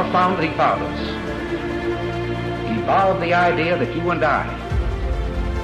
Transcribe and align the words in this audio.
our 0.00 0.12
founding 0.12 0.54
fathers 0.54 0.98
evolved 2.78 3.20
the 3.20 3.34
idea 3.34 3.76
that 3.76 3.94
you 3.94 4.10
and 4.10 4.24
I 4.24 4.44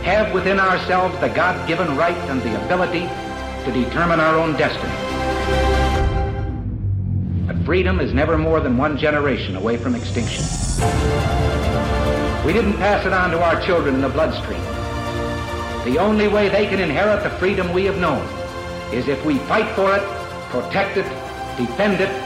have 0.03 0.35
within 0.35 0.61
ourselves 0.61 1.19
the 1.21 1.29
God-given 1.29 1.97
right 1.97 2.17
and 2.29 2.43
the 2.43 2.63
ability 2.67 3.09
to 3.65 3.73
determine 3.73 4.21
our 4.21 4.37
own 4.37 4.53
destiny. 4.59 4.93
But 7.47 7.65
freedom 7.65 7.99
is 7.99 8.13
never 8.13 8.37
more 8.37 8.61
than 8.61 8.77
one 8.77 8.99
generation 8.99 9.57
away 9.57 9.79
from 9.79 9.95
extinction. 9.95 10.45
We 12.45 12.53
didn't 12.53 12.75
pass 12.75 13.07
it 13.07 13.15
on 13.15 13.31
to 13.31 13.41
our 13.43 13.59
children 13.65 13.95
in 13.95 14.03
the 14.03 14.11
bloodstream. 14.11 14.61
The 15.91 15.97
only 15.99 16.29
way 16.29 16.51
they 16.51 16.67
can 16.67 16.79
inherit 16.79 17.23
the 17.23 17.31
freedom 17.39 17.73
we 17.73 17.87
have 17.87 17.97
known 17.97 18.23
is 18.93 19.09
if 19.09 19.25
we 19.25 19.39
fight 19.49 19.75
for 19.75 19.97
it, 19.97 20.03
protect 20.51 20.99
it, 20.99 21.09
defend 21.57 22.03
it, 22.03 22.26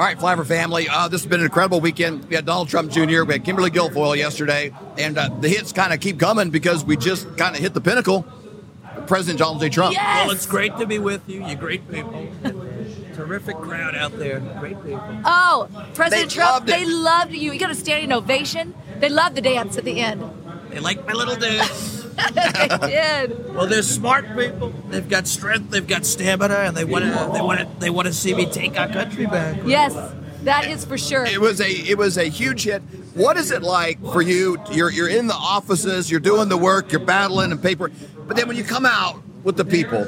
All 0.00 0.06
right, 0.06 0.16
Flyover 0.16 0.46
family, 0.46 0.88
uh, 0.88 1.08
this 1.08 1.20
has 1.20 1.28
been 1.28 1.40
an 1.40 1.44
incredible 1.44 1.78
weekend. 1.82 2.24
We 2.30 2.34
had 2.34 2.46
Donald 2.46 2.70
Trump 2.70 2.90
Jr., 2.90 3.22
we 3.24 3.34
had 3.34 3.44
Kimberly 3.44 3.70
Guilfoyle 3.70 4.16
yesterday, 4.16 4.72
and 4.96 5.18
uh, 5.18 5.28
the 5.28 5.48
hits 5.50 5.72
kind 5.72 5.92
of 5.92 6.00
keep 6.00 6.18
coming 6.18 6.48
because 6.48 6.82
we 6.82 6.96
just 6.96 7.36
kind 7.36 7.54
of 7.54 7.60
hit 7.60 7.74
the 7.74 7.82
pinnacle. 7.82 8.24
President 9.06 9.40
Donald 9.40 9.60
J. 9.60 9.68
Trump. 9.68 9.92
Yes! 9.92 10.26
Well, 10.26 10.34
it's 10.34 10.46
great 10.46 10.74
to 10.78 10.86
be 10.86 10.98
with 10.98 11.28
you. 11.28 11.44
You're 11.46 11.54
great 11.54 11.86
people. 11.90 12.28
Terrific 13.14 13.56
crowd 13.56 13.94
out 13.94 14.18
there. 14.18 14.40
Great 14.58 14.82
people. 14.82 15.20
Oh, 15.26 15.68
President 15.92 16.30
They 16.30 16.34
Trump, 16.34 16.66
loved 16.66 16.68
they 16.68 16.86
loved 16.86 17.32
you. 17.34 17.52
You 17.52 17.60
got 17.60 17.70
a 17.70 17.74
standing 17.74 18.10
ovation. 18.10 18.74
They 19.00 19.10
loved 19.10 19.36
the 19.36 19.42
dance 19.42 19.76
at 19.76 19.84
the 19.84 20.00
end. 20.00 20.24
They 20.70 20.80
like 20.80 21.06
my 21.06 21.12
little 21.12 21.36
dance. 21.36 21.99
they 22.34 22.88
did. 22.88 23.54
Well, 23.54 23.66
they're 23.66 23.82
smart 23.82 24.36
people. 24.36 24.70
They've 24.88 25.08
got 25.08 25.26
strength. 25.26 25.70
They've 25.70 25.86
got 25.86 26.04
stamina, 26.04 26.54
and 26.54 26.76
they 26.76 26.84
want 26.84 27.04
to. 27.04 27.30
They 27.32 27.40
want 27.40 27.60
to. 27.60 27.68
They 27.78 27.90
want 27.90 28.06
to 28.08 28.14
see 28.14 28.34
me 28.34 28.46
take 28.46 28.78
our 28.78 28.88
country 28.88 29.26
back. 29.26 29.60
Yes, 29.64 29.94
that 30.44 30.68
is 30.68 30.84
for 30.84 30.98
sure. 30.98 31.24
It 31.24 31.40
was 31.40 31.60
a 31.60 31.70
it 31.70 31.98
was 31.98 32.16
a 32.16 32.24
huge 32.24 32.64
hit. 32.64 32.82
What 33.14 33.36
is 33.36 33.50
it 33.50 33.62
like 33.62 34.00
for 34.12 34.22
you? 34.22 34.58
You're 34.72 34.90
you're 34.90 35.08
in 35.08 35.26
the 35.26 35.34
offices, 35.34 36.10
you're 36.10 36.20
doing 36.20 36.48
the 36.48 36.56
work, 36.56 36.92
you're 36.92 37.04
battling 37.04 37.52
and 37.52 37.62
paper, 37.62 37.90
but 38.26 38.36
then 38.36 38.48
when 38.48 38.56
you 38.56 38.64
come 38.64 38.86
out 38.86 39.22
with 39.42 39.56
the 39.56 39.64
people, 39.64 40.06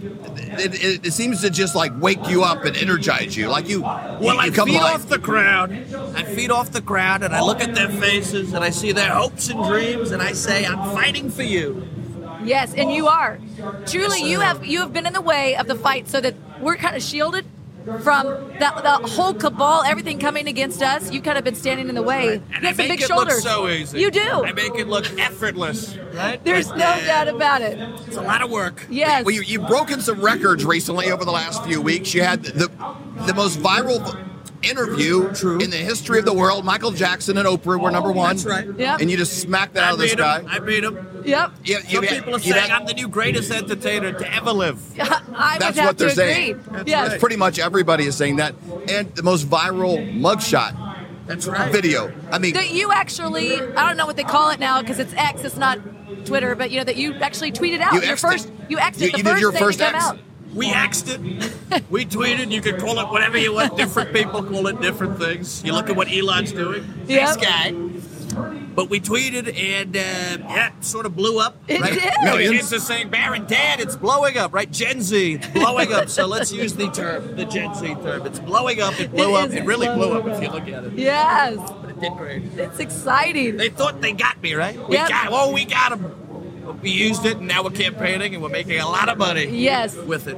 it, 0.00 0.74
it, 0.74 1.06
it 1.06 1.12
seems 1.12 1.40
to 1.42 1.50
just 1.50 1.74
like 1.74 1.92
wake 2.00 2.26
you 2.28 2.42
up 2.42 2.64
and 2.64 2.76
energize 2.76 3.36
you. 3.36 3.48
Like 3.48 3.68
you, 3.68 3.82
Well, 3.82 4.20
you, 4.22 4.28
I 4.40 4.44
you 4.46 4.52
come 4.52 4.68
feed 4.68 4.76
alive. 4.78 4.94
off 4.94 5.08
the 5.08 5.18
crowd. 5.18 5.72
I 5.72 6.22
feed 6.24 6.50
off 6.50 6.70
the 6.72 6.82
crowd, 6.82 7.22
and 7.22 7.34
I 7.34 7.42
look 7.42 7.60
at 7.60 7.74
their 7.74 7.88
faces, 7.88 8.52
and 8.52 8.64
I 8.64 8.70
see 8.70 8.92
their 8.92 9.10
hopes 9.12 9.48
and 9.48 9.62
dreams, 9.64 10.10
and 10.10 10.22
I 10.22 10.32
say, 10.32 10.64
"I'm 10.66 10.94
fighting 10.94 11.30
for 11.30 11.42
you." 11.42 11.86
Yes, 12.44 12.74
and 12.74 12.90
you 12.90 13.06
are. 13.06 13.38
Truly, 13.86 14.22
you 14.28 14.40
have 14.40 14.64
you 14.66 14.80
have 14.80 14.92
been 14.92 15.06
in 15.06 15.12
the 15.12 15.20
way 15.20 15.56
of 15.56 15.66
the 15.68 15.76
fight, 15.76 16.08
so 16.08 16.20
that 16.20 16.34
we're 16.60 16.76
kind 16.76 16.96
of 16.96 17.02
shielded 17.02 17.44
from 18.02 18.52
that 18.58 18.82
the 18.82 19.08
whole 19.08 19.34
cabal, 19.34 19.82
everything 19.84 20.18
coming 20.18 20.46
against 20.48 20.82
us. 20.82 21.10
You've 21.12 21.24
kind 21.24 21.38
of 21.38 21.44
been 21.44 21.54
standing 21.54 21.88
in 21.88 21.94
the 21.94 22.02
way. 22.02 22.34
And 22.34 22.42
you 22.50 22.56
I 22.62 22.66
have 22.66 22.76
some 22.76 22.86
make 22.88 22.98
big 22.98 23.00
it 23.02 23.10
look 23.10 23.28
shoulders. 23.28 23.42
so 23.42 23.68
easy. 23.68 24.00
You 24.00 24.10
do. 24.10 24.44
I 24.44 24.52
make 24.52 24.74
it 24.76 24.88
look 24.88 25.06
effortless, 25.18 25.96
right? 26.14 26.42
There's 26.44 26.68
But, 26.68 26.78
no 26.78 26.86
uh, 26.86 27.04
doubt 27.04 27.28
about 27.28 27.62
it. 27.62 27.78
It's 28.06 28.16
a 28.16 28.22
lot 28.22 28.42
of 28.42 28.50
work. 28.50 28.86
Yes. 28.90 29.24
Well, 29.24 29.34
you, 29.34 29.42
you've 29.42 29.66
broken 29.66 30.00
some 30.00 30.20
records 30.20 30.64
recently 30.64 31.10
over 31.10 31.24
the 31.24 31.32
last 31.32 31.64
few 31.64 31.80
weeks. 31.80 32.14
You 32.14 32.22
had 32.22 32.42
the 32.44 32.68
the 33.26 33.34
most 33.34 33.58
viral 33.58 34.00
interview 34.62 35.32
True. 35.34 35.58
in 35.58 35.70
the 35.70 35.76
history 35.76 36.18
of 36.18 36.24
the 36.24 36.32
world. 36.32 36.64
Michael 36.64 36.92
Jackson 36.92 37.36
and 37.36 37.46
Oprah 37.48 37.80
were 37.80 37.90
number 37.90 38.12
one. 38.12 38.36
That's 38.36 38.46
right. 38.46 38.78
Yep. 38.78 39.00
And 39.00 39.10
you 39.10 39.16
just 39.16 39.40
smacked 39.40 39.74
that 39.74 39.84
I 39.84 39.86
out 39.88 39.92
of 39.94 39.98
the 39.98 40.04
beat 40.04 40.12
sky. 40.12 40.44
I 40.48 40.58
beat 40.60 40.84
him. 40.84 41.08
Yep. 41.24 41.50
You- 41.64 41.74
you- 41.76 41.80
Some 41.94 42.04
you- 42.04 42.10
people 42.10 42.36
are 42.36 42.38
saying 42.38 42.54
had- 42.54 42.70
I'm 42.70 42.86
the 42.86 42.94
new 42.94 43.08
greatest 43.08 43.50
entertainer 43.50 44.12
to 44.12 44.34
ever 44.34 44.52
live. 44.52 44.78
I 45.00 45.56
That's 45.58 45.76
what 45.78 45.98
they're 45.98 46.08
to 46.10 46.14
saying. 46.14 46.50
agree. 46.52 46.72
That's 46.72 46.88
yes. 46.88 47.10
right. 47.10 47.20
Pretty 47.20 47.36
much 47.36 47.58
everybody 47.58 48.04
is 48.06 48.16
saying 48.16 48.36
that. 48.36 48.54
And 48.88 49.14
the 49.14 49.22
most 49.22 49.48
viral 49.48 49.96
mugshot 50.18 50.74
That's 51.26 51.46
right. 51.46 51.70
video. 51.72 52.12
I 52.30 52.38
mean, 52.38 52.54
That 52.54 52.70
you 52.70 52.92
actually, 52.92 53.54
I 53.60 53.86
don't 53.88 53.96
know 53.96 54.06
what 54.06 54.16
they 54.16 54.24
call 54.24 54.50
it 54.50 54.60
now 54.60 54.80
because 54.80 54.98
it's 54.98 55.14
X, 55.14 55.44
it's 55.44 55.56
not 55.56 55.78
Twitter, 56.26 56.54
but 56.54 56.70
you 56.70 56.78
know 56.78 56.84
that 56.84 56.96
you 56.96 57.14
actually 57.14 57.52
tweeted 57.52 57.80
out 57.80 57.94
You 57.94 58.00
your 58.02 58.12
X'd 58.12 58.24
it. 58.24 58.28
first, 58.30 58.52
you 58.68 58.78
X'd 58.78 59.00
You- 59.00 59.06
it, 59.08 59.12
the 59.12 59.18
you 59.18 59.24
did 59.24 59.40
your 59.40 59.52
first 59.52 59.78
to 59.78 59.84
come 59.86 59.94
X. 59.94 60.04
out. 60.04 60.18
We 60.54 60.70
axed 60.70 61.08
it. 61.08 61.18
We 61.88 62.04
tweeted. 62.04 62.50
You 62.50 62.60
can 62.60 62.78
call 62.78 62.98
it 62.98 63.08
whatever 63.08 63.38
you 63.38 63.54
want. 63.54 63.74
Different 63.78 64.12
people 64.12 64.42
call 64.42 64.66
it 64.66 64.82
different 64.82 65.18
things. 65.18 65.62
You 65.64 65.72
look 65.72 65.88
at 65.88 65.96
what 65.96 66.12
Elon's 66.12 66.52
doing. 66.52 66.84
Nice 67.08 67.36
Yep. 67.36 67.40
guy. 67.40 67.72
But 68.74 68.88
we 68.88 69.00
tweeted, 69.00 69.48
and 69.58 69.94
uh, 69.96 70.00
yeah, 70.48 70.68
it 70.76 70.84
sort 70.84 71.04
of 71.04 71.14
blew 71.14 71.38
up. 71.38 71.56
It 71.68 71.80
right? 71.80 71.92
did. 71.92 72.12
Millions. 72.22 72.56
Kids 72.56 72.72
are 72.72 72.78
saying, 72.80 73.10
Baron, 73.10 73.46
Dad, 73.46 73.80
it's 73.80 73.96
blowing 73.96 74.38
up, 74.38 74.54
right? 74.54 74.70
Gen 74.70 75.02
Z, 75.02 75.34
it's 75.34 75.46
blowing 75.48 75.92
up. 75.92 76.08
So 76.08 76.26
let's 76.26 76.50
use 76.52 76.72
the 76.74 76.88
term, 76.90 77.36
the 77.36 77.44
Gen 77.44 77.74
Z 77.74 77.94
term. 77.96 78.26
It's 78.26 78.38
blowing 78.38 78.80
up. 78.80 78.98
It 78.98 79.10
blew 79.10 79.36
It 79.36 79.44
up. 79.44 79.50
It 79.50 79.64
really 79.64 79.88
blew 79.88 80.12
up 80.14 80.24
blowing 80.24 80.36
if 80.36 80.42
you 80.42 80.48
look 80.50 80.68
at 80.68 80.84
it. 80.84 80.92
Yes, 80.94 81.58
But 81.82 81.90
it 81.90 82.00
did 82.00 82.12
great. 82.14 82.42
it's 82.56 82.78
exciting. 82.78 83.56
They 83.58 83.68
thought 83.68 84.00
they 84.00 84.12
got 84.12 84.42
me, 84.42 84.54
right? 84.54 84.76
We 84.88 84.96
Yep. 84.96 85.08
got, 85.08 85.28
oh, 85.30 85.52
we 85.52 85.64
got 85.66 85.90
them. 85.90 86.78
We 86.80 86.90
used 86.90 87.26
it, 87.26 87.36
and 87.36 87.46
now 87.48 87.62
we're 87.64 87.70
campaigning, 87.70 88.34
and 88.34 88.42
we're 88.42 88.48
making 88.48 88.80
a 88.80 88.88
lot 88.88 89.08
of 89.08 89.18
money 89.18 89.46
Yes. 89.46 89.94
with 89.96 90.26
it. 90.28 90.36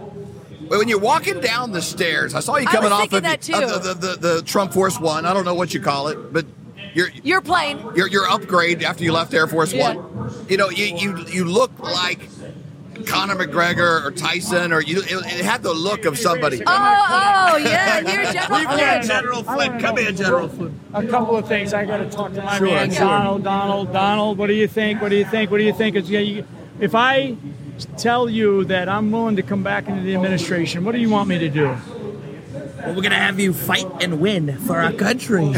when 0.68 0.88
you're 0.88 0.98
walking 0.98 1.40
down 1.40 1.70
the 1.72 1.82
stairs, 1.82 2.34
I 2.34 2.40
saw 2.40 2.56
you 2.56 2.66
coming 2.66 2.90
off 2.90 3.12
of, 3.12 3.22
that 3.22 3.48
of 3.48 3.82
the, 3.82 3.94
the, 3.94 3.94
the, 4.16 4.16
the 4.34 4.42
Trump 4.42 4.72
Force 4.72 4.98
One. 4.98 5.24
I 5.24 5.32
don't 5.34 5.44
know 5.44 5.54
what 5.54 5.72
you 5.72 5.80
call 5.80 6.08
it, 6.08 6.32
but 6.32 6.46
your 6.94 7.08
Your 7.22 7.40
plane. 7.40 7.78
your 7.96 8.08
your 8.08 8.28
upgrade 8.28 8.82
after 8.82 9.04
you 9.04 9.12
left 9.12 9.34
Air 9.34 9.46
Force 9.46 9.72
Yeah. 9.72 9.94
One. 9.94 10.46
You 10.48 10.56
know, 10.56 10.70
you 10.70 10.86
you 10.96 11.24
you 11.28 11.44
look 11.44 11.78
like 11.80 12.28
Conor 13.06 13.34
McGregor 13.34 14.04
or 14.04 14.10
Tyson, 14.12 14.72
or 14.72 14.80
you. 14.80 15.00
It, 15.00 15.10
it 15.12 15.44
had 15.44 15.62
the 15.62 15.72
look 15.74 16.04
of 16.04 16.16
somebody. 16.18 16.62
Oh, 16.64 16.64
oh, 16.66 17.56
yeah, 17.58 17.98
you're 17.98 18.32
General 18.32 18.58
We've 18.58 18.68
got 18.68 19.02
General 19.02 19.42
Flynn. 19.42 19.80
Come 19.80 19.96
here, 19.98 20.12
General 20.12 20.48
Flynn. 20.48 20.80
a 20.94 21.06
couple 21.06 21.36
of 21.36 21.46
things. 21.48 21.74
I 21.74 21.84
got 21.84 21.98
to 21.98 22.08
talk 22.08 22.32
to 22.34 22.42
my 22.42 22.56
Sure, 22.56 22.68
man 22.68 22.90
sure. 22.90 23.00
Donald. 23.00 23.42
Donald, 23.44 23.92
Donald. 23.92 24.38
What 24.38 24.46
do 24.46 24.54
you 24.54 24.68
think? 24.68 25.02
What 25.02 25.08
do 25.10 25.16
you 25.16 25.24
think? 25.24 25.50
What 25.50 25.58
do 25.58 25.64
you 25.64 25.72
think? 25.74 25.96
It's, 25.96 26.08
yeah, 26.08 26.20
you, 26.20 26.46
if 26.80 26.94
I 26.94 27.36
tell 27.98 28.30
you 28.30 28.64
that 28.66 28.88
I'm 28.88 29.10
willing 29.10 29.36
to 29.36 29.42
come 29.42 29.62
back 29.64 29.88
into 29.88 30.02
the 30.02 30.14
administration, 30.14 30.84
what 30.84 30.92
do 30.92 30.98
you 30.98 31.10
want 31.10 31.28
me 31.28 31.38
to 31.40 31.48
do? 31.48 31.76
Well, 32.84 32.94
we're 32.94 33.02
gonna 33.02 33.14
have 33.16 33.40
you 33.40 33.52
fight 33.52 33.86
and 34.02 34.20
win 34.20 34.58
for 34.58 34.80
our 34.80 34.92
country, 34.92 35.48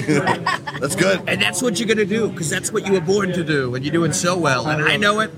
That's 0.80 0.94
good. 0.96 1.22
and 1.28 1.40
that's 1.42 1.60
what 1.62 1.78
you're 1.78 1.88
gonna 1.88 2.04
do 2.04 2.28
because 2.28 2.48
that's 2.50 2.72
what 2.72 2.86
you 2.86 2.92
were 2.92 3.00
born 3.00 3.32
to 3.32 3.42
do, 3.44 3.74
and 3.74 3.84
you're 3.84 3.92
doing 3.92 4.12
so 4.12 4.36
well. 4.38 4.66
And 4.68 4.82
I 4.82 4.96
know 4.96 5.20
it, 5.20 5.30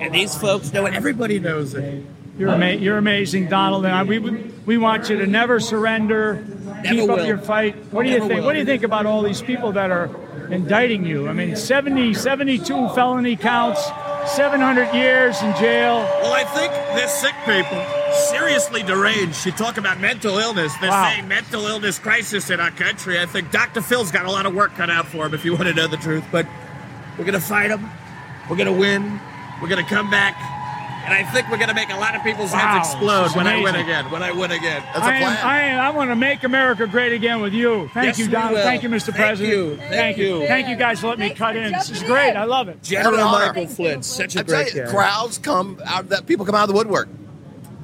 and 0.00 0.14
these 0.14 0.34
folks 0.36 0.72
know 0.72 0.86
it. 0.86 0.94
Everybody 0.94 1.38
knows 1.38 1.74
it. 1.74 2.04
You're 2.38 2.50
ama- 2.50 2.72
you're 2.72 2.96
amazing, 2.98 3.48
Donald, 3.48 3.84
and 3.84 3.94
I, 3.94 4.02
we 4.02 4.18
we 4.64 4.78
want 4.78 5.10
you 5.10 5.18
to 5.18 5.26
never 5.26 5.60
surrender. 5.60 6.36
Never 6.82 6.82
keep 6.88 7.08
will. 7.08 7.20
up 7.20 7.26
your 7.26 7.36
fight. 7.38 7.76
What 7.92 8.04
do 8.04 8.08
you 8.08 8.14
Never 8.18 8.28
think? 8.28 8.38
will. 8.40 8.46
What 8.46 8.52
do 8.54 8.58
you 8.60 8.64
think 8.64 8.82
about 8.82 9.04
all 9.04 9.20
these 9.22 9.42
people 9.42 9.72
that 9.72 9.90
are 9.90 10.08
indicting 10.52 11.04
you? 11.04 11.28
I 11.28 11.32
mean, 11.32 11.56
70, 11.56 12.14
72 12.14 12.88
felony 12.90 13.36
counts, 13.36 13.82
700 14.26 14.92
years 14.94 15.40
in 15.42 15.54
jail. 15.56 15.96
Well, 16.22 16.32
I 16.32 16.44
think 16.44 16.72
they're 16.94 17.08
sick 17.08 17.34
people, 17.44 17.82
seriously 18.30 18.82
deranged. 18.82 19.44
You 19.46 19.52
talk 19.52 19.78
about 19.78 20.00
mental 20.00 20.38
illness. 20.38 20.72
They're 20.80 20.90
Wow. 20.90 21.04
saying 21.10 21.28
mental 21.28 21.66
illness 21.66 21.98
crisis 21.98 22.50
in 22.50 22.60
our 22.60 22.70
country. 22.70 23.20
I 23.20 23.26
think 23.26 23.50
Dr. 23.50 23.80
Phil's 23.80 24.10
got 24.10 24.24
a 24.26 24.30
lot 24.30 24.46
of 24.46 24.54
work 24.54 24.74
cut 24.76 24.90
out 24.90 25.06
for 25.06 25.26
him, 25.26 25.34
if 25.34 25.44
you 25.44 25.52
want 25.54 25.64
to 25.68 25.74
know 25.74 25.86
the 25.86 25.96
truth. 25.96 26.24
But 26.30 26.46
we're 27.18 27.24
gonna 27.24 27.40
fight 27.40 27.70
him. 27.70 27.88
We're 28.48 28.56
gonna 28.56 28.72
win. 28.72 29.20
We're 29.62 29.68
gonna 29.68 29.84
come 29.88 30.10
back. 30.10 30.34
And 31.10 31.26
I 31.26 31.28
think 31.32 31.50
we're 31.50 31.58
gonna 31.58 31.74
make 31.74 31.90
a 31.90 31.96
lot 31.96 32.14
of 32.14 32.22
people's 32.22 32.52
Wow, 32.52 32.58
heads 32.78 32.88
explode 32.90 33.22
this 33.24 33.30
is 33.32 33.36
when 33.36 33.48
I 33.48 33.60
win 33.60 33.74
again. 33.74 34.08
When 34.12 34.22
I 34.22 34.30
win 34.30 34.52
again. 34.52 34.80
That's 34.94 34.98
a 34.98 35.02
I 35.04 35.14
am, 35.14 35.22
plan. 35.22 35.36
I, 35.44 35.60
am, 35.62 35.80
I 35.80 35.90
want 35.90 36.10
to 36.12 36.14
make 36.16 36.44
America 36.44 36.86
great 36.86 37.12
again 37.12 37.40
with 37.40 37.52
you. 37.52 37.90
Thank 37.92 38.06
Yes, 38.06 38.18
you, 38.20 38.28
Donald. 38.28 38.62
Thank 38.62 38.84
you, 38.84 38.88
Mr. 38.88 39.06
Thank 39.06 39.16
President. 39.16 39.52
you. 39.52 39.76
Thank 39.76 40.18
you. 40.18 40.46
Thank 40.46 40.68
you 40.68 40.76
guys 40.76 41.00
for 41.00 41.08
letting 41.08 41.28
me 41.28 41.34
cut 41.34 41.56
in. 41.56 41.72
This 41.72 41.90
is 41.90 42.04
great. 42.04 42.30
in. 42.30 42.36
I 42.36 42.44
love 42.44 42.68
it. 42.68 42.80
General 42.84 43.16
What. 43.26 43.48
Michael 43.48 43.66
Flynn, 43.66 44.04
such 44.04 44.36
a 44.36 44.40
I 44.40 44.42
tell 44.44 44.62
great 44.62 44.72
you, 44.74 44.84
guy. 44.84 44.90
crowds 44.90 45.38
come 45.38 45.80
out. 45.84 46.08
That 46.10 46.26
people 46.26 46.46
come 46.46 46.54
out 46.54 46.62
of 46.62 46.68
the 46.68 46.74
woodwork 46.76 47.08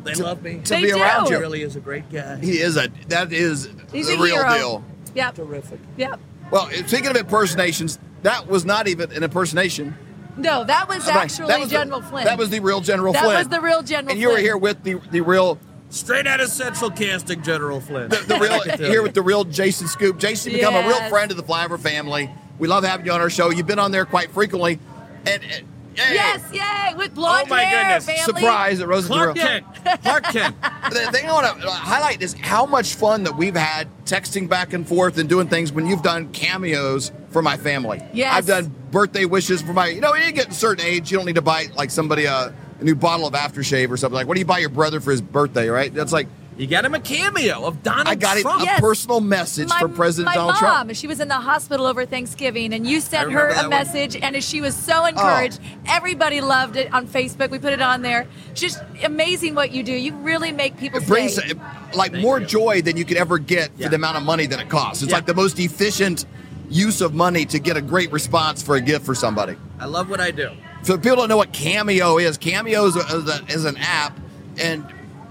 They 0.04 0.14
love 0.14 0.42
me. 0.44 0.60
to 0.62 0.70
They 0.70 0.82
be 0.82 0.88
do. 0.92 1.02
around 1.02 1.26
He 1.26 1.34
really 1.34 1.62
is 1.62 1.74
a 1.74 1.80
great 1.80 2.08
guy. 2.12 2.36
He 2.36 2.60
is 2.60 2.76
a 2.76 2.88
that 3.08 3.32
is 3.32 3.68
He's 3.92 4.06
the 4.06 4.14
a 4.14 4.22
real 4.22 4.36
hero. 4.36 4.54
deal. 4.56 4.84
Yep, 5.16 5.34
Terrific. 5.34 5.80
yep. 5.96 6.20
Well, 6.52 6.70
speaking 6.86 7.08
of 7.08 7.16
impersonations, 7.16 7.98
that 8.22 8.46
was 8.46 8.64
not 8.64 8.86
even 8.86 9.10
an 9.10 9.24
impersonation. 9.24 9.96
No, 10.36 10.64
that 10.64 10.88
was 10.88 11.06
Right. 11.06 11.16
actually 11.16 11.48
That 11.48 11.60
was 11.60 11.68
the- 11.70 11.76
General 11.76 12.02
Flynn. 12.02 12.24
That 12.24 12.38
was 12.38 12.50
the 12.50 12.60
real 12.60 12.80
General 12.80 13.12
That 13.12 13.22
Flynn. 13.22 13.34
That 13.34 13.38
was 13.38 13.48
the 13.48 13.60
real 13.60 13.82
General 13.82 14.12
And 14.12 14.20
you 14.20 14.28
were 14.30 14.38
here 14.38 14.56
with 14.56 14.82
the 14.82 14.94
the 15.10 15.20
real 15.20 15.58
Straight 15.88 16.26
out 16.26 16.40
of 16.40 16.48
Central 16.48 16.90
Casting, 16.90 17.42
General 17.42 17.80
Flynn. 17.80 18.08
the, 18.08 18.16
the 18.16 18.38
real 18.38 18.60
here 18.90 19.02
with 19.02 19.14
the 19.14 19.22
real 19.22 19.44
Jason 19.44 19.86
Scoop. 19.86 20.18
Jason 20.18 20.52
become 20.52 20.74
a 20.74 20.86
real 20.86 21.08
friend 21.08 21.30
of 21.30 21.36
the 21.36 21.44
Flyover 21.44 21.78
family. 21.78 22.28
We 22.58 22.66
love 22.68 22.82
having 22.84 23.06
you 23.06 23.12
on 23.12 23.20
our 23.20 23.30
show. 23.30 23.50
You've 23.50 23.66
been 23.68 23.78
on 23.78 23.92
there 23.92 24.04
quite 24.04 24.32
frequently, 24.32 24.80
and, 25.26 25.42
and 25.44 25.64
Yay. 25.96 26.14
Yes, 26.14 26.42
yay! 26.52 26.94
With 26.96 27.14
blonde 27.14 27.46
Oh 27.46 27.50
my 27.50 27.62
hair, 27.62 27.84
goodness. 27.98 28.06
family. 28.06 28.40
Surprise 28.40 28.80
at 28.80 28.88
Rosen 28.88 29.12
Clark 29.12 29.34
Grill. 29.34 29.46
Kent. 29.46 29.66
Clark 30.02 30.24
Kent. 30.24 30.56
The 30.86 31.10
thing 31.12 31.28
I 31.28 31.32
want 31.32 31.60
to 31.60 31.66
uh, 31.66 31.70
highlight 31.72 32.22
is 32.22 32.34
how 32.34 32.64
much 32.64 32.94
fun 32.94 33.24
that 33.24 33.36
we've 33.36 33.56
had 33.56 33.88
texting 34.04 34.48
back 34.48 34.72
and 34.72 34.86
forth 34.86 35.18
and 35.18 35.28
doing 35.28 35.48
things 35.48 35.72
when 35.72 35.86
you've 35.86 36.02
done 36.02 36.30
cameos 36.32 37.10
for 37.30 37.42
my 37.42 37.56
family. 37.56 38.00
Yes. 38.12 38.34
I've 38.34 38.46
done 38.46 38.72
birthday 38.92 39.24
wishes 39.24 39.62
for 39.62 39.72
my, 39.72 39.88
you 39.88 40.00
know, 40.00 40.12
when 40.12 40.22
you 40.22 40.30
get 40.32 40.48
a 40.50 40.54
certain 40.54 40.84
age, 40.86 41.10
you 41.10 41.16
don't 41.18 41.26
need 41.26 41.34
to 41.34 41.42
buy 41.42 41.66
like 41.74 41.90
somebody 41.90 42.24
a, 42.26 42.54
a 42.80 42.84
new 42.84 42.94
bottle 42.94 43.26
of 43.26 43.34
aftershave 43.34 43.90
or 43.90 43.96
something. 43.96 44.14
Like, 44.14 44.28
what 44.28 44.34
do 44.34 44.40
you 44.40 44.46
buy 44.46 44.58
your 44.58 44.68
brother 44.68 45.00
for 45.00 45.10
his 45.10 45.20
birthday, 45.20 45.68
right? 45.68 45.92
That's 45.92 46.12
like, 46.12 46.28
You 46.58 46.66
got 46.66 46.86
him 46.86 46.94
a 46.94 47.00
cameo 47.00 47.64
of 47.66 47.82
Donald 47.82 48.08
I 48.08 48.14
got 48.14 48.38
it, 48.38 48.46
a 48.46 48.56
Yes. 48.64 48.80
personal 48.80 49.20
message 49.20 49.68
my, 49.68 49.78
from 49.78 49.92
President 49.92 50.26
my 50.26 50.34
Donald 50.36 50.54
mom, 50.54 50.58
Trump. 50.86 50.94
she 50.96 51.06
was 51.06 51.20
in 51.20 51.28
the 51.28 51.34
hospital 51.34 51.86
over 51.86 52.06
Thanksgiving, 52.06 52.72
and 52.72 52.86
you 52.86 53.00
sent 53.02 53.30
her 53.30 53.48
remember 53.48 53.54
that 53.54 53.64
a 53.66 53.68
one. 53.68 53.70
message, 53.78 54.16
and 54.16 54.42
she 54.42 54.62
was 54.62 54.74
so 54.74 55.04
encouraged. 55.04 55.60
Everybody 55.86 56.40
loved 56.40 56.76
it 56.76 56.90
on 56.94 57.06
Facebook. 57.08 57.50
We 57.50 57.58
put 57.58 57.74
it 57.74 57.82
on 57.82 58.00
there. 58.00 58.26
Just 58.54 58.82
amazing 59.04 59.54
what 59.54 59.70
you 59.70 59.82
do. 59.82 59.92
You 59.92 60.14
really 60.14 60.50
make 60.50 60.78
people 60.78 61.00
It 61.00 61.06
brings 61.06 61.34
stay. 61.36 61.50
uh, 61.50 61.54
like 61.94 62.14
more 62.14 62.40
joy 62.40 62.80
than 62.80 62.96
you 62.96 63.04
could 63.04 63.18
ever 63.18 63.36
get 63.38 63.70
for 63.78 63.90
the 63.90 63.96
amount 63.96 64.16
of 64.16 64.22
money 64.22 64.46
that 64.46 64.58
it 64.58 64.70
costs. 64.70 65.02
It's 65.02 65.10
Yeah. 65.10 65.16
like 65.18 65.26
the 65.26 65.34
most 65.34 65.58
efficient 65.58 66.24
use 66.70 67.02
of 67.02 67.12
money 67.14 67.44
to 67.44 67.58
get 67.58 67.76
a 67.76 67.82
great 67.82 68.10
response 68.10 68.62
for 68.62 68.76
a 68.76 68.80
gift 68.80 69.04
for 69.04 69.14
somebody. 69.14 69.56
I 69.78 69.84
love 69.84 70.08
what 70.08 70.20
I 70.20 70.30
do. 70.30 70.50
So 70.82 70.96
people 70.96 71.16
don't 71.16 71.28
know 71.28 71.36
what 71.36 71.52
Cameo 71.52 72.16
is, 72.18 72.38
Cameo 72.38 72.86
is, 72.86 72.96
a, 72.96 73.44
is 73.48 73.64
an 73.66 73.76
app, 73.76 74.18
and 74.58 74.84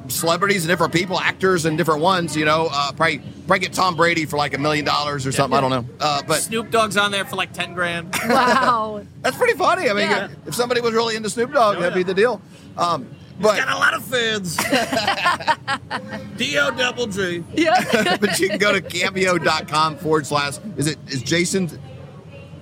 celebrities 0.09 0.63
and 0.63 0.69
different 0.69 0.93
people, 0.93 1.19
actors 1.19 1.65
and 1.65 1.77
different 1.77 2.01
ones, 2.01 2.35
you 2.35 2.45
know, 2.45 2.67
uh, 2.71 2.91
probably 2.91 3.19
probably 3.47 3.59
get 3.59 3.73
Tom 3.73 3.95
Brady 3.95 4.25
for 4.25 4.37
like 4.37 4.53
a 4.53 4.57
million 4.57 4.85
dollars 4.85 5.25
or 5.27 5.31
something. 5.31 5.57
I 5.57 5.61
don't 5.61 5.69
know, 5.71 5.85
uh, 5.99 6.21
but 6.27 6.39
Snoop 6.41 6.71
Dogg's 6.71 6.97
on 6.97 7.11
there 7.11 7.25
for 7.25 7.35
like 7.35 7.53
10 7.53 7.73
grand. 7.73 8.13
Wow. 8.27 9.03
that's 9.21 9.37
pretty 9.37 9.53
funny. 9.57 9.89
I 9.89 9.93
mean, 9.93 10.09
Yeah. 10.09 10.27
if 10.45 10.55
somebody 10.55 10.81
was 10.81 10.93
really 10.93 11.15
into 11.15 11.29
Snoop 11.29 11.51
Dogg, 11.53 11.77
Oh, 11.77 11.81
that'd 11.81 11.93
be 11.95 12.03
the 12.03 12.13
deal. 12.13 12.41
Um, 12.77 13.07
but 13.39 13.57
Got 13.57 13.69
a 13.75 13.77
lot 13.77 13.93
of 13.93 14.03
fans. 14.05 14.57
D-O 16.37 16.71
double 16.71 17.07
G. 17.07 17.43
Yeah. 17.53 18.17
but 18.17 18.39
you 18.39 18.49
can 18.49 18.57
go 18.57 18.73
to 18.73 18.81
cameo.com 18.81 19.97
forward 19.97 20.25
slash 20.25 20.57
is 20.77 20.87
it 20.87 20.97
is 21.07 21.21
Jason 21.21 21.69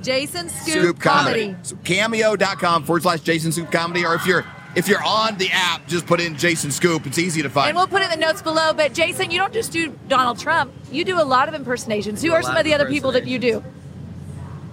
Jason 0.01 0.49
Scoop, 0.49 0.73
Scoop 0.73 0.99
Comedy. 0.99 1.45
Comedy. 1.53 1.59
So 1.63 1.75
cameo.com 1.83 2.83
forward 2.83 3.03
slash 3.03 3.21
Jason 3.21 3.51
Scoop 3.51 3.71
Comedy. 3.71 4.05
Or 4.05 4.15
if 4.15 4.25
you're 4.25 4.45
if 4.75 4.87
you're 4.87 5.03
on 5.03 5.37
the 5.37 5.49
app, 5.51 5.87
just 5.87 6.05
put 6.05 6.19
in 6.19 6.35
Jason 6.37 6.71
Scoop. 6.71 7.05
It's 7.05 7.17
easy 7.19 7.41
to 7.41 7.49
find. 7.49 7.69
And 7.69 7.77
we'll 7.77 7.87
put 7.87 8.01
it 8.01 8.11
in 8.11 8.19
the 8.19 8.25
notes 8.25 8.41
below. 8.41 8.73
But 8.73 8.93
Jason, 8.93 9.31
you 9.31 9.39
don't 9.39 9.53
just 9.53 9.71
do 9.71 9.97
Donald 10.07 10.39
Trump. 10.39 10.71
You 10.91 11.03
do 11.05 11.19
a 11.19 11.23
lot 11.23 11.47
of 11.47 11.53
impersonations. 11.53 12.21
Who 12.21 12.29
Do 12.29 12.33
a 12.33 12.37
are 12.37 12.43
some 12.43 12.57
of 12.57 12.63
the 12.63 12.73
other 12.73 12.87
people 12.87 13.11
that 13.13 13.27
you 13.27 13.39
do? 13.39 13.63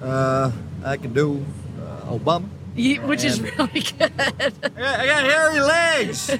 Uh, 0.03 0.51
I 0.85 0.97
can 0.97 1.13
do 1.13 1.45
uh, 1.81 2.13
Obama. 2.13 2.49
You, 2.77 3.01
which 3.03 3.25
is 3.25 3.41
really 3.41 3.67
good. 3.81 4.13
I 4.21 5.07
got 5.07 5.25
hairy 5.25 5.61
legs. 5.61 6.31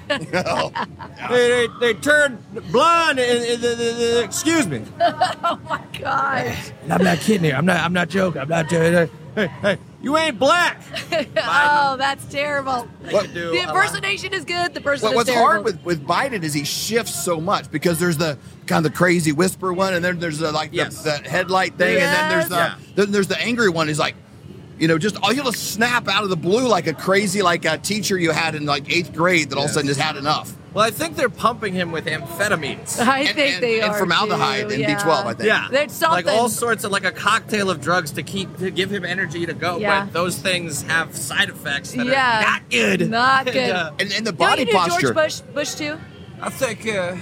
Oh, 0.47 0.71
they, 1.29 1.67
they, 1.67 1.93
they 1.93 1.95
turned 2.01 2.39
blonde. 2.71 3.19
And, 3.19 3.45
and, 3.45 3.65
and- 3.65 3.81
and- 3.81 4.25
excuse 4.25 4.67
me. 4.67 4.83
oh 5.01 5.59
my 5.69 5.83
gosh. 5.99 6.71
I'm 6.89 7.03
not 7.03 7.19
kidding 7.19 7.47
you. 7.51 7.53
I'm 7.53 7.67
not. 7.67 7.81
I'm 7.85 7.93
not 7.93 8.09
joking. 8.09 8.41
I'm 8.41 8.49
not 8.49 8.71
joking. 8.71 9.11
Hey, 9.35 9.47
hey, 9.47 9.79
you 10.03 10.17
ain't 10.17 10.39
black. 10.39 10.83
oh, 11.37 11.97
that's 11.97 12.25
terrible. 12.27 12.89
What- 13.11 13.33
The 13.33 13.63
impersonation 13.63 14.33
is 14.35 14.45
good. 14.45 14.75
The 14.75 14.81
person 14.81 15.05
What, 15.07 15.13
is 15.13 15.17
what's 15.17 15.31
terrible. 15.31 15.47
hard 15.51 15.65
with, 15.65 15.85
with 15.85 16.07
Biden 16.07 16.43
is 16.43 16.53
he 16.53 16.65
shifts 16.65 17.15
so 17.25 17.41
much 17.41 17.71
because 17.71 17.99
there's 18.01 18.17
the 18.17 18.39
kind 18.67 18.85
of 18.85 18.93
the 18.93 18.97
crazy 18.97 19.33
whisper 19.33 19.73
one, 19.73 19.95
and 19.95 20.05
then 20.05 20.19
there's 20.19 20.39
the, 20.39 20.51
like 20.53 20.71
Yes. 20.73 21.03
the, 21.03 21.21
the 21.23 21.29
headlight 21.29 21.75
thing, 21.77 21.95
and 21.95 22.03
then 22.03 22.29
there's 22.31 22.49
the 22.49 22.57
Yes. 22.57 22.79
then 22.97 23.13
there's 23.13 23.29
the 23.29 23.41
angry 23.41 23.69
one. 23.69 23.89
He's 23.89 23.99
like, 23.99 24.15
you 24.81 24.89
know, 24.89 24.99
just 24.99 25.17
oh, 25.23 25.33
he'll 25.33 25.45
just 25.45 25.73
snap 25.73 26.09
out 26.09 26.25
of 26.25 26.31
the 26.31 26.37
blue 26.37 26.67
like 26.67 26.87
a 26.89 26.95
crazy 26.95 27.43
like 27.43 27.65
a 27.65 27.79
teacher 27.79 28.19
you 28.19 28.31
had 28.33 28.55
in 28.55 28.65
like 28.67 28.91
eighth 28.91 29.13
grade 29.15 29.51
that 29.51 29.57
all 29.59 29.65
of 29.65 29.71
a 29.71 29.75
sudden 29.75 29.87
just 29.89 30.01
had 30.01 30.17
enough. 30.17 30.57
Well, 30.73 30.85
I 30.85 30.91
think 30.93 31.17
they're 31.17 31.29
pumping 31.29 31.75
him 31.75 31.91
with 31.91 32.07
amphetamines. 32.07 33.01
I 33.01 33.21
And- 33.21 33.29
think 33.37 33.55
and- 33.55 33.63
they 33.63 33.81
and 33.81 33.87
are. 33.87 33.89
And 33.91 33.99
formaldehyde 33.99 34.69
too, 34.69 34.75
and 34.75 34.81
yeah. 34.83 35.03
B12, 35.03 35.27
I 35.27 35.35
think. 35.35 35.47
Yeah, 35.49 35.67
There's 35.71 35.91
something. 35.93 36.25
like 36.25 36.35
all 36.35 36.49
sorts 36.49 36.85
of 36.85 36.93
like 36.93 37.05
a 37.05 37.11
cocktail 37.11 37.71
of 37.71 37.81
drugs 37.81 38.13
to 38.13 38.23
keep 38.23 38.57
to 38.59 38.71
give 38.71 38.91
him 38.91 39.05
energy 39.05 39.45
to 39.47 39.53
go. 39.53 39.79
Yeah. 39.79 40.05
But 40.05 40.13
those 40.13 40.39
things 40.39 40.83
have 40.83 41.17
side 41.17 41.49
effects 41.51 41.91
that 41.93 42.07
Yeah. 42.07 42.39
are 42.39 42.43
not 42.53 42.71
good. 42.71 43.11
Not 43.11 43.47
And, 43.49 43.53
good. 43.53 43.71
uh, 43.71 43.91
And, 43.99 44.13
and 44.13 44.27
the 44.27 44.31
Don't 44.33 44.37
body 44.39 44.61
you 44.63 44.67
do 44.67 44.73
posture. 44.73 45.13
George 45.13 45.15
Bush, 45.15 45.41
Bush 45.53 45.75
too? 45.75 45.99
I 46.41 46.49
think 46.51 46.87
uh, 46.89 47.17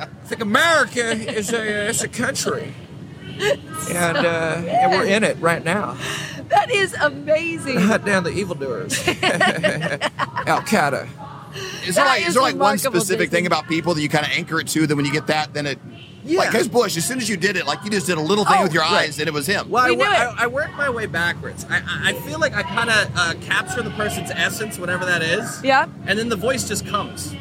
I 0.00 0.26
think 0.26 0.42
America 0.42 1.00
is 1.12 1.52
a 1.52 1.88
it's 1.88 2.02
a 2.02 2.08
country, 2.08 2.74
and 3.38 4.16
uh, 4.16 4.60
and 4.66 4.92
we're 4.92 5.06
in 5.06 5.24
it 5.24 5.38
right 5.40 5.64
now. 5.64 5.96
That 6.48 6.70
is 6.70 6.94
amazing. 6.94 7.78
Hunt 7.80 8.04
down 8.04 8.24
the 8.24 8.30
evildoers. 8.30 8.96
Al 9.08 10.60
Qaeda. 10.62 11.08
Is 11.86 11.94
there 11.94 12.04
like 12.04 12.22
is 12.22 12.28
is 12.28 12.34
there 12.34 12.42
like 12.42 12.56
one 12.56 12.76
specific 12.78 13.18
Jason. 13.18 13.30
thing 13.30 13.46
about 13.46 13.66
people 13.66 13.94
that 13.94 14.02
you 14.02 14.08
kind 14.08 14.26
of 14.26 14.32
anchor 14.32 14.60
it 14.60 14.68
to 14.68 14.86
that 14.86 14.94
when 14.94 15.04
you 15.06 15.12
get 15.12 15.26
that, 15.28 15.54
then 15.54 15.64
it 15.66 15.78
Yeah. 16.24 16.40
like 16.40 16.50
because 16.50 16.68
Bush, 16.68 16.96
as 16.98 17.04
soon 17.06 17.18
as 17.18 17.28
you 17.30 17.36
did 17.38 17.56
it, 17.56 17.66
like 17.66 17.82
you 17.82 17.90
just 17.90 18.06
did 18.06 18.18
a 18.18 18.20
little 18.20 18.44
thing 18.44 18.56
Oh, 18.58 18.62
with 18.64 18.74
your 18.74 18.82
right. 18.82 19.06
eyes 19.08 19.18
and 19.18 19.26
it 19.26 19.32
was 19.32 19.46
him. 19.46 19.70
Well, 19.70 19.84
I, 19.84 19.90
We 19.90 19.96
wor- 19.96 20.06
knew 20.06 20.12
it. 20.12 20.16
I, 20.18 20.34
I 20.44 20.46
work 20.48 20.70
my 20.76 20.90
way 20.90 21.06
backwards. 21.06 21.64
I, 21.70 21.78
I 21.78 22.10
I 22.10 22.12
feel 22.26 22.38
like 22.38 22.54
I 22.54 22.62
kind 22.62 22.90
of 22.90 23.10
uh, 23.16 23.34
capture 23.40 23.80
the 23.82 23.90
person's 23.92 24.30
essence, 24.30 24.78
whatever 24.78 25.06
that 25.06 25.22
is. 25.22 25.62
Yeah. 25.64 25.86
And 26.06 26.18
then 26.18 26.28
the 26.28 26.36
voice 26.36 26.68
just 26.68 26.86
comes. 26.86 27.34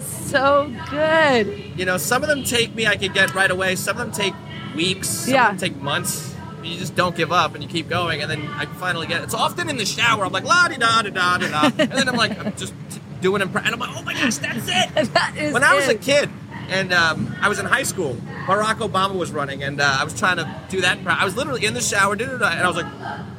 So 0.00 0.72
good. 0.88 1.46
You 1.76 1.84
know, 1.84 1.98
some 1.98 2.22
of 2.22 2.28
them 2.30 2.42
take 2.44 2.74
me, 2.74 2.86
I 2.86 2.96
could 2.96 3.12
get 3.12 3.34
right 3.34 3.50
away. 3.50 3.76
Some 3.76 3.98
of 3.98 4.06
them 4.06 4.12
take 4.12 4.32
weeks. 4.74 5.08
Some 5.10 5.34
Yeah. 5.34 5.50
of 5.50 5.58
them 5.60 5.68
take 5.70 5.82
months. 5.82 6.31
You 6.64 6.78
just 6.78 6.94
don't 6.94 7.16
give 7.16 7.32
up 7.32 7.54
and 7.54 7.62
you 7.62 7.68
keep 7.68 7.88
going, 7.88 8.22
and 8.22 8.30
then 8.30 8.46
I 8.48 8.66
finally 8.66 9.06
get 9.06 9.20
it. 9.20 9.24
It's 9.24 9.34
often 9.34 9.68
in 9.68 9.76
the 9.76 9.86
shower. 9.86 10.24
I'm 10.24 10.32
like 10.32 10.44
la 10.44 10.68
di 10.68 10.76
da 10.76 11.02
da 11.02 11.10
da 11.10 11.38
da 11.38 11.48
da, 11.48 11.64
and 11.78 11.92
then 11.92 12.08
I'm 12.08 12.16
like 12.16 12.38
I'm 12.38 12.56
just 12.56 12.74
t- 12.90 13.00
doing 13.20 13.42
impre- 13.42 13.64
and 13.64 13.74
I'm 13.74 13.78
like, 13.78 13.96
oh 13.96 14.02
my 14.02 14.14
gosh, 14.14 14.36
that's 14.36 14.68
it. 14.68 15.12
That 15.12 15.34
is 15.36 15.52
when 15.52 15.64
I 15.64 15.74
was 15.74 15.88
a 15.88 15.94
kid 15.94 16.30
and 16.72 16.92
um, 16.92 17.34
I 17.40 17.48
was 17.48 17.58
in 17.58 17.66
high 17.66 17.82
school, 17.82 18.14
Barack 18.46 18.76
Obama 18.76 19.14
was 19.14 19.30
running, 19.30 19.62
and 19.62 19.80
uh, 19.80 19.96
I 20.00 20.04
was 20.04 20.18
trying 20.18 20.38
to 20.38 20.60
do 20.70 20.80
that. 20.80 20.98
I 21.06 21.24
was 21.24 21.36
literally 21.36 21.64
in 21.64 21.74
the 21.74 21.80
shower, 21.80 22.16
da, 22.16 22.26
da, 22.26 22.38
da, 22.38 22.48
and 22.50 22.60
I 22.60 22.66
was 22.66 22.76
like, 22.76 22.86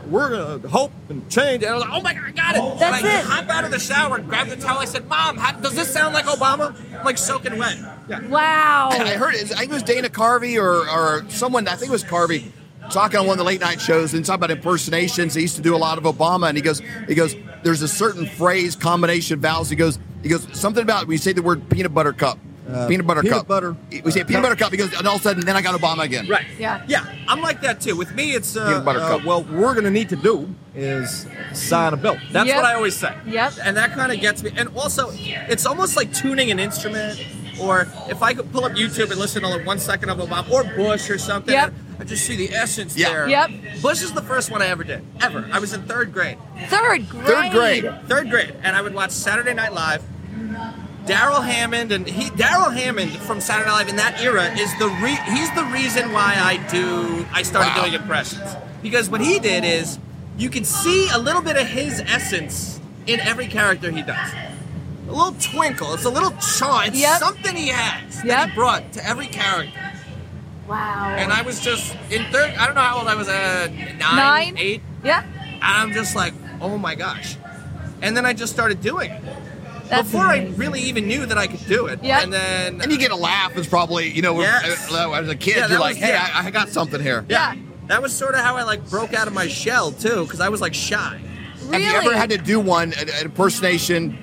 "We're 0.07 0.29
gonna 0.29 0.67
hope 0.67 0.91
and 1.09 1.27
change." 1.29 1.63
And 1.63 1.71
I 1.71 1.73
was 1.73 1.83
like, 1.83 1.93
"Oh 1.93 2.01
my 2.01 2.13
god, 2.13 2.23
I 2.25 2.31
got 2.31 2.55
it!" 2.55 2.79
That's 2.79 2.97
and 3.03 3.07
I 3.07 3.19
it. 3.19 3.25
hop 3.25 3.49
out 3.49 3.63
of 3.65 3.71
the 3.71 3.79
shower 3.79 4.17
and 4.17 4.27
grab 4.27 4.47
the 4.47 4.55
towel. 4.55 4.77
I 4.77 4.85
said, 4.85 5.07
"Mom, 5.07 5.37
how, 5.37 5.51
does 5.53 5.75
this 5.75 5.91
sound 5.91 6.13
like 6.13 6.25
Obama?" 6.25 6.75
I'm 6.97 7.05
like 7.05 7.17
soaking 7.17 7.57
wet. 7.57 7.77
Yeah. 8.07 8.27
Wow. 8.27 8.89
I, 8.91 8.97
I 8.97 9.15
heard 9.15 9.35
it. 9.35 9.51
I 9.51 9.59
think 9.59 9.71
it 9.71 9.73
was 9.73 9.83
Dana 9.83 10.09
Carvey 10.09 10.61
or, 10.61 10.87
or 10.89 11.29
someone. 11.29 11.67
I 11.67 11.75
think 11.75 11.89
it 11.89 11.93
was 11.93 12.03
Carvey 12.03 12.51
talking 12.91 13.19
on 13.19 13.25
one 13.27 13.33
of 13.35 13.37
the 13.39 13.43
late 13.43 13.61
night 13.61 13.79
shows 13.81 14.13
and 14.13 14.25
talking 14.25 14.39
about 14.43 14.51
impersonations. 14.51 15.33
He 15.33 15.41
used 15.41 15.55
to 15.55 15.61
do 15.61 15.75
a 15.75 15.77
lot 15.77 15.97
of 15.97 16.03
Obama, 16.03 16.47
and 16.49 16.57
he 16.57 16.61
goes, 16.61 16.81
he 17.07 17.15
goes, 17.15 17.35
there's 17.63 17.81
a 17.81 17.87
certain 17.87 18.25
phrase 18.25 18.75
combination 18.75 19.39
vowels. 19.39 19.69
He 19.69 19.75
goes, 19.75 19.99
he 20.21 20.29
goes 20.29 20.47
something 20.57 20.83
about 20.83 21.07
we 21.07 21.17
say 21.17 21.33
the 21.33 21.41
word 21.41 21.69
peanut 21.69 21.93
butter 21.93 22.13
cup. 22.13 22.37
Uh, 22.69 22.87
peanut 22.87 23.05
butter 23.05 23.21
peanut 23.21 23.39
cup. 23.39 23.47
butter 23.47 23.75
We 24.05 24.09
say 24.11 24.23
peanut 24.23 24.41
butter 24.41 24.55
cup. 24.55 24.71
He 24.71 24.77
goes, 24.77 24.93
and 24.93 25.05
all 25.05 25.15
of 25.15 25.21
a 25.21 25.23
sudden, 25.23 25.45
then 25.45 25.55
I 25.57 25.61
got 25.61 25.79
Obama 25.79 26.03
again. 26.03 26.27
Right. 26.29 26.45
Yeah. 26.57 26.81
Yeah. 26.87 27.05
I'm 27.27 27.41
like 27.41 27.59
that 27.61 27.81
too. 27.81 27.95
With 27.97 28.15
me, 28.15 28.31
it's 28.33 28.55
uh, 28.55 28.65
Peanut 28.67 28.85
butter 28.85 28.99
Uh, 29.01 29.09
cup. 29.17 29.25
well, 29.25 29.43
what 29.43 29.51
we're 29.51 29.73
going 29.73 29.83
to 29.83 29.91
need 29.91 30.07
to 30.09 30.15
do 30.15 30.53
is 30.73 31.27
sign 31.51 31.91
a 31.93 31.97
bill. 31.97 32.17
That's 32.31 32.47
Yep. 32.47 32.55
what 32.55 32.65
I 32.65 32.73
always 32.75 32.95
say. 32.95 33.13
Yep. 33.27 33.53
And 33.63 33.75
that 33.75 33.91
kind 33.91 34.13
of 34.13 34.19
gets 34.21 34.43
me. 34.43 34.51
And 34.55 34.69
also, 34.77 35.09
it's 35.13 35.65
almost 35.65 35.97
like 35.97 36.13
tuning 36.13 36.51
an 36.51 36.59
instrument. 36.59 37.21
Or 37.61 37.81
if 38.09 38.23
I 38.23 38.33
could 38.33 38.51
pull 38.51 38.63
up 38.65 38.71
YouTube 38.71 39.11
and 39.11 39.19
listen 39.19 39.41
to 39.43 39.47
like 39.49 39.65
one 39.65 39.77
second 39.77 40.09
of 40.09 40.17
Obama 40.17 40.49
or 40.49 40.63
Bush 40.63 41.09
or 41.09 41.17
something, 41.17 41.53
Yep. 41.53 41.73
I 42.03 42.05
just 42.05 42.25
see 42.25 42.35
the 42.35 42.53
essence 42.53 42.97
Yeah. 42.97 43.09
there. 43.13 43.29
Yep. 43.29 43.51
Bush 43.81 44.01
is 44.01 44.11
the 44.11 44.21
first 44.21 44.51
one 44.51 44.61
I 44.61 44.67
ever 44.67 44.83
did. 44.83 45.05
Ever. 45.21 45.47
I 45.53 45.59
was 45.59 45.71
in 45.71 45.83
third 45.83 46.11
grade. 46.11 46.37
Third 46.67 47.07
grade. 47.07 47.25
Third 47.25 47.51
grade. 47.53 47.89
Third 48.09 48.29
grade. 48.29 48.53
And 48.61 48.75
I 48.75 48.81
would 48.81 48.93
watch 48.93 49.11
Saturday 49.11 49.53
Night 49.53 49.71
Live. 49.71 50.03
Darrell 51.05 51.39
Hammond 51.39 51.93
and 51.93 52.05
he 52.05 52.29
Darrell 52.31 52.69
Hammond 52.71 53.11
from 53.19 53.39
Saturday 53.39 53.69
Night 53.69 53.77
Live 53.77 53.87
in 53.87 53.95
that 53.95 54.19
era 54.21 54.51
is 54.51 54.69
the 54.79 54.87
re- 55.01 55.17
he's 55.31 55.49
the 55.55 55.63
reason 55.65 56.11
why 56.11 56.33
I 56.37 56.57
do 56.69 57.25
I 57.33 57.43
started 57.43 57.69
Wow. 57.69 57.81
doing 57.83 57.93
impressions 57.93 58.49
because 58.81 59.09
what 59.09 59.21
he 59.21 59.39
did 59.39 59.63
is 59.63 59.97
you 60.37 60.49
can 60.49 60.65
see 60.65 61.07
a 61.13 61.17
little 61.17 61.41
bit 61.41 61.55
of 61.55 61.67
his 61.67 62.01
essence 62.01 62.81
in 63.07 63.19
every 63.21 63.47
character 63.47 63.91
he 63.91 64.01
does. 64.01 64.29
A 65.07 65.11
little 65.11 65.35
twinkle, 65.39 65.93
it's 65.93 66.05
a 66.05 66.09
little 66.09 66.31
charm, 66.57 66.85
it's 66.87 66.97
Yep. 66.99 67.19
something 67.19 67.55
he 67.55 67.67
has 67.69 68.17
that 68.23 68.25
Yep. 68.25 68.49
he 68.49 68.55
brought 68.55 68.93
to 68.93 69.05
every 69.07 69.27
character. 69.27 69.79
Wow. 70.67 71.15
And 71.17 71.31
I 71.31 71.41
was 71.41 71.59
just 71.59 71.95
in 72.09 72.23
third. 72.31 72.51
I 72.55 72.65
don't 72.65 72.75
know 72.75 72.81
how 72.81 72.99
old 72.99 73.07
I 73.07 73.15
was. 73.15 73.27
Uh, 73.27 73.67
nine, 73.69 73.97
Nine? 73.99 74.57
eight. 74.57 74.81
Yeah. 75.03 75.23
And 75.23 75.61
I'm 75.63 75.91
just 75.93 76.15
like, 76.15 76.33
oh 76.61 76.77
my 76.77 76.95
gosh. 76.95 77.37
And 78.01 78.15
then 78.17 78.25
I 78.25 78.33
just 78.33 78.53
started 78.53 78.81
doing 78.81 79.11
it. 79.11 79.21
That's 79.89 80.03
Before 80.09 80.21
I 80.25 80.45
really 80.55 80.81
even 80.81 81.07
knew 81.07 81.25
that 81.25 81.37
I 81.37 81.47
could 81.47 81.65
do 81.67 81.87
it. 81.87 82.01
Yep. 82.03 82.23
And 82.23 82.33
then 82.33 82.81
And 82.81 82.91
you 82.91 82.97
get 82.97 83.11
a 83.11 83.15
laugh 83.15 83.55
is 83.57 83.67
probably 83.67 84.09
you 84.09 84.21
know 84.21 84.39
Yes. 84.39 84.91
uh, 84.91 85.11
as 85.11 85.27
a 85.29 85.35
kid 85.35 85.57
Yeah, 85.57 85.67
you're 85.67 85.79
like 85.79 85.95
was- 85.95 86.03
hey 86.03 86.09
yeah. 86.13 86.29
I, 86.33 86.47
I 86.47 86.51
got 86.51 86.69
something 86.69 87.01
here. 87.01 87.25
Yeah. 87.29 87.55
that 87.87 88.01
was 88.01 88.15
sort 88.15 88.33
of 88.33 88.41
how 88.41 88.55
I 88.55 88.63
like 88.63 88.89
broke 88.89 89.13
out 89.13 89.27
of 89.27 89.33
my 89.33 89.47
shell 89.47 89.91
too, 89.91 90.23
because 90.23 90.39
I 90.39 90.49
was 90.49 90.61
like 90.61 90.73
shy. 90.73 91.19
Really? 91.65 91.83
Have 91.83 92.03
you 92.03 92.09
ever 92.09 92.17
had 92.17 92.29
to 92.31 92.37
do 92.37 92.59
one 92.59 92.93
an, 92.93 93.09
an 93.09 93.25
impersonation 93.25 94.17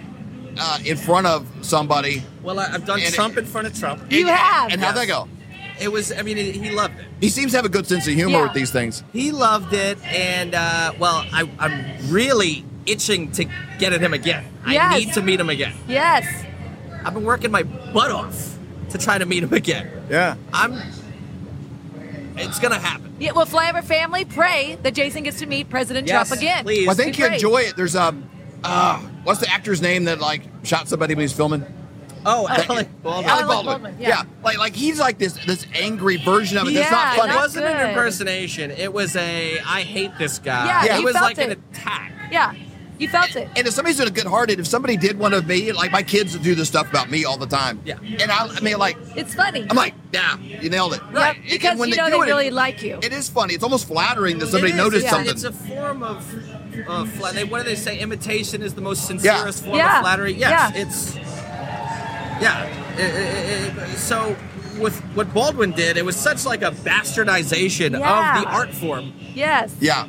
uh, 0.58 0.78
in 0.84 0.96
front 0.96 1.26
of 1.26 1.46
somebody? 1.62 2.22
Well, 2.42 2.58
I, 2.58 2.66
I've 2.72 2.86
done 2.86 3.00
And- 3.00 3.14
Trump 3.14 3.36
in 3.36 3.44
front 3.44 3.66
of 3.66 3.78
Trump. 3.78 4.10
You 4.10 4.20
And- 4.28 4.30
have. 4.36 4.72
And 4.72 4.80
how'd 4.80 4.96
that 4.96 5.06
go? 5.06 5.28
It 5.80 5.90
was. 5.90 6.12
I 6.12 6.22
mean, 6.22 6.36
he 6.36 6.52
he 6.52 6.70
loved 6.70 6.98
it. 7.00 7.06
He 7.20 7.28
seems 7.28 7.52
to 7.52 7.58
have 7.58 7.64
a 7.64 7.70
good 7.70 7.86
sense 7.86 8.06
of 8.06 8.14
humor 8.14 8.32
Yeah. 8.38 8.42
with 8.44 8.52
these 8.52 8.70
things. 8.70 9.02
He 9.12 9.32
loved 9.32 9.72
it, 9.72 9.98
and 10.04 10.54
uh, 10.54 10.92
well, 10.98 11.24
I, 11.32 11.48
I'm 11.58 12.10
really 12.12 12.64
itching 12.86 13.30
to 13.32 13.44
get 13.78 13.92
at 13.92 14.00
him 14.00 14.12
again. 14.14 14.44
Yes. 14.68 14.92
I 14.94 14.98
need 14.98 15.12
to 15.14 15.22
meet 15.22 15.40
him 15.40 15.48
again. 15.50 15.72
Yes. 15.88 16.26
I've 17.04 17.14
been 17.14 17.24
working 17.24 17.50
my 17.50 17.62
butt 17.62 18.10
off 18.10 18.58
to 18.90 18.98
try 18.98 19.16
to 19.18 19.24
meet 19.24 19.42
him 19.42 19.52
again. 19.54 19.90
Yeah. 20.10 20.36
I'm. 20.52 20.74
It's 22.36 22.58
gonna 22.58 22.78
happen. 22.78 23.14
Yeah, 23.18 23.32
well, 23.32 23.44
Flyover 23.44 23.84
family, 23.84 24.24
pray 24.24 24.78
that 24.82 24.94
Jason 24.94 25.24
gets 25.24 25.38
to 25.40 25.46
meet 25.46 25.68
President 25.68 26.06
Yes, 26.08 26.28
Trump 26.28 26.40
again. 26.40 26.64
please. 26.64 26.86
Well, 26.86 26.92
I 26.92 26.96
think 26.96 27.18
you 27.18 27.26
enjoy 27.26 27.58
it. 27.62 27.76
There's 27.76 27.94
um, 27.96 28.28
uh, 28.64 28.98
what's 29.24 29.40
the 29.40 29.50
actor's 29.50 29.82
name 29.82 30.04
that 30.04 30.20
like 30.20 30.42
shot 30.62 30.88
somebody 30.88 31.14
when 31.14 31.22
he's 31.22 31.32
filming? 31.32 31.64
Oh, 32.26 32.46
Alec 32.48 32.66
Baldwin. 32.68 32.86
Alec 33.04 33.26
Alec 33.26 33.46
Baldwin. 33.46 33.64
Baldwin, 33.82 33.96
Yeah. 34.00 34.08
yeah. 34.08 34.22
like 34.44 34.58
like 34.58 34.74
he's 34.74 34.98
like 35.00 35.18
this 35.18 35.32
this 35.46 35.66
angry 35.74 36.16
version 36.16 36.58
of 36.58 36.68
it. 36.68 36.74
That's 36.74 36.90
Yeah, 36.90 36.96
not 36.96 37.16
funny. 37.16 37.30
It 37.30 37.34
not 37.34 37.42
wasn't 37.42 37.66
an 37.66 37.88
impersonation. 37.90 38.70
It 38.70 38.92
was 38.92 39.16
a 39.16 39.58
I 39.60 39.82
hate 39.82 40.12
this 40.18 40.38
guy. 40.38 40.66
Yeah, 40.66 40.96
it 40.96 40.98
you 41.00 41.04
was 41.06 41.14
felt 41.14 41.24
like 41.24 41.38
an 41.38 41.52
it. 41.52 41.58
attack. 41.72 42.12
Yeah, 42.30 42.52
you 42.98 43.08
felt 43.08 43.34
it. 43.36 43.48
And 43.56 43.66
if 43.66 43.72
somebody's 43.72 43.98
a 44.00 44.10
good 44.10 44.26
hearted, 44.26 44.60
if 44.60 44.66
somebody 44.66 44.96
did 44.96 45.18
one 45.18 45.32
of 45.32 45.46
me, 45.46 45.72
like 45.72 45.90
my 45.92 46.02
kids 46.02 46.36
do 46.38 46.54
this 46.54 46.68
stuff 46.68 46.90
about 46.90 47.10
me 47.10 47.24
all 47.24 47.38
the 47.38 47.46
time. 47.46 47.80
Yeah. 47.84 47.96
And 48.02 48.30
I, 48.30 48.46
I 48.46 48.60
mean, 48.60 48.76
like, 48.78 48.96
It's 49.16 49.34
funny. 49.34 49.66
I'm 49.70 49.76
like, 49.76 49.94
yeah, 50.12 50.36
you 50.38 50.68
nailed 50.68 50.92
it. 50.94 51.00
Yep, 51.14 51.36
And- 51.36 51.44
because 51.48 51.78
when 51.78 51.88
you 51.88 51.96
know 51.96 52.04
do 52.06 52.10
they 52.12 52.16
it, 52.18 52.26
really 52.26 52.50
like 52.50 52.82
you. 52.82 52.98
It 53.02 53.12
is 53.14 53.28
funny. 53.28 53.54
It's 53.54 53.64
almost 53.64 53.88
flattering 53.88 54.38
that 54.40 54.48
somebody 54.48 54.72
It 54.72 54.76
is. 54.76 54.82
noticed 54.84 55.04
Yeah. 55.04 55.10
something. 55.10 55.30
It's 55.30 55.44
a 55.44 55.52
form 55.52 56.02
of, 56.02 56.18
of 56.88 57.10
fla- 57.12 57.32
they, 57.32 57.44
what 57.44 57.58
do 57.62 57.64
they 57.70 57.74
say? 57.74 57.98
Imitation 57.98 58.62
is 58.62 58.74
the 58.74 58.80
most 58.82 59.06
sincerest 59.06 59.64
form 59.64 59.76
Yeah. 59.76 59.96
of 59.98 60.02
flattery. 60.04 60.34
Yes, 60.34 60.72
Yeah. 60.74 60.82
it's 60.82 61.16
yeah. 62.40 62.64
It- 62.96 63.00
it- 63.00 63.78
it- 63.78 63.98
so 63.98 64.36
with 64.78 64.98
what 65.14 65.32
Baldwin 65.34 65.72
did, 65.72 65.96
it 65.96 66.04
was 66.04 66.16
such 66.16 66.44
like 66.46 66.62
a 66.62 66.70
bastardization 66.70 67.98
Yeah. 67.98 68.36
of 68.38 68.42
the 68.44 68.48
art 68.50 68.72
form 68.72 69.12
Yes. 69.34 69.74
yeah. 69.80 70.06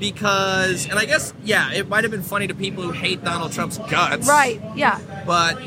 because, 0.00 0.86
and 0.88 0.98
I 0.98 1.04
guess 1.04 1.32
yeah, 1.44 1.72
it 1.72 1.88
might 1.88 2.04
have 2.04 2.10
been 2.10 2.22
funny 2.22 2.46
to 2.46 2.54
people 2.54 2.82
who 2.82 2.90
hate 2.92 3.24
Donald 3.24 3.52
Trump's 3.52 3.78
guts, 3.78 4.26
Right. 4.28 4.60
Yeah. 4.76 4.98
But 5.26 5.58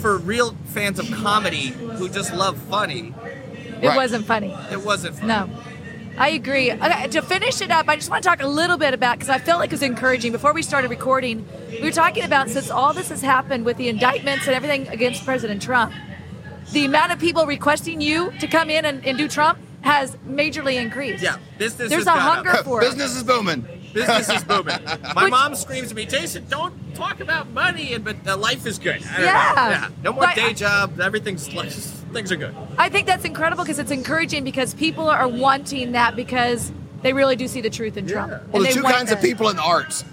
for 0.00 0.16
real 0.18 0.56
fans 0.66 0.98
of 0.98 1.10
comedy 1.10 1.68
who 1.96 2.08
just 2.08 2.32
love 2.34 2.56
funny, 2.70 3.12
It 3.82 3.86
Right. 3.88 3.96
wasn't 3.96 4.26
funny. 4.26 4.54
it 4.70 4.84
wasn't 4.84 5.14
funny. 5.16 5.28
No. 5.28 5.48
I 6.20 6.28
agree. 6.30 6.70
Okay, 6.70 7.08
to 7.08 7.22
finish 7.22 7.62
it 7.62 7.70
up, 7.70 7.88
I 7.88 7.96
just 7.96 8.10
want 8.10 8.22
to 8.22 8.28
talk 8.28 8.42
a 8.42 8.46
little 8.46 8.76
bit 8.76 8.92
about 8.92 9.16
because 9.18 9.30
I 9.30 9.38
felt 9.38 9.58
like 9.58 9.70
it 9.70 9.72
was 9.72 9.82
encouraging. 9.82 10.32
Before 10.32 10.52
we 10.52 10.62
started 10.62 10.90
recording, 10.90 11.46
we 11.70 11.80
were 11.80 11.90
talking 11.90 12.24
about 12.24 12.50
since 12.50 12.70
all 12.70 12.92
this 12.92 13.08
has 13.08 13.22
happened 13.22 13.64
with 13.64 13.78
the 13.78 13.88
indictments 13.88 14.46
and 14.46 14.54
everything 14.54 14.86
against 14.88 15.24
President 15.24 15.62
Trump, 15.62 15.94
the 16.72 16.84
amount 16.84 17.12
of 17.12 17.18
people 17.18 17.46
requesting 17.46 18.02
you 18.02 18.32
to 18.38 18.46
come 18.46 18.68
in 18.68 18.84
and, 18.84 19.02
and 19.06 19.16
do 19.16 19.28
Trump 19.28 19.58
has 19.80 20.14
majorly 20.28 20.74
increased. 20.74 21.22
Yeah, 21.22 21.38
business 21.56 21.88
There's 21.88 22.04
has 22.06 22.14
a 22.14 22.18
gone 22.18 22.18
up. 22.18 22.46
hunger 22.46 22.62
for 22.64 22.82
it. 22.82 22.84
Business 22.84 23.16
is 23.16 23.22
booming. 23.22 23.66
Business 23.94 24.28
is 24.28 24.44
booming. 24.44 24.76
My 25.14 25.24
Which- 25.24 25.30
mom 25.30 25.54
screams 25.54 25.90
at 25.90 25.96
me, 25.96 26.04
Jason, 26.04 26.44
don't 26.50 26.74
talk 26.94 27.20
about 27.20 27.48
money, 27.50 27.94
and 27.94 28.04
but 28.04 28.16
uh, 28.28 28.36
life 28.36 28.66
is 28.66 28.78
good. 28.78 29.00
Yeah. 29.00 29.20
yeah. 29.20 29.88
No 30.04 30.12
more 30.12 30.24
Right. 30.24 30.36
day 30.36 30.52
job. 30.52 31.00
Everything's 31.00 31.52
like, 31.54 31.72
things 32.12 32.32
are 32.32 32.36
good. 32.36 32.54
I 32.78 32.88
think 32.88 33.06
that's 33.06 33.24
incredible 33.24 33.64
because 33.64 33.78
it's 33.78 33.90
encouraging 33.90 34.44
because 34.44 34.74
people 34.74 35.08
are 35.08 35.28
wanting 35.28 35.92
that 35.92 36.16
because 36.16 36.72
they 37.02 37.12
really 37.12 37.36
do 37.36 37.48
see 37.48 37.60
the 37.60 37.70
truth 37.70 37.96
in 37.96 38.06
Trump. 38.06 38.30
Well, 38.30 38.40
And 38.56 38.64
there's 38.64 38.74
two 38.74 38.82
want 38.82 38.96
kinds 38.96 39.12
of 39.12 39.20
people 39.20 39.48
in 39.48 39.56
the 39.56 39.62
arts. 39.62 40.04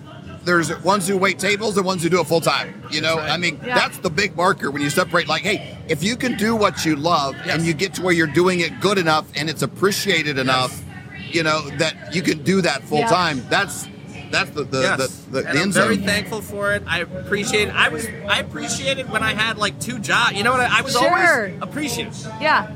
There's 0.46 0.74
ones 0.84 1.06
who 1.08 1.18
wait 1.18 1.40
tables 1.40 1.76
and 1.76 1.86
ones 1.86 2.02
who 2.02 2.08
do 2.10 2.22
it 2.22 2.28
full 2.28 2.40
time. 2.40 2.82
You 2.90 3.02
know, 3.02 3.18
right. 3.18 3.32
I 3.32 3.36
mean, 3.38 3.60
Yeah. 3.66 3.76
that's 3.76 3.98
the 3.98 4.10
big 4.10 4.38
marker 4.38 4.72
when 4.72 4.82
you 4.82 4.90
separate. 4.90 5.28
Like, 5.28 5.42
hey, 5.42 5.78
if 5.90 6.02
you 6.04 6.16
can 6.16 6.38
do 6.38 6.56
what 6.56 6.86
you 6.86 6.96
love 6.96 7.36
Yes. 7.46 7.56
and 7.58 7.66
you 7.66 7.74
get 7.74 7.94
to 7.96 8.02
where 8.02 8.14
you're 8.14 8.28
doing 8.28 8.62
it 8.62 8.80
good 8.80 8.98
enough 8.98 9.26
and 9.36 9.50
it's 9.50 9.62
appreciated 9.62 10.38
enough, 10.38 10.82
you 11.30 11.44
know, 11.44 11.70
that 11.80 12.16
you 12.16 12.22
can 12.22 12.44
do 12.44 12.62
that 12.62 12.84
full 12.84 13.00
Yeah. 13.00 13.08
time. 13.10 13.46
That's 13.50 13.88
that's 14.32 14.50
the 14.52 14.64
the, 14.64 14.82
yes. 14.82 15.16
the, 15.32 15.42
the, 15.42 15.48
and 15.48 15.58
the 15.58 15.62
I'm 15.64 15.72
very 15.72 15.96
zone. 15.96 16.06
thankful 16.06 16.42
for 16.42 16.74
it. 16.74 16.84
I 16.88 17.00
appreciate. 17.00 17.70
I 17.70 17.90
was. 17.90 18.06
I 18.08 18.40
appreciated 18.40 19.10
when 19.10 19.24
I 19.24 19.34
had 19.34 19.58
like 19.58 19.80
two 19.80 20.00
jobs. 20.00 20.34
You 20.34 20.44
know 20.44 20.52
what? 20.52 20.62
I, 20.62 20.80
I 20.80 20.82
was 20.82 20.94
Sure. 20.94 21.04
always 21.48 21.62
appreciative. 21.62 22.16
Yeah. 22.42 22.72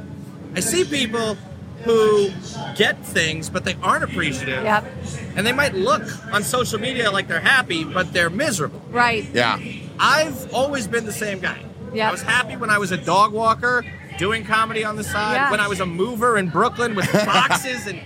I 0.56 0.60
see 0.60 0.84
people 0.84 1.36
who 1.84 2.30
get 2.76 3.04
things, 3.06 3.50
but 3.50 3.64
they 3.66 3.76
aren't 3.82 4.04
appreciative. 4.04 4.64
Yep. 4.64 4.86
And 5.36 5.48
they 5.48 5.54
might 5.54 5.74
look 5.74 6.04
on 6.34 6.44
social 6.44 6.80
media 6.80 7.10
like 7.10 7.28
they're 7.28 7.40
happy, 7.40 7.84
but 7.84 8.14
they're 8.14 8.30
miserable. 8.30 8.82
Right. 8.92 9.26
Yeah. 9.34 9.58
I've 10.00 10.54
always 10.54 10.88
been 10.88 11.06
the 11.06 11.12
same 11.14 11.40
guy. 11.40 11.64
Yeah. 11.94 12.10
I 12.10 12.12
was 12.12 12.22
happy 12.22 12.56
when 12.56 12.70
I 12.70 12.78
was 12.78 12.92
a 12.92 12.98
dog 12.98 13.32
walker, 13.34 13.84
doing 14.20 14.44
comedy 14.46 14.84
on 14.84 14.96
the 14.96 15.04
side, 15.04 15.34
Yeah. 15.36 15.52
when 15.52 15.60
I 15.60 15.68
was 15.68 15.80
a 15.80 15.86
mover 15.86 16.38
in 16.38 16.50
Brooklyn 16.50 16.96
with 16.96 17.12
boxes 17.14 17.88
and 17.88 18.00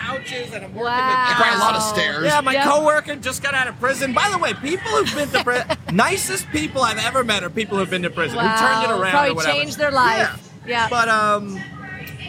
couches 0.00 0.52
and 0.54 0.64
I'm 0.64 0.74
working 0.74 0.84
Wow. 0.84 1.26
with 1.28 1.36
Probably 1.36 1.54
a 1.54 1.58
lot 1.58 1.76
of 1.76 1.82
stairs. 1.82 2.24
Yeah, 2.24 2.40
my 2.40 2.52
Yep. 2.54 2.64
coworker 2.64 3.16
just 3.16 3.42
got 3.42 3.54
out 3.54 3.68
of 3.68 3.78
prison. 3.78 4.12
By 4.12 4.28
the 4.30 4.38
way, 4.38 4.54
people 4.54 4.90
who've 4.90 5.14
been 5.14 5.28
to 5.30 5.44
prison, 5.44 5.66
nicest 5.92 6.48
people 6.50 6.82
I've 6.82 6.98
ever 6.98 7.22
met 7.24 7.42
are 7.44 7.50
people 7.50 7.78
who've 7.78 7.90
been 7.90 8.02
to 8.02 8.10
prison, 8.10 8.36
wow. 8.36 8.48
who 8.48 8.58
turned 8.66 8.84
it 8.84 9.00
around 9.02 9.10
Probably 9.12 9.30
or 9.30 9.34
whatever. 9.34 9.56
changed 9.58 9.78
their 9.78 9.90
life. 9.90 10.50
Yeah. 10.66 10.88
But 10.90 11.08
um, 11.08 11.60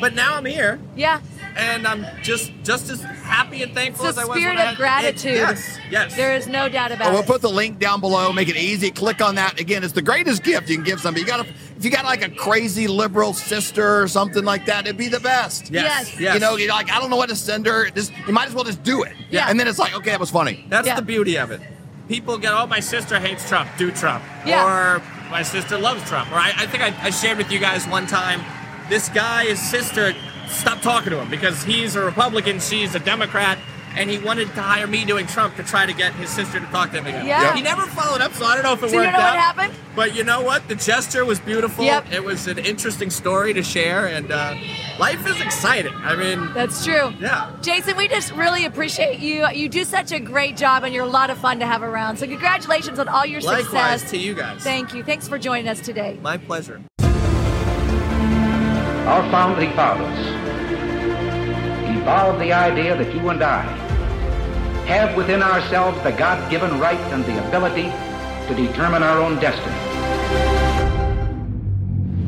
but 0.02 0.14
now 0.16 0.36
I'm 0.36 0.46
here 0.46 0.80
Yeah. 0.96 1.22
and 1.56 1.88
I'm 1.88 2.06
just 2.24 2.52
just 2.64 2.90
as 2.90 3.02
happy 3.02 3.64
and 3.64 3.74
thankful 3.74 4.06
It's 4.08 4.18
a 4.18 4.22
as 4.22 4.26
I 4.28 4.30
was. 4.30 4.38
spirit 4.40 4.56
when 4.56 4.60
I 4.60 4.62
of 4.64 4.68
had- 4.70 4.78
gratitude. 4.78 5.32
It- 5.34 5.38
yes, 5.38 5.78
yes. 5.90 6.16
There 6.16 6.36
is 6.36 6.48
no 6.48 6.68
doubt 6.68 6.92
about 6.92 7.08
Oh, 7.08 7.14
we'll 7.14 7.24
put 7.24 7.42
the 7.42 7.50
link 7.50 7.80
down 7.80 8.02
below. 8.02 8.34
Make 8.34 8.50
it 8.50 8.58
easy. 8.58 8.92
Click 8.92 9.22
on 9.22 9.36
that. 9.36 9.60
Again, 9.60 9.84
it's 9.84 9.94
the 9.94 10.02
greatest 10.02 10.44
gift 10.44 10.70
you 10.70 10.76
can 10.76 10.84
give 10.84 11.00
somebody. 11.00 11.22
You 11.22 11.28
got 11.28 11.46
if 11.48 11.86
you 11.86 11.92
got 11.92 12.06
like 12.06 12.24
a 12.24 12.30
crazy 12.30 12.88
liberal 12.88 13.34
sister 13.34 14.02
or 14.02 14.08
something 14.08 14.44
like 14.44 14.66
that, 14.66 14.86
it'd 14.86 14.98
be 14.98 15.08
the 15.08 15.20
best. 15.20 15.70
yes, 15.72 16.10
Yes. 16.12 16.20
yes. 16.20 16.34
You 16.36 16.40
know, 16.40 16.56
you're 16.58 16.70
like, 16.70 16.92
I 16.92 17.00
don't 17.00 17.10
know 17.10 17.16
what 17.16 17.30
to 17.30 17.36
send 17.36 17.66
her. 17.68 17.90
Just 17.90 18.12
you 18.28 18.34
might 18.34 18.48
as 18.48 18.54
well 18.54 18.64
just 18.66 18.84
do 18.84 19.04
it. 19.04 19.14
Yeah. 19.30 19.48
And 19.50 19.60
then 19.60 19.68
it's 19.68 19.80
like, 19.80 19.96
okay, 19.96 20.12
that 20.12 20.20
was 20.20 20.30
funny. 20.32 20.66
That's 20.70 20.88
Yeah. 20.88 20.96
the 20.96 21.02
beauty 21.02 21.38
of 21.38 21.52
it. 21.52 21.62
People 22.08 22.38
get, 22.38 22.52
oh, 22.54 22.68
my 22.68 22.82
sister 22.82 23.20
hates 23.20 23.48
Trump, 23.48 23.70
do 23.78 23.90
Trump. 23.92 24.22
Yeah. 24.46 24.66
Or 24.66 25.02
my 25.30 25.44
sister 25.44 25.78
loves 25.78 26.04
Trump. 26.10 26.30
Or 26.32 26.36
I, 26.36 26.50
I 26.58 26.66
think 26.68 26.84
I, 26.84 26.94
I 27.02 27.10
shared 27.10 27.38
with 27.38 27.50
you 27.52 27.58
guys 27.60 27.88
one 27.88 28.06
time, 28.06 28.42
this 28.92 29.10
guy, 29.10 29.46
his 29.46 29.60
sister, 29.60 30.14
stopped 30.48 30.84
talking 30.84 31.12
to 31.12 31.20
him 31.22 31.30
because 31.30 31.64
he's 31.64 31.96
a 31.96 32.02
Republican, 32.04 32.60
she's 32.60 32.94
a 32.94 33.00
Democrat, 33.00 33.58
and 33.96 34.10
he 34.10 34.18
wanted 34.20 34.48
to 34.54 34.62
hire 34.62 34.86
me 34.88 35.04
doing 35.06 35.26
Trump 35.28 35.56
to 35.56 35.64
try 35.64 35.86
to 35.86 35.94
get 35.94 36.14
his 36.16 36.30
sister 36.30 36.60
to 36.60 36.66
talk 36.68 36.92
to 36.92 36.98
him 37.00 37.08
again. 37.08 37.26
Yeah. 37.26 37.54
He 37.56 37.62
never 37.62 37.82
followed 37.88 38.20
up, 38.22 38.34
so 38.34 38.46
I 38.46 38.54
don't 38.56 38.64
know 38.64 38.74
if 38.74 38.84
it 38.84 38.90
So 38.90 38.96
you 38.98 39.02
worked 39.02 39.14
know 39.14 39.20
out. 39.20 39.34
what 39.36 39.40
happened? 39.40 39.74
But 39.96 40.16
you 40.16 40.24
know 40.26 40.42
what? 40.42 40.68
The 40.70 40.76
gesture 40.76 41.24
was 41.26 41.40
beautiful. 41.42 41.84
Yep. 41.86 42.12
It 42.12 42.24
was 42.24 42.48
an 42.48 42.58
interesting 42.60 43.10
story 43.10 43.54
to 43.54 43.64
share, 43.64 44.08
and 44.08 44.32
uh, 44.32 44.56
life 45.00 45.26
is 45.28 45.40
exciting. 45.42 45.94
I 45.96 46.16
mean, 46.16 46.54
That's 46.54 46.84
true. 46.86 47.14
yeah. 47.20 47.52
Jason, 47.62 47.96
we 47.98 48.08
just 48.10 48.32
really 48.34 48.66
appreciate 48.66 49.20
you. 49.20 49.46
You 49.50 49.68
do 49.70 49.84
such 49.86 50.12
a 50.14 50.20
great 50.20 50.56
job 50.58 50.84
and 50.84 50.94
you're 50.94 51.04
a 51.06 51.10
lot 51.10 51.30
of 51.30 51.38
fun 51.38 51.60
to 51.60 51.66
have 51.66 51.82
around. 51.84 52.18
So 52.18 52.28
congratulations 52.28 53.00
on 53.00 53.08
all 53.10 53.26
your 53.26 53.42
Likewise 53.42 54.02
success. 54.02 54.12
to 54.12 54.18
you 54.18 54.34
guys. 54.36 54.62
Thank 54.64 54.94
you. 54.94 55.04
Thanks 55.04 55.28
for 55.28 55.38
joining 55.38 55.68
us 55.68 55.80
today. 55.82 56.18
My 56.22 56.38
pleasure. 56.38 56.82
Our 59.08 59.24
founding 59.32 59.74
fathers 59.74 60.20
evolved 61.98 62.40
the 62.40 62.54
idea 62.54 62.96
that 62.96 63.14
you 63.14 63.30
and 63.30 63.42
I 63.42 63.64
have 64.86 65.18
within 65.18 65.42
ourselves 65.42 66.02
the 66.04 66.12
God-given 66.12 66.80
right 66.80 67.00
and 67.12 67.26
the 67.26 67.48
ability 67.48 67.90
to 68.48 68.56
determine 68.56 69.02
our 69.02 69.20
own 69.20 69.40
destiny. 69.40 69.76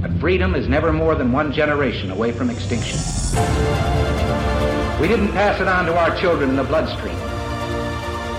But 0.02 0.20
freedom 0.20 0.56
is 0.56 0.68
never 0.68 0.92
more 0.92 1.14
than 1.14 1.32
one 1.32 1.54
generation 1.54 2.10
away 2.10 2.32
from 2.32 2.50
extinction. 2.50 2.98
We 5.00 5.08
didn't 5.08 5.32
pass 5.34 5.62
it 5.62 5.68
on 5.68 5.86
to 5.86 5.96
our 5.96 6.20
children 6.20 6.50
in 6.50 6.56
the 6.56 6.64
bloodstream. 6.64 7.18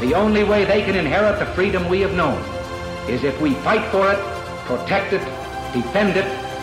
The 0.00 0.14
only 0.14 0.42
way 0.42 0.64
they 0.64 0.82
can 0.82 0.96
inherit 0.96 1.38
the 1.38 1.46
freedom 1.54 1.88
we 1.88 2.00
have 2.00 2.14
known 2.14 2.42
is 3.08 3.22
if 3.22 3.40
we 3.40 3.54
fight 3.62 3.88
for 3.92 4.10
it, 4.10 4.18
protect 4.66 5.12
it, 5.12 5.24
defend 5.72 6.16
it, 6.16 6.43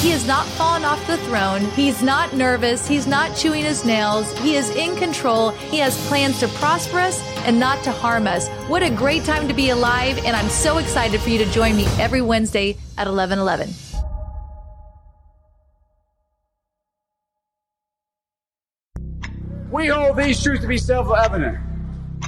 He 0.00 0.10
has 0.10 0.24
not 0.28 0.46
fallen 0.46 0.84
off 0.84 1.04
the 1.08 1.16
throne. 1.16 1.60
He's 1.72 2.02
not 2.04 2.32
nervous. 2.32 2.86
He's 2.86 3.08
not 3.08 3.36
chewing 3.36 3.64
his 3.64 3.84
nails. 3.84 4.32
He 4.38 4.54
is 4.54 4.70
in 4.70 4.94
control. 4.94 5.50
He 5.50 5.78
has 5.78 6.06
plans 6.06 6.38
to 6.38 6.46
prosper 6.46 7.00
us 7.00 7.20
and 7.38 7.58
not 7.58 7.82
to 7.82 7.90
harm 7.90 8.28
us. 8.28 8.48
What 8.68 8.84
a 8.84 8.90
great 8.90 9.24
time 9.24 9.48
to 9.48 9.54
be 9.54 9.70
alive. 9.70 10.16
And 10.24 10.36
I'm 10.36 10.48
so 10.50 10.78
excited 10.78 11.20
for 11.20 11.30
you 11.30 11.38
to 11.38 11.50
join 11.50 11.76
me 11.76 11.86
every 11.98 12.22
Wednesday 12.22 12.76
at 12.96 13.08
1111. 13.08 13.74
We 19.72 19.88
hold 19.88 20.16
these 20.16 20.40
truths 20.40 20.62
to 20.62 20.68
be 20.68 20.78
self-evident. 20.78 21.58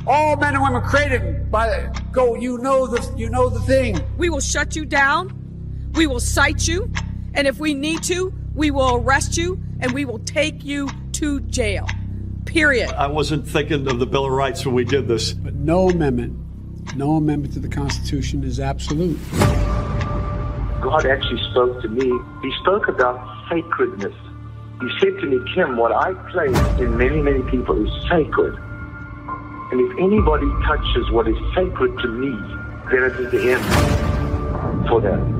All 0.09 0.37
men 0.37 0.55
and 0.55 0.63
women 0.65 0.83
created 0.83 1.53
by 1.53 1.89
go. 2.11 2.35
You 2.35 2.59
know 2.59 2.89
the 2.89 3.01
you 3.17 3.31
know 3.31 3.49
the 3.49 3.61
thing. 3.61 4.01
We 4.19 4.29
will 4.29 4.41
shut 4.41 4.75
you 4.75 4.85
down. 4.85 5.37
We 5.95 6.09
will 6.09 6.21
cite 6.21 6.67
you. 6.67 6.91
And 7.35 7.47
if 7.47 7.59
we 7.59 7.75
need 7.75 8.03
to, 8.05 8.33
we 8.55 8.71
will 8.71 8.97
arrest 8.97 9.37
you 9.37 9.61
and 9.81 9.93
we 9.93 10.05
will 10.05 10.19
take 10.21 10.65
you 10.65 10.89
to 11.13 11.41
jail. 11.41 11.87
Period. 12.45 12.91
I 12.91 13.07
wasn't 13.07 13.47
thinking 13.47 13.87
of 13.89 13.99
the 13.99 14.07
Bill 14.07 14.27
of 14.27 14.33
Rights 14.33 14.67
when 14.67 14.75
we 14.75 14.85
did 14.85 15.07
this. 15.07 15.33
But 15.33 15.55
no 15.55 15.89
amendment, 15.91 16.97
no 16.97 17.13
amendment 17.13 17.55
to 17.55 17.61
the 17.61 17.69
Constitution 17.69 18.43
is 18.43 18.59
absolute. 18.59 19.19
God 20.81 21.07
actually 21.07 21.43
spoke 21.51 21.81
to 21.83 21.89
me. 21.89 22.11
He 22.43 22.53
spoke 22.63 22.89
about 22.89 23.49
sacredness. 23.49 24.15
He 24.81 24.89
said 24.99 25.21
to 25.21 25.27
me, 25.27 25.39
Kim, 25.55 25.77
what 25.77 25.93
I 25.93 26.15
place 26.31 26.57
in 26.81 26.97
many, 26.97 27.21
many 27.21 27.43
people 27.51 27.87
is 27.87 28.09
sacred. 28.09 28.57
And 29.71 29.81
if 29.81 29.99
anybody 29.99 30.49
touches 30.67 31.11
what 31.13 31.29
is 31.29 31.37
sacred 31.55 31.97
to 31.99 32.09
me, 32.09 32.31
then 32.91 33.05
it 33.05 33.21
is 33.21 33.31
the 33.31 33.53
end 33.53 34.89
for 34.89 35.01
them. 35.01 35.40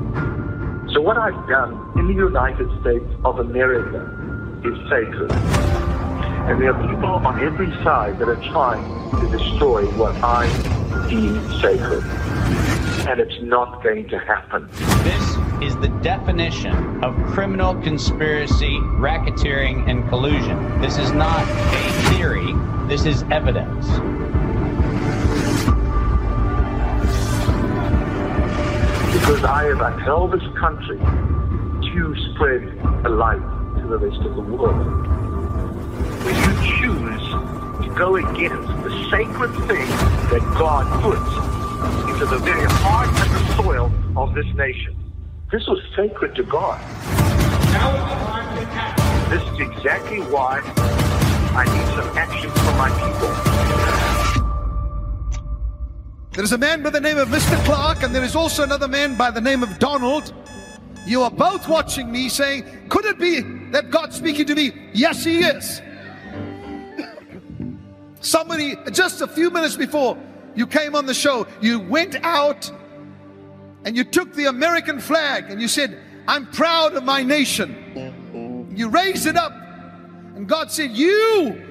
So 0.93 0.99
what 0.99 1.17
I've 1.17 1.47
done 1.47 1.93
in 1.95 2.07
the 2.07 2.13
United 2.13 2.69
States 2.81 3.05
of 3.23 3.39
America 3.39 4.03
is 4.65 4.77
sacred. 4.89 5.31
And 5.31 6.61
there 6.61 6.73
are 6.73 6.87
people 6.89 7.09
on 7.25 7.41
every 7.41 7.71
side 7.81 8.19
that 8.19 8.27
are 8.27 8.41
trying 8.51 8.83
to 9.21 9.37
destroy 9.37 9.85
what 9.91 10.13
I 10.21 10.47
deem 11.07 11.39
sacred. 11.61 12.03
And 13.07 13.21
it's 13.21 13.41
not 13.41 13.81
going 13.81 14.09
to 14.09 14.19
happen. 14.19 14.67
This 15.03 15.37
is 15.63 15.77
the 15.77 15.87
definition 16.03 17.01
of 17.05 17.15
criminal 17.27 17.73
conspiracy, 17.81 18.77
racketeering, 18.99 19.89
and 19.89 20.07
collusion. 20.09 20.81
This 20.81 20.97
is 20.97 21.13
not 21.13 21.47
a 21.47 22.13
theory, 22.15 22.53
this 22.89 23.05
is 23.05 23.23
evidence. 23.31 23.87
Because 29.21 29.43
I 29.43 29.65
have 29.65 29.81
upheld 29.81 30.31
this 30.31 30.47
country 30.57 30.97
to 30.97 32.15
spread 32.33 32.63
a 33.05 33.09
light 33.09 33.39
to 33.77 33.87
the 33.87 33.99
rest 33.99 34.19
of 34.21 34.35
the 34.35 34.41
world. 34.41 35.07
When 36.25 36.35
you 36.35 36.53
choose 36.79 37.85
to 37.85 37.95
go 37.95 38.15
against 38.15 38.67
the 38.83 39.09
sacred 39.11 39.51
thing 39.67 39.87
that 40.33 40.41
God 40.57 40.85
puts 41.03 42.09
into 42.09 42.25
the 42.25 42.39
very 42.39 42.65
heart 42.65 43.09
and 43.09 43.29
the 43.29 43.63
soil 43.63 43.91
of 44.17 44.33
this 44.33 44.47
nation, 44.55 44.95
this 45.51 45.67
was 45.67 45.79
sacred 45.95 46.35
to 46.35 46.43
God. 46.43 46.81
This 49.29 49.43
is 49.53 49.59
exactly 49.59 50.21
why 50.33 50.61
I 51.53 51.65
need 51.65 51.87
some 51.95 52.17
action 52.17 52.49
from 52.49 52.77
my 52.77 52.89
people. 52.89 53.30
There's 56.33 56.53
a 56.53 56.57
man 56.57 56.81
by 56.81 56.91
the 56.91 57.01
name 57.01 57.17
of 57.17 57.27
Mr. 57.27 57.61
Clark, 57.65 58.03
and 58.03 58.15
there 58.15 58.23
is 58.23 58.37
also 58.37 58.63
another 58.63 58.87
man 58.87 59.17
by 59.17 59.31
the 59.31 59.41
name 59.41 59.63
of 59.63 59.79
Donald. 59.79 60.33
You 61.05 61.23
are 61.23 61.31
both 61.31 61.67
watching 61.67 62.09
me 62.09 62.29
saying, 62.29 62.87
Could 62.87 63.03
it 63.03 63.19
be 63.19 63.41
that 63.71 63.91
God's 63.91 64.15
speaking 64.15 64.45
to 64.45 64.55
me? 64.55 64.71
Yes, 64.93 65.25
He 65.25 65.39
is. 65.39 65.81
Somebody, 68.21 68.77
just 68.93 69.19
a 69.19 69.27
few 69.27 69.49
minutes 69.51 69.75
before 69.75 70.17
you 70.55 70.65
came 70.67 70.95
on 70.95 71.05
the 71.05 71.13
show, 71.13 71.47
you 71.59 71.81
went 71.81 72.15
out 72.23 72.71
and 73.83 73.97
you 73.97 74.05
took 74.05 74.33
the 74.33 74.45
American 74.45 75.01
flag 75.01 75.51
and 75.51 75.61
you 75.61 75.67
said, 75.67 75.99
I'm 76.29 76.45
proud 76.47 76.93
of 76.93 77.03
my 77.03 77.23
nation. 77.23 78.69
You 78.73 78.87
raised 78.87 79.25
it 79.27 79.35
up, 79.35 79.51
and 80.37 80.47
God 80.47 80.71
said, 80.71 80.91
You 80.91 81.61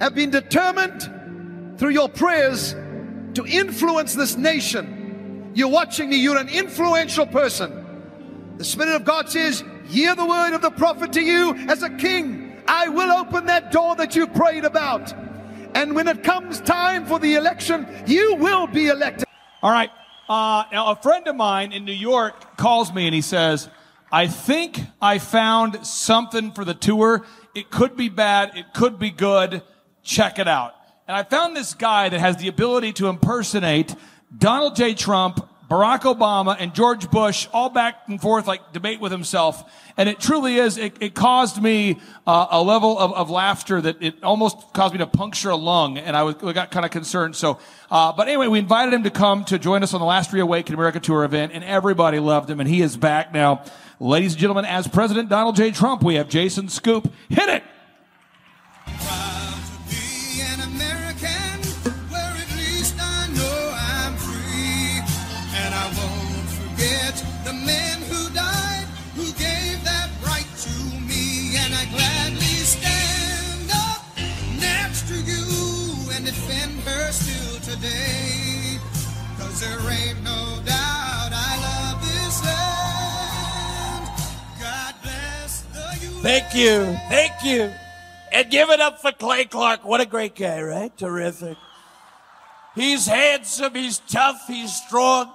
have 0.00 0.16
been 0.16 0.30
determined 0.30 1.78
through 1.78 1.90
your 1.90 2.08
prayers 2.08 2.74
to 3.38 3.46
influence 3.46 4.16
this 4.16 4.36
nation. 4.36 5.52
You're 5.54 5.68
watching 5.68 6.10
me, 6.10 6.16
you're 6.16 6.38
an 6.38 6.48
influential 6.48 7.24
person. 7.24 8.56
The 8.56 8.64
Spirit 8.64 8.96
of 8.96 9.04
God 9.04 9.28
says, 9.30 9.62
Hear 9.86 10.16
the 10.16 10.26
word 10.26 10.54
of 10.54 10.60
the 10.60 10.72
prophet 10.72 11.12
to 11.12 11.20
you 11.20 11.54
as 11.68 11.84
a 11.84 11.90
king. 11.90 12.60
I 12.66 12.88
will 12.88 13.12
open 13.12 13.46
that 13.46 13.70
door 13.70 13.94
that 13.94 14.16
you 14.16 14.26
prayed 14.26 14.64
about. 14.64 15.14
And 15.76 15.94
when 15.94 16.08
it 16.08 16.24
comes 16.24 16.60
time 16.60 17.06
for 17.06 17.20
the 17.20 17.36
election, 17.36 17.86
you 18.08 18.34
will 18.34 18.66
be 18.66 18.88
elected. 18.88 19.28
All 19.62 19.70
right. 19.70 19.90
Uh, 20.28 20.64
now, 20.72 20.90
a 20.90 20.96
friend 20.96 21.28
of 21.28 21.36
mine 21.36 21.70
in 21.70 21.84
New 21.84 21.92
York 21.92 22.56
calls 22.56 22.92
me 22.92 23.06
and 23.06 23.14
he 23.14 23.20
says, 23.20 23.68
I 24.10 24.26
think 24.26 24.80
I 25.00 25.18
found 25.18 25.86
something 25.86 26.50
for 26.50 26.64
the 26.64 26.74
tour. 26.74 27.24
It 27.54 27.70
could 27.70 27.96
be 27.96 28.08
bad. 28.08 28.56
It 28.56 28.74
could 28.74 28.98
be 28.98 29.10
good. 29.10 29.62
Check 30.02 30.40
it 30.40 30.48
out. 30.48 30.74
And 31.08 31.16
I 31.16 31.22
found 31.22 31.56
this 31.56 31.72
guy 31.72 32.10
that 32.10 32.20
has 32.20 32.36
the 32.36 32.48
ability 32.48 32.92
to 32.94 33.08
impersonate 33.08 33.94
Donald 34.36 34.76
J. 34.76 34.92
Trump, 34.92 35.40
Barack 35.70 36.02
Obama, 36.02 36.54
and 36.58 36.74
George 36.74 37.10
Bush 37.10 37.48
all 37.50 37.70
back 37.70 38.02
and 38.08 38.20
forth, 38.20 38.46
like 38.46 38.74
debate 38.74 39.00
with 39.00 39.10
himself. 39.10 39.72
And 39.96 40.06
it 40.06 40.20
truly 40.20 40.56
is, 40.56 40.76
it, 40.76 40.98
it 41.00 41.14
caused 41.14 41.62
me 41.62 41.98
uh, 42.26 42.48
a 42.50 42.62
level 42.62 42.98
of, 42.98 43.14
of, 43.14 43.30
laughter 43.30 43.80
that 43.80 44.02
it 44.02 44.22
almost 44.22 44.74
caused 44.74 44.92
me 44.92 44.98
to 44.98 45.06
puncture 45.06 45.48
a 45.48 45.56
lung. 45.56 45.96
And 45.96 46.14
I, 46.14 46.24
was, 46.24 46.34
got 46.34 46.70
kind 46.70 46.84
of 46.84 46.90
concerned. 46.90 47.36
So, 47.36 47.58
uh, 47.90 48.12
but 48.12 48.28
anyway, 48.28 48.48
we 48.48 48.58
invited 48.58 48.92
him 48.92 49.04
to 49.04 49.10
come 49.10 49.46
to 49.46 49.58
join 49.58 49.82
us 49.82 49.94
on 49.94 50.00
the 50.00 50.06
last 50.06 50.34
Reawaken 50.34 50.74
America 50.74 51.00
Tour 51.00 51.24
event, 51.24 51.52
and 51.54 51.64
everybody 51.64 52.18
loved 52.18 52.50
him. 52.50 52.60
And 52.60 52.68
he 52.68 52.82
is 52.82 52.98
back 52.98 53.32
now. 53.32 53.64
Ladies 53.98 54.32
and 54.32 54.40
gentlemen, 54.40 54.66
as 54.66 54.86
President 54.86 55.30
Donald 55.30 55.56
J. 55.56 55.70
Trump, 55.70 56.02
we 56.02 56.16
have 56.16 56.28
Jason 56.28 56.68
Scoop. 56.68 57.10
Hit 57.30 57.48
it! 57.48 57.64
Thank 86.22 86.54
you. 86.54 86.84
Thank 87.08 87.44
you. 87.44 87.72
And 88.32 88.50
give 88.50 88.70
it 88.70 88.80
up 88.80 89.00
for 89.00 89.12
Clay 89.12 89.46
Clark. 89.46 89.84
What 89.84 90.00
a 90.00 90.06
great 90.06 90.34
guy, 90.34 90.60
right? 90.60 90.96
Terrific. 90.96 91.56
He's 92.74 93.06
handsome, 93.06 93.74
he's 93.74 93.98
tough, 93.98 94.44
he's 94.46 94.72
strong. 94.72 95.32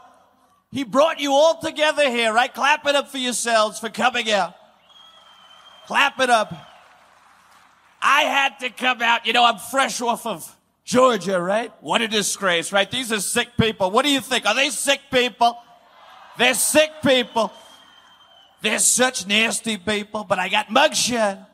He 0.71 0.83
brought 0.83 1.19
you 1.19 1.31
all 1.31 1.59
together 1.59 2.09
here, 2.09 2.33
right? 2.33 2.53
Clap 2.53 2.85
it 2.85 2.95
up 2.95 3.09
for 3.09 3.17
yourselves 3.17 3.79
for 3.79 3.89
coming 3.89 4.31
out. 4.31 4.53
Clap 5.87 6.19
it 6.19 6.29
up. 6.29 6.53
I 8.01 8.21
had 8.21 8.59
to 8.59 8.69
come 8.69 9.01
out. 9.01 9.25
You 9.25 9.33
know, 9.33 9.43
I'm 9.45 9.57
fresh 9.57 9.99
off 9.99 10.25
of 10.25 10.55
Georgia, 10.83 11.39
right? 11.41 11.71
What 11.81 12.01
a 12.01 12.07
disgrace, 12.07 12.71
right? 12.71 12.89
These 12.89 13.11
are 13.11 13.21
sick 13.21 13.49
people. 13.57 13.89
What 13.91 14.03
do 14.03 14.11
you 14.11 14.19
think? 14.19 14.45
Are 14.45 14.55
they 14.55 14.69
sick 14.69 15.01
people? 15.11 15.57
They're 16.37 16.53
sick 16.53 16.91
people. 17.03 17.51
They're 18.61 18.79
such 18.79 19.27
nasty 19.27 19.77
people, 19.77 20.23
but 20.23 20.39
I 20.39 20.49
got 20.49 20.67
mugshot. 20.67 21.45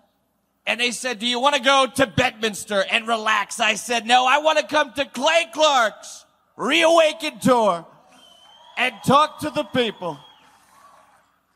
And 0.66 0.80
they 0.80 0.92
said, 0.92 1.20
do 1.20 1.26
you 1.26 1.40
want 1.40 1.56
to 1.56 1.62
go 1.62 1.88
to 1.96 2.06
Bedminster 2.06 2.86
and 2.92 3.08
relax? 3.08 3.60
I 3.60 3.76
said, 3.76 4.06
no, 4.06 4.28
I 4.28 4.38
want 4.40 4.60
to 4.60 4.68
come 4.68 4.94
to 4.94 5.06
Clay 5.06 5.48
Clark's 5.52 6.26
Reawaken 6.56 7.40
Tour 7.40 7.86
and 8.78 8.94
talk 9.06 9.40
to 9.40 9.50
the 9.50 9.64
people. 9.64 10.20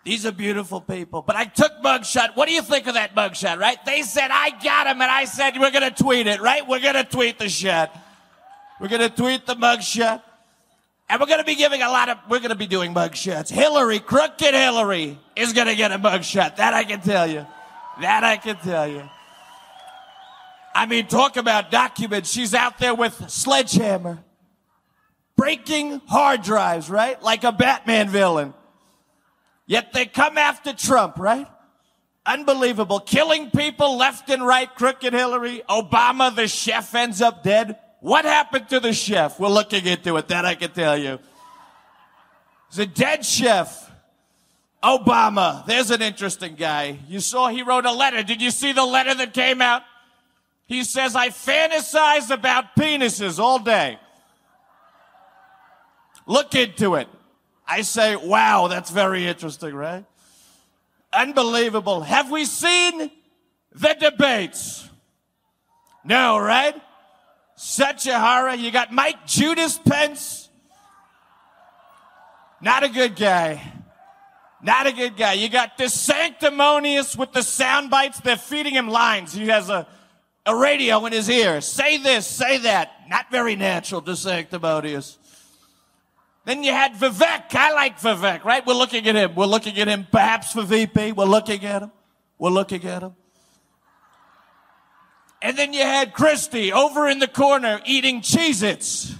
These 0.03 0.25
are 0.25 0.31
beautiful 0.31 0.81
people. 0.81 1.21
But 1.21 1.37
I 1.37 1.45
took 1.45 1.71
mugshot. 1.81 2.35
What 2.35 2.47
do 2.47 2.53
you 2.53 2.61
think 2.61 2.87
of 2.87 2.95
that 2.95 3.15
mugshot, 3.15 3.57
right? 3.57 3.77
They 3.85 4.01
said, 4.01 4.29
I 4.31 4.49
got 4.61 4.87
him. 4.87 5.01
And 5.01 5.09
I 5.09 5.25
said, 5.25 5.57
we're 5.57 5.71
going 5.71 5.89
to 5.89 6.03
tweet 6.03 6.27
it, 6.27 6.41
right? 6.41 6.67
We're 6.67 6.81
going 6.81 6.95
to 6.95 7.05
tweet 7.05 7.39
the 7.39 7.47
shot. 7.47 7.97
We're 8.81 8.89
going 8.89 9.01
to 9.01 9.09
tweet 9.09 9.45
the 9.45 9.55
mugshot. 9.55 10.21
And 11.09 11.19
we're 11.19 11.27
going 11.27 11.39
to 11.39 11.45
be 11.45 11.55
giving 11.55 11.81
a 11.81 11.89
lot 11.89 12.09
of, 12.09 12.17
we're 12.29 12.39
going 12.39 12.49
to 12.49 12.55
be 12.55 12.67
doing 12.67 12.93
mugshots. 12.93 13.49
Hillary, 13.49 13.99
crooked 13.99 14.53
Hillary, 14.53 15.19
is 15.35 15.53
going 15.53 15.67
to 15.67 15.75
get 15.75 15.91
a 15.91 15.97
mugshot. 15.97 16.57
That 16.57 16.73
I 16.73 16.83
can 16.83 17.01
tell 17.01 17.27
you. 17.27 17.45
That 18.01 18.23
I 18.23 18.37
can 18.37 18.57
tell 18.57 18.87
you. 18.87 19.03
I 20.75 20.85
mean, 20.85 21.07
talk 21.07 21.37
about 21.37 21.71
documents. 21.71 22.31
She's 22.31 22.53
out 22.53 22.79
there 22.79 22.95
with 22.95 23.29
sledgehammer, 23.29 24.23
breaking 25.37 26.01
hard 26.07 26.41
drives, 26.41 26.89
right? 26.89 27.21
Like 27.21 27.43
a 27.43 27.51
Batman 27.51 28.09
villain. 28.09 28.53
Yet 29.65 29.93
they 29.93 30.05
come 30.05 30.37
after 30.37 30.73
Trump, 30.73 31.17
right? 31.17 31.47
Unbelievable. 32.25 32.99
Killing 32.99 33.51
people 33.51 33.97
left 33.97 34.29
and 34.29 34.45
right, 34.45 34.73
crooked 34.73 35.13
Hillary. 35.13 35.61
Obama, 35.69 36.35
the 36.35 36.47
chef, 36.47 36.93
ends 36.95 37.21
up 37.21 37.43
dead. 37.43 37.77
What 37.99 38.25
happened 38.25 38.69
to 38.69 38.79
the 38.79 38.93
chef? 38.93 39.39
We're 39.39 39.49
looking 39.49 39.85
into 39.85 40.17
it. 40.17 40.27
That 40.27 40.45
I 40.45 40.55
can 40.55 40.71
tell 40.71 40.97
you. 40.97 41.19
It's 42.69 42.77
a 42.77 42.85
dead 42.85 43.25
chef. 43.25 43.91
Obama. 44.83 45.65
There's 45.65 45.91
an 45.91 46.01
interesting 46.01 46.55
guy. 46.55 46.99
You 47.07 47.19
saw 47.19 47.47
he 47.47 47.61
wrote 47.61 47.85
a 47.85 47.91
letter. 47.91 48.23
Did 48.23 48.41
you 48.41 48.51
see 48.51 48.73
the 48.73 48.85
letter 48.85 49.13
that 49.15 49.33
came 49.33 49.61
out? 49.61 49.83
He 50.65 50.83
says, 50.83 51.15
I 51.15 51.29
fantasize 51.29 52.29
about 52.29 52.75
penises 52.75 53.39
all 53.39 53.59
day. 53.59 53.99
Look 56.25 56.55
into 56.55 56.95
it. 56.95 57.07
I 57.67 57.81
say, 57.81 58.15
wow, 58.15 58.67
that's 58.67 58.91
very 58.91 59.27
interesting, 59.27 59.73
right? 59.73 60.05
Unbelievable. 61.11 62.01
Have 62.01 62.31
we 62.31 62.45
seen 62.45 63.11
the 63.71 63.95
debates? 63.99 64.89
No, 66.03 66.37
right? 66.37 66.75
Such 67.55 68.07
a 68.07 68.19
horror. 68.19 68.55
You 68.55 68.71
got 68.71 68.91
Mike 68.91 69.25
Judas 69.25 69.77
Pence. 69.77 70.49
Not 72.61 72.83
a 72.83 72.89
good 72.89 73.15
guy. 73.15 73.61
Not 74.61 74.87
a 74.87 74.93
good 74.93 75.17
guy. 75.17 75.33
You 75.33 75.49
got 75.49 75.77
this 75.77 75.93
sanctimonious 75.93 77.17
with 77.17 77.33
the 77.33 77.43
sound 77.43 77.89
bites. 77.89 78.21
They're 78.21 78.37
feeding 78.37 78.73
him 78.73 78.87
lines. 78.87 79.33
He 79.33 79.47
has 79.47 79.69
a, 79.69 79.85
a 80.45 80.55
radio 80.55 81.05
in 81.05 81.11
his 81.11 81.29
ear. 81.29 81.59
Say 81.59 81.97
this, 81.97 82.25
say 82.25 82.59
that. 82.59 82.91
Not 83.09 83.29
very 83.29 83.57
natural, 83.57 83.99
just 83.99 84.23
sanctimonious. 84.23 85.17
Then 86.45 86.63
you 86.63 86.71
had 86.71 86.93
Vivek. 86.93 87.55
I 87.55 87.73
like 87.73 87.99
Vivek, 87.99 88.43
right? 88.43 88.65
We're 88.65 88.73
looking 88.73 89.07
at 89.07 89.15
him. 89.15 89.35
We're 89.35 89.45
looking 89.45 89.77
at 89.77 89.87
him 89.87 90.07
perhaps 90.11 90.51
for 90.51 90.63
VP. 90.63 91.13
We're 91.13 91.25
looking 91.25 91.63
at 91.65 91.83
him. 91.83 91.91
We're 92.37 92.49
looking 92.49 92.83
at 92.85 93.03
him. 93.03 93.15
And 95.41 95.57
then 95.57 95.73
you 95.73 95.83
had 95.83 96.13
Christie 96.13 96.71
over 96.71 97.07
in 97.07 97.19
the 97.19 97.27
corner 97.27 97.81
eating 97.85 98.21
Cheez 98.21 98.63
Its. 98.63 99.13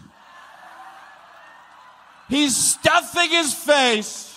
He's 2.30 2.56
stuffing 2.56 3.30
his 3.30 3.54
face. 3.54 4.30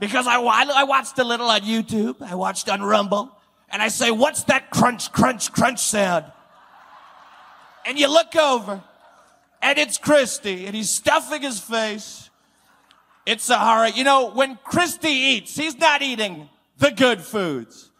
Because 0.00 0.26
I, 0.26 0.40
I 0.40 0.84
watched 0.84 1.18
a 1.18 1.24
little 1.24 1.48
on 1.48 1.60
YouTube. 1.60 2.22
I 2.22 2.34
watched 2.34 2.68
on 2.68 2.80
Rumble. 2.82 3.30
And 3.68 3.82
I 3.82 3.88
say, 3.88 4.10
what's 4.10 4.44
that 4.44 4.70
crunch, 4.70 5.12
crunch, 5.12 5.52
crunch 5.52 5.80
sound? 5.80 6.24
And 7.84 7.98
you 7.98 8.08
look 8.08 8.34
over 8.34 8.82
and 9.62 9.78
it's 9.78 9.98
Christie, 9.98 10.66
and 10.66 10.74
he's 10.74 10.90
stuffing 10.90 11.42
his 11.42 11.60
face. 11.60 12.30
It's 13.26 13.44
Sahara. 13.44 13.90
You 13.90 14.04
know, 14.04 14.30
when 14.30 14.58
Christie 14.64 15.08
eats, 15.08 15.56
he's 15.56 15.76
not 15.76 16.02
eating 16.02 16.48
the 16.78 16.90
good 16.90 17.20
foods. 17.20 17.90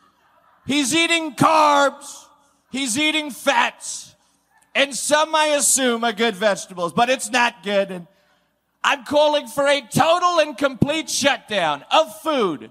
He's 0.66 0.94
eating 0.94 1.34
carbs. 1.34 2.26
He's 2.70 2.98
eating 2.98 3.30
fats. 3.30 4.14
And 4.74 4.94
some, 4.94 5.34
I 5.34 5.46
assume, 5.46 6.04
are 6.04 6.12
good 6.12 6.36
vegetables, 6.36 6.92
but 6.92 7.10
it's 7.10 7.30
not 7.30 7.62
good. 7.62 7.90
And 7.90 8.06
I'm 8.82 9.04
calling 9.04 9.46
for 9.46 9.66
a 9.66 9.80
total 9.82 10.40
and 10.40 10.56
complete 10.56 11.10
shutdown 11.10 11.84
of 11.90 12.20
food 12.20 12.70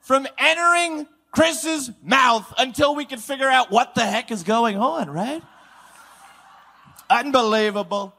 from 0.00 0.26
entering 0.38 1.06
Chris's 1.32 1.90
mouth 2.02 2.52
until 2.56 2.94
we 2.94 3.04
can 3.04 3.18
figure 3.18 3.48
out 3.48 3.70
what 3.70 3.94
the 3.94 4.06
heck 4.06 4.30
is 4.30 4.44
going 4.44 4.78
on, 4.78 5.10
right? 5.10 5.42
Unbelievable. 7.10 8.14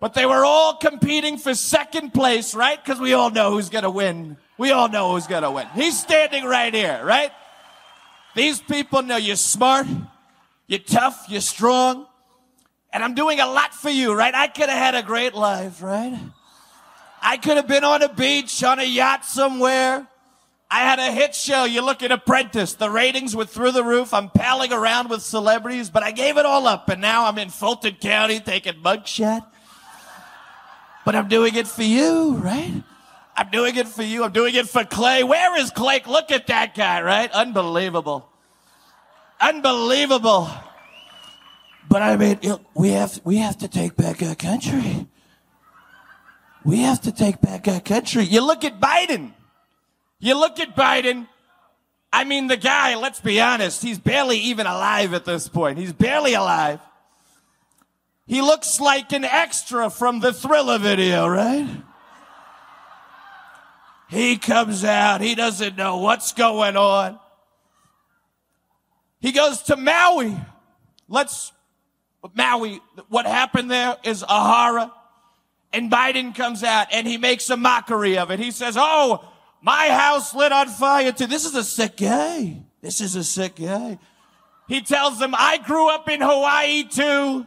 But 0.00 0.14
they 0.14 0.26
were 0.26 0.44
all 0.44 0.76
competing 0.76 1.38
for 1.38 1.54
second 1.54 2.12
place, 2.12 2.54
right? 2.54 2.82
Because 2.82 3.00
we 3.00 3.14
all 3.14 3.30
know 3.30 3.52
who's 3.52 3.70
going 3.70 3.84
to 3.84 3.90
win. 3.90 4.36
We 4.58 4.70
all 4.70 4.88
know 4.88 5.12
who's 5.12 5.26
going 5.26 5.44
to 5.44 5.50
win. 5.50 5.66
He's 5.74 5.98
standing 5.98 6.44
right 6.44 6.74
here, 6.74 7.00
right? 7.04 7.32
These 8.34 8.60
people 8.60 9.02
know 9.02 9.16
you're 9.16 9.36
smart, 9.36 9.86
you're 10.66 10.80
tough, 10.80 11.26
you're 11.28 11.40
strong, 11.40 12.06
and 12.92 13.02
I'm 13.02 13.14
doing 13.14 13.40
a 13.40 13.46
lot 13.46 13.72
for 13.72 13.90
you, 13.90 14.12
right? 14.12 14.34
I 14.34 14.48
could 14.48 14.68
have 14.68 14.78
had 14.78 14.94
a 14.94 15.02
great 15.02 15.34
life, 15.34 15.82
right? 15.82 16.18
I 17.22 17.36
could 17.36 17.56
have 17.56 17.66
been 17.66 17.84
on 17.84 18.02
a 18.02 18.12
beach, 18.12 18.62
on 18.62 18.78
a 18.78 18.84
yacht 18.84 19.24
somewhere. 19.24 20.06
I 20.74 20.78
had 20.78 20.98
a 20.98 21.12
hit 21.12 21.36
show. 21.36 21.62
You 21.62 21.82
look 21.82 22.02
at 22.02 22.10
Apprentice. 22.10 22.74
The 22.74 22.90
ratings 22.90 23.36
were 23.36 23.44
through 23.44 23.70
the 23.70 23.84
roof. 23.84 24.12
I'm 24.12 24.28
palling 24.28 24.72
around 24.72 25.08
with 25.08 25.22
celebrities, 25.22 25.88
but 25.88 26.02
I 26.02 26.10
gave 26.10 26.36
it 26.36 26.44
all 26.44 26.66
up. 26.66 26.88
And 26.88 27.00
now 27.00 27.26
I'm 27.26 27.38
in 27.38 27.48
Fulton 27.48 27.94
County 27.94 28.40
taking 28.40 28.74
mugshot. 28.82 29.46
But 31.04 31.14
I'm 31.14 31.28
doing 31.28 31.54
it 31.54 31.68
for 31.68 31.84
you, 31.84 32.32
right? 32.38 32.82
I'm 33.36 33.50
doing 33.50 33.76
it 33.76 33.86
for 33.86 34.02
you. 34.02 34.24
I'm 34.24 34.32
doing 34.32 34.56
it 34.56 34.68
for 34.68 34.82
Clay. 34.82 35.22
Where 35.22 35.56
is 35.60 35.70
Clay? 35.70 36.02
Look 36.08 36.32
at 36.32 36.48
that 36.48 36.74
guy, 36.74 37.02
right? 37.02 37.30
Unbelievable. 37.30 38.28
Unbelievable. 39.40 40.50
But 41.88 42.02
I 42.02 42.16
mean, 42.16 42.40
we 42.74 42.88
have, 42.88 43.20
we 43.22 43.36
have 43.36 43.58
to 43.58 43.68
take 43.68 43.94
back 43.94 44.20
our 44.24 44.34
country. 44.34 45.06
We 46.64 46.78
have 46.78 47.00
to 47.02 47.12
take 47.12 47.40
back 47.40 47.68
our 47.68 47.80
country. 47.80 48.24
You 48.24 48.44
look 48.44 48.64
at 48.64 48.80
Biden. 48.80 49.34
You 50.24 50.40
look 50.40 50.58
at 50.58 50.74
Biden. 50.74 51.28
I 52.10 52.24
mean, 52.24 52.46
the 52.46 52.56
guy, 52.56 52.96
let's 52.96 53.20
be 53.20 53.42
honest, 53.42 53.82
he's 53.82 53.98
barely 53.98 54.38
even 54.38 54.66
alive 54.66 55.12
at 55.12 55.26
this 55.26 55.48
point. 55.48 55.76
He's 55.78 55.92
barely 55.92 56.32
alive. 56.32 56.80
He 58.26 58.40
looks 58.40 58.80
like 58.80 59.12
an 59.12 59.24
extra 59.24 59.90
from 59.90 60.20
the 60.20 60.32
thriller 60.32 60.78
video, 60.78 61.26
right? 61.26 61.68
He 64.08 64.38
comes 64.38 64.82
out. 64.82 65.20
He 65.20 65.34
doesn't 65.34 65.76
know 65.76 65.98
what's 65.98 66.32
going 66.32 66.78
on. 66.78 67.18
He 69.20 69.30
goes 69.30 69.60
to 69.64 69.76
Maui. 69.76 70.34
Let's, 71.06 71.52
Maui, 72.32 72.80
what 73.10 73.26
happened 73.26 73.70
there 73.70 73.98
is 74.04 74.22
a 74.22 74.26
horror. 74.28 74.90
And 75.74 75.92
Biden 75.92 76.34
comes 76.34 76.62
out 76.62 76.86
and 76.92 77.06
he 77.06 77.18
makes 77.18 77.50
a 77.50 77.58
mockery 77.58 78.16
of 78.16 78.30
it. 78.30 78.38
He 78.38 78.52
says, 78.52 78.78
Oh, 78.78 79.22
my 79.64 79.88
house 79.88 80.34
lit 80.34 80.52
on 80.52 80.68
fire 80.68 81.10
too. 81.10 81.26
This 81.26 81.46
is 81.46 81.54
a 81.54 81.64
sick 81.64 81.96
guy. 81.96 82.62
This 82.82 83.00
is 83.00 83.16
a 83.16 83.24
sick 83.24 83.56
guy. 83.56 83.98
He 84.68 84.82
tells 84.82 85.18
them, 85.18 85.34
I 85.36 85.56
grew 85.56 85.88
up 85.88 86.06
in 86.08 86.20
Hawaii 86.20 86.84
too. 86.84 87.46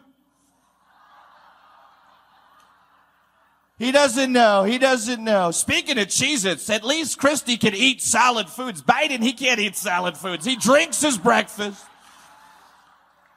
He 3.77 3.91
doesn't 3.91 4.33
know. 4.33 4.63
He 4.63 4.79
doesn't 4.79 5.23
know. 5.23 5.51
Speaking 5.51 5.99
of 5.99 6.07
Cheez-Its, 6.07 6.67
at 6.71 6.83
least 6.83 7.19
Christie 7.19 7.57
can 7.57 7.75
eat 7.75 8.01
solid 8.01 8.49
foods. 8.49 8.81
Biden, 8.81 9.21
he 9.21 9.33
can't 9.33 9.59
eat 9.59 9.75
solid 9.75 10.17
foods. 10.17 10.43
He 10.43 10.55
drinks 10.55 10.99
his 10.99 11.19
breakfast. 11.19 11.85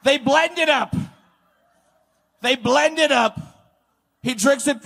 They 0.03 0.17
blend 0.17 0.57
it 0.57 0.69
up. 0.69 0.95
They 2.41 2.55
blend 2.55 2.97
it 2.97 3.11
up. 3.11 3.39
He 4.23 4.33
drinks 4.33 4.67
it 4.67 4.77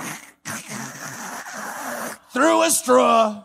through 2.34 2.64
a 2.64 2.70
straw. 2.70 3.45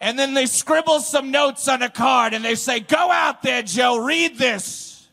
And 0.00 0.18
then 0.18 0.32
they 0.32 0.46
scribble 0.46 1.00
some 1.00 1.30
notes 1.30 1.68
on 1.68 1.82
a 1.82 1.90
card 1.90 2.32
and 2.32 2.44
they 2.44 2.54
say, 2.54 2.80
Go 2.80 3.10
out 3.10 3.42
there, 3.42 3.62
Joe, 3.62 3.98
read 3.98 4.38
this. 4.38 5.08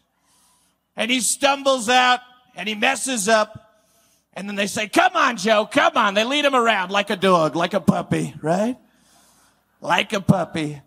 And 0.95 1.11
he 1.11 1.19
stumbles 1.19 1.89
out 1.89 2.21
and 2.55 2.69
he 2.69 2.75
messes 2.75 3.27
up. 3.27 3.63
And 4.33 4.47
then 4.47 4.55
they 4.55 4.67
say, 4.67 4.87
Come 4.87 5.15
on, 5.15 5.35
Joe, 5.35 5.65
come 5.65 5.97
on. 5.97 6.13
They 6.13 6.23
lead 6.23 6.45
him 6.45 6.55
around 6.55 6.91
like 6.91 7.09
a 7.09 7.17
dog, 7.17 7.55
like 7.55 7.73
a 7.73 7.81
puppy, 7.81 8.33
right? 8.41 8.77
Like 9.81 10.13
a 10.13 10.21
puppy. 10.21 10.81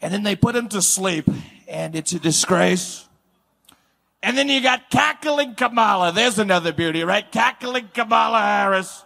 And 0.00 0.12
then 0.12 0.22
they 0.22 0.36
put 0.36 0.54
him 0.54 0.68
to 0.68 0.80
sleep, 0.80 1.28
and 1.66 1.96
it's 1.96 2.12
a 2.12 2.20
disgrace. 2.20 3.08
And 4.22 4.36
then 4.36 4.48
you 4.48 4.60
got 4.60 4.90
cackling 4.90 5.54
Kamala. 5.54 6.12
There's 6.12 6.38
another 6.38 6.72
beauty, 6.72 7.02
right? 7.04 7.30
Cackling 7.30 7.90
Kamala 7.94 8.40
Harris. 8.40 9.04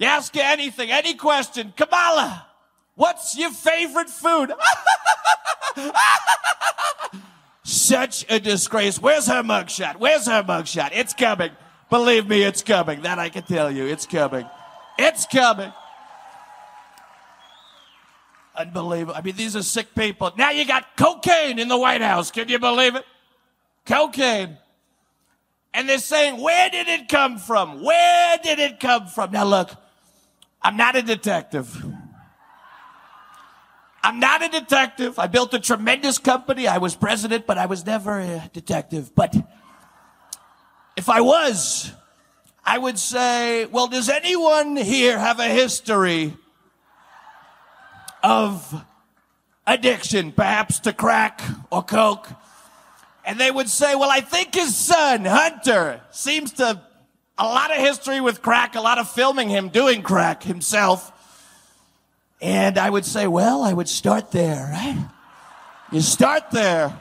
You 0.00 0.06
ask 0.06 0.34
her 0.34 0.40
anything, 0.40 0.90
any 0.90 1.12
question. 1.12 1.74
Kamala, 1.76 2.46
what's 2.94 3.36
your 3.36 3.50
favorite 3.50 4.08
food? 4.08 4.50
Such 7.64 8.24
a 8.30 8.40
disgrace. 8.40 8.98
Where's 8.98 9.26
her 9.26 9.42
mugshot? 9.42 9.96
Where's 9.96 10.24
her 10.26 10.42
mugshot? 10.42 10.92
It's 10.94 11.12
coming. 11.12 11.50
Believe 11.90 12.26
me, 12.26 12.42
it's 12.42 12.62
coming. 12.62 13.02
That 13.02 13.18
I 13.18 13.28
can 13.28 13.42
tell 13.42 13.70
you. 13.70 13.84
It's 13.84 14.06
coming. 14.06 14.46
It's 14.98 15.26
coming. 15.26 15.70
Unbelievable. 18.56 19.12
I 19.14 19.20
mean, 19.20 19.36
these 19.36 19.54
are 19.54 19.62
sick 19.62 19.94
people. 19.94 20.32
Now 20.38 20.50
you 20.50 20.64
got 20.64 20.96
cocaine 20.96 21.58
in 21.58 21.68
the 21.68 21.78
White 21.78 22.00
House. 22.00 22.30
Can 22.30 22.48
you 22.48 22.58
believe 22.58 22.96
it? 22.96 23.04
Cocaine. 23.84 24.56
And 25.74 25.86
they're 25.86 25.98
saying, 25.98 26.40
where 26.40 26.70
did 26.70 26.88
it 26.88 27.08
come 27.08 27.36
from? 27.36 27.84
Where 27.84 28.38
did 28.42 28.58
it 28.58 28.80
come 28.80 29.06
from? 29.06 29.32
Now 29.32 29.44
look, 29.44 29.70
I'm 30.62 30.76
not 30.76 30.96
a 30.96 31.02
detective. 31.02 31.84
I'm 34.02 34.18
not 34.18 34.42
a 34.42 34.48
detective. 34.48 35.18
I 35.18 35.26
built 35.26 35.52
a 35.54 35.60
tremendous 35.60 36.18
company. 36.18 36.66
I 36.66 36.78
was 36.78 36.94
president, 36.94 37.46
but 37.46 37.58
I 37.58 37.66
was 37.66 37.84
never 37.84 38.18
a 38.18 38.50
detective. 38.52 39.14
But 39.14 39.36
if 40.96 41.08
I 41.08 41.20
was, 41.20 41.92
I 42.64 42.78
would 42.78 42.98
say, 42.98 43.66
well, 43.66 43.88
does 43.88 44.08
anyone 44.08 44.76
here 44.76 45.18
have 45.18 45.38
a 45.38 45.48
history 45.48 46.34
of 48.22 48.84
addiction, 49.66 50.32
perhaps 50.32 50.80
to 50.80 50.92
crack 50.92 51.42
or 51.70 51.82
coke? 51.82 52.28
And 53.24 53.38
they 53.38 53.50
would 53.50 53.68
say, 53.68 53.94
well, 53.94 54.10
I 54.10 54.20
think 54.20 54.54
his 54.54 54.76
son, 54.76 55.24
Hunter, 55.24 56.00
seems 56.10 56.52
to 56.54 56.82
a 57.40 57.46
lot 57.46 57.70
of 57.70 57.78
history 57.78 58.20
with 58.20 58.42
crack, 58.42 58.74
a 58.76 58.80
lot 58.80 58.98
of 58.98 59.10
filming 59.10 59.48
him 59.48 59.70
doing 59.70 60.02
crack 60.02 60.42
himself. 60.42 61.10
And 62.42 62.76
I 62.76 62.88
would 62.88 63.06
say, 63.06 63.26
well, 63.26 63.62
I 63.62 63.72
would 63.72 63.88
start 63.88 64.30
there, 64.30 64.68
right? 64.70 65.08
You 65.90 66.02
start 66.02 66.50
there. 66.50 66.96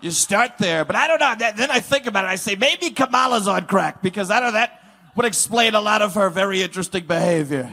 You 0.00 0.10
start 0.10 0.58
there. 0.58 0.84
But 0.84 0.96
I 0.96 1.06
don't 1.06 1.20
know. 1.20 1.52
Then 1.56 1.70
I 1.70 1.78
think 1.78 2.06
about 2.06 2.24
it. 2.24 2.28
I 2.28 2.34
say, 2.34 2.56
maybe 2.56 2.90
Kamala's 2.90 3.46
on 3.46 3.66
crack 3.66 4.02
because 4.02 4.30
I 4.30 4.40
know. 4.40 4.52
That 4.52 4.82
would 5.14 5.26
explain 5.26 5.74
a 5.74 5.80
lot 5.80 6.02
of 6.02 6.14
her 6.14 6.28
very 6.28 6.60
interesting 6.60 7.06
behavior. 7.06 7.70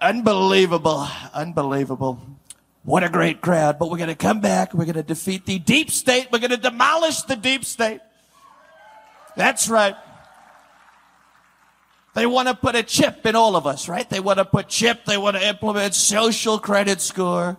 Unbelievable. 0.00 1.08
Unbelievable. 1.32 2.20
What 2.84 3.04
a 3.04 3.08
great 3.08 3.40
crowd. 3.40 3.78
But 3.78 3.90
we're 3.90 3.98
going 3.98 4.08
to 4.08 4.14
come 4.14 4.40
back. 4.40 4.74
We're 4.74 4.84
going 4.84 4.94
to 4.94 5.02
defeat 5.02 5.46
the 5.46 5.58
deep 5.58 5.90
state. 5.90 6.28
We're 6.30 6.38
going 6.38 6.50
to 6.50 6.56
demolish 6.58 7.22
the 7.22 7.36
deep 7.36 7.64
state. 7.64 8.00
That's 9.36 9.68
right. 9.68 9.96
They 12.14 12.26
want 12.26 12.48
to 12.48 12.54
put 12.54 12.74
a 12.74 12.82
chip 12.82 13.24
in 13.24 13.36
all 13.36 13.54
of 13.56 13.66
us, 13.66 13.88
right? 13.88 14.08
They 14.08 14.20
want 14.20 14.38
to 14.38 14.44
put 14.44 14.68
chip. 14.68 15.04
They 15.04 15.16
want 15.16 15.36
to 15.36 15.46
implement 15.46 15.94
social 15.94 16.58
credit 16.58 17.00
score. 17.00 17.56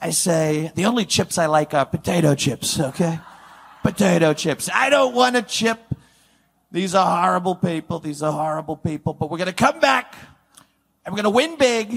I 0.00 0.10
say, 0.10 0.72
the 0.74 0.86
only 0.86 1.04
chips 1.04 1.38
I 1.38 1.46
like 1.46 1.74
are 1.74 1.84
potato 1.84 2.34
chips, 2.34 2.78
okay? 2.78 3.18
Potato 3.82 4.34
chips. 4.34 4.68
I 4.72 4.88
don't 4.90 5.14
want 5.14 5.36
a 5.36 5.42
chip. 5.42 5.80
These 6.70 6.94
are 6.94 7.22
horrible 7.22 7.56
people. 7.56 7.98
These 7.98 8.22
are 8.22 8.32
horrible 8.32 8.76
people. 8.76 9.14
But 9.14 9.30
we're 9.30 9.38
going 9.38 9.46
to 9.48 9.52
come 9.52 9.80
back 9.80 10.14
and 11.04 11.12
we're 11.12 11.22
going 11.22 11.32
to 11.32 11.36
win 11.36 11.56
big 11.56 11.92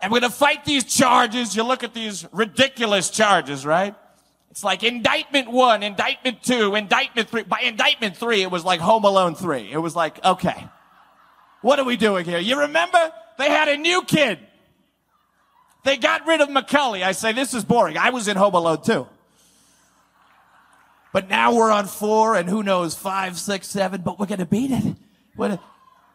and 0.00 0.10
we're 0.10 0.20
going 0.20 0.32
to 0.32 0.36
fight 0.36 0.64
these 0.64 0.84
charges. 0.84 1.54
You 1.54 1.62
look 1.62 1.84
at 1.84 1.94
these 1.94 2.26
ridiculous 2.32 3.10
charges, 3.10 3.64
right? 3.64 3.94
It's 4.52 4.62
like 4.62 4.82
indictment 4.84 5.50
one, 5.50 5.82
indictment 5.82 6.42
two, 6.42 6.74
indictment 6.74 7.30
three. 7.30 7.42
By 7.42 7.60
indictment 7.60 8.18
three, 8.18 8.42
it 8.42 8.50
was 8.50 8.66
like 8.66 8.80
Home 8.80 9.04
Alone 9.04 9.34
three. 9.34 9.72
It 9.72 9.78
was 9.78 9.96
like, 9.96 10.22
okay, 10.22 10.68
what 11.62 11.78
are 11.78 11.86
we 11.86 11.96
doing 11.96 12.26
here? 12.26 12.38
You 12.38 12.60
remember? 12.60 12.98
They 13.38 13.48
had 13.48 13.68
a 13.68 13.78
new 13.78 14.02
kid. 14.02 14.38
They 15.86 15.96
got 15.96 16.26
rid 16.26 16.42
of 16.42 16.50
Macaulay. 16.50 17.02
I 17.02 17.12
say, 17.12 17.32
this 17.32 17.54
is 17.54 17.64
boring. 17.64 17.96
I 17.96 18.10
was 18.10 18.28
in 18.28 18.36
Home 18.36 18.52
Alone 18.52 18.82
too. 18.82 19.08
But 21.14 21.30
now 21.30 21.54
we're 21.54 21.70
on 21.70 21.86
four 21.86 22.36
and 22.36 22.46
who 22.46 22.62
knows, 22.62 22.94
five, 22.94 23.38
six, 23.38 23.68
seven, 23.68 24.02
but 24.02 24.18
we're 24.18 24.26
going 24.26 24.40
to 24.40 24.46
beat 24.46 24.70
it. 24.70 24.96
What, 25.34 25.62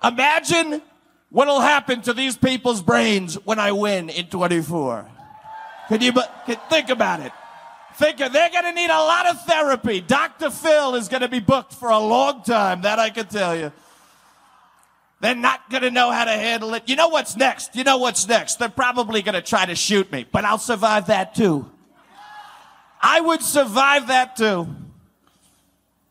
imagine 0.04 0.84
what'll 1.32 1.62
happen 1.62 2.04
to 2.04 2.13
these 2.13 2.38
people's 2.38 2.84
brains 2.84 3.34
when 3.45 3.58
I 3.58 3.71
win 3.71 4.10
in 4.10 4.28
24. 4.28 5.10
Can 5.88 6.02
you 6.02 6.13
can, 6.45 6.58
think 6.69 6.89
about 6.89 7.21
it? 7.21 7.32
Think 7.97 8.19
of, 8.19 8.31
they're 8.31 8.51
going 8.51 8.63
to 8.63 8.73
need 8.73 8.91
a 8.91 8.93
lot 8.93 9.25
of 9.25 9.43
therapy. 9.45 10.01
Dr. 10.01 10.51
Phil 10.51 10.93
is 10.93 11.07
going 11.07 11.21
to 11.21 11.27
be 11.27 11.39
booked 11.39 11.73
for 11.73 11.89
a 11.89 11.97
long 11.97 12.43
time. 12.43 12.83
That 12.83 12.99
I 12.99 13.10
can 13.10 13.25
tell 13.25 13.55
you. 13.55 13.71
They're 15.19 15.33
not 15.33 15.67
going 15.71 15.81
to 15.81 15.89
know 15.89 16.12
how 16.12 16.25
to 16.25 16.31
handle 16.31 16.75
it. 16.75 16.83
You 16.86 16.95
know 16.95 17.07
what's 17.07 17.36
next? 17.36 17.75
You 17.75 17.83
know 17.83 17.97
what's 17.97 18.27
next? 18.27 18.60
They're 18.60 18.69
probably 18.69 19.23
going 19.23 19.33
to 19.33 19.41
try 19.41 19.65
to 19.65 19.73
shoot 19.75 20.12
me, 20.12 20.27
but 20.31 20.45
I'll 20.45 20.60
survive 20.60 21.07
that 21.07 21.33
too. 21.33 21.71
I 23.01 23.19
would 23.19 23.41
survive 23.41 24.10
that 24.10 24.36
too. 24.36 24.67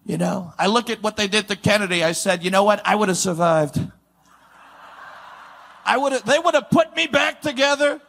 You 0.05 0.19
know, 0.19 0.53
I 0.59 0.67
look 0.67 0.91
at 0.91 1.05
what 1.05 1.17
they 1.17 1.29
did 1.29 1.47
to 1.49 1.57
Kennedy. 1.57 2.03
I 2.03 2.13
said, 2.13 2.43
you 2.43 2.51
know 2.51 2.65
what? 2.65 2.81
I 2.85 2.97
would 2.97 3.09
have 3.09 3.17
survived. 3.17 3.81
I 5.85 5.97
would 5.97 6.13
have, 6.13 6.25
they 6.25 6.39
would 6.41 6.55
have 6.55 6.69
put 6.69 6.97
me 6.97 7.07
back 7.07 7.43
together 7.43 8.01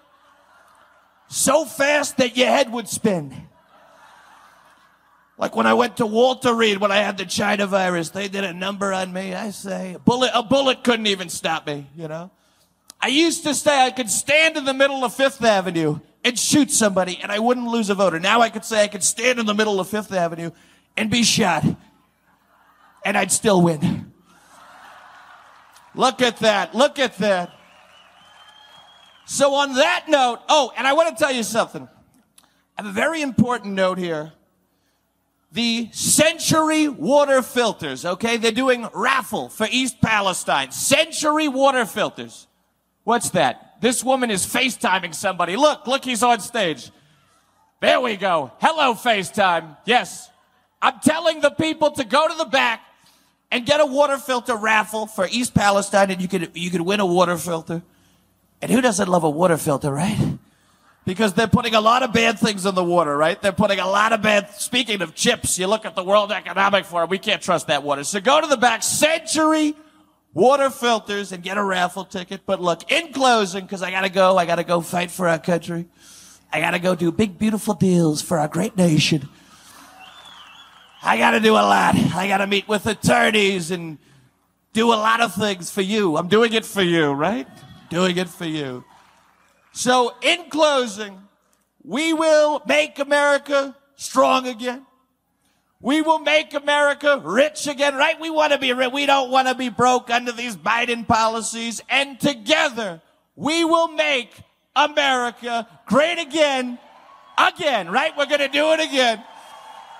so 1.27 1.63
fast 1.65 2.17
that 2.17 2.35
your 2.35 2.47
head 2.47 2.71
would 2.71 2.87
spin. 2.87 3.46
Like 5.38 5.56
when 5.56 5.67
I 5.67 5.76
went 5.76 5.97
to 5.97 6.06
Walter 6.06 6.54
Reed 6.54 6.78
when 6.78 6.91
I 6.91 6.97
had 6.97 7.17
the 7.17 7.26
China 7.26 7.67
virus, 7.67 8.10
they 8.10 8.28
did 8.28 8.43
a 8.43 8.54
number 8.54 8.91
on 8.91 9.13
me. 9.13 9.36
I 9.36 9.52
say, 9.52 9.93
a 9.93 10.00
bullet, 10.00 10.32
a 10.34 10.41
bullet 10.41 10.84
couldn't 10.84 11.08
even 11.08 11.30
stop 11.30 11.67
me, 11.67 11.88
you 11.95 12.08
know? 12.08 12.32
I 13.00 13.08
used 13.08 13.43
to 13.43 13.54
say 13.54 13.86
I 13.86 13.91
could 13.91 14.10
stand 14.10 14.58
in 14.58 14.65
the 14.65 14.73
middle 14.73 15.04
of 15.04 15.13
Fifth 15.13 15.43
Avenue 15.43 16.00
and 16.26 16.38
shoot 16.38 16.71
somebody 16.71 17.19
and 17.21 17.32
I 17.32 17.38
wouldn't 17.38 17.67
lose 17.67 17.91
a 17.91 17.95
voter. 17.95 18.19
Now 18.19 18.41
I 18.41 18.50
could 18.50 18.65
say 18.65 18.84
I 18.84 18.88
could 18.88 19.04
stand 19.04 19.38
in 19.38 19.45
the 19.45 19.54
middle 19.54 19.80
of 19.80 19.88
Fifth 19.88 20.12
Avenue 20.12 20.50
and 20.95 21.12
be 21.12 21.21
shot 21.21 21.63
and 23.06 23.15
I'd 23.15 23.32
still 23.32 23.62
win. 23.62 24.12
Look 25.93 26.23
at 26.23 26.38
that. 26.38 26.73
Look 26.73 26.97
at 26.97 27.17
that. 27.19 27.52
So 29.26 29.54
on 29.54 29.76
that 29.76 30.06
note, 30.08 30.39
oh, 30.50 30.71
and 30.76 30.88
I 30.88 30.93
want 30.93 31.15
to 31.15 31.23
tell 31.23 31.34
you 31.34 31.43
something. 31.43 31.88
I 32.78 32.82
have 32.82 32.89
a 32.89 32.93
very 32.93 33.21
important 33.21 33.76
note 33.76 34.00
here 34.00 34.34
the 35.51 35.89
Century 35.91 36.88
water 36.88 37.41
filters, 37.41 38.05
okay? 38.05 38.38
They're 38.38 38.51
doing 38.51 38.88
raffle 38.93 39.49
for 39.49 39.67
East 39.71 40.01
Palestine. 40.01 40.71
Century 40.71 41.47
water 41.47 41.86
filters. 41.86 42.47
What's 43.03 43.29
that? 43.31 43.77
This 43.79 44.03
woman 44.03 44.29
is 44.31 44.45
FaceTiming 44.45 45.15
somebody. 45.15 45.55
Look, 45.55 45.88
look, 45.88 46.03
he's 46.03 46.23
on 46.23 46.39
stage. 46.41 46.91
There 47.79 48.01
we 48.01 48.17
go. 48.17 48.51
Hello, 48.60 48.93
FaceTime. 48.93 49.77
Yes. 49.86 50.29
I'm 50.81 50.99
telling 50.99 51.41
the 51.41 51.51
people 51.51 51.91
to 51.91 52.03
go 52.03 52.27
to 52.27 52.36
the 52.36 52.45
back 52.45 52.81
and 53.51 53.65
get 53.65 53.79
a 53.79 53.86
water 53.86 54.17
filter 54.17 54.55
raffle 54.55 55.07
for 55.07 55.27
East 55.31 55.53
Palestine 55.53 56.12
and 56.12 56.21
you 56.21 56.27
could, 56.27 56.51
you 56.53 56.69
could 56.69 56.81
win 56.81 56.99
a 56.99 57.05
water 57.05 57.38
filter. 57.38 57.81
And 58.62 58.71
who 58.71 58.81
doesn't 58.81 59.07
love 59.07 59.23
a 59.23 59.29
water 59.29 59.57
filter, 59.57 59.91
right? 59.91 60.38
Because 61.07 61.33
they're 61.33 61.47
putting 61.47 61.73
a 61.73 61.79
lot 61.79 62.03
of 62.03 62.11
bad 62.11 62.37
things 62.37 62.65
in 62.65 62.75
the 62.75 62.83
water, 62.83 63.15
right? 63.15 63.41
They're 63.41 63.53
putting 63.53 63.79
a 63.79 63.87
lot 63.87 64.11
of 64.11 64.21
bad, 64.21 64.51
speaking 64.51 65.01
of 65.01 65.15
chips, 65.15 65.57
you 65.57 65.65
look 65.65 65.85
at 65.85 65.95
the 65.95 66.03
World 66.03 66.33
Economic 66.33 66.83
Forum, 66.83 67.09
we 67.09 67.17
can't 67.17 67.41
trust 67.41 67.67
that 67.67 67.81
water. 67.81 68.03
So 68.03 68.19
go 68.19 68.41
to 68.41 68.45
the 68.45 68.57
back 68.57 68.83
century 68.83 69.73
water 70.33 70.69
filters 70.69 71.31
and 71.31 71.41
get 71.41 71.57
a 71.57 71.63
raffle 71.63 72.03
ticket. 72.03 72.41
But 72.45 72.61
look, 72.61 72.91
in 72.91 73.13
closing, 73.13 73.63
because 73.63 73.81
I 73.81 73.89
gotta 73.89 74.09
go, 74.09 74.37
I 74.37 74.45
gotta 74.45 74.65
go 74.65 74.81
fight 74.81 75.09
for 75.09 75.29
our 75.29 75.39
country. 75.39 75.87
I 76.51 76.59
gotta 76.59 76.77
go 76.77 76.93
do 76.93 77.09
big, 77.13 77.39
beautiful 77.39 77.73
deals 77.73 78.21
for 78.21 78.37
our 78.37 78.49
great 78.49 78.75
nation. 78.75 79.29
I 81.01 81.17
gotta 81.17 81.39
do 81.39 81.53
a 81.53 81.63
lot. 81.63 81.95
I 81.95 82.27
gotta 82.27 82.47
meet 82.47 82.67
with 82.67 82.85
attorneys 82.85 83.71
and 83.71 83.97
do 84.73 84.87
a 84.87 84.99
lot 84.99 85.21
of 85.21 85.33
things 85.33 85.71
for 85.71 85.81
you. 85.81 86.17
I'm 86.17 86.27
doing 86.27 86.51
it 86.51 86.65
for 86.65 86.81
you, 86.81 87.13
right? 87.13 87.47
Doing 87.89 88.17
it 88.17 88.27
for 88.27 88.45
you. 88.45 88.83
So, 89.77 90.15
in 90.23 90.49
closing, 90.49 91.21
we 91.83 92.11
will 92.11 92.63
make 92.65 92.97
America 92.97 93.75
strong 93.95 94.47
again. 94.47 94.87
We 95.79 96.01
will 96.01 96.17
make 96.17 96.55
America 96.55 97.21
rich 97.23 97.67
again, 97.67 97.93
right? 97.93 98.19
We 98.19 98.31
want 98.31 98.53
to 98.53 98.57
be 98.57 98.73
rich. 98.73 98.91
We 98.91 99.05
don't 99.05 99.29
want 99.29 99.49
to 99.49 99.53
be 99.53 99.69
broke 99.69 100.09
under 100.09 100.31
these 100.31 100.57
Biden 100.57 101.07
policies. 101.07 101.79
And 101.89 102.19
together, 102.19 103.03
we 103.35 103.63
will 103.65 103.89
make 103.89 104.31
America 104.75 105.67
great 105.85 106.17
again, 106.17 106.79
again, 107.37 107.91
right? 107.91 108.17
We're 108.17 108.25
going 108.25 108.39
to 108.39 108.47
do 108.47 108.71
it 108.71 108.79
again. 108.79 109.23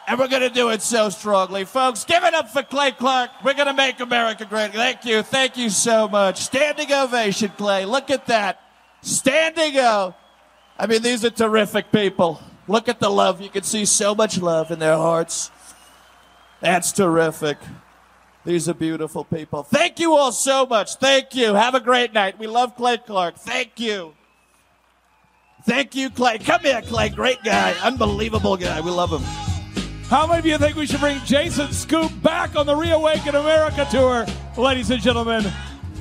And 0.08 0.18
we're 0.18 0.28
going 0.28 0.42
to 0.42 0.50
do 0.50 0.70
it 0.70 0.82
so 0.82 1.10
strongly. 1.10 1.66
Folks, 1.66 2.04
give 2.04 2.24
it 2.24 2.34
up 2.34 2.50
for 2.50 2.64
Clay 2.64 2.94
Clark. 2.94 3.30
We're 3.44 3.54
going 3.54 3.68
to 3.68 3.76
make 3.76 4.00
America 4.00 4.44
great. 4.46 4.74
Thank 4.74 5.06
you. 5.06 5.22
Thank 5.22 5.56
you 5.56 5.70
so 5.70 6.08
much. 6.08 6.40
Standing 6.40 6.92
ovation, 6.92 7.52
Clay. 7.58 7.86
Look 7.86 8.10
at 8.10 8.26
that 8.26 8.64
standing 9.02 9.78
out. 9.78 10.18
I 10.78 10.88
mean, 10.88 11.02
these 11.02 11.26
are 11.26 11.30
terrific 11.30 11.92
people. 11.92 12.42
Look 12.68 12.90
at 12.90 13.00
the 13.00 13.10
love. 13.10 13.42
You 13.42 13.50
can 13.50 13.64
see 13.64 13.86
so 13.86 14.14
much 14.14 14.40
love 14.40 14.72
in 14.72 14.80
their 14.80 14.98
hearts. 14.98 15.52
That's 16.60 16.92
terrific. 16.92 17.58
These 18.46 18.70
are 18.70 18.74
beautiful 18.74 19.24
people. 19.24 19.64
Thank 19.64 20.00
you 20.00 20.16
all 20.16 20.32
so 20.32 20.66
much. 20.66 20.96
Thank 20.96 21.36
you. 21.36 21.54
Have 21.54 21.76
a 21.76 21.80
great 21.80 22.14
night. 22.14 22.40
We 22.40 22.48
love 22.48 22.76
Clay 22.76 22.98
Clark. 22.98 23.36
Thank 23.36 23.80
you. 23.80 24.14
Thank 25.66 25.96
you, 25.96 26.10
Clay. 26.10 26.38
Come 26.38 26.62
here, 26.62 26.82
Clay. 26.82 27.10
Great 27.10 27.44
guy. 27.44 27.74
Unbelievable 27.84 28.56
guy. 28.56 28.80
We 28.80 28.92
love 28.92 29.12
him. 29.12 29.22
How 30.08 30.26
many 30.26 30.40
of 30.40 30.46
you 30.46 30.58
think 30.58 30.78
we 30.78 30.86
should 30.86 31.02
bring 31.02 31.20
Jason 31.26 31.74
Scoop 31.74 32.10
back 32.24 32.56
on 32.56 32.66
the 32.66 32.76
Reawaken 32.76 33.36
America 33.36 33.86
tour, 33.92 34.26
ladies 34.58 34.90
and 34.90 35.02
gentlemen? 35.02 35.46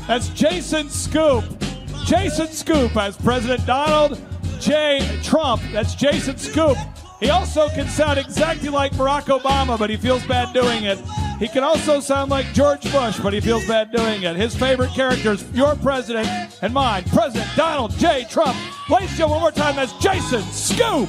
That's 0.07 0.29
Jason 0.29 0.89
Scoop. 0.89 1.43
Jason 2.07 2.47
Scoop 2.47 2.97
as 2.97 3.17
President 3.17 3.67
Donald 3.67 4.21
J. 4.61 5.19
Trump. 5.25 5.61
That's 5.73 5.97
Jason 5.97 6.37
Scoop. 6.39 6.77
He 7.19 7.31
also 7.31 7.69
can 7.71 7.89
sound 7.89 8.21
exactly 8.21 8.69
like 8.69 8.93
Barack 8.93 9.25
Obama, 9.25 9.77
but 9.77 9.91
he 9.91 9.97
feels 9.97 10.25
bad 10.25 10.55
doing 10.55 10.85
it. 10.85 11.01
He 11.41 11.49
can 11.49 11.65
also 11.65 11.99
sound 11.99 12.31
like 12.31 12.47
George 12.53 12.83
Bush, 12.93 13.19
but 13.19 13.33
he 13.33 13.41
feels 13.41 13.67
bad 13.67 13.91
doing 13.91 14.23
it. 14.23 14.37
His 14.37 14.55
favorite 14.55 14.91
characters, 14.91 15.45
your 15.53 15.75
president 15.75 16.29
and 16.63 16.73
mine, 16.73 17.03
President 17.05 17.51
Donald 17.57 17.91
J. 17.99 18.25
Trump. 18.31 18.57
Ladies 18.89 19.09
and 19.09 19.19
gentlemen, 19.19 19.43
one 19.43 19.43
more 19.43 19.51
time, 19.51 19.75
that's 19.75 19.93
Jason 19.95 20.43
Scoop. 20.43 21.09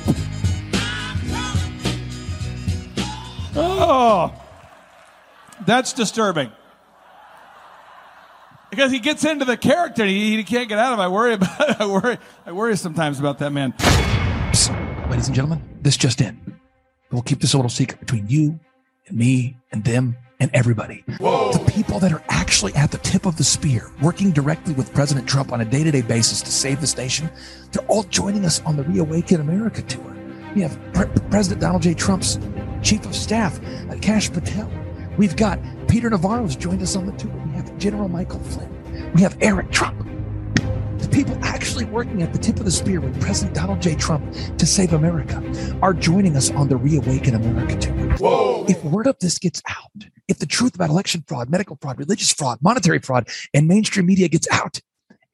Oh, 3.56 4.34
that's 5.64 5.94
disturbing. 5.94 6.52
Because 8.70 8.92
he 8.92 9.00
gets 9.00 9.24
into 9.24 9.46
the 9.46 9.58
character, 9.58 10.06
he, 10.06 10.36
he 10.36 10.44
can't 10.44 10.68
get 10.68 10.78
out 10.78 10.94
of 10.94 11.00
it. 11.00 11.04
I 11.04 11.08
worry 11.08 11.34
about. 11.34 11.82
I 11.82 11.86
worry. 11.86 12.18
I 12.46 12.52
worry 12.52 12.76
sometimes 12.78 13.20
about 13.20 13.40
that 13.40 13.52
man. 13.52 13.74
Ladies 15.10 15.28
and 15.28 15.36
gentlemen, 15.36 15.62
this 15.82 15.96
just 15.96 16.20
in. 16.22 16.60
We'll 17.12 17.22
keep 17.22 17.40
this 17.40 17.54
a 17.54 17.58
little 17.58 17.70
secret 17.70 18.00
between 18.00 18.28
you 18.28 18.60
and 19.08 19.18
me 19.18 19.58
and 19.72 19.84
them 19.86 20.18
and 20.40 20.52
everybody. 20.54 21.04
The 21.08 21.72
people 21.74 22.00
that 22.00 22.12
are 22.12 22.24
actually 22.30 22.74
at 22.76 22.92
the 22.92 22.98
tip 23.00 23.26
of 23.26 23.38
the 23.38 23.44
spear, 23.44 23.92
working 24.02 24.32
directly 24.32 24.74
with 24.74 24.94
President 24.94 25.28
Trump 25.28 25.52
on 25.52 25.62
a 25.62 25.66
day 25.66 25.84
to 25.84 25.92
day 25.92 26.02
basis 26.02 26.42
to 26.42 26.52
save 26.52 26.82
this 26.82 26.98
nation, 26.98 27.30
they're 27.72 27.86
all 27.88 28.04
joining 28.04 28.46
us 28.46 28.62
on 28.64 28.76
the 28.76 28.84
Reawaken 28.84 29.40
America 29.40 29.82
tour. 29.84 30.16
We 30.54 30.62
have 30.62 30.78
Pre- 30.94 31.08
President 31.30 31.62
Donald 31.62 31.84
J. 31.84 31.94
Trump's 31.94 32.38
chief 32.82 33.06
of 33.06 33.16
staff, 33.16 33.60
Kash 34.02 34.32
Patel. 34.32 34.70
We've 35.18 35.36
got 35.36 35.60
Peter 35.88 36.10
Navarro's 36.10 36.56
joined 36.56 36.82
us 36.82 36.96
on 36.96 37.06
the 37.06 37.14
tour. 37.14 37.47
General 37.78 38.08
Michael 38.08 38.40
Flynn. 38.40 39.12
We 39.14 39.22
have 39.22 39.38
Eric 39.42 39.72
Trump. 39.72 40.08
The 40.98 41.10
people 41.12 41.38
actually 41.44 41.86
working 41.86 42.24
at 42.24 42.34
the 42.34 42.40
tip 42.40 42.58
of 42.58 42.66
the 42.66 42.72
spear 42.72 43.00
with 43.00 43.20
President 43.22 43.56
Donald 43.56 43.82
J. 43.82 43.96
Trump 43.96 44.34
to 44.58 44.66
save 44.66 44.94
America 44.94 45.44
are 45.82 45.94
joining 45.94 46.36
us 46.36 46.52
on 46.52 46.68
the 46.68 46.78
Reawaken 46.78 47.36
America 47.36 47.78
tour. 47.78 48.66
If 48.68 48.84
word 48.84 49.08
of 49.08 49.18
this 49.20 49.38
gets 49.38 49.62
out, 49.70 50.06
if 50.28 50.40
the 50.40 50.46
truth 50.46 50.76
about 50.76 50.90
election 50.90 51.24
fraud, 51.28 51.50
medical 51.50 51.78
fraud, 51.82 52.00
religious 52.00 52.34
fraud, 52.34 52.58
monetary 52.62 53.00
fraud, 53.00 53.30
and 53.54 53.68
mainstream 53.68 54.08
media 54.08 54.28
gets 54.28 54.48
out, 54.52 54.82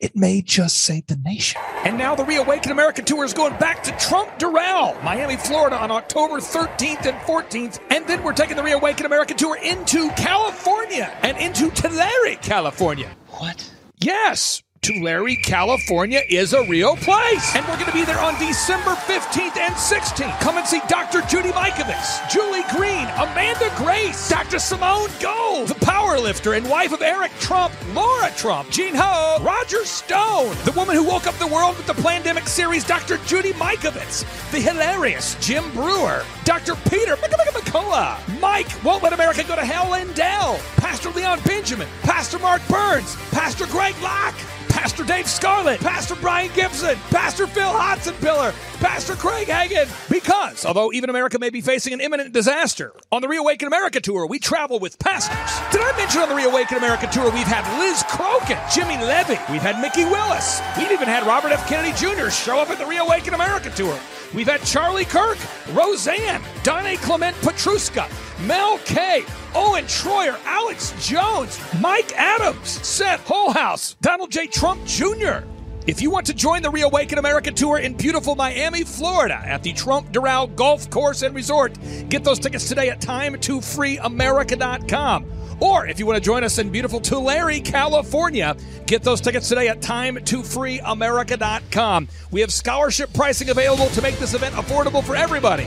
it 0.04 0.18
may 0.18 0.42
just 0.42 0.84
save 0.84 1.08
the 1.08 1.16
nation. 1.16 1.62
And 1.86 1.98
now 1.98 2.13
the 2.13 2.26
Reawaken 2.26 2.74
America 2.74 3.02
Tour 3.02 3.24
is 3.24 3.34
going 3.34 3.58
back 3.58 3.84
to 3.84 3.92
Trump 3.94 4.38
Doral, 4.38 5.02
Miami, 5.02 5.38
Florida 5.38 5.78
on 5.78 5.92
October 5.92 6.39
13th 6.39 7.06
and 7.06 7.18
14th. 7.20 7.80
And 7.89 8.06
then 8.06 8.22
we're 8.22 8.34
taking 8.34 8.58
the 8.58 8.63
Reawaken 8.63 9.06
America 9.06 9.34
Tour 9.34 9.58
into 9.63 10.10
California 10.12 11.16
and 11.22 11.38
into 11.38 11.72
Tulare, 11.72 12.36
California. 12.42 13.16
What? 13.30 13.72
Yes. 14.00 14.62
Tulare, 14.84 15.38
California 15.38 16.24
is 16.28 16.52
a 16.52 16.62
real 16.63 16.98
place. 16.98 17.56
And 17.56 17.65
we're 17.67 17.76
going 17.76 17.86
to 17.88 17.93
be 17.93 18.04
there 18.04 18.19
on 18.19 18.38
December 18.38 18.91
15th 18.91 19.56
and 19.56 19.74
16th. 19.74 20.39
Come 20.41 20.58
and 20.58 20.67
see 20.67 20.82
Dr. 20.89 21.22
Judy 21.22 21.52
Mikovits, 21.52 22.30
Julie 22.30 22.65
Green, 22.76 23.08
Amanda 23.15 23.72
Grace, 23.78 24.28
Dr. 24.28 24.60
Simone 24.60 25.10
Gold, 25.22 25.69
the 25.69 25.86
power 25.86 26.19
lifter 26.19 26.56
and 26.56 26.69
wife 26.69 26.91
of 26.91 27.02
Eric 27.02 27.32
Trump, 27.39 27.74
Laura 27.96 28.30
Trump, 28.36 28.69
Gene 28.72 28.96
Ho, 28.96 29.41
Roger 29.41 29.86
Stone, 29.86 30.54
the 30.65 30.74
woman 30.76 30.98
who 30.98 31.04
woke 31.06 31.28
up 31.28 31.36
the 31.36 31.48
world 31.48 31.78
with 31.78 31.88
the 31.88 32.02
pandemic 32.04 32.50
series, 32.50 32.84
Dr. 32.84 33.17
Judy 33.26 33.54
Mikovits, 33.54 34.26
the 34.52 34.60
hilarious 34.60 35.36
Jim 35.39 35.63
Breuer, 35.72 36.26
Dr. 36.43 36.76
Peter 36.89 37.15
McCullough, 37.15 38.17
Mike 38.39 38.67
Won't 38.84 39.02
Let 39.02 39.13
America 39.13 39.43
Go 39.43 39.56
to 39.56 39.65
Hell 39.65 39.91
Lindell, 39.91 40.60
Pastor 40.76 41.10
Leon 41.12 41.39
Benjamin, 41.46 41.88
Pastor 42.02 42.38
Mark 42.38 42.62
Burns, 42.67 43.15
Pastor 43.32 43.65
Greg 43.67 43.96
Locke, 44.02 44.36
Pastor 44.74 45.04
Dave 45.04 45.28
Scarlett, 45.28 45.80
Pastor 45.82 46.16
Brian 46.16 46.52
Gibson, 46.54 46.96
Pastor 47.12 47.46
Phil 47.46 47.72
Hotsenpiller, 47.72 48.54
Pastor 48.80 49.14
Craig 49.14 49.48
Hagan. 49.48 49.88
Because 50.10 50.66
although 50.66 50.92
even 50.92 51.12
America 51.12 51.38
may 51.38 51.52
be 51.52 51.62
facing 51.62 51.94
an 51.94 52.02
imminent 52.02 52.34
disaster, 52.34 52.92
on 53.12 53.22
the 53.22 53.28
Reawaken 53.28 53.68
America 53.68 54.02
tour, 54.02 54.26
we 54.26 54.40
travel 54.40 54.80
with 54.80 54.98
pastors. 54.98 55.38
Did 55.72 55.82
I 55.82 55.96
mention 55.96 56.22
on 56.22 56.30
the 56.30 56.36
Reawaken 56.36 56.80
America 56.80 57.08
tour, 57.12 57.26
we've 57.32 57.48
had 57.48 57.64
Liz 57.80 58.02
Crokin, 58.04 58.60
Jimmy 58.74 58.98
Levy, 58.98 59.40
we've 59.52 59.62
had 59.62 59.80
Mikki 59.80 60.06
Willis, 60.06 60.60
we've 60.76 60.92
even 60.92 61.08
had 61.08 61.26
Robert 61.28 61.52
F. 61.52 61.68
Kennedy 61.70 61.94
Jr. 61.96 62.30
show 62.30 62.60
up 62.60 62.72
at 62.72 62.80
the 62.80 62.86
Reawaken 62.86 63.36
America 63.36 63.70
tour. 63.76 63.98
We've 64.34 64.48
had 64.48 64.63
Charlie 64.63 65.06
Kirk, 65.06 65.38
Roseanne, 65.74 66.41
Donna 66.63 66.98
Clement 66.98 67.38
Petruska, 67.38 68.10
Mel 68.48 68.80
K, 68.80 69.24
Owen 69.54 69.86
Shroyer, 69.86 70.39
Alex 70.46 70.93
Jones, 71.08 71.60
Mike 71.80 72.12
Adams, 72.15 72.69
Seth 72.86 73.26
Holehouse, 73.28 73.96
Donald 74.02 74.32
J. 74.32 74.48
Trump 74.48 74.84
Jr. 74.86 75.43
If 75.86 76.02
you 76.02 76.10
want 76.10 76.26
to 76.28 76.34
join 76.34 76.62
the 76.62 76.69
Reawaken 76.69 77.19
America 77.19 77.52
Tour 77.52 77.80
in 77.80 77.93
beautiful 77.93 78.36
Miami, 78.36 78.84
Florida 78.84 79.36
at 79.36 79.63
the 79.63 79.74
Trump 79.74 80.13
Doral 80.13 80.56
Golf 80.56 80.89
Course 80.89 81.24
and 81.24 81.36
Resort, 81.36 81.78
get 82.10 82.24
those 82.24 82.39
tickets 82.39 82.69
today 82.69 82.89
at 82.89 83.02
time2freeamerica.com. 83.02 85.26
Or 85.63 85.88
if 85.88 85.97
you 85.97 86.06
want 86.06 86.17
to 86.17 86.21
join 86.21 86.43
us 86.43 86.60
in 86.60 86.69
beautiful 86.69 86.99
Tulare, 86.99 87.62
California, 87.62 88.58
get 88.86 89.02
those 89.02 89.21
tickets 89.21 89.47
today 89.47 89.69
at 89.69 89.80
time2freeamerica.com. 89.80 92.10
We 92.32 92.41
have 92.41 92.52
scholarship 92.52 93.13
pricing 93.13 93.49
available 93.49 93.88
to 93.88 94.02
make 94.02 94.17
this 94.17 94.34
event 94.34 94.56
affordable 94.56 95.02
for 95.02 95.15
everybody. 95.15 95.63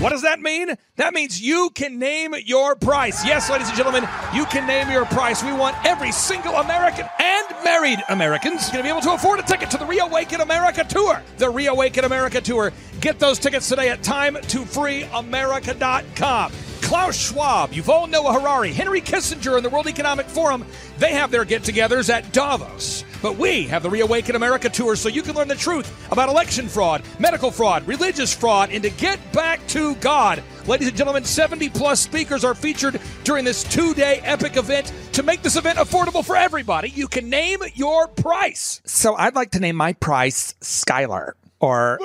What 0.00 0.10
does 0.10 0.22
that 0.22 0.40
mean? 0.40 0.74
That 0.96 1.14
means 1.14 1.40
you 1.40 1.70
can 1.72 2.00
name 2.00 2.34
your 2.46 2.74
price. 2.74 3.24
Yes, 3.24 3.48
ladies 3.48 3.68
and 3.68 3.76
gentlemen, 3.76 4.08
you 4.34 4.44
can 4.46 4.66
name 4.66 4.90
your 4.90 5.06
price. 5.06 5.44
We 5.44 5.52
want 5.52 5.76
every 5.86 6.10
single 6.10 6.56
American 6.56 7.06
and 7.20 7.46
married 7.62 8.02
Americans 8.08 8.68
to 8.70 8.82
be 8.82 8.88
able 8.88 9.02
to 9.02 9.12
afford 9.12 9.38
a 9.38 9.44
ticket 9.44 9.70
to 9.70 9.78
the 9.78 9.86
Reawaken 9.86 10.40
America 10.40 10.82
Tour. 10.82 11.22
The 11.36 11.48
Reawaken 11.48 12.04
America 12.04 12.40
Tour. 12.40 12.72
Get 13.00 13.20
those 13.20 13.38
tickets 13.38 13.68
today 13.68 13.90
at 13.90 14.02
time2freeamerica.com. 14.02 16.52
Klaus 16.82 17.16
Schwab, 17.16 17.72
Yuval 17.72 18.08
Noah 18.08 18.32
Harari, 18.32 18.72
Henry 18.72 19.00
Kissinger, 19.00 19.56
and 19.56 19.64
the 19.64 19.70
World 19.70 19.86
Economic 19.86 20.26
Forum, 20.26 20.64
they 20.98 21.12
have 21.12 21.30
their 21.30 21.44
get 21.44 21.62
togethers 21.62 22.08
at 22.08 22.32
Davos. 22.32 23.04
But 23.20 23.36
we 23.36 23.64
have 23.64 23.82
the 23.82 23.90
Reawaken 23.90 24.36
America 24.36 24.68
Tour 24.68 24.96
so 24.96 25.08
you 25.08 25.22
can 25.22 25.34
learn 25.34 25.48
the 25.48 25.54
truth 25.54 25.92
about 26.12 26.28
election 26.28 26.68
fraud, 26.68 27.02
medical 27.18 27.50
fraud, 27.50 27.86
religious 27.86 28.32
fraud, 28.32 28.70
and 28.70 28.82
to 28.82 28.90
get 28.90 29.18
back 29.32 29.66
to 29.68 29.94
God. 29.96 30.42
Ladies 30.66 30.88
and 30.88 30.96
gentlemen, 30.96 31.24
70 31.24 31.68
plus 31.70 32.00
speakers 32.00 32.44
are 32.44 32.54
featured 32.54 33.00
during 33.24 33.44
this 33.44 33.64
two 33.64 33.94
day 33.94 34.20
epic 34.24 34.56
event. 34.56 34.92
To 35.12 35.22
make 35.22 35.42
this 35.42 35.56
event 35.56 35.78
affordable 35.78 36.24
for 36.24 36.36
everybody, 36.36 36.90
you 36.90 37.08
can 37.08 37.28
name 37.28 37.60
your 37.74 38.06
price. 38.06 38.80
So 38.84 39.14
I'd 39.16 39.34
like 39.34 39.50
to 39.52 39.60
name 39.60 39.76
my 39.76 39.94
price 39.94 40.54
Skylar 40.60 41.32
or 41.60 41.98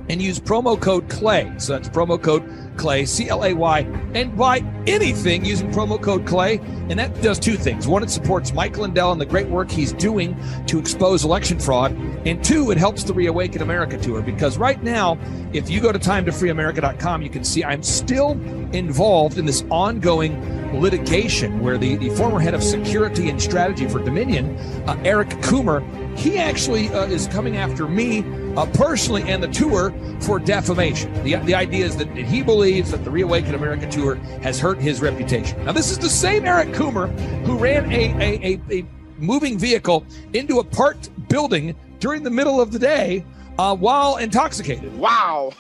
and 0.10 0.22
use 0.22 0.40
promo 0.40 0.80
code 0.80 1.10
CLAY. 1.10 1.54
So 1.58 1.74
that's 1.74 1.90
promo 1.90 2.22
code 2.22 2.44
CLAY, 2.78 3.06
C 3.06 3.30
L 3.30 3.44
A 3.46 3.54
Y, 3.54 3.80
and 4.14 4.36
buy 4.36 4.64
anything 4.88 5.46
using 5.46 5.72
promo 5.72 6.02
code 6.02 6.26
Clay. 6.26 6.58
And 6.90 6.98
that 7.00 7.22
does 7.22 7.40
two 7.40 7.56
things. 7.56 7.88
One, 7.88 8.04
it 8.04 8.10
supports 8.10 8.54
Mike 8.54 8.78
Lindell 8.78 9.12
and 9.12 9.22
the 9.22 9.26
great 9.26 9.48
work 9.48 9.70
he's 9.70 9.94
doing 9.94 10.36
to 10.66 10.80
expose 10.80 11.24
election 11.24 11.60
fraud. 11.60 11.92
And 12.26 12.44
two, 12.44 12.72
it 12.72 12.78
helps 12.78 13.04
the 13.04 13.14
Reawaken 13.14 13.62
America 13.62 13.98
tour 13.98 14.22
because 14.22 14.58
right 14.58 14.82
now, 14.84 15.18
if 15.54 15.70
you 15.70 15.80
go 15.80 15.92
to 15.92 16.00
timetofreeamerica.com, 16.00 17.22
you 17.22 17.30
can 17.30 17.44
see 17.44 17.64
I'm 17.64 17.84
still 17.84 18.32
involved 18.74 19.38
in 19.38 19.46
this 19.46 19.64
ongoing 19.70 20.80
litigation 20.80 21.60
where 21.60 21.78
the, 21.78 21.98
the 21.98 22.10
former 22.12 22.40
head 22.40 22.54
of 22.54 22.64
security 22.64 23.30
and 23.30 23.42
strategy 23.42 23.88
for 23.88 24.00
Dominion, 24.00 24.56
uh, 24.88 25.00
Eric 25.04 25.30
Coomer, 25.42 25.82
he 26.18 26.38
actually 26.38 26.90
uh, 26.90 27.06
is 27.06 27.28
coming 27.28 27.58
after 27.58 27.88
me 27.88 28.22
uh, 28.58 28.66
personally 28.74 29.24
and 29.24 29.42
the 29.42 29.48
tour 29.48 29.94
for 30.22 30.40
defamation. 30.40 31.14
The, 31.24 31.36
the 31.36 31.56
idea 31.56 31.86
is 31.86 31.98
that 31.98 32.10
he 32.16 32.42
believes 32.42 32.92
that 32.92 33.04
the 33.04 33.12
Reawaken 33.12 33.56
America 33.56 33.90
tour 33.90 34.16
has 34.44 34.60
hurt 34.60 34.78
his 34.78 35.02
reputation. 35.02 35.64
Now, 35.66 35.72
this 35.72 35.92
is 35.92 36.00
the 36.00 36.10
same 36.10 36.46
Eric 36.46 36.70
Coomer 36.70 37.10
who 37.46 37.58
ran 37.58 37.92
a, 37.92 38.14
a, 38.22 38.54
a, 38.70 38.80
a 38.80 38.86
moving 39.18 39.58
vehicle 39.58 40.06
into 40.34 40.60
a 40.60 40.64
parked 40.64 41.10
building 41.30 41.76
during 42.00 42.24
the 42.24 42.30
middle 42.30 42.60
of 42.60 42.72
the 42.72 42.80
day 42.80 43.24
uh, 43.58 43.76
while 43.76 44.18
intoxicated. 44.18 44.96
Wow. 44.98 45.54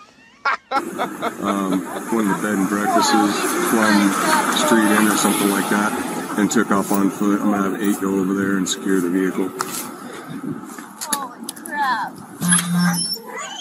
um, 0.72 1.86
one 2.12 2.28
of 2.28 2.36
the 2.36 2.39
bed 2.42 2.58
and 2.58 2.68
breakfasts, 2.68 3.12
Plum 3.12 4.58
Street 4.66 4.98
Inn 4.98 5.08
or 5.08 5.18
something 5.18 5.50
like 5.50 5.70
that, 5.70 6.36
and 6.39 6.50
took 6.50 6.72
off 6.72 6.92
on 6.92 7.12
foot. 7.12 7.39
I'm 7.42 7.52
gonna 7.52 7.72
have 7.72 7.82
eight 7.82 8.02
go 8.02 8.18
over 8.18 8.34
there 8.34 8.58
and 8.58 8.68
secure 8.68 9.00
the 9.02 9.10
vehicle. 9.10 9.50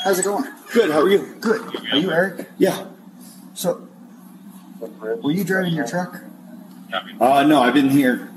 How's 0.04 0.18
it 0.18 0.24
going? 0.24 0.44
Good. 0.72 0.90
How 0.90 1.00
are 1.00 1.08
you? 1.08 1.34
Good. 1.40 1.62
Are 1.92 1.96
you 1.96 2.10
Eric? 2.10 2.48
Yeah. 2.58 2.86
So, 3.54 3.88
were 5.00 5.30
you 5.30 5.42
driving 5.44 5.72
your 5.72 5.86
truck? 5.86 6.20
Uh, 7.20 7.44
no, 7.44 7.62
I've 7.62 7.74
been 7.74 7.88
here 7.88 8.30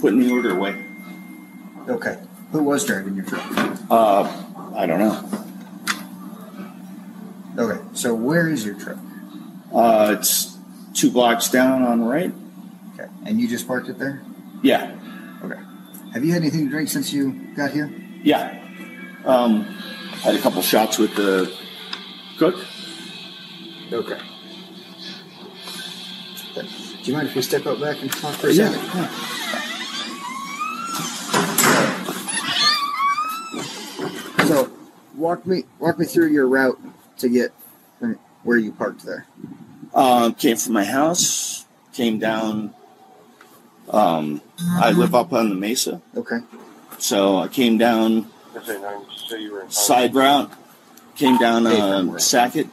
putting 0.00 0.20
the 0.20 0.30
order 0.32 0.50
away. 0.56 0.84
Okay. 1.88 2.18
Who 2.52 2.62
was 2.62 2.84
driving 2.84 3.16
your 3.16 3.24
truck? 3.24 3.42
Uh, 3.90 4.24
I 4.74 4.86
don't 4.86 4.98
know. 4.98 5.24
Okay. 7.58 7.80
So, 7.94 8.14
where 8.14 8.50
is 8.50 8.66
your 8.66 8.78
truck? 8.78 8.98
Uh, 9.74 10.16
it's 10.18 10.58
two 10.94 11.10
blocks 11.10 11.48
down 11.48 11.82
on 11.82 12.00
the 12.00 12.06
right. 12.06 12.32
Okay. 12.94 13.08
And 13.24 13.40
you 13.40 13.48
just 13.48 13.66
parked 13.66 13.88
it 13.88 13.98
there? 13.98 14.22
Yeah. 14.62 14.94
Okay. 15.42 15.60
Have 16.12 16.24
you 16.24 16.32
had 16.32 16.42
anything 16.42 16.64
to 16.64 16.70
drink 16.70 16.88
since 16.88 17.12
you 17.12 17.32
got 17.56 17.70
here? 17.70 17.90
Yeah. 18.22 18.62
Um, 19.26 19.64
had 20.22 20.36
a 20.36 20.38
couple 20.40 20.62
shots 20.62 20.98
with 20.98 21.14
the 21.16 21.52
cook. 22.38 22.54
Okay. 23.92 24.18
Do 26.54 26.62
you 27.02 27.12
mind 27.12 27.28
if 27.28 27.34
we 27.36 27.42
step 27.42 27.66
out 27.66 27.80
back 27.80 28.00
and 28.00 28.10
talk 28.10 28.34
for 28.34 28.48
a 28.48 28.52
Yeah. 28.52 28.70
second? 28.70 29.08
So, 34.46 34.70
walk 35.16 35.44
me 35.46 35.64
walk 35.80 35.98
me 35.98 36.06
through 36.06 36.28
your 36.28 36.46
route 36.46 36.78
to 37.18 37.28
get 37.28 37.52
where 38.44 38.58
you 38.58 38.70
parked 38.70 39.04
there. 39.04 39.26
Um, 39.92 40.34
came 40.34 40.56
from 40.56 40.74
my 40.74 40.84
house. 40.84 41.64
Came 41.92 42.18
down. 42.20 42.72
Um, 43.90 44.40
I 44.60 44.92
live 44.92 45.14
up 45.14 45.32
on 45.32 45.48
the 45.48 45.54
mesa. 45.56 46.00
Okay. 46.16 46.38
So 46.98 47.38
I 47.38 47.48
came 47.48 47.76
down 47.76 48.30
side 49.68 50.14
route. 50.14 50.52
Came 51.16 51.38
down 51.38 51.66
uh, 51.66 52.18
Sackett. 52.18 52.68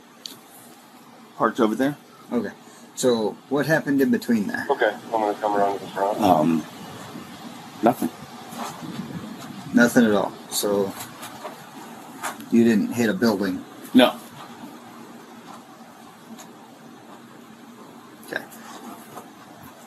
Parked 1.37 1.59
over 1.59 1.75
there. 1.75 1.97
Okay. 2.31 2.51
So, 2.95 3.35
what 3.49 3.65
happened 3.65 4.01
in 4.01 4.11
between 4.11 4.47
there? 4.47 4.67
Okay, 4.69 4.93
I'm 5.05 5.11
gonna 5.11 5.33
come 5.35 5.55
around 5.55 5.79
to 5.79 5.85
the 5.85 5.91
front. 5.91 6.21
Um, 6.21 6.63
nothing. 7.81 8.09
Nothing 9.73 10.05
at 10.05 10.11
all. 10.11 10.31
So, 10.51 10.93
you 12.51 12.63
didn't 12.63 12.91
hit 12.93 13.09
a 13.09 13.13
building. 13.13 13.65
No. 13.95 14.15
Okay. 18.27 18.43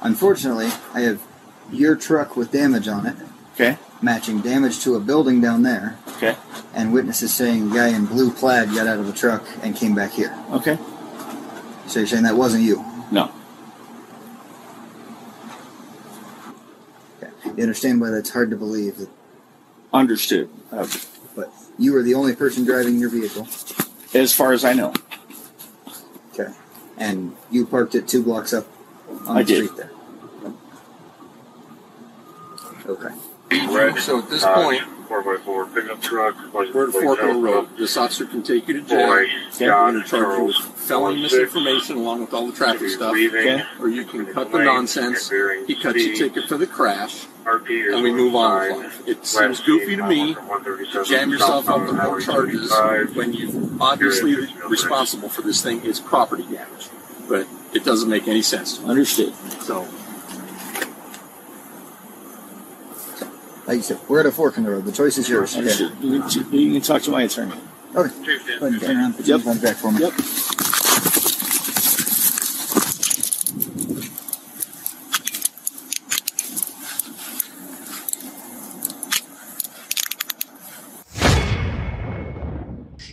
Unfortunately, 0.00 0.70
I 0.92 1.02
have 1.02 1.22
your 1.70 1.94
truck 1.94 2.36
with 2.36 2.50
damage 2.50 2.88
on 2.88 3.06
it. 3.06 3.16
Okay. 3.54 3.78
Matching 4.02 4.40
damage 4.40 4.80
to 4.84 4.94
a 4.94 5.00
building 5.00 5.40
down 5.40 5.62
there. 5.62 5.98
Okay. 6.16 6.36
And 6.74 6.92
witnesses 6.92 7.32
saying 7.32 7.70
a 7.70 7.74
guy 7.74 7.88
in 7.88 8.04
blue 8.06 8.30
plaid 8.30 8.68
got 8.74 8.86
out 8.86 8.98
of 8.98 9.06
the 9.06 9.12
truck 9.12 9.42
and 9.62 9.74
came 9.74 9.94
back 9.94 10.12
here. 10.12 10.36
Okay. 10.50 10.78
So 11.86 12.00
you're 12.00 12.06
saying 12.06 12.24
that 12.24 12.36
wasn't 12.36 12.64
you? 12.64 12.84
No. 13.10 13.30
Okay. 17.22 17.30
You 17.56 17.62
understand 17.62 18.00
why 18.00 18.10
that's 18.10 18.30
hard 18.30 18.50
to 18.50 18.56
believe 18.56 18.98
that 18.98 19.08
Understood. 19.92 20.50
Uh, 20.70 20.86
but 21.34 21.50
you 21.78 21.92
were 21.94 22.02
the 22.02 22.12
only 22.14 22.34
person 22.36 22.64
driving 22.64 22.98
your 22.98 23.08
vehicle. 23.08 23.48
as 24.12 24.34
far 24.34 24.52
as 24.52 24.64
I 24.64 24.74
know. 24.74 24.92
Okay. 26.34 26.52
And 26.98 27.34
you 27.50 27.64
parked 27.64 27.94
it 27.94 28.06
two 28.08 28.22
blocks 28.22 28.52
up 28.52 28.66
on 29.26 29.38
I 29.38 29.42
the 29.42 29.46
did. 29.46 29.64
street 29.64 29.76
there. 29.78 29.90
Okay. 32.86 33.14
Right. 33.50 33.96
So 33.98 34.18
at 34.18 34.28
this 34.30 34.42
Uh, 34.42 34.54
point, 34.54 34.82
four 35.08 35.22
by 35.22 35.36
four 35.44 35.66
pickup 35.66 36.00
truck. 36.02 36.34
we're 36.52 36.64
at 36.64 36.88
a 36.88 36.92
Fork 36.92 37.20
Hill 37.20 37.40
Road. 37.40 37.68
This 37.78 37.96
officer 37.96 38.24
can 38.26 38.42
take 38.42 38.66
you 38.66 38.74
to 38.74 38.80
jail. 38.80 39.06
Boy, 39.06 39.26
We're 39.60 39.66
John, 39.66 39.92
going 39.92 40.02
to 40.04 40.08
charge 40.10 40.38
you 40.38 40.44
with 40.46 40.54
Charles, 40.56 40.58
felony 40.88 41.20
one 41.20 41.30
six. 41.30 41.32
misinformation 41.32 41.96
along 41.96 42.20
with 42.22 42.34
all 42.34 42.46
the 42.48 42.52
traffic 42.56 42.88
stuff. 42.88 43.12
leaving, 43.12 43.62
Or 43.80 43.88
you 43.88 44.04
can 44.04 44.26
cut 44.26 44.50
the 44.50 44.58
nonsense. 44.64 45.30
He 45.66 45.74
cuts 45.74 46.04
your 46.04 46.16
C. 46.16 46.18
ticket 46.18 46.48
for 46.48 46.56
the 46.56 46.66
crash. 46.66 47.26
And 47.46 48.02
we 48.02 48.10
move 48.10 48.34
on 48.34 48.60
with 48.68 48.78
life. 48.84 49.02
It 49.08 49.24
seems 49.24 49.60
goofy 49.60 49.94
to 49.94 50.02
me 50.08 50.34
to 50.34 51.04
jam 51.04 51.30
yourself 51.30 51.68
up 51.68 51.82
to 51.82 51.86
southbound 51.92 52.08
more 52.10 52.20
charges 52.20 52.72
when 53.14 53.32
you 53.32 53.76
obviously 53.80 54.34
responsible 54.68 55.28
for 55.28 55.42
this 55.42 55.62
thing 55.62 55.82
is 55.84 56.00
property 56.00 56.42
damage. 56.42 56.88
But 57.28 57.46
it 57.72 57.84
doesn't 57.84 58.08
make 58.08 58.26
any 58.26 58.42
sense 58.42 58.78
to 58.78 58.82
me. 58.82 58.90
Understood. 58.90 59.32
So 59.62 59.86
Like 63.66 63.78
you 63.78 63.82
said, 63.82 63.98
we're 64.08 64.20
at 64.20 64.26
a 64.26 64.32
fork 64.32 64.56
in 64.58 64.62
the 64.62 64.70
road. 64.70 64.84
The 64.84 64.92
choice 64.92 65.18
is 65.18 65.28
yours. 65.28 65.56
Understood. 65.56 65.92
You 66.00 66.22
can, 66.22 66.52
you 66.52 66.72
can 66.72 66.82
talk 66.82 67.02
to 67.02 67.10
my 67.10 67.22
attorney. 67.22 67.52
Okay. 67.96 68.14
Go 68.60 68.66
ahead 68.66 68.72
and 68.72 68.80
turn 68.80 68.96
around. 68.96 69.14
Put 69.14 69.26
your 69.26 69.40
phone 69.40 69.58
back 69.58 69.76
for 69.76 69.90
me. 69.90 70.00
Yep. 70.02 70.12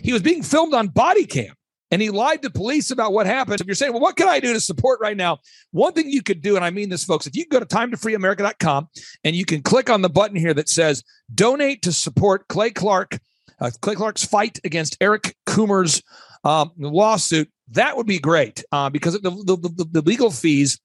He 0.04 0.12
was 0.12 0.22
being 0.22 0.42
filmed 0.42 0.74
on 0.74 0.88
body 0.88 1.24
cam 1.24 1.54
and 1.94 2.02
he 2.02 2.10
lied 2.10 2.42
to 2.42 2.50
police 2.50 2.90
about 2.90 3.12
what 3.12 3.24
happened. 3.24 3.60
If 3.60 3.68
you're 3.68 3.76
saying, 3.76 3.92
well, 3.92 4.02
what 4.02 4.16
can 4.16 4.26
I 4.26 4.40
do 4.40 4.52
to 4.52 4.58
support 4.58 4.98
right 5.00 5.16
now? 5.16 5.38
One 5.70 5.92
thing 5.92 6.10
you 6.10 6.24
could 6.24 6.42
do, 6.42 6.56
and 6.56 6.64
I 6.64 6.70
mean 6.70 6.88
this, 6.88 7.04
folks, 7.04 7.28
if 7.28 7.36
you 7.36 7.46
go 7.46 7.60
to 7.60 7.66
timetofreeamerica.com 7.66 8.88
and 9.22 9.36
you 9.36 9.44
can 9.44 9.62
click 9.62 9.88
on 9.88 10.02
the 10.02 10.08
button 10.08 10.36
here 10.36 10.52
that 10.54 10.68
says 10.68 11.04
donate 11.32 11.82
to 11.82 11.92
support 11.92 12.48
Clay 12.48 12.70
Clark, 12.70 13.20
uh, 13.60 13.70
Clay 13.80 13.94
Clark's 13.94 14.24
fight 14.24 14.58
against 14.64 14.96
Eric 15.00 15.36
Coomer's 15.46 16.02
um, 16.42 16.72
lawsuit, 16.78 17.48
that 17.68 17.96
would 17.96 18.08
be 18.08 18.18
great 18.18 18.64
uh, 18.72 18.90
because 18.90 19.14
the, 19.20 19.30
the, 19.30 19.56
the, 19.56 19.86
the 19.92 20.02
legal 20.02 20.32
fees 20.32 20.80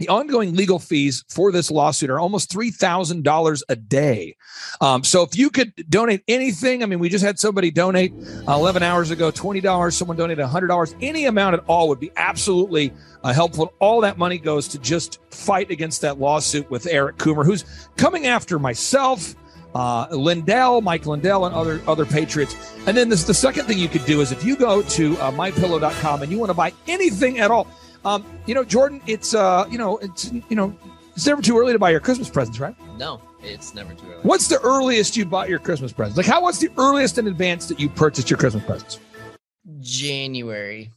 the 0.00 0.08
ongoing 0.08 0.56
legal 0.56 0.78
fees 0.78 1.24
for 1.28 1.52
this 1.52 1.70
lawsuit 1.70 2.08
are 2.08 2.18
almost 2.18 2.50
$3,000 2.50 3.62
a 3.68 3.76
day. 3.76 4.34
Um, 4.80 5.04
so 5.04 5.22
if 5.22 5.36
you 5.36 5.50
could 5.50 5.74
donate 5.90 6.22
anything, 6.26 6.82
I 6.82 6.86
mean, 6.86 6.98
we 6.98 7.10
just 7.10 7.22
had 7.22 7.38
somebody 7.38 7.70
donate 7.70 8.14
11 8.48 8.82
hours 8.82 9.10
ago, 9.10 9.30
$20, 9.30 9.92
someone 9.92 10.16
donated 10.16 10.42
$100, 10.42 10.94
any 11.02 11.26
amount 11.26 11.52
at 11.54 11.64
all 11.66 11.86
would 11.90 12.00
be 12.00 12.10
absolutely 12.16 12.94
uh, 13.22 13.34
helpful. 13.34 13.74
All 13.78 14.00
that 14.00 14.16
money 14.16 14.38
goes 14.38 14.68
to 14.68 14.78
just 14.78 15.20
fight 15.30 15.70
against 15.70 16.00
that 16.00 16.18
lawsuit 16.18 16.70
with 16.70 16.86
Eric 16.86 17.18
Coomer, 17.18 17.44
who's 17.44 17.66
coming 17.98 18.26
after 18.26 18.58
myself, 18.58 19.36
uh, 19.74 20.06
Lindell, 20.10 20.80
Mike 20.80 21.04
Lindell, 21.04 21.44
and 21.44 21.54
other 21.54 21.80
other 21.86 22.06
patriots. 22.06 22.74
And 22.86 22.96
then 22.96 23.10
this, 23.10 23.24
the 23.24 23.34
second 23.34 23.66
thing 23.66 23.78
you 23.78 23.88
could 23.88 24.04
do 24.06 24.20
is 24.20 24.32
if 24.32 24.42
you 24.44 24.56
go 24.56 24.82
to 24.82 25.16
uh, 25.18 25.30
mypillow.com 25.30 26.22
and 26.22 26.32
you 26.32 26.38
want 26.38 26.50
to 26.50 26.54
buy 26.54 26.72
anything 26.88 27.38
at 27.38 27.50
all, 27.50 27.68
um, 28.04 28.24
you 28.46 28.54
know, 28.54 28.64
Jordan, 28.64 29.00
it's 29.06 29.34
uh, 29.34 29.66
you 29.70 29.78
know, 29.78 29.98
it's 29.98 30.32
you 30.32 30.56
know, 30.56 30.76
it's 31.14 31.26
never 31.26 31.42
too 31.42 31.58
early 31.58 31.72
to 31.72 31.78
buy 31.78 31.90
your 31.90 32.00
Christmas 32.00 32.28
presents, 32.28 32.58
right? 32.58 32.74
No, 32.96 33.20
it's 33.42 33.74
never 33.74 33.94
too 33.94 34.06
early. 34.06 34.22
What's 34.22 34.48
the 34.48 34.60
earliest 34.60 35.16
you 35.16 35.24
bought 35.24 35.48
your 35.48 35.58
Christmas 35.58 35.92
presents? 35.92 36.16
Like, 36.16 36.26
how 36.26 36.42
what's 36.42 36.58
the 36.58 36.70
earliest 36.78 37.18
in 37.18 37.26
advance 37.26 37.66
that 37.66 37.78
you 37.78 37.88
purchased 37.88 38.30
your 38.30 38.38
Christmas 38.38 38.64
presents? 38.64 38.98
January. 39.80 40.92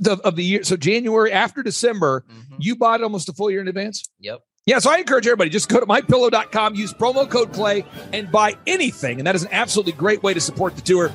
The, 0.00 0.18
of 0.24 0.34
the 0.34 0.42
year, 0.42 0.64
so 0.64 0.76
January 0.76 1.30
after 1.30 1.62
December, 1.62 2.24
you 2.58 2.74
bought 2.74 3.00
it 3.00 3.04
almost 3.04 3.28
a 3.28 3.32
full 3.32 3.50
year 3.50 3.60
in 3.60 3.68
advance. 3.68 4.08
Yep. 4.18 4.40
Yeah, 4.66 4.78
so 4.78 4.90
I 4.90 4.96
encourage 4.96 5.26
everybody 5.26 5.50
just 5.50 5.68
go 5.68 5.78
to 5.78 5.86
mypillow.com, 5.86 6.74
use 6.74 6.94
promo 6.94 7.28
code 7.28 7.52
Clay, 7.52 7.84
and 8.14 8.32
buy 8.32 8.56
anything. 8.66 9.20
And 9.20 9.26
that 9.26 9.34
is 9.34 9.42
an 9.42 9.50
absolutely 9.52 9.92
great 9.92 10.22
way 10.22 10.32
to 10.32 10.40
support 10.40 10.74
the 10.74 10.80
tour. 10.80 11.12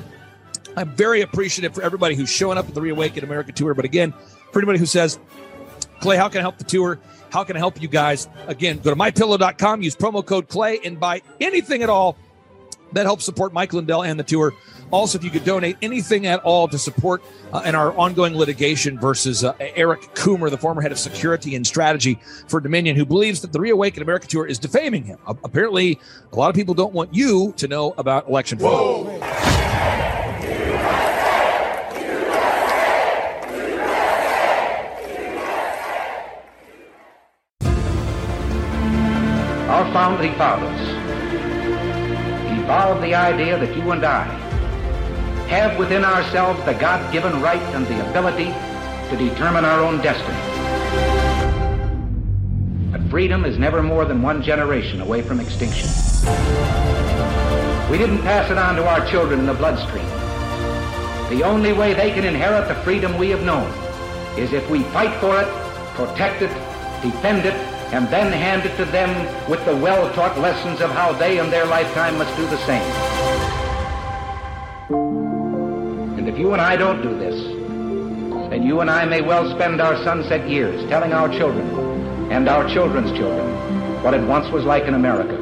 I'm 0.76 0.90
very 0.90 1.22
appreciative 1.22 1.74
for 1.74 1.82
everybody 1.82 2.14
who's 2.14 2.30
showing 2.30 2.58
up 2.58 2.68
at 2.68 2.74
the 2.74 2.80
Reawaken 2.80 3.24
America 3.24 3.50
tour. 3.50 3.74
But 3.74 3.84
again, 3.84 4.14
for 4.52 4.58
anybody 4.58 4.78
who 4.78 4.86
says, 4.86 5.18
Clay, 6.00 6.16
how 6.16 6.28
can 6.28 6.38
I 6.38 6.42
help 6.42 6.58
the 6.58 6.64
tour? 6.64 6.98
How 7.30 7.44
can 7.44 7.56
I 7.56 7.58
help 7.58 7.80
you 7.80 7.88
guys? 7.88 8.28
Again, 8.46 8.78
go 8.78 8.90
to 8.90 8.96
mypillow.com, 8.96 9.82
use 9.82 9.94
promo 9.94 10.24
code 10.24 10.48
Clay, 10.48 10.80
and 10.84 10.98
buy 10.98 11.22
anything 11.40 11.82
at 11.82 11.88
all 11.88 12.16
that 12.92 13.06
helps 13.06 13.24
support 13.24 13.52
Mike 13.52 13.72
Lindell 13.72 14.02
and 14.02 14.18
the 14.18 14.24
tour. 14.24 14.52
Also, 14.90 15.16
if 15.16 15.22
you 15.22 15.30
could 15.30 15.44
donate 15.44 15.76
anything 15.82 16.26
at 16.26 16.40
all 16.40 16.66
to 16.66 16.76
support 16.76 17.22
uh, 17.52 17.62
in 17.64 17.76
our 17.76 17.96
ongoing 17.96 18.34
litigation 18.34 18.98
versus 18.98 19.44
uh, 19.44 19.54
Eric 19.60 20.00
Coomer, 20.14 20.50
the 20.50 20.58
former 20.58 20.82
head 20.82 20.90
of 20.90 20.98
security 20.98 21.54
and 21.54 21.64
strategy 21.64 22.18
for 22.48 22.60
Dominion, 22.60 22.96
who 22.96 23.06
believes 23.06 23.40
that 23.42 23.52
the 23.52 23.60
Reawaken 23.60 24.02
America 24.02 24.26
tour 24.26 24.46
is 24.46 24.58
defaming 24.58 25.04
him. 25.04 25.18
Uh, 25.26 25.34
apparently, 25.44 26.00
a 26.32 26.36
lot 26.36 26.48
of 26.48 26.56
people 26.56 26.74
don't 26.74 26.92
want 26.92 27.14
you 27.14 27.52
to 27.56 27.68
know 27.68 27.94
about 27.98 28.28
election 28.28 28.58
fraud. 28.58 29.29
Founding 39.92 40.32
fathers 40.34 40.80
evolved 42.60 43.02
the 43.02 43.12
idea 43.12 43.58
that 43.58 43.76
you 43.76 43.90
and 43.90 44.04
I 44.04 44.22
have 45.48 45.76
within 45.80 46.04
ourselves 46.04 46.64
the 46.64 46.74
God 46.74 47.12
given 47.12 47.42
right 47.42 47.60
and 47.74 47.84
the 47.88 48.08
ability 48.08 48.54
to 49.10 49.16
determine 49.16 49.64
our 49.64 49.80
own 49.80 50.00
destiny. 50.00 50.38
But 52.92 53.10
freedom 53.10 53.44
is 53.44 53.58
never 53.58 53.82
more 53.82 54.04
than 54.04 54.22
one 54.22 54.44
generation 54.44 55.00
away 55.00 55.22
from 55.22 55.40
extinction. 55.40 55.88
We 57.90 57.98
didn't 57.98 58.22
pass 58.22 58.48
it 58.48 58.58
on 58.58 58.76
to 58.76 58.86
our 58.86 59.04
children 59.10 59.40
in 59.40 59.46
the 59.46 59.54
bloodstream. 59.54 60.06
The 61.30 61.42
only 61.42 61.72
way 61.72 61.94
they 61.94 62.12
can 62.12 62.22
inherit 62.22 62.68
the 62.68 62.76
freedom 62.84 63.18
we 63.18 63.30
have 63.30 63.42
known 63.42 63.68
is 64.38 64.52
if 64.52 64.70
we 64.70 64.84
fight 64.94 65.20
for 65.20 65.40
it, 65.40 65.48
protect 65.96 66.42
it, 66.42 66.54
defend 67.02 67.44
it, 67.44 67.79
and 67.92 68.08
then 68.08 68.32
hand 68.32 68.64
it 68.64 68.76
to 68.76 68.84
them 68.84 69.10
with 69.50 69.64
the 69.64 69.76
well-taught 69.76 70.38
lessons 70.38 70.80
of 70.80 70.90
how 70.90 71.12
they 71.12 71.38
in 71.38 71.50
their 71.50 71.66
lifetime 71.66 72.16
must 72.18 72.36
do 72.36 72.46
the 72.46 72.58
same. 72.58 72.92
And 76.18 76.28
if 76.28 76.38
you 76.38 76.52
and 76.52 76.62
I 76.62 76.76
don't 76.76 77.02
do 77.02 77.18
this, 77.18 77.34
then 78.50 78.62
you 78.62 78.80
and 78.80 78.90
I 78.90 79.04
may 79.04 79.22
well 79.22 79.50
spend 79.50 79.80
our 79.80 79.96
sunset 80.04 80.48
years 80.48 80.88
telling 80.88 81.12
our 81.12 81.28
children 81.28 81.68
and 82.30 82.48
our 82.48 82.68
children's 82.68 83.10
children 83.12 84.02
what 84.02 84.14
it 84.14 84.22
once 84.22 84.48
was 84.52 84.64
like 84.64 84.84
in 84.84 84.94
America 84.94 85.36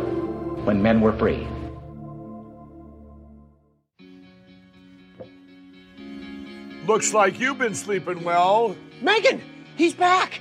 when 0.65 0.83
men 0.83 1.01
were 1.01 1.13
free. 1.19 1.47
Looks 6.87 7.13
like 7.13 7.39
you've 7.39 7.59
been 7.59 7.75
sleeping 7.75 8.25
well. 8.25 8.75
Megan, 9.03 9.43
he's 9.77 9.93
back. 9.93 10.41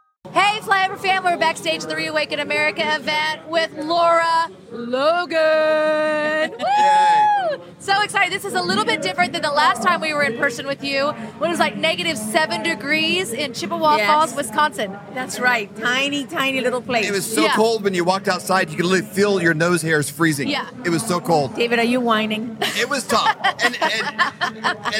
Hey, 0.29 0.59
Flyover 0.61 0.97
family, 0.99 1.31
we're 1.33 1.37
backstage 1.39 1.83
at 1.83 1.89
the 1.89 1.95
Reawaken 1.95 2.39
America 2.39 2.83
event 2.95 3.47
with 3.49 3.73
Lara 3.75 4.49
Logan. 4.71 6.51
Woo! 6.51 7.61
So 7.79 8.01
excited. 8.03 8.31
This 8.31 8.45
is 8.45 8.53
a 8.53 8.61
little 8.61 8.85
bit 8.85 9.01
different 9.01 9.33
than 9.33 9.41
the 9.41 9.51
last 9.51 9.81
time 9.81 9.99
we 9.99 10.13
were 10.13 10.21
in 10.23 10.37
person 10.37 10.67
with 10.67 10.83
you 10.83 11.07
when 11.39 11.49
it 11.49 11.51
was 11.51 11.59
like 11.59 11.75
negative 11.75 12.17
seven 12.17 12.61
degrees 12.63 13.33
in 13.33 13.53
Chippewa 13.53 13.97
Yes. 13.97 14.07
Falls, 14.07 14.35
Wisconsin. 14.35 14.95
That's 15.15 15.39
right. 15.39 15.75
Tiny, 15.75 16.23
tiny 16.25 16.61
little 16.61 16.81
place. 16.81 17.09
It 17.09 17.11
was 17.11 17.25
so 17.25 17.41
Yeah. 17.43 17.55
cold 17.55 17.83
when 17.83 17.93
you 17.95 18.03
walked 18.05 18.27
outside, 18.29 18.69
you 18.69 18.77
could 18.77 18.85
literally 18.85 19.11
feel 19.13 19.41
your 19.41 19.55
nose 19.55 19.81
hairs 19.81 20.09
freezing. 20.09 20.47
Yeah. 20.47 20.67
It 20.85 20.91
was 20.91 21.01
so 21.03 21.19
cold. 21.19 21.55
David, 21.55 21.79
are 21.79 21.83
you 21.83 21.99
whining? 21.99 22.57
It 22.77 22.87
was 22.89 23.05
tough. 23.05 23.35
And, 23.63 23.75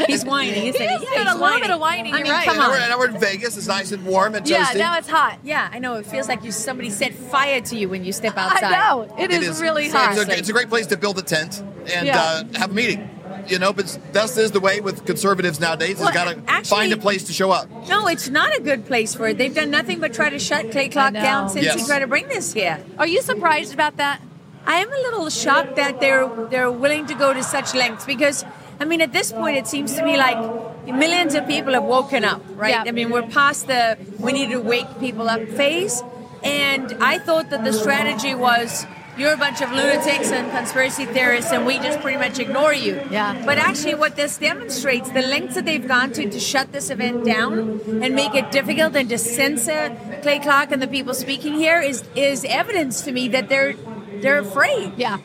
He's 0.07 0.25
whining, 0.25 0.65
isn't 0.67 0.81
he? 0.81 0.87
He 0.87 0.93
is 0.93 1.01
doing 1.01 1.27
a 1.27 1.35
little 1.35 1.59
bit 1.59 1.69
of 1.71 1.79
whining, 1.79 2.13
I 2.13 2.17
you're 2.17 2.23
mean, 2.25 2.33
right. 2.33 2.45
come 2.45 2.57
now, 2.57 2.65
on. 2.65 2.71
we're, 2.71 2.79
now 2.89 2.97
we're 2.97 3.09
in 3.09 3.19
Vegas. 3.19 3.55
It's 3.57 3.67
nice 3.67 3.91
and 3.91 4.03
warm 4.05 4.33
and 4.35 4.45
toasty. 4.45 4.49
Yeah, 4.51 4.71
now 4.75 4.97
it's 4.97 5.07
hot. 5.11 5.39
Yeah, 5.43 5.69
I 5.71 5.79
know. 5.79 5.95
It 5.95 6.05
feels 6.05 6.27
like 6.27 6.43
you 6.43 6.51
somebody 6.51 6.89
set 6.89 7.13
fire 7.13 7.61
to 7.61 7.75
you 7.75 7.87
when 7.89 8.03
you 8.03 8.11
step 8.13 8.35
outside. 8.37 8.63
I 8.63 8.71
know. 8.89 9.15
it 9.19 9.31
is, 9.31 9.61
really 9.61 9.89
hot. 9.89 10.17
It's 10.17 10.29
a, 10.29 10.37
it's 10.37 10.49
a 10.49 10.53
great 10.53 10.69
place 10.69 10.87
to 10.87 10.97
build 10.97 11.19
a 11.19 11.21
tent 11.21 11.61
and 11.93 12.07
Yeah. 12.07 12.19
uh, 12.19 12.43
have 12.57 12.71
a 12.71 12.73
meeting. 12.73 13.07
You 13.47 13.57
know, 13.59 13.73
but 13.73 13.97
that's 14.11 14.37
is 14.37 14.51
the 14.51 14.59
way 14.59 14.81
with 14.81 15.05
conservatives 15.05 15.59
nowadays. 15.59 15.97
Well, 15.97 16.09
is 16.09 16.13
got 16.13 16.25
to 16.63 16.69
find 16.69 16.93
a 16.93 16.97
place 16.97 17.23
to 17.25 17.33
show 17.33 17.49
up. 17.51 17.67
No, 17.89 18.07
it's 18.07 18.29
not 18.29 18.55
a 18.55 18.61
good 18.61 18.85
place 18.85 19.15
for 19.15 19.27
it. 19.29 19.37
They've 19.37 19.53
done 19.53 19.71
nothing 19.71 19.99
but 19.99 20.13
try 20.13 20.29
to 20.29 20.37
shut 20.39 20.69
Clay 20.71 20.89
Clark 20.89 21.13
down 21.13 21.49
since 21.49 21.65
he 21.65 21.79
Yes. 21.79 21.87
tried 21.87 21.99
to 21.99 22.07
bring 22.07 22.27
this 22.27 22.53
here. 22.53 22.79
Are 22.99 23.07
you 23.07 23.21
surprised 23.21 23.73
about 23.73 23.97
that? 23.97 24.21
I 24.65 24.75
am 24.77 24.89
a 24.89 25.01
little 25.07 25.27
shocked 25.29 25.75
that 25.77 25.99
they're 25.99 26.27
they're 26.51 26.69
willing 26.71 27.07
to 27.07 27.15
go 27.15 27.33
to 27.33 27.41
such 27.41 27.73
lengths 27.73 28.05
because 28.05 28.45
I 28.79 28.85
mean 28.85 29.01
at 29.01 29.11
this 29.11 29.31
point 29.31 29.57
it 29.57 29.65
seems 29.65 29.95
to 29.95 30.03
me 30.05 30.17
like 30.17 30.37
millions 30.85 31.35
of 31.35 31.47
people 31.47 31.73
have 31.73 31.83
woken 31.83 32.23
up, 32.25 32.41
right? 32.55 32.71
Yeah. 32.71 32.83
I 32.87 32.91
mean 32.91 33.09
we're 33.09 33.27
past 33.27 33.67
the 33.67 33.97
we 34.19 34.31
need 34.33 34.49
to 34.51 34.59
wake 34.59 34.87
people 34.99 35.29
up 35.29 35.41
phase, 35.49 36.01
and 36.43 36.93
I 37.01 37.17
thought 37.19 37.49
that 37.49 37.63
the 37.63 37.73
strategy 37.73 38.35
was 38.35 38.85
you're 39.17 39.33
a 39.33 39.37
bunch 39.37 39.61
of 39.61 39.69
lunatics 39.71 40.31
and 40.31 40.49
conspiracy 40.51 41.05
theorists 41.05 41.51
and 41.51 41.65
we 41.65 41.77
just 41.79 41.99
pretty 41.99 42.17
much 42.17 42.39
ignore 42.39 42.73
you. 42.73 43.01
Yeah. 43.11 43.43
But 43.45 43.57
actually 43.57 43.95
what 43.95 44.15
this 44.15 44.37
demonstrates, 44.37 45.11
the 45.11 45.21
lengths 45.21 45.55
that 45.55 45.65
they've 45.65 45.85
gone 45.85 46.11
to 46.13 46.29
to 46.29 46.39
shut 46.39 46.71
this 46.71 46.89
event 46.89 47.25
down 47.25 47.81
and 48.01 48.15
make 48.15 48.33
it 48.35 48.51
difficult 48.51 48.95
and 48.95 49.09
to 49.09 49.17
censor 49.17 49.95
Clay 50.21 50.39
Clark 50.39 50.71
and 50.71 50.81
the 50.81 50.87
people 50.87 51.13
speaking 51.13 51.55
here 51.55 51.79
is 51.81 52.03
is 52.15 52.45
evidence 52.45 53.01
to 53.01 53.11
me 53.11 53.27
that 53.29 53.49
they're 53.49 53.73
they're 54.21 54.39
afraid. 54.39 54.93
Yeah. 54.97 55.17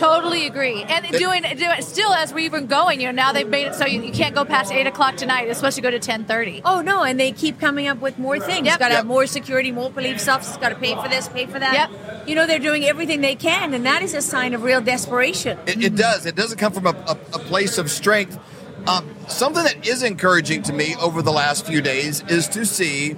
Totally 0.00 0.46
agree. 0.46 0.82
And 0.82 1.06
doing, 1.08 1.42
doing 1.42 1.82
still 1.82 2.12
as 2.14 2.32
we've 2.32 2.50
been 2.50 2.66
going, 2.66 3.02
you 3.02 3.08
know, 3.08 3.12
now 3.12 3.32
they've 3.32 3.46
made 3.46 3.66
it 3.66 3.74
so 3.74 3.84
you, 3.84 4.00
you 4.00 4.12
can't 4.12 4.34
go 4.34 4.46
past 4.46 4.72
eight 4.72 4.86
o'clock 4.86 5.16
tonight. 5.16 5.46
It's 5.46 5.58
supposed 5.58 5.76
to 5.76 5.82
go 5.82 5.90
to 5.90 5.98
ten 5.98 6.24
thirty. 6.24 6.62
Oh 6.64 6.80
no, 6.80 7.02
and 7.02 7.20
they 7.20 7.32
keep 7.32 7.60
coming 7.60 7.86
up 7.86 8.00
with 8.00 8.18
more 8.18 8.40
things. 8.40 8.66
Yep. 8.66 8.78
Got 8.78 8.88
to 8.88 8.94
have 8.94 9.06
more 9.06 9.26
security, 9.26 9.72
more 9.72 9.90
police 9.90 10.26
officers. 10.26 10.56
Got 10.56 10.70
to 10.70 10.76
pay 10.76 10.94
for 10.94 11.08
this, 11.08 11.28
pay 11.28 11.44
for 11.44 11.58
that. 11.58 11.90
Yep. 11.90 12.28
You 12.28 12.34
know 12.34 12.46
they're 12.46 12.58
doing 12.58 12.84
everything 12.86 13.20
they 13.20 13.34
can, 13.34 13.74
and 13.74 13.84
that 13.84 14.00
is 14.00 14.14
a 14.14 14.22
sign 14.22 14.54
of 14.54 14.62
real 14.62 14.80
desperation. 14.80 15.58
It, 15.66 15.84
it 15.84 15.96
does. 15.96 16.24
It 16.24 16.34
doesn't 16.34 16.56
come 16.56 16.72
from 16.72 16.86
a, 16.86 16.96
a, 17.06 17.12
a 17.12 17.38
place 17.38 17.76
of 17.76 17.90
strength. 17.90 18.38
Um, 18.86 19.06
something 19.28 19.62
that 19.64 19.86
is 19.86 20.02
encouraging 20.02 20.62
to 20.62 20.72
me 20.72 20.96
over 20.96 21.20
the 21.20 21.32
last 21.32 21.66
few 21.66 21.82
days 21.82 22.24
is 22.28 22.48
to 22.48 22.64
see 22.64 23.16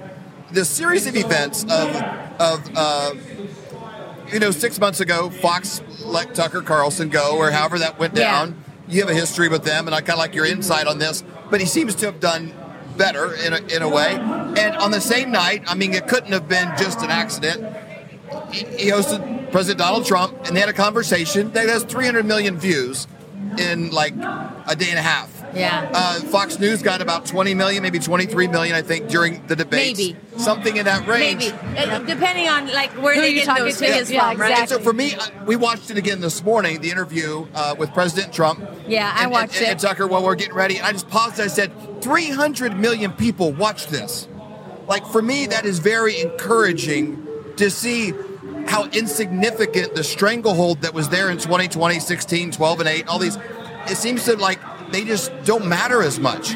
the 0.51 0.65
series 0.65 1.07
of 1.07 1.15
events 1.15 1.63
of 1.63 1.95
of 2.39 2.69
uh, 2.75 3.13
you 4.31 4.39
know 4.39 4.51
six 4.51 4.79
months 4.79 4.99
ago 4.99 5.29
Fox 5.29 5.81
let 6.05 6.33
Tucker 6.35 6.61
Carlson 6.61 7.09
go 7.09 7.37
or 7.37 7.51
however 7.51 7.79
that 7.79 7.99
went 7.99 8.15
Yeah. 8.15 8.31
down. 8.31 8.63
You 8.87 8.99
have 9.01 9.09
a 9.09 9.13
history 9.15 9.47
with 9.47 9.63
them, 9.63 9.87
and 9.87 9.95
I 9.95 9.99
kind 10.01 10.11
of 10.11 10.17
like 10.19 10.35
your 10.35 10.45
insight 10.45 10.87
on 10.87 10.99
this. 10.99 11.23
But 11.49 11.61
he 11.61 11.65
seems 11.65 11.95
to 11.95 12.05
have 12.07 12.19
done 12.19 12.53
better 12.97 13.33
in 13.33 13.53
a, 13.53 13.57
in 13.75 13.81
a 13.81 13.87
way. 13.89 14.15
And 14.15 14.75
on 14.75 14.91
the 14.91 14.99
same 14.99 15.31
night, 15.31 15.63
I 15.67 15.73
mean, 15.75 15.93
it 15.93 16.07
couldn't 16.07 16.33
have 16.33 16.49
been 16.49 16.69
just 16.77 17.01
an 17.01 17.09
accident 17.09 17.65
he 18.51 18.89
hosted 18.89 19.51
President 19.51 19.79
Donald 19.79 20.05
Trump, 20.05 20.35
and 20.45 20.55
they 20.55 20.59
had 20.59 20.69
a 20.69 20.73
conversation 20.73 21.51
that 21.53 21.69
has 21.69 21.83
300 21.83 22.25
million 22.25 22.57
views 22.57 23.07
in 23.57 23.89
like 23.91 24.13
a 24.15 24.75
day 24.75 24.89
and 24.89 24.99
a 24.99 25.01
half. 25.03 25.32
Yeah. 25.55 25.89
Uh, 25.93 26.19
Fox 26.21 26.59
News 26.59 26.81
got 26.81 27.01
about 27.01 27.25
20 27.25 27.53
million, 27.53 27.83
maybe 27.83 27.99
23 27.99 28.47
million, 28.47 28.75
I 28.75 28.81
think, 28.81 29.07
during 29.09 29.45
the 29.47 29.55
debate. 29.55 29.97
Maybe. 29.97 30.17
Something 30.37 30.77
in 30.77 30.85
that 30.85 31.07
range. 31.07 31.51
Maybe 31.51 31.77
Uh, 31.77 31.99
depending 31.99 32.47
on 32.47 32.67
like 32.73 32.91
where 33.01 33.15
Who 33.15 33.21
they 33.21 33.29
you 33.29 33.35
get 33.35 33.45
talking 33.45 33.65
those 33.65 33.77
to? 33.77 33.85
figures 33.85 34.11
Yeah, 34.11 34.31
from, 34.31 34.41
right? 34.41 34.59
And 34.59 34.69
so 34.69 34.79
for 34.79 34.93
me, 34.93 35.15
uh, 35.15 35.27
we 35.45 35.55
watched 35.55 35.91
it 35.91 35.97
again 35.97 36.21
this 36.21 36.43
morning, 36.43 36.81
the 36.81 36.89
interview 36.91 37.47
uh, 37.53 37.75
with 37.77 37.93
President 37.93 38.33
Trump. 38.33 38.67
Yeah, 38.87 39.11
I 39.15 39.27
watched 39.27 39.55
and, 39.57 39.63
it. 39.63 39.69
And 39.71 39.79
Tucker, 39.79 40.07
while 40.07 40.23
we're 40.23 40.35
getting 40.35 40.55
ready, 40.55 40.79
I 40.81 40.91
just 40.91 41.07
paused 41.09 41.39
and 41.39 41.45
I 41.45 41.47
said, 41.53 41.71
300 42.01 42.77
million 42.77 43.11
people 43.13 43.51
watched 43.53 43.89
this. 43.89 44.27
Like, 44.87 45.05
for 45.05 45.21
me, 45.21 45.45
that 45.47 45.65
is 45.65 45.79
very 45.79 46.19
encouraging 46.19 47.25
to 47.57 47.69
see 47.69 48.13
how 48.67 48.85
insignificant 48.89 49.95
the 49.95 50.03
stranglehold 50.03 50.81
that 50.81 50.93
was 50.93 51.09
there 51.09 51.29
in 51.29 51.37
2020, 51.37 51.99
16, 51.99 52.51
12, 52.51 52.79
and 52.79 52.89
8, 52.89 53.07
all 53.07 53.19
these, 53.19 53.37
it 53.87 53.95
seems 53.95 54.25
to 54.25 54.35
like 54.35 54.59
they 54.93 55.03
just 55.03 55.31
don't 55.43 55.67
matter 55.67 56.01
as 56.01 56.19
much 56.19 56.55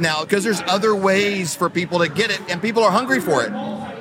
now 0.00 0.22
because 0.24 0.44
there's 0.44 0.60
other 0.62 0.94
ways 0.94 1.54
for 1.54 1.70
people 1.70 2.00
to 2.00 2.08
get 2.08 2.30
it 2.30 2.40
and 2.48 2.60
people 2.60 2.82
are 2.82 2.90
hungry 2.90 3.20
for 3.20 3.42
it. 3.44 3.50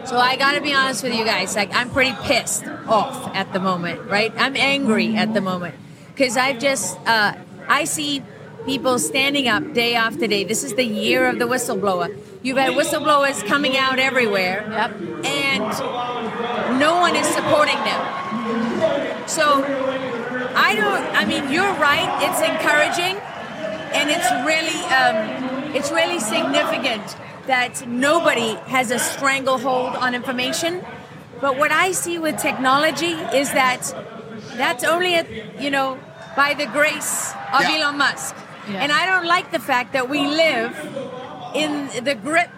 So 0.07 0.17
I 0.17 0.35
got 0.35 0.53
to 0.53 0.61
be 0.61 0.73
honest 0.73 1.03
with 1.03 1.15
you 1.15 1.25
guys. 1.25 1.55
Like 1.55 1.73
I'm 1.73 1.89
pretty 1.89 2.15
pissed 2.23 2.65
off 2.87 3.35
at 3.35 3.53
the 3.53 3.59
moment, 3.59 4.09
right? 4.09 4.33
I'm 4.37 4.55
angry 4.55 5.15
at 5.15 5.33
the 5.33 5.41
moment 5.41 5.75
because 6.09 6.37
I've 6.37 6.59
just 6.59 6.97
uh, 7.07 7.35
I 7.67 7.85
see 7.85 8.23
people 8.65 8.99
standing 8.99 9.47
up 9.47 9.73
day 9.73 9.95
after 9.95 10.27
day. 10.27 10.43
This 10.43 10.63
is 10.63 10.73
the 10.73 10.83
year 10.83 11.27
of 11.27 11.39
the 11.39 11.45
whistleblower. 11.45 12.15
You've 12.43 12.57
had 12.57 12.73
whistleblowers 12.73 13.45
coming 13.47 13.75
out 13.77 13.97
everywhere, 13.97 14.67
yep. 14.69 14.91
and 15.25 16.79
no 16.79 16.97
one 16.99 17.15
is 17.15 17.25
supporting 17.27 17.77
them. 17.77 19.27
So 19.27 19.63
I 20.55 20.75
don't. 20.75 21.03
I 21.15 21.25
mean, 21.25 21.51
you're 21.51 21.73
right. 21.75 22.09
It's 22.21 22.41
encouraging, 22.41 23.17
and 23.97 24.09
it's 24.15 24.29
really 24.49 24.79
um, 24.99 25.75
it's 25.75 25.91
really 25.91 26.19
significant 26.19 27.05
that 27.47 27.87
nobody 27.87 28.55
has 28.67 28.91
a 28.91 28.99
stranglehold 28.99 29.95
on 29.95 30.15
information. 30.15 30.83
But 31.41 31.57
what 31.57 31.71
I 31.71 31.91
see 31.91 32.17
with 32.17 32.37
technology 32.37 33.13
is 33.41 33.51
that 33.51 33.81
that's 34.55 34.83
only, 34.83 35.15
a, 35.15 35.25
you 35.59 35.69
know, 35.69 35.99
by 36.35 36.53
the 36.53 36.65
grace 36.65 37.31
of 37.53 37.61
Yeah. 37.61 37.83
Elon 37.83 37.97
Musk. 37.97 38.35
Yeah. 38.69 38.81
And 38.81 38.91
I 38.91 39.05
don't 39.05 39.25
like 39.25 39.51
the 39.51 39.59
fact 39.59 39.93
that 39.93 40.09
we 40.09 40.25
live 40.25 40.73
in 41.53 42.03
the 42.03 42.15
grip 42.15 42.49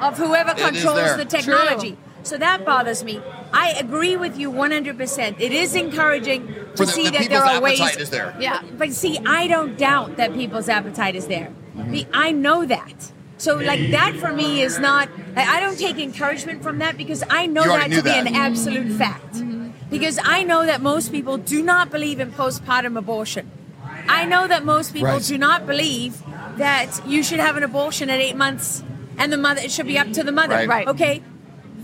of 0.00 0.16
whoever 0.16 0.54
controls 0.54 1.16
the 1.16 1.24
technology. 1.24 1.96
So 2.26 2.36
that 2.38 2.64
bothers 2.64 3.04
me. 3.04 3.20
I 3.52 3.70
agree 3.78 4.16
with 4.16 4.36
you 4.36 4.50
100%. 4.50 5.40
It 5.40 5.52
is 5.52 5.74
encouraging 5.76 6.46
to 6.74 6.84
the- 6.84 6.86
see 6.86 7.04
the 7.04 7.10
that 7.18 7.28
there 7.28 7.44
are 7.44 7.60
ways. 7.60 7.80
is 7.96 8.10
there. 8.10 8.34
Yeah, 8.40 8.60
but 8.76 8.92
see, 8.92 9.18
I 9.24 9.46
don't 9.46 9.78
doubt 9.78 10.16
that 10.16 10.34
people's 10.34 10.68
appetite 10.68 11.14
is 11.14 11.26
there. 11.28 11.50
Mm-hmm. 11.76 12.10
I 12.12 12.32
know 12.32 12.64
that. 12.66 13.12
So, 13.38 13.56
like 13.56 13.90
that 13.90 14.16
for 14.16 14.32
me 14.32 14.62
is 14.62 14.78
not. 14.78 15.08
I 15.36 15.56
I 15.56 15.60
don't 15.60 15.78
take 15.78 15.98
encouragement 15.98 16.62
from 16.62 16.78
that 16.78 16.96
because 16.96 17.22
I 17.28 17.46
know 17.46 17.64
that 17.64 17.84
to 17.84 17.88
knew 17.90 18.02
be 18.02 18.08
that. 18.10 18.26
an 18.26 18.34
absolute 18.34 18.90
fact. 18.96 19.42
Because 19.90 20.18
I 20.24 20.42
know 20.42 20.66
that 20.66 20.80
most 20.82 21.12
people 21.12 21.36
do 21.36 21.62
not 21.62 21.90
believe 21.90 22.18
in 22.18 22.32
postpartum 22.32 22.96
abortion. 22.98 23.50
I 24.08 24.24
know 24.24 24.48
that 24.48 24.64
most 24.64 24.92
people 24.94 25.08
Right. 25.10 25.22
do 25.22 25.38
not 25.38 25.66
believe 25.66 26.22
that 26.56 26.90
you 27.06 27.22
should 27.22 27.38
have 27.38 27.56
an 27.56 27.62
abortion 27.62 28.08
at 28.10 28.18
eight 28.20 28.36
months 28.36 28.82
and 29.18 29.32
the 29.32 29.36
mother 29.36 29.60
it 29.62 29.70
should 29.70 29.86
be 29.86 29.98
up 29.98 30.10
to 30.12 30.22
the 30.24 30.32
mother. 30.32 30.54
Right. 30.54 30.68
Right. 30.68 30.88
Okay. 30.88 31.22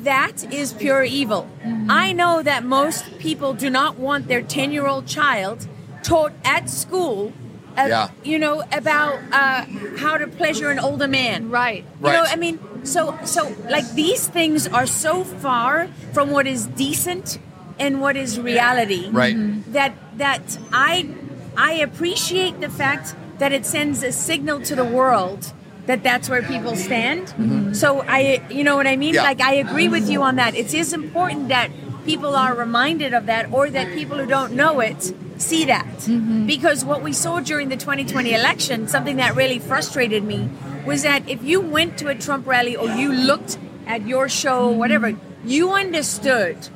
That 0.03 0.53
is 0.53 0.73
pure 0.73 1.05
evil. 1.05 1.49
I 1.89 2.13
know 2.13 2.43
that 2.43 2.65
most 2.65 3.19
people 3.19 3.55
do 3.55 3.71
not 3.71 3.97
want 3.99 4.27
their 4.29 4.43
10 4.43 4.73
year 4.73 4.87
old 4.87 5.07
child 5.07 5.67
taught 6.03 6.33
at 6.45 6.69
school, 6.69 7.33
uh, 7.79 7.87
Yeah. 7.89 8.09
you 8.25 8.39
know, 8.39 8.63
about 8.73 9.19
uh, 9.33 9.65
how 9.99 10.17
to 10.19 10.27
pleasure 10.27 10.71
an 10.71 10.79
older 10.81 11.07
man. 11.07 11.51
Right. 11.51 11.85
You 12.03 12.11
know, 12.13 12.25
I 12.27 12.37
mean, 12.37 12.59
so, 12.85 13.17
so 13.25 13.55
like 13.69 13.89
these 13.95 14.27
things 14.27 14.67
are 14.67 14.87
so 14.87 15.23
far 15.25 15.89
from 16.13 16.31
what 16.31 16.47
is 16.49 16.67
decent 16.67 17.39
and 17.79 18.01
what 18.01 18.17
is 18.17 18.39
reality 18.41 19.09
Right. 19.11 19.37
that 19.73 19.93
that 20.19 20.59
I 20.73 21.09
I 21.57 21.73
appreciate 21.75 22.61
the 22.61 22.69
fact 22.69 23.15
that 23.39 23.53
it 23.53 23.65
sends 23.67 24.03
a 24.03 24.11
signal 24.13 24.61
to 24.63 24.75
the 24.75 24.85
world 24.85 25.53
that 25.87 26.03
that's 26.03 26.29
where 26.29 26.43
people 26.43 26.77
stand. 26.77 27.29
Mhm. 27.39 27.75
So 27.75 28.05
I, 28.07 28.43
you 28.51 28.65
know 28.65 28.77
what 28.77 28.87
I 28.87 28.97
mean? 28.97 29.15
Yeah. 29.15 29.25
Like 29.25 29.41
I 29.41 29.55
agree 29.55 29.89
with 29.89 30.09
you 30.09 30.23
on 30.23 30.37
that. 30.37 30.55
It 30.55 30.73
is 30.75 30.93
important 30.93 31.49
that 31.49 31.71
people 32.05 32.35
are 32.37 32.55
reminded 32.55 33.15
of 33.15 33.27
that, 33.27 33.53
or 33.53 33.71
that 33.71 33.93
people 33.95 34.19
who 34.19 34.27
don't 34.27 34.53
know 34.53 34.81
it 34.81 35.15
see 35.39 35.65
that. 35.65 35.87
Mm-hmm. 35.87 36.47
Because 36.47 36.85
what 36.85 37.03
we 37.03 37.13
saw 37.13 37.41
during 37.41 37.69
the 37.69 37.77
2020 37.77 38.33
election, 38.33 38.89
something 38.89 39.17
that 39.17 39.35
really 39.35 39.59
frustrated 39.59 40.23
me, 40.23 40.49
was 40.87 41.03
that 41.03 41.29
if 41.29 41.43
you 41.43 41.61
went 41.61 41.99
to 41.99 42.09
a 42.09 42.15
Trump 42.15 42.47
rally 42.47 42.77
or 42.77 42.89
you 42.89 43.13
looked 43.13 43.59
at 43.87 44.07
your 44.07 44.29
show, 44.29 44.71
mm-hmm. 44.71 44.79
whatever, 44.79 45.17
you 45.45 45.73
understood 45.73 46.69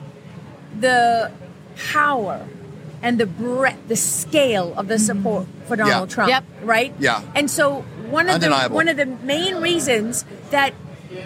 the 0.79 1.31
power 1.93 2.47
and 3.03 3.19
the 3.19 3.27
breadth, 3.27 3.89
the 3.89 3.97
scale 3.97 4.75
of 4.77 4.89
the 4.89 4.99
support 4.99 5.47
for 5.67 5.77
mm-hmm. 5.77 5.87
Yeah. 5.87 5.93
Donald 5.93 6.11
Trump. 6.11 6.31
Yep. 6.31 6.45
Right? 6.63 6.95
Yeah. 6.99 7.23
And 7.35 7.51
so 7.51 7.85
one 8.11 8.29
of 8.29 8.41
the 8.41 8.51
one 8.71 8.89
of 8.89 8.97
the 8.97 9.07
main 9.07 9.57
reasons 9.57 10.25
that 10.51 10.73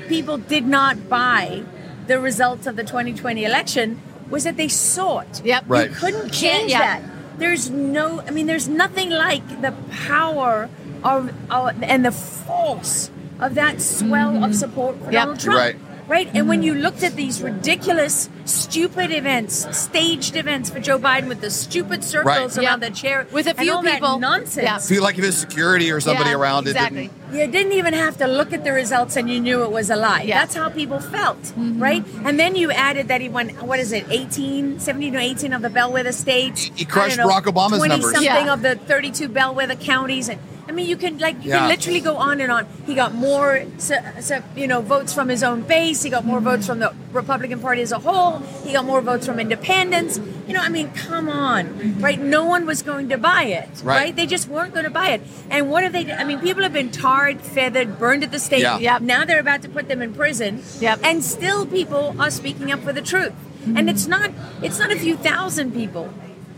people 0.08 0.38
did 0.38 0.66
not 0.66 1.08
buy 1.08 1.62
the 2.06 2.18
results 2.20 2.66
of 2.66 2.76
the 2.76 2.82
2020 2.84 3.44
election 3.44 4.00
was 4.28 4.44
that 4.44 4.56
they 4.56 4.68
saw 4.68 5.20
it. 5.20 5.44
Yep. 5.44 5.64
Right. 5.68 5.90
You 5.90 5.96
couldn't 5.96 6.30
change 6.30 6.70
Yeah. 6.70 6.80
that. 6.80 7.02
There's 7.38 7.70
no 7.70 8.20
I 8.26 8.30
mean 8.30 8.46
there's 8.46 8.68
nothing 8.68 9.10
like 9.10 9.62
the 9.62 9.72
power 9.90 10.68
of, 11.02 11.32
of 11.50 11.82
and 11.82 12.04
the 12.04 12.12
force 12.12 13.10
of 13.40 13.54
that 13.54 13.80
swell 13.80 14.44
of 14.44 14.54
support 14.54 14.96
for 14.98 15.04
Yep. 15.10 15.12
Donald 15.12 15.40
Trump. 15.40 15.58
Right. 15.58 15.76
Right? 16.10 16.28
And 16.34 16.48
when 16.48 16.64
you 16.64 16.74
looked 16.74 17.04
at 17.04 17.14
these 17.14 17.40
ridiculous, 17.40 18.28
stupid 18.44 19.12
events, 19.12 19.64
staged 19.78 20.34
events 20.34 20.68
for 20.68 20.80
Joe 20.80 20.98
Biden 20.98 21.28
with 21.28 21.40
the 21.40 21.50
stupid 21.50 22.02
circles 22.02 22.58
Right. 22.58 22.66
around 22.66 22.80
the 22.82 22.90
chair, 22.90 23.28
With 23.30 23.46
a 23.46 23.50
and 23.50 23.58
few 23.60 23.72
all 23.72 23.82
that 23.82 23.94
people. 24.00 24.18
nonsense. 24.18 24.88
Feel 24.88 25.04
like 25.04 25.18
if 25.18 25.24
it's 25.24 25.36
security 25.36 25.92
or 25.92 26.00
somebody 26.00 26.30
Yeah, 26.30 26.36
around 26.36 26.66
it. 26.66 26.70
exactly. 26.70 27.10
didn't- 27.30 27.38
You 27.40 27.46
didn't 27.46 27.72
even 27.74 27.94
have 27.94 28.16
to 28.18 28.26
look 28.26 28.52
at 28.52 28.64
the 28.64 28.72
results 28.72 29.14
and 29.14 29.30
you 29.30 29.38
knew 29.40 29.62
it 29.62 29.70
was 29.70 29.88
a 29.88 29.94
lie. 29.94 30.26
That's 30.26 30.56
how 30.56 30.68
people 30.68 30.98
felt, 30.98 31.40
Mm-hmm. 31.42 31.80
right? 31.80 32.04
And 32.24 32.40
then 32.40 32.56
you 32.56 32.72
added 32.72 33.06
that 33.06 33.20
he 33.20 33.28
won, 33.28 33.50
what 33.60 33.78
is 33.78 33.92
it, 33.92 34.04
18, 34.10 34.80
17 34.80 35.14
or 35.14 35.20
18 35.20 35.52
of 35.52 35.62
the 35.62 35.70
bellwether 35.70 36.10
states. 36.10 36.72
He 36.74 36.84
crushed 36.84 37.20
I 37.20 37.22
don't 37.22 37.28
know, 37.28 37.32
Barack 37.36 37.44
Obama's 37.44 37.78
20 37.78 37.88
numbers. 37.88 38.10
something 38.14 38.46
Yeah. 38.46 38.52
of 38.52 38.62
the 38.62 38.74
32 38.74 39.28
bellwether 39.28 39.76
counties. 39.76 40.28
And 40.28 40.40
I 40.70 40.72
mean, 40.72 40.86
you 40.86 40.96
can 40.96 41.18
like 41.18 41.42
you 41.44 41.50
Yeah. 41.50 41.58
can 41.58 41.68
literally 41.68 41.98
go 41.98 42.14
on 42.16 42.40
and 42.40 42.50
on. 42.52 42.64
He 42.86 42.94
got 42.94 43.12
more, 43.12 43.64
so, 43.78 43.96
so, 44.20 44.40
you 44.54 44.68
know, 44.68 44.80
votes 44.80 45.12
from 45.12 45.28
his 45.28 45.42
own 45.42 45.62
base. 45.62 46.04
He 46.04 46.10
got 46.10 46.24
more 46.24 46.38
votes 46.38 46.64
from 46.64 46.78
the 46.78 46.92
Republican 47.12 47.58
Party 47.58 47.82
as 47.82 47.90
a 47.90 47.98
whole. 47.98 48.38
He 48.64 48.72
got 48.72 48.84
more 48.84 49.00
votes 49.00 49.26
from 49.26 49.40
independents. 49.40 50.20
You 50.46 50.54
know, 50.54 50.60
I 50.60 50.68
mean, 50.68 50.92
come 50.92 51.28
on, 51.28 51.96
right? 52.00 52.20
No 52.20 52.44
one 52.44 52.66
was 52.66 52.82
going 52.82 53.08
to 53.08 53.18
buy 53.18 53.42
it, 53.60 53.68
Right. 53.82 53.96
right? 54.00 54.16
They 54.16 54.26
just 54.26 54.46
weren't 54.48 54.72
going 54.72 54.84
to 54.84 54.90
buy 55.02 55.08
it. 55.08 55.22
And 55.50 55.70
what 55.72 55.82
have 55.82 55.92
they? 55.92 56.04
I 56.12 56.22
mean, 56.22 56.38
people 56.38 56.62
have 56.62 56.72
been 56.72 56.90
tarred, 56.92 57.40
feathered, 57.40 57.98
burned 57.98 58.22
at 58.22 58.30
the 58.30 58.38
stake. 58.38 58.62
Yeah. 58.62 58.78
Yep. 58.78 59.02
Now 59.02 59.24
they're 59.24 59.40
about 59.40 59.62
to 59.62 59.68
put 59.68 59.88
them 59.88 60.00
in 60.02 60.14
prison. 60.14 60.62
Yep. 60.78 61.00
And 61.02 61.24
still, 61.24 61.66
people 61.66 62.14
are 62.20 62.30
speaking 62.30 62.70
up 62.70 62.78
for 62.86 62.92
the 62.92 63.02
truth. 63.02 63.32
And 63.76 63.90
it's 63.90 64.06
not. 64.06 64.30
It's 64.62 64.78
not 64.78 64.92
a 64.92 64.96
few 65.06 65.16
thousand 65.16 65.72
people. 65.72 66.06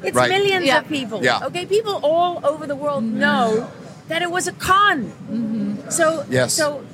It's 0.04 0.16
Right. 0.16 0.28
millions 0.30 0.66
Yeah. 0.66 0.80
of 0.80 0.88
people. 0.88 1.18
Yeah. 1.22 1.46
Okay, 1.48 1.64
people 1.64 1.94
all 2.02 2.40
over 2.44 2.66
the 2.66 2.74
world 2.74 3.04
know 3.04 3.68
that 4.08 4.22
it 4.22 4.30
was 4.30 4.46
a 4.48 4.52
con. 4.52 5.12
So 5.90 6.24
Yes. 6.28 6.54
So 6.54 6.84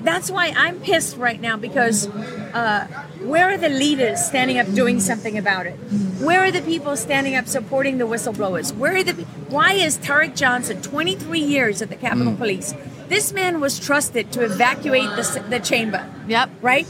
that's 0.00 0.30
why 0.30 0.52
I'm 0.56 0.80
pissed 0.80 1.16
right 1.16 1.40
now 1.40 1.56
because 1.56 2.08
uh, 2.08 2.86
where 3.22 3.48
are 3.50 3.56
the 3.56 3.68
leaders 3.68 4.24
standing 4.24 4.58
up 4.58 4.72
doing 4.74 4.98
something 5.00 5.38
about 5.38 5.66
it? 5.66 5.74
Where 6.20 6.40
are 6.44 6.50
the 6.50 6.62
people 6.62 6.96
standing 6.96 7.36
up 7.36 7.46
supporting 7.46 7.98
the 7.98 8.04
whistleblowers? 8.06 8.74
Where 8.76 8.96
are 8.96 9.04
the 9.04 9.12
why 9.48 9.74
is 9.74 9.96
Tarik 9.98 10.34
Johnson 10.34 10.82
23 10.82 11.38
years 11.38 11.82
at 11.82 11.88
the 11.88 11.96
Capitol 11.96 12.32
Mm. 12.32 12.38
Police? 12.38 12.74
This 13.08 13.32
man 13.32 13.60
was 13.60 13.78
trusted 13.78 14.32
to 14.32 14.42
evacuate 14.42 15.10
the, 15.16 15.44
the 15.50 15.60
chamber. 15.60 16.08
Yep. 16.26 16.50
Right? 16.62 16.86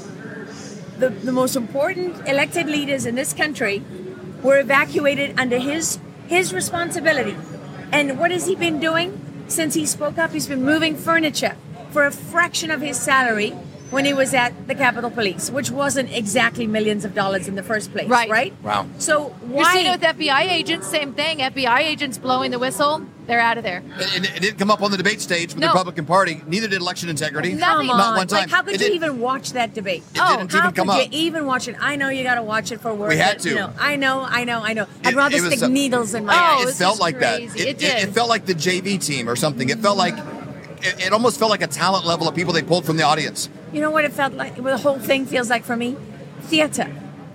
The, 0.98 1.10
the 1.10 1.32
most 1.32 1.56
important 1.56 2.26
elected 2.28 2.66
leaders 2.66 3.06
in 3.06 3.14
this 3.16 3.32
country 3.32 3.82
were 4.42 4.58
evacuated 4.58 5.38
under 5.38 5.58
his 5.58 5.98
his 6.28 6.54
responsibility. 6.54 7.36
And 7.93 8.18
what 8.18 8.30
has 8.30 8.47
he 8.47 8.57
been 8.57 8.80
doing 8.80 9.20
since 9.49 9.74
he 9.74 9.84
spoke 9.84 10.16
up? 10.16 10.32
He's 10.32 10.47
been 10.47 10.64
moving 10.64 10.97
furniture 10.97 11.57
for 11.90 12.05
a 12.07 12.11
fraction 12.11 12.70
of 12.70 12.80
his 12.80 12.99
salary 12.99 13.53
when 13.93 14.05
he 14.07 14.12
was 14.14 14.32
at 14.34 14.53
the 14.66 14.74
Capitol 14.74 15.11
Police, 15.11 15.51
which 15.51 15.70
wasn't 15.70 16.11
exactly 16.12 16.66
millions 16.66 17.05
of 17.05 17.14
dollars 17.14 17.47
in 17.47 17.55
the 17.55 17.62
first 17.62 17.93
place, 17.93 18.09
Right. 18.09 18.28
right? 18.28 18.53
Wow. 18.62 18.86
So 18.99 19.34
You're 19.47 19.59
why 19.62 19.78
it 19.78 19.90
with 20.01 20.01
FBI 20.16 20.43
agents, 20.51 20.88
same 20.88 21.12
thing. 21.12 21.38
FBI 21.38 21.78
agents 21.80 22.16
blowing 22.18 22.51
the 22.51 22.59
whistle, 22.59 23.03
they're 23.26 23.38
out 23.38 23.59
of 23.59 23.64
there. 23.64 23.82
It, 23.99 24.24
it 24.36 24.40
didn't 24.43 24.59
come 24.59 24.70
up 24.70 24.82
on 24.82 24.90
the 24.90 24.97
debate 24.97 25.20
stage 25.20 25.51
with 25.55 25.59
No. 25.59 25.68
the 25.68 25.72
Republican 25.74 26.07
Party. 26.07 26.43
Neither 26.47 26.68
did 26.68 26.80
election 26.80 27.09
integrity. 27.11 27.51
Come 27.51 27.86
Not 27.86 28.01
on. 28.01 28.16
one 28.16 28.26
time. 28.26 28.40
Like, 28.40 28.51
how 28.51 28.62
could 28.62 28.74
It 28.74 28.80
you 28.80 28.86
did- 28.88 28.95
even 28.97 29.20
watch 29.20 29.53
that 29.53 29.74
debate? 29.74 30.03
It 30.14 30.20
oh, 30.20 30.38
didn't 30.38 30.53
how 30.53 30.59
even 30.59 30.72
come 30.72 30.88
could 30.88 30.97
up. 31.07 31.12
you 31.12 31.18
even 31.26 31.47
watch 31.47 31.68
it? 31.68 31.76
I 31.78 31.97
know 31.97 32.09
you 32.09 32.24
got 32.24 32.36
to 32.36 32.43
watch 32.43 32.72
it 32.72 32.80
for 32.80 32.93
work. 32.95 33.11
We 33.11 33.18
had 33.18 33.38
to. 33.40 33.49
You 33.51 33.55
know, 33.57 33.72
I 33.78 33.97
know, 33.97 34.22
I 34.28 34.45
know, 34.45 34.61
I 34.62 34.72
know. 34.72 34.86
I'd 35.05 35.14
rather 35.14 35.36
it 35.36 35.40
was 35.43 35.51
stick 35.51 35.61
so- 35.61 35.68
needles 35.68 36.14
in 36.14 36.24
my 36.24 36.32
oh, 36.34 36.36
Yeah, 36.36 36.66
eyes. 36.66 36.74
it 36.74 36.78
felt 36.78 36.99
like 36.99 37.18
that. 37.20 37.36
crazy. 37.38 37.61
It, 37.61 37.66
It 37.66 37.68
it, 37.68 37.78
did. 37.78 38.09
it 38.09 38.14
felt 38.14 38.30
like 38.30 38.47
the 38.47 38.55
JV 38.55 38.99
team 39.05 39.28
or 39.28 39.36
something. 39.36 39.68
It 39.68 39.78
felt 39.80 39.99
like 39.99 40.16
it, 40.82 41.07
it 41.07 41.12
almost 41.12 41.38
felt 41.38 41.51
like 41.51 41.62
a 41.62 41.66
talent 41.68 42.07
level 42.07 42.26
of 42.26 42.34
people 42.34 42.53
they 42.55 42.62
pulled 42.62 42.84
from 42.86 42.97
the 42.97 43.05
audience. 43.05 43.49
You 43.72 43.80
know 43.80 43.90
what 43.90 44.04
it 44.04 44.12
felt 44.12 44.34
like? 44.34 44.56
What 44.56 44.70
The 44.70 44.78
whole 44.78 44.98
thing 44.98 45.26
feels 45.26 45.48
like 45.50 45.64
for 45.64 45.76
me? 45.76 45.96
Theater. 46.42 46.88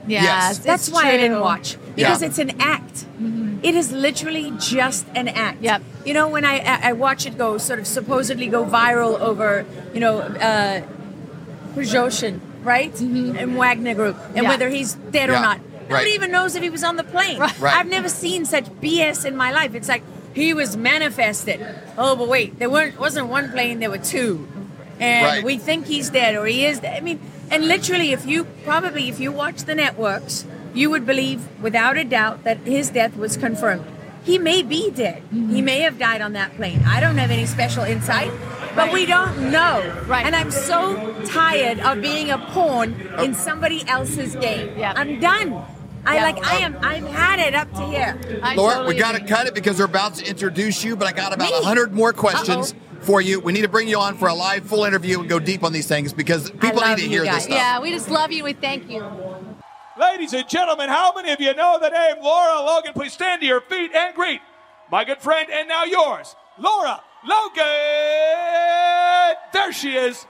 Yeah, 0.08 0.24
Yes. 0.24 0.60
That's 0.60 0.88
it's 0.88 0.94
why 0.96 1.10
I 1.10 1.18
didn't 1.18 1.38
true. 1.38 1.42
watch 1.42 1.78
because 1.96 2.22
Yeah. 2.22 2.28
it's 2.28 2.38
an 2.40 2.52
act. 2.62 3.06
It 3.64 3.74
is 3.76 3.92
literally 3.92 4.54
just 4.60 5.06
an 5.16 5.28
act. 5.28 5.62
Yep. 5.62 5.82
You 6.06 6.14
know, 6.14 6.28
when 6.30 6.46
I 6.46 6.60
I 6.60 6.90
I 6.90 6.94
watch 6.94 7.26
it 7.26 7.38
go 7.38 7.58
sort 7.58 7.80
of 7.80 7.88
supposedly 7.88 8.48
go 8.48 8.64
viral 8.66 9.20
over, 9.20 9.66
you 9.94 10.00
know, 10.00 10.20
uh, 10.20 10.82
Prigozhin, 11.76 12.40
right, 12.64 12.94
and 13.00 13.58
Wagner 13.58 13.94
Group, 13.96 14.18
and 14.36 14.44
Yeah. 14.44 14.50
whether 14.50 14.70
he's 14.70 14.94
dead 15.12 15.30
or 15.30 15.34
Yeah. 15.34 15.42
not. 15.42 15.58
Right. 15.58 15.90
Nobody 15.90 16.12
even 16.12 16.32
knows 16.32 16.56
if 16.56 16.64
he 16.64 16.70
was 16.70 16.84
on 16.84 16.96
the 16.98 17.04
plane. 17.04 17.40
Right. 17.40 17.76
I've 17.78 17.88
never 17.88 18.10
seen 18.10 18.46
such 18.46 18.66
BS 18.82 19.26
in 19.26 19.36
my 19.38 19.52
life. 19.52 19.74
It's 19.74 19.88
like 19.88 20.04
he 20.34 20.54
was 20.54 20.76
manifested. 20.78 21.60
Oh, 21.98 22.16
but 22.16 22.28
wait, 22.28 22.60
there 22.60 22.70
weren't 22.70 23.00
wasn't 23.00 23.28
one 23.28 23.52
plane, 23.52 23.80
there 23.80 23.90
were 23.90 23.98
two. 24.16 24.48
And 25.00 25.26
Right. 25.26 25.44
we 25.44 25.58
think 25.58 25.86
he's 25.86 26.10
dead 26.10 26.36
or 26.36 26.46
he 26.46 26.66
is 26.66 26.80
dead. 26.80 26.98
I 26.98 27.02
mean, 27.02 27.20
and 27.50 27.68
literally 27.68 28.12
if 28.12 28.26
you 28.26 28.46
probably 28.64 29.10
if 29.10 29.20
you 29.20 29.32
watch 29.32 29.64
the 29.64 29.76
networks, 29.76 30.46
you 30.74 30.90
would 30.90 31.06
believe 31.06 31.48
without 31.62 31.98
a 31.98 32.04
doubt 32.04 32.44
that 32.44 32.58
his 32.60 32.90
death 32.90 33.16
was 33.16 33.38
confirmed. 33.38 33.86
He 34.24 34.38
may 34.38 34.62
be 34.62 34.92
dead. 34.92 35.24
He 35.32 35.38
mm-hmm. 35.38 35.66
may 35.66 35.80
have 35.82 35.98
died 35.98 36.22
on 36.22 36.34
that 36.34 36.56
plane. 36.58 36.84
I 36.86 37.00
don't 37.00 37.18
have 37.18 37.32
any 37.32 37.46
special 37.46 37.84
insight, 37.86 38.32
but 38.76 38.92
we 38.92 39.06
don't 39.06 39.52
know. 39.52 40.04
Right. 40.06 40.26
And 40.26 40.36
I'm 40.36 40.52
so 40.52 41.16
tired 41.26 41.80
of 41.80 42.02
being 42.02 42.30
a 42.30 42.38
pawn 42.38 42.96
oh. 43.16 43.24
in 43.24 43.34
somebody 43.34 43.88
else's 43.88 44.36
game. 44.36 44.78
Yeah. 44.78 44.94
I'm 44.96 45.22
done. 45.22 45.64
I 46.06 46.16
Yeah. 46.16 46.24
like 46.24 46.46
I 46.46 46.58
am 46.58 46.78
I've 46.82 47.08
had 47.08 47.40
it 47.40 47.56
up 47.56 47.72
to 47.74 47.86
here. 47.86 48.20
I 48.44 48.56
Lara, 48.56 48.86
we 48.86 48.96
got 48.96 49.16
to 49.16 49.24
cut 49.24 49.48
it 49.48 49.54
because 49.54 49.78
they're 49.78 49.86
about 49.86 50.16
to 50.16 50.30
introduce 50.30 50.84
you, 50.84 50.96
but 50.96 51.08
I 51.08 51.14
got 51.14 51.34
about 51.34 51.52
a 51.52 51.64
100 51.64 51.94
more 51.94 52.12
questions 52.12 52.74
for 53.08 53.22
you. 53.22 53.40
We 53.40 53.54
need 53.54 53.62
to 53.62 53.70
bring 53.70 53.88
you 53.88 53.98
on 53.98 54.18
for 54.18 54.28
a 54.28 54.34
live 54.34 54.66
full 54.66 54.84
interview 54.84 55.22
and 55.22 55.30
go 55.30 55.40
deep 55.40 55.64
on 55.64 55.72
these 55.72 55.88
things 55.88 56.12
because 56.12 56.52
people 56.52 56.82
need 56.82 56.98
to 56.98 57.08
hear 57.08 57.24
this 57.24 57.46
stuff. 57.46 57.56
Yeah, 57.56 57.80
we 57.80 57.90
just 57.90 58.10
love 58.10 58.34
you. 58.34 58.44
We 58.44 58.52
thank 58.54 58.90
you. 58.90 59.10
Ladies 59.98 60.34
and 60.34 60.48
gentlemen, 60.48 60.90
how 60.90 61.14
many 61.16 61.32
of 61.32 61.40
you 61.40 61.56
know 61.56 61.80
the 61.82 61.90
name 61.90 62.18
Lara 62.22 62.62
Logan? 62.62 62.94
Please 62.94 63.14
stand 63.14 63.42
to 63.42 63.48
your 63.48 63.62
feet 63.62 63.92
and 63.96 64.14
greet 64.14 64.42
my 64.92 65.06
good 65.06 65.20
friend 65.20 65.50
and 65.50 65.68
now 65.68 65.86
yours, 65.86 66.36
Lara 66.60 67.02
Logan. 67.26 67.64
There 69.54 69.72
she 69.74 69.96
is. 69.96 70.28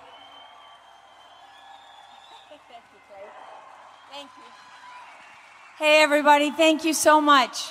Hey, 5.79 6.01
everybody, 6.01 6.51
thank 6.51 6.85
you 6.85 6.93
so 6.93 7.19
much. 7.21 7.69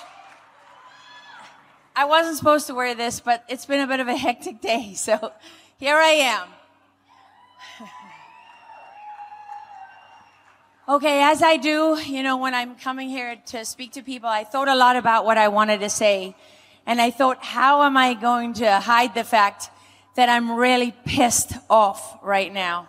I 1.99 2.05
wasn't 2.05 2.37
supposed 2.37 2.67
to 2.67 2.75
wear 2.75 2.95
this, 2.95 3.21
but 3.21 3.43
it's 3.49 3.65
been 3.65 3.81
a 3.81 3.87
bit 3.87 4.01
of 4.01 4.09
a 4.09 4.17
hectic 4.17 4.61
day, 4.61 4.93
so 4.97 5.33
here 5.79 5.97
I 5.97 6.11
am. 6.11 6.49
Okay, 10.89 11.21
as 11.21 11.43
I 11.43 11.57
do, 11.57 11.99
you 12.07 12.23
know, 12.23 12.37
when 12.37 12.55
I'm 12.55 12.77
coming 12.77 13.09
here 13.09 13.35
to 13.47 13.65
speak 13.65 13.95
to 13.95 14.03
people, 14.03 14.29
I 14.29 14.45
thought 14.45 14.69
a 14.69 14.77
lot 14.77 14.95
about 14.95 15.25
what 15.25 15.37
I 15.37 15.49
wanted 15.49 15.81
to 15.81 15.91
say. 15.91 16.37
And 16.87 17.01
I 17.01 17.11
thought, 17.11 17.43
how 17.43 17.83
am 17.83 17.97
I 17.97 18.15
going 18.15 18.53
to 18.55 18.79
hide 18.79 19.13
the 19.13 19.25
fact 19.25 19.71
that 20.15 20.29
I'm 20.29 20.53
really 20.53 20.95
pissed 21.05 21.55
off 21.69 22.23
right 22.23 22.53
now? 22.53 22.89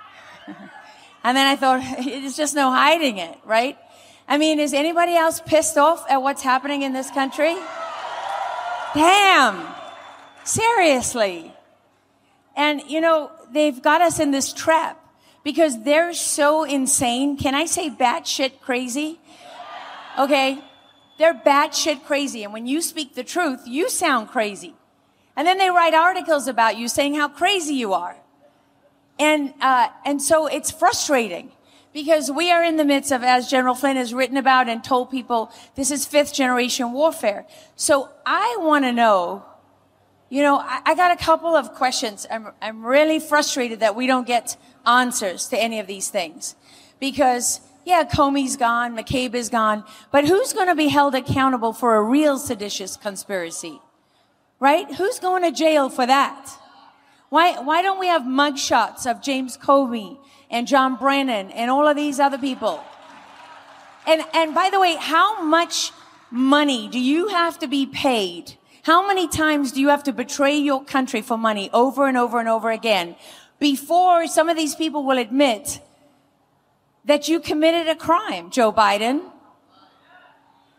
and 1.24 1.36
then 1.36 1.46
I 1.48 1.56
thought, 1.56 1.80
it's 1.98 2.36
just 2.36 2.54
no 2.54 2.70
hiding 2.70 3.18
it, 3.18 3.36
right? 3.44 3.76
I 4.28 4.38
mean, 4.38 4.60
is 4.60 4.72
anybody 4.72 5.16
else 5.16 5.40
pissed 5.44 5.76
off 5.76 6.08
at 6.08 6.22
what's 6.22 6.42
happening 6.42 6.82
in 6.82 6.92
this 6.92 7.10
country? 7.10 7.56
Damn. 8.94 9.66
Seriously. 10.44 11.52
And, 12.56 12.82
you 12.88 13.00
know, 13.00 13.30
they've 13.52 13.80
got 13.80 14.00
us 14.00 14.18
in 14.18 14.30
this 14.30 14.52
trap 14.52 15.00
because 15.44 15.82
they're 15.82 16.12
so 16.12 16.64
insane. 16.64 17.36
Can 17.36 17.54
I 17.54 17.66
say 17.66 17.90
batshit 17.90 18.60
crazy? 18.60 19.20
Okay. 20.18 20.58
They're 21.18 21.34
batshit 21.34 22.04
crazy. 22.04 22.44
And 22.44 22.52
when 22.52 22.66
you 22.66 22.80
speak 22.80 23.14
the 23.14 23.24
truth, 23.24 23.62
you 23.66 23.88
sound 23.88 24.28
crazy. 24.28 24.74
And 25.36 25.46
then 25.46 25.58
they 25.58 25.70
write 25.70 25.94
articles 25.94 26.48
about 26.48 26.76
you 26.76 26.88
saying 26.88 27.14
how 27.14 27.28
crazy 27.28 27.74
you 27.74 27.92
are. 27.92 28.16
And, 29.18 29.52
uh, 29.60 29.88
and 30.04 30.20
so 30.22 30.46
it's 30.46 30.70
frustrating 30.70 31.52
because 31.98 32.30
we 32.30 32.52
are 32.52 32.62
in 32.62 32.76
the 32.76 32.84
midst 32.84 33.10
of, 33.10 33.24
as 33.24 33.50
General 33.50 33.74
Flynn 33.74 33.96
has 33.96 34.14
written 34.14 34.36
about 34.36 34.68
and 34.68 34.84
told 34.84 35.10
people, 35.10 35.50
this 35.74 35.90
is 35.90 36.06
fifth 36.06 36.32
generation 36.32 36.92
warfare. 36.92 37.44
So 37.74 38.08
I 38.24 38.56
want 38.60 38.84
to 38.84 38.92
know, 38.92 39.44
you 40.28 40.42
know, 40.42 40.58
I, 40.58 40.80
I 40.86 40.94
got 40.94 41.10
a 41.10 41.16
couple 41.16 41.56
of 41.56 41.74
questions. 41.74 42.24
I'm, 42.30 42.52
I'm 42.62 42.86
really 42.86 43.18
frustrated 43.18 43.80
that 43.80 43.96
we 43.96 44.06
don't 44.06 44.28
get 44.28 44.56
answers 44.86 45.48
to 45.48 45.58
any 45.58 45.80
of 45.80 45.88
these 45.88 46.08
things 46.08 46.54
because 47.00 47.60
yeah, 47.84 48.04
Comey's 48.04 48.56
gone, 48.56 48.96
McCabe 48.96 49.34
is 49.34 49.48
gone, 49.48 49.82
but 50.12 50.24
who's 50.24 50.52
going 50.52 50.68
to 50.68 50.76
be 50.76 50.86
held 50.86 51.16
accountable 51.16 51.72
for 51.72 51.96
a 51.96 52.02
real 52.02 52.38
seditious 52.38 52.96
conspiracy? 52.96 53.80
Right? 54.60 54.86
Who's 54.94 55.18
going 55.18 55.42
to 55.42 55.50
jail 55.50 55.88
for 55.88 56.06
that? 56.06 56.48
Why, 57.28 57.58
why 57.58 57.82
don't 57.82 57.98
we 57.98 58.06
have 58.06 58.22
mugshots 58.22 59.04
of 59.04 59.20
James 59.20 59.58
Comey 59.58 60.18
and 60.50 60.66
John 60.66 60.96
Brennan 60.96 61.50
and 61.50 61.70
all 61.70 61.86
of 61.86 61.96
these 61.96 62.20
other 62.20 62.38
people? 62.38 62.82
And, 64.06 64.22
and 64.32 64.54
by 64.54 64.70
the 64.70 64.80
way, 64.80 64.96
how 64.96 65.42
much 65.42 65.92
money 66.30 66.88
do 66.88 66.98
you 66.98 67.28
have 67.28 67.58
to 67.58 67.66
be 67.66 67.86
paid? 67.86 68.54
How 68.82 69.06
many 69.06 69.28
times 69.28 69.72
do 69.72 69.80
you 69.80 69.88
have 69.88 70.04
to 70.04 70.12
betray 70.12 70.56
your 70.56 70.82
country 70.82 71.20
for 71.20 71.36
money 71.36 71.68
over 71.72 72.06
and 72.06 72.16
over 72.16 72.40
and 72.40 72.48
over 72.48 72.70
again 72.70 73.16
before 73.58 74.26
some 74.26 74.48
of 74.48 74.56
these 74.56 74.74
people 74.74 75.04
will 75.04 75.18
admit 75.18 75.80
that 77.04 77.28
you 77.28 77.40
committed 77.40 77.88
a 77.88 77.94
crime, 77.94 78.50
Joe 78.50 78.72
Biden? 78.72 79.30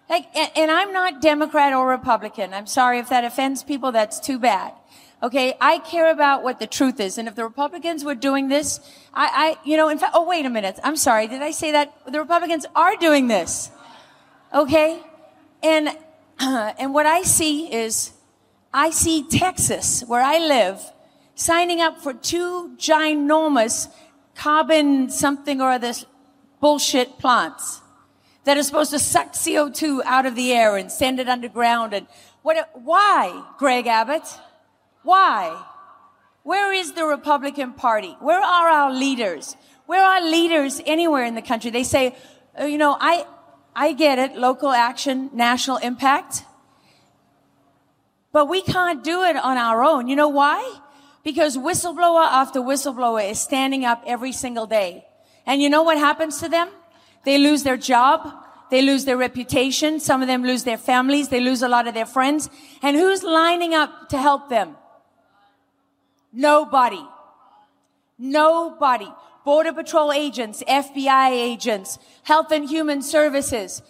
Like, 0.09 0.25
and, 0.35 0.71
I'm 0.71 0.91
not 0.91 1.21
Democrat 1.21 1.71
or 1.71 1.87
Republican. 1.87 2.51
I'm 2.51 2.65
sorry 2.65 2.97
if 2.97 3.09
that 3.09 3.23
offends 3.23 3.61
people. 3.61 3.91
That's 3.91 4.19
too 4.19 4.39
bad. 4.39 4.73
Okay. 5.21 5.55
I 5.59 5.79
care 5.79 6.11
about 6.11 6.43
what 6.43 6.59
the 6.59 6.67
truth 6.67 6.99
is. 6.99 7.17
And 7.17 7.27
if 7.27 7.35
the 7.35 7.43
Republicans 7.43 8.03
were 8.03 8.15
doing 8.15 8.47
this, 8.47 8.79
I, 9.13 9.57
I, 9.61 9.67
you 9.67 9.75
know, 9.75 9.89
in 9.89 9.99
fact, 9.99 10.13
oh, 10.15 10.25
wait 10.25 10.45
a 10.45 10.49
minute. 10.49 10.79
I'm 10.83 10.95
sorry. 10.95 11.27
Did 11.27 11.41
I 11.41 11.51
say 11.51 11.71
that? 11.73 11.93
The 12.11 12.19
Republicans 12.19 12.65
are 12.75 12.95
doing 12.95 13.27
this. 13.27 13.71
Okay. 14.53 14.99
And, 15.61 15.89
and 16.39 16.93
what 16.93 17.05
I 17.05 17.23
see 17.23 17.71
is 17.71 18.13
I 18.73 18.91
see 18.91 19.27
Texas, 19.27 20.03
where 20.07 20.21
I 20.21 20.37
live, 20.37 20.81
signing 21.35 21.81
up 21.81 21.99
for 22.01 22.13
two 22.13 22.75
ginormous 22.77 23.87
carbon 24.35 25.09
something 25.09 25.59
or 25.59 25.71
other 25.71 25.93
bullshit 26.61 27.17
plants 27.19 27.81
that 28.45 28.57
are 28.57 28.63
supposed 28.63 28.91
to 28.91 28.99
suck 28.99 29.33
CO2 29.33 30.01
out 30.05 30.25
of 30.25 30.35
the 30.35 30.53
air 30.53 30.77
and 30.77 30.91
send 30.91 31.19
it 31.19 31.27
underground. 31.27 31.93
And 31.93 32.07
what, 32.41 32.69
why, 32.73 33.43
Greg 33.57 33.87
Abbott? 33.87 34.23
Why? 35.03 35.63
Where 36.43 36.73
is 36.73 36.93
the 36.93 37.05
Republican 37.05 37.73
Party? 37.73 38.15
Where 38.19 38.39
are 38.39 38.69
our 38.69 38.93
leaders? 38.93 39.55
Where 39.85 40.03
are 40.03 40.21
leaders 40.21 40.81
anywhere 40.85 41.25
in 41.25 41.35
the 41.35 41.41
country? 41.41 41.71
They 41.71 41.83
say, 41.83 42.15
uh, 42.59 42.65
you 42.65 42.77
know, 42.77 42.97
I, 42.99 43.25
I 43.75 43.93
get 43.93 44.19
it, 44.19 44.35
local 44.35 44.71
action, 44.71 45.29
national 45.33 45.77
impact. 45.77 46.43
But 48.31 48.47
we 48.47 48.61
can't 48.61 49.03
do 49.03 49.23
it 49.23 49.35
on 49.35 49.57
our 49.57 49.83
own. 49.83 50.07
You 50.07 50.15
know 50.15 50.29
why? 50.29 50.79
Because 51.23 51.57
whistleblower 51.57 52.25
after 52.25 52.59
whistleblower 52.59 53.29
is 53.29 53.39
standing 53.39 53.85
up 53.85 54.03
every 54.05 54.31
single 54.31 54.67
day. 54.67 55.05
And 55.45 55.61
you 55.61 55.69
know 55.69 55.83
what 55.83 55.97
happens 55.97 56.39
to 56.39 56.49
them? 56.49 56.69
They 57.25 57.37
lose 57.37 57.63
their 57.63 57.77
job. 57.77 58.31
They 58.69 58.81
lose 58.81 59.05
their 59.05 59.17
reputation. 59.17 59.99
Some 59.99 60.21
of 60.21 60.27
them 60.27 60.43
lose 60.43 60.63
their 60.63 60.77
families. 60.77 61.29
They 61.29 61.39
lose 61.39 61.63
a 61.63 61.67
lot 61.67 61.87
of 61.87 61.93
their 61.95 62.05
friends. 62.05 62.49
And 62.83 62.95
who's 62.95 63.23
lining 63.23 63.73
up 63.73 64.09
to 64.09 64.17
help 64.17 64.49
them? 64.49 64.75
Nobody. 66.31 67.05
Nobody. 68.17 69.11
Border 69.45 69.73
Patrol 69.73 70.11
agents, 70.11 70.61
FBI 70.67 71.31
agents, 71.31 71.97
Health 72.23 72.51
and 72.51 72.69
Human 72.69 73.01
Services, 73.01 73.81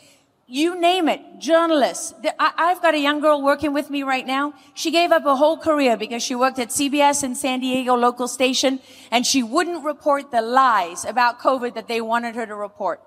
you 0.51 0.79
name 0.79 1.07
it, 1.07 1.21
journalists. 1.37 2.11
I've 2.39 2.81
got 2.81 2.95
a 2.95 2.99
young 2.99 3.19
girl 3.19 3.39
working 3.39 3.71
with 3.71 3.91
me 3.91 4.01
right 4.01 4.25
now. 4.25 4.55
She 4.73 4.89
gave 4.89 5.11
up 5.11 5.23
a 5.27 5.35
whole 5.35 5.57
career 5.57 5.95
because 5.95 6.23
she 6.23 6.33
worked 6.33 6.57
at 6.57 6.69
CBS 6.69 7.23
in 7.23 7.35
San 7.35 7.59
Diego 7.59 7.93
local 7.93 8.27
station 8.27 8.79
and 9.11 9.27
she 9.27 9.43
wouldn't 9.43 9.85
report 9.85 10.31
the 10.31 10.41
lies 10.41 11.05
about 11.05 11.39
COVID 11.39 11.75
that 11.75 11.87
they 11.87 12.01
wanted 12.01 12.33
her 12.33 12.47
to 12.47 12.55
report. 12.55 12.99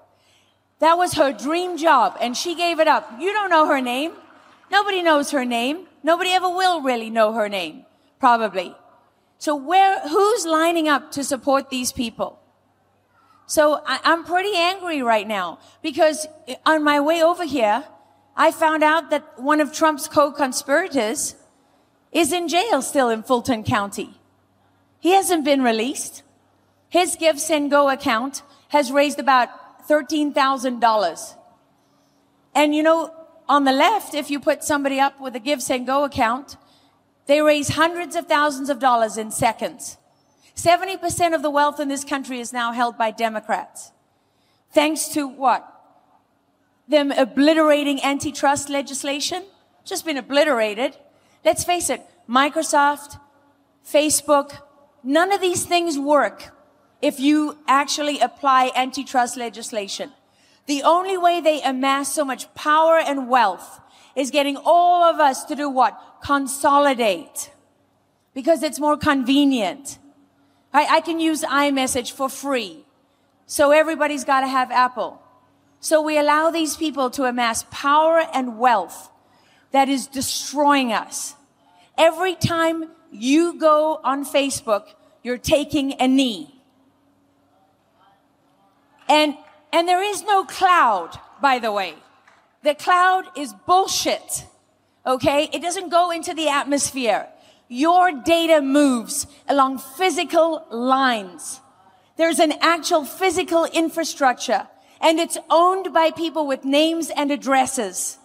That 0.78 0.97
was 0.97 1.14
her 1.14 1.33
dream 1.33 1.76
job 1.76 2.16
and 2.20 2.37
she 2.37 2.55
gave 2.55 2.78
it 2.78 2.87
up. 2.87 3.11
You 3.18 3.33
don't 3.33 3.51
know 3.51 3.66
her 3.66 3.80
name. 3.80 4.12
Nobody 4.70 5.03
knows 5.03 5.33
her 5.33 5.45
name. 5.45 5.89
Nobody 6.05 6.30
ever 6.30 6.49
will 6.49 6.80
really 6.80 7.11
know 7.11 7.33
her 7.33 7.49
name, 7.49 7.87
probably. 8.20 8.76
So 9.43 9.57
where, 9.57 9.99
who's 10.09 10.47
lining 10.47 10.88
up 10.88 11.11
to 11.16 11.24
support 11.24 11.68
these 11.68 11.90
people? 11.90 12.38
So 13.47 13.82
I, 13.84 13.99
I'm 14.05 14.22
pretty 14.22 14.53
angry 14.55 15.03
right 15.03 15.26
now 15.26 15.59
because 15.82 16.28
on 16.64 16.84
my 16.84 17.01
way 17.01 17.24
over 17.24 17.45
here, 17.45 17.82
I 18.36 18.53
found 18.53 18.84
out 18.84 19.11
that 19.11 19.43
one 19.43 19.61
of 19.61 19.72
Trump's 19.72 20.07
co-conspirators 20.07 21.34
is 22.12 22.32
in 22.32 22.47
jail 22.47 22.82
still 22.82 23.09
in 23.09 23.24
Fulton 23.24 23.64
County. 23.64 24.14
He 25.01 25.11
hasn't 25.11 25.45
been 25.45 25.62
released. 25.62 26.22
His 26.88 27.16
Give 27.16 27.40
Send 27.40 27.72
Go 27.72 27.90
account 27.90 28.45
has 28.68 28.93
raised 28.93 29.18
about 29.18 29.49
$13,000. 29.88 31.34
And 32.55 32.76
you 32.76 32.84
know, 32.84 33.12
on 33.49 33.64
the 33.64 33.72
left, 33.72 34.14
if 34.14 34.30
you 34.30 34.38
put 34.38 34.62
somebody 34.62 35.01
up 35.01 35.20
with 35.20 35.34
a 35.34 35.40
Give 35.40 35.61
Send 35.61 35.88
Go 35.88 36.05
account, 36.05 36.57
they 37.33 37.41
raise 37.41 37.70
hundreds 37.70 38.14
of 38.14 38.26
thousands 38.26 38.68
of 38.68 38.78
dollars 38.78 39.16
in 39.16 39.30
seconds. 39.30 39.97
70% 40.55 41.35
of 41.35 41.41
the 41.41 41.49
wealth 41.49 41.80
in 41.80 41.89
this 41.89 42.05
country 42.05 42.41
is 42.41 42.53
now 42.53 42.72
held 42.72 42.99
by 42.99 43.11
Democrats. 43.11 43.91
Thanks 44.70 45.09
to 45.14 45.26
what? 45.26 45.66
them 46.89 47.11
obliterating 47.11 48.03
antitrust 48.03 48.68
legislation. 48.68 49.43
Just 49.83 50.05
been 50.05 50.18
obliterated. 50.18 50.95
Let's 51.43 51.64
face 51.64 51.89
it, 51.89 52.03
Microsoft, 52.28 53.18
Facebook, 53.83 54.59
none 55.03 55.33
of 55.33 55.41
these 55.41 55.64
things 55.64 55.99
work 55.99 56.55
if 57.01 57.18
you 57.18 57.57
actually 57.66 58.20
apply 58.20 58.72
antitrust 58.76 59.39
legislation. 59.39 60.12
The 60.66 60.83
only 60.83 61.16
way 61.16 61.41
they 61.41 61.62
amass 61.62 62.12
so 62.12 62.26
much 62.26 62.53
power 62.55 62.99
and 62.99 63.30
wealth 63.30 63.80
is 64.15 64.31
getting 64.31 64.57
all 64.57 65.03
of 65.03 65.21
us 65.21 65.45
to 65.45 65.57
do 65.57 65.69
what? 65.69 65.99
Consolidate. 66.23 67.51
Because 68.35 68.63
it's 68.63 68.81
more 68.81 68.97
convenient. 68.97 69.99
I, 70.73 70.97
I 70.97 71.01
can 71.01 71.21
use 71.21 71.43
iMessage 71.43 72.13
for 72.13 72.29
free. 72.29 72.85
So 73.47 73.71
everybody's 73.71 74.25
got 74.25 74.41
to 74.41 74.47
have 74.47 74.71
Apple. 74.71 75.21
So 75.81 76.01
we 76.01 76.17
allow 76.19 76.51
these 76.51 76.77
people 76.77 77.11
to 77.11 77.25
amass 77.25 77.65
power 77.71 78.23
and 78.33 78.59
wealth 78.59 79.11
that 79.73 79.89
is 79.89 80.07
destroying 80.07 80.93
us. 80.93 81.35
Every 81.99 82.35
time 82.35 82.85
you 83.11 83.59
go 83.59 84.01
on 84.03 84.25
Facebook, 84.25 84.85
you're 85.23 85.39
taking 85.39 85.95
a 86.01 86.09
knee. 86.09 86.55
And, 89.09 89.37
and 89.73 89.89
there 89.89 90.03
is 90.03 90.23
no 90.23 90.45
cloud, 90.45 91.19
by 91.41 91.59
the 91.59 91.73
way. 91.73 91.95
The 92.63 92.75
cloud 92.75 93.25
is 93.37 93.55
bullshit. 93.67 94.47
Okay? 95.05 95.49
It 95.53 95.63
doesn't 95.63 95.89
go 95.89 96.11
into 96.11 96.35
the 96.35 96.49
atmosphere. 96.49 97.29
Your 97.69 98.13
data 98.13 98.61
moves 98.61 99.27
along 99.49 99.79
physical 99.79 100.67
lines. 100.71 101.61
There's 102.17 102.39
an 102.39 102.53
actual 102.61 103.05
physical 103.05 103.65
infrastructure 103.65 104.69
and 105.01 105.19
it's 105.19 105.39
owned 105.51 105.93
by 105.93 106.13
people 106.13 106.47
with 106.47 106.65
names 106.65 107.11
and 107.11 107.33
addresses 107.33 108.19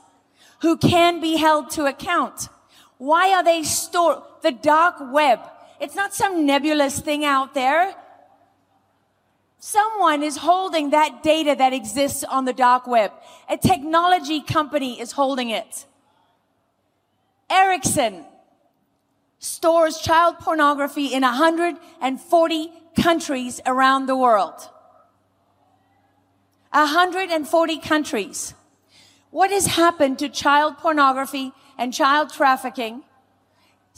who 0.61 0.77
can 0.77 1.19
be 1.19 1.37
held 1.37 1.71
to 1.71 1.85
account. 1.85 2.49
Why 2.97 3.33
are 3.33 3.43
they 3.43 3.63
stored? 3.63 4.19
The 4.43 4.51
dark 4.51 4.95
web. 5.11 5.39
It's 5.79 5.95
not 5.95 6.13
some 6.13 6.45
nebulous 6.45 6.99
thing 6.99 7.25
out 7.25 7.53
there. 7.53 7.95
Someone 9.67 10.23
is 10.23 10.37
holding 10.37 10.91
that 10.91 11.23
data 11.23 11.53
that 11.53 11.73
exists 11.73 12.23
on 12.23 12.45
the 12.45 12.53
dark 12.53 12.87
web. 12.87 13.11
A 13.49 13.57
technology 13.57 14.39
company 14.39 14.97
is 14.97 15.11
holding 15.11 15.49
it. 15.49 15.85
Ericsson 17.49 18.23
stores 19.39 19.97
child 19.97 20.39
pornography 20.39 21.07
in 21.07 21.23
140 21.23 22.71
countries 22.95 23.59
around 23.65 24.05
the 24.05 24.15
world. 24.15 24.69
140 26.71 27.79
countries. 27.79 28.53
What 29.31 29.51
has 29.51 29.65
happened 29.65 30.17
to 30.19 30.29
child 30.29 30.77
pornography 30.77 31.51
and 31.77 31.93
child 31.93 32.31
trafficking 32.31 33.03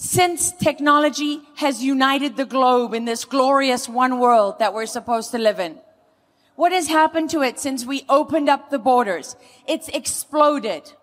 since 0.01 0.53
technology 0.53 1.41
has 1.57 1.83
united 1.83 2.37
the 2.37 2.45
globe 2.45 2.93
in 2.93 3.03
this 3.03 3.25
glorious 3.25 3.89
one 3.89 4.17
world 4.17 4.57
that 4.59 4.73
we're 4.73 4.85
supposed 4.85 5.29
to 5.31 5.37
live 5.37 5.59
in. 5.59 5.77
What 6.55 6.71
has 6.71 6.87
happened 6.87 7.31
to 7.31 7.41
it 7.41 7.59
since 7.59 7.85
we 7.85 8.05
opened 8.07 8.47
up 8.47 8.69
the 8.69 8.79
borders? 8.79 9.35
It's 9.67 9.89
exploded. 9.89 10.93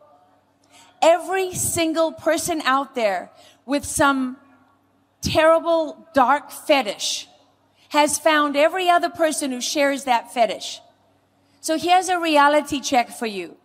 Every 1.02 1.52
single 1.52 2.10
person 2.10 2.62
out 2.62 2.94
there 2.94 3.30
with 3.66 3.84
some 3.84 4.38
terrible 5.20 6.08
dark 6.14 6.50
fetish 6.50 7.28
has 7.90 8.18
found 8.18 8.56
every 8.56 8.88
other 8.88 9.10
person 9.10 9.50
who 9.50 9.60
shares 9.60 10.04
that 10.04 10.32
fetish. 10.32 10.80
So 11.60 11.76
here's 11.76 12.08
a 12.08 12.18
reality 12.18 12.80
check 12.80 13.10
for 13.10 13.26
you. 13.26 13.58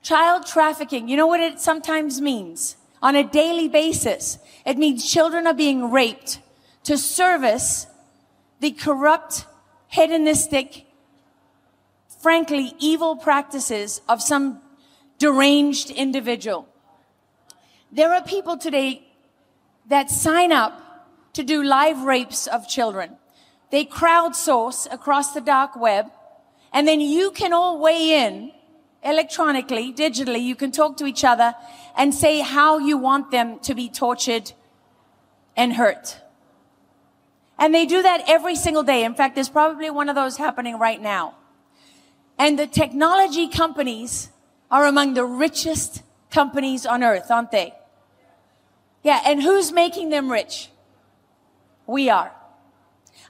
Child 0.00 0.46
trafficking, 0.46 1.06
you 1.06 1.18
know 1.18 1.26
what 1.26 1.40
it 1.40 1.60
sometimes 1.60 2.22
means? 2.22 2.76
On 3.04 3.14
a 3.14 3.22
daily 3.22 3.68
basis, 3.68 4.38
it 4.64 4.78
means 4.78 5.04
children 5.08 5.46
are 5.46 5.52
being 5.52 5.90
raped 5.90 6.40
to 6.84 6.96
service 6.96 7.86
the 8.60 8.70
corrupt, 8.70 9.44
hedonistic, 9.88 10.86
frankly, 12.22 12.72
evil 12.78 13.14
practices 13.14 14.00
of 14.08 14.22
some 14.22 14.62
deranged 15.18 15.90
individual. 15.90 16.66
There 17.92 18.10
are 18.10 18.22
people 18.22 18.56
today 18.56 19.06
that 19.90 20.08
sign 20.08 20.50
up 20.50 20.80
to 21.34 21.42
do 21.42 21.62
live 21.62 22.04
rapes 22.04 22.46
of 22.46 22.66
children. 22.66 23.18
They 23.70 23.84
crowdsource 23.84 24.90
across 24.90 25.34
the 25.34 25.42
dark 25.42 25.76
web, 25.76 26.10
and 26.72 26.88
then 26.88 27.02
you 27.02 27.32
can 27.32 27.52
all 27.52 27.78
weigh 27.78 28.24
in 28.24 28.52
electronically, 29.04 29.92
digitally. 29.92 30.42
You 30.42 30.54
can 30.54 30.72
talk 30.72 30.96
to 30.98 31.06
each 31.06 31.24
other 31.24 31.54
and 31.96 32.14
say 32.14 32.40
how 32.40 32.78
you 32.78 32.96
want 32.96 33.30
them 33.30 33.58
to 33.60 33.74
be 33.74 33.88
tortured 33.88 34.52
and 35.56 35.74
hurt. 35.74 36.20
And 37.58 37.74
they 37.74 37.86
do 37.86 38.02
that 38.02 38.24
every 38.26 38.56
single 38.56 38.82
day. 38.82 39.04
In 39.04 39.14
fact, 39.14 39.36
there's 39.36 39.48
probably 39.48 39.90
one 39.90 40.08
of 40.08 40.16
those 40.16 40.36
happening 40.36 40.78
right 40.78 41.00
now. 41.00 41.34
And 42.38 42.58
the 42.58 42.66
technology 42.66 43.48
companies 43.48 44.30
are 44.70 44.86
among 44.86 45.14
the 45.14 45.24
richest 45.24 46.02
companies 46.30 46.84
on 46.84 47.04
earth, 47.04 47.30
aren't 47.30 47.52
they? 47.52 47.74
Yeah, 49.04 49.20
and 49.24 49.40
who's 49.42 49.70
making 49.70 50.08
them 50.08 50.30
rich? 50.32 50.70
We 51.86 52.10
are. 52.10 52.32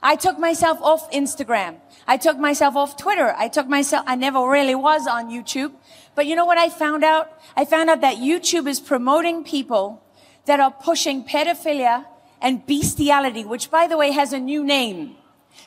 I 0.01 0.15
took 0.15 0.39
myself 0.39 0.79
off 0.81 1.11
Instagram. 1.11 1.75
I 2.07 2.17
took 2.17 2.37
myself 2.37 2.75
off 2.75 2.97
Twitter. 2.97 3.33
I 3.37 3.47
took 3.47 3.67
myself, 3.67 4.03
I 4.07 4.15
never 4.15 4.47
really 4.47 4.75
was 4.75 5.07
on 5.07 5.29
YouTube. 5.29 5.71
But 6.13 6.27
you 6.27 6.35
know 6.35 6.45
what 6.45 6.57
I 6.57 6.69
found 6.69 7.03
out? 7.03 7.31
I 7.55 7.65
found 7.65 7.89
out 7.89 8.01
that 8.01 8.17
YouTube 8.17 8.67
is 8.67 8.79
promoting 8.79 9.43
people 9.43 10.03
that 10.45 10.59
are 10.59 10.71
pushing 10.71 11.23
pedophilia 11.23 12.05
and 12.41 12.65
bestiality, 12.65 13.43
which 13.43 13.71
by 13.71 13.87
the 13.87 13.97
way 13.97 14.11
has 14.11 14.33
a 14.33 14.39
new 14.39 14.63
name. 14.63 15.15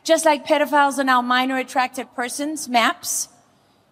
Just 0.04 0.24
like 0.24 0.46
pedophiles 0.46 0.98
are 0.98 1.04
now 1.04 1.20
minor 1.20 1.56
attracted 1.56 2.14
persons, 2.14 2.68
MAPS. 2.68 3.28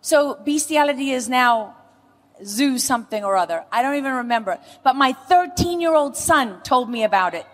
So 0.01 0.38
bestiality 0.44 1.11
is 1.11 1.28
now 1.28 1.76
zoo 2.44 2.78
something 2.78 3.24
or 3.24 3.36
other. 3.36 3.64
I 3.72 3.82
don't 3.82 3.97
even 3.97 4.12
remember. 4.12 4.59
But 4.84 4.94
my 4.94 5.12
13 5.12 5.80
year 5.80 5.94
old 5.94 6.16
son 6.16 6.61
told 6.62 6.88
me 6.88 7.03
about 7.03 7.34
it 7.34 7.47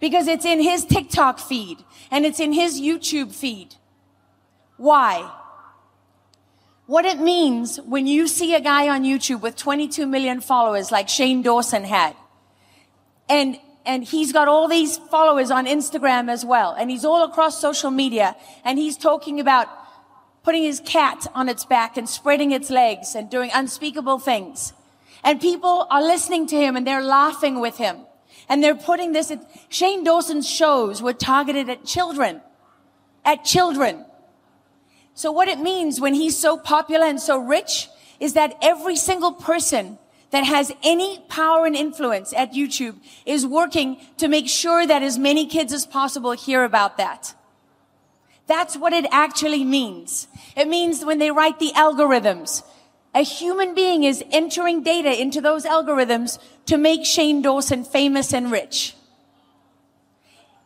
because 0.00 0.28
it's 0.28 0.44
in 0.44 0.60
his 0.60 0.84
TikTok 0.84 1.38
feed 1.38 1.78
and 2.10 2.24
it's 2.24 2.40
in 2.40 2.52
his 2.52 2.80
YouTube 2.80 3.32
feed. 3.32 3.74
Why? 4.76 5.30
What 6.86 7.04
it 7.04 7.18
means 7.18 7.78
when 7.80 8.06
you 8.06 8.28
see 8.28 8.54
a 8.54 8.60
guy 8.60 8.88
on 8.88 9.02
YouTube 9.02 9.40
with 9.40 9.56
22 9.56 10.06
million 10.06 10.40
followers 10.40 10.92
like 10.92 11.08
Shane 11.08 11.42
Dawson 11.42 11.84
had, 11.84 12.14
and, 13.28 13.58
and 13.84 14.04
he's 14.04 14.32
got 14.32 14.46
all 14.46 14.68
these 14.68 14.96
followers 14.96 15.50
on 15.50 15.66
Instagram 15.66 16.30
as 16.30 16.44
well, 16.44 16.76
and 16.78 16.90
he's 16.90 17.04
all 17.04 17.24
across 17.24 17.60
social 17.60 17.90
media, 17.90 18.36
and 18.64 18.78
he's 18.78 18.96
talking 18.96 19.40
about 19.40 19.68
putting 20.46 20.62
his 20.62 20.80
cat 20.86 21.26
on 21.34 21.48
its 21.48 21.64
back 21.64 21.96
and 21.96 22.08
spreading 22.08 22.52
its 22.52 22.70
legs 22.70 23.16
and 23.16 23.28
doing 23.28 23.50
unspeakable 23.52 24.20
things. 24.20 24.72
And 25.24 25.40
people 25.40 25.88
are 25.90 26.00
listening 26.00 26.46
to 26.46 26.56
him 26.56 26.76
and 26.76 26.86
they're 26.86 27.02
laughing 27.02 27.58
with 27.60 27.78
him. 27.78 27.96
And 28.48 28.62
they're 28.62 28.76
putting 28.76 29.12
this, 29.12 29.32
Shane 29.68 30.04
Dawson's 30.04 30.48
shows 30.48 31.02
were 31.02 31.12
targeted 31.12 31.68
at 31.68 31.84
children. 31.84 32.40
At 33.24 33.44
children. 33.44 34.05
So 35.16 35.32
what 35.32 35.48
it 35.48 35.58
means 35.58 35.98
when 35.98 36.12
he's 36.12 36.38
so 36.38 36.58
popular 36.58 37.06
and 37.06 37.18
so 37.18 37.38
rich 37.38 37.88
is 38.20 38.34
that 38.34 38.54
every 38.60 38.96
single 38.96 39.32
person 39.32 39.98
that 40.30 40.44
has 40.44 40.70
any 40.82 41.24
power 41.28 41.64
and 41.64 41.74
influence 41.74 42.34
at 42.34 42.52
YouTube 42.52 42.96
is 43.24 43.46
working 43.46 43.96
to 44.18 44.28
make 44.28 44.46
sure 44.46 44.86
that 44.86 45.02
as 45.02 45.18
many 45.18 45.46
kids 45.46 45.72
as 45.72 45.86
possible 45.86 46.32
hear 46.32 46.64
about 46.64 46.98
that. 46.98 47.34
That's 48.46 48.76
what 48.76 48.92
it 48.92 49.06
actually 49.10 49.64
means. 49.64 50.28
It 50.54 50.68
means 50.68 51.02
when 51.02 51.18
they 51.18 51.30
write 51.30 51.60
the 51.60 51.72
algorithms, 51.74 52.62
a 53.14 53.22
human 53.22 53.74
being 53.74 54.04
is 54.04 54.22
entering 54.30 54.82
data 54.82 55.18
into 55.18 55.40
those 55.40 55.64
algorithms 55.64 56.38
to 56.66 56.76
make 56.76 57.06
Shane 57.06 57.40
Dawson 57.40 57.84
famous 57.84 58.34
and 58.34 58.52
rich. 58.52 58.94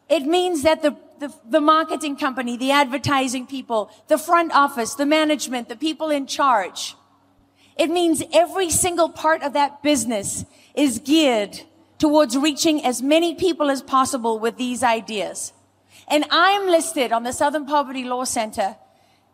It 0.09 0.25
means 0.25 0.63
that 0.63 0.83
the, 0.83 0.97
the, 1.21 1.33
the, 1.49 1.61
marketing 1.61 2.17
company, 2.17 2.57
the 2.57 2.73
advertising 2.73 3.47
people, 3.47 3.91
the 4.09 4.19
front 4.19 4.53
office, 4.53 4.95
the 4.95 5.07
management, 5.07 5.69
the 5.69 5.77
people 5.77 6.11
in 6.11 6.27
charge. 6.27 6.97
It 7.77 7.91
means 7.91 8.23
every 8.33 8.71
single 8.71 9.09
part 9.09 9.43
of 9.43 9.53
that 9.53 9.83
business 9.83 10.45
is 10.75 10.99
geared 10.99 11.61
towards 11.99 12.37
reaching 12.37 12.85
as 12.85 13.01
many 13.01 13.35
people 13.35 13.71
as 13.71 13.83
possible 13.83 14.39
with 14.39 14.57
these 14.57 14.83
ideas. 14.83 15.53
And 16.09 16.25
I'm 16.31 16.67
listed 16.67 17.13
on 17.13 17.23
the 17.23 17.33
Southern 17.33 17.67
Poverty 17.67 18.05
Law 18.05 18.25
Center 18.25 18.77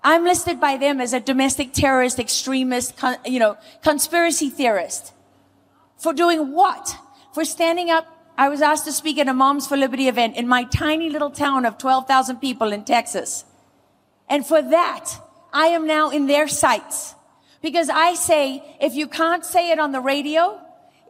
I'm 0.07 0.23
listed 0.23 0.61
by 0.61 0.77
them 0.77 1.01
as 1.01 1.13
a 1.13 1.19
domestic 1.19 1.73
terrorist, 1.73 2.21
extremist, 2.21 2.97
con, 2.97 3.17
you 3.25 3.41
know, 3.41 3.57
conspiracy 3.83 4.51
theorist. 4.51 5.13
For 5.99 6.13
doing 6.13 6.53
what? 6.53 6.95
For 7.35 7.45
standing 7.45 7.91
up. 7.91 8.07
I 8.39 8.49
was 8.49 8.61
asked 8.61 8.85
to 8.85 8.93
speak 8.93 9.19
at 9.19 9.29
a 9.29 9.35
Moms 9.35 9.67
for 9.67 9.77
Liberty 9.77 10.09
event 10.09 10.37
in 10.37 10.47
my 10.47 10.65
tiny 10.65 11.09
little 11.11 11.31
town 11.31 11.65
of 11.65 11.79
12,000 11.79 12.37
people 12.37 12.73
in 12.73 12.85
Texas. 12.85 13.45
And 14.29 14.47
for 14.47 14.61
that, 14.61 15.19
I 15.53 15.69
am 15.69 15.87
now 15.87 16.11
in 16.11 16.27
their 16.27 16.49
sights 16.49 17.15
Because 17.67 17.89
I 17.89 18.15
say, 18.15 18.63
if 18.81 18.95
you 18.95 19.09
can't 19.09 19.45
say 19.45 19.73
it 19.73 19.81
on 19.81 19.91
the 19.91 20.01
radio, 20.01 20.61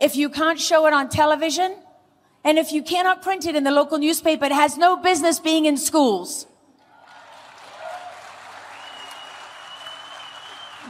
if 0.01 0.17
you 0.17 0.31
can't 0.31 0.59
show 0.59 0.87
it 0.87 0.95
on 0.95 1.11
television, 1.11 1.77
and 2.45 2.59
if 2.59 2.73
you 2.73 2.83
cannot 2.83 3.21
print 3.21 3.45
it 3.45 3.55
in 3.57 3.63
the 3.63 3.71
local 3.71 3.99
newspaper, 3.99 4.47
it 4.47 4.53
has 4.53 4.79
no 4.79 4.97
business 4.97 5.39
being 5.39 5.67
in 5.67 5.77
schools. 5.77 6.47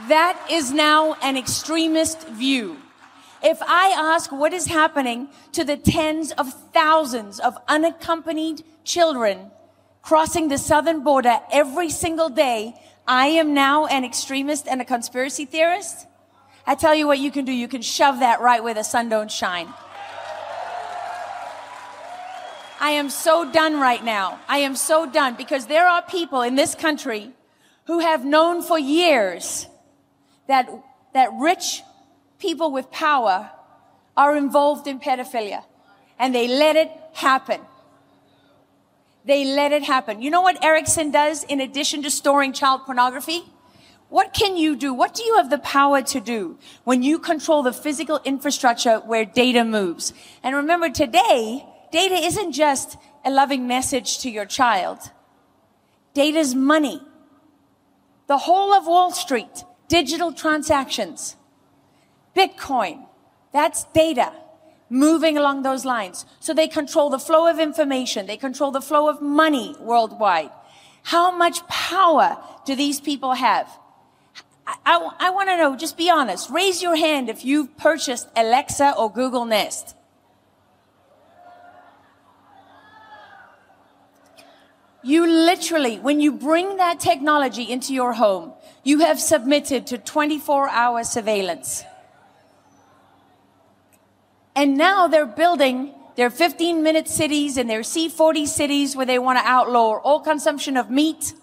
That 0.07 0.39
is 0.49 0.71
now 0.71 1.15
an 1.21 1.35
extremist 1.35 2.27
view. 2.29 2.77
If 3.43 3.61
I 3.61 3.93
ask 3.95 4.31
what 4.31 4.53
is 4.53 4.65
happening 4.65 5.29
to 5.51 5.63
the 5.63 5.77
tens 5.77 6.31
of 6.31 6.51
thousands 6.73 7.39
of 7.39 7.57
unaccompanied 7.67 8.63
children 8.83 9.51
crossing 10.01 10.47
the 10.47 10.57
southern 10.57 11.03
border 11.03 11.39
every 11.51 11.89
single 11.89 12.29
day, 12.29 12.73
I 13.07 13.27
am 13.27 13.53
now 13.53 13.85
an 13.85 14.03
extremist 14.03 14.67
and 14.67 14.81
a 14.81 14.85
conspiracy 14.85 15.45
theorist. 15.45 16.07
I 16.65 16.75
tell 16.75 16.95
you 16.95 17.07
what 17.07 17.19
you 17.19 17.31
can 17.31 17.45
do. 17.45 17.51
You 17.51 17.67
can 17.67 17.81
shove 17.81 18.19
that 18.19 18.41
right 18.41 18.63
where 18.63 18.73
the 18.73 18.83
sun 18.83 19.09
don't 19.09 19.31
shine. 19.31 19.73
I 22.79 22.91
am 22.91 23.09
so 23.09 23.51
done 23.51 23.79
right 23.79 24.03
now. 24.03 24.39
I 24.47 24.59
am 24.59 24.75
so 24.75 25.05
done 25.05 25.35
because 25.35 25.65
there 25.65 25.87
are 25.87 26.01
people 26.01 26.41
in 26.41 26.55
this 26.55 26.75
country 26.75 27.31
who 27.85 27.99
have 27.99 28.25
known 28.25 28.61
for 28.61 28.77
years 28.77 29.67
that, 30.47 30.69
that 31.13 31.29
rich 31.39 31.81
people 32.39 32.71
with 32.71 32.91
power 32.91 33.51
are 34.15 34.35
involved 34.35 34.87
in 34.87 34.99
pedophilia 34.99 35.63
and 36.19 36.33
they 36.33 36.47
let 36.47 36.75
it 36.75 36.91
happen. 37.13 37.61
They 39.25 39.45
let 39.45 39.71
it 39.71 39.83
happen. 39.83 40.21
You 40.21 40.31
know 40.31 40.41
what 40.41 40.63
Ericsson 40.63 41.11
does 41.11 41.43
in 41.43 41.59
addition 41.59 42.01
to 42.03 42.09
storing 42.09 42.53
child 42.53 42.81
pornography? 42.85 43.43
What 44.09 44.33
can 44.33 44.55
you 44.55 44.75
do? 44.75 44.93
What 44.93 45.13
do 45.13 45.23
you 45.23 45.35
have 45.35 45.49
the 45.49 45.57
power 45.57 46.01
to 46.01 46.19
do 46.21 46.57
when 46.85 47.03
you 47.03 47.19
control 47.19 47.61
the 47.61 47.73
physical 47.73 48.21
infrastructure 48.23 48.99
where 48.99 49.25
data 49.25 49.65
moves? 49.65 50.13
And 50.43 50.55
remember 50.55 50.89
today, 50.89 51.65
data 51.91 52.15
isn't 52.15 52.53
just 52.53 52.97
a 53.25 53.29
loving 53.29 53.67
message 53.67 54.19
to 54.19 54.29
your 54.29 54.45
child. 54.45 54.99
Data's 56.13 56.55
money. 56.55 57.01
The 58.27 58.37
whole 58.37 58.73
of 58.73 58.87
Wall 58.87 59.11
Street, 59.11 59.63
digital 59.87 60.31
transactions, 60.31 61.36
Bitcoin, 62.37 63.07
that's 63.51 63.85
data 63.85 64.31
moving 64.89 65.37
along 65.37 65.63
those 65.63 65.85
lines. 65.85 66.25
So 66.39 66.53
they 66.53 66.67
control 66.67 67.09
the 67.09 67.19
flow 67.19 67.47
of 67.47 67.59
information. 67.59 68.27
They 68.27 68.37
control 68.37 68.71
the 68.71 68.81
flow 68.81 69.09
of 69.09 69.21
money 69.21 69.75
worldwide. 69.79 70.51
How 71.03 71.31
much 71.35 71.65
power 71.67 72.37
do 72.65 72.75
these 72.75 72.99
people 72.99 73.33
have? 73.33 73.69
I, 74.65 74.75
I, 74.85 75.27
I 75.27 75.29
want 75.31 75.49
to 75.49 75.57
know, 75.57 75.75
just 75.75 75.97
be 75.97 76.09
honest. 76.09 76.49
Raise 76.49 76.81
your 76.81 76.95
hand 76.95 77.29
if 77.29 77.43
you've 77.45 77.77
purchased 77.77 78.27
Alexa 78.35 78.93
or 78.97 79.11
Google 79.11 79.45
Nest. 79.45 79.95
You 85.03 85.25
literally, 85.25 85.99
when 85.99 86.19
you 86.19 86.33
bring 86.33 86.77
that 86.77 86.99
technology 86.99 87.63
into 87.63 87.93
your 87.93 88.13
home, 88.13 88.51
you 88.83 88.99
have 88.99 89.21
submitted 89.21 89.87
to 89.87 89.97
24 89.97 90.69
hour 90.69 91.03
surveillance. 91.05 91.85
And 94.57 94.75
now 94.75 95.07
they're 95.07 95.27
building 95.27 95.93
their 96.15 96.31
15 96.31 96.81
minute 96.81 97.07
cities 97.07 97.57
and 97.57 97.69
their 97.69 97.81
C40 97.81 98.47
cities 98.47 98.95
where 98.95 99.05
they 99.05 99.19
want 99.19 99.37
to 99.37 99.45
outlaw 99.45 99.99
all 99.99 100.19
consumption 100.19 100.77
of 100.77 100.89
meat, 100.89 101.35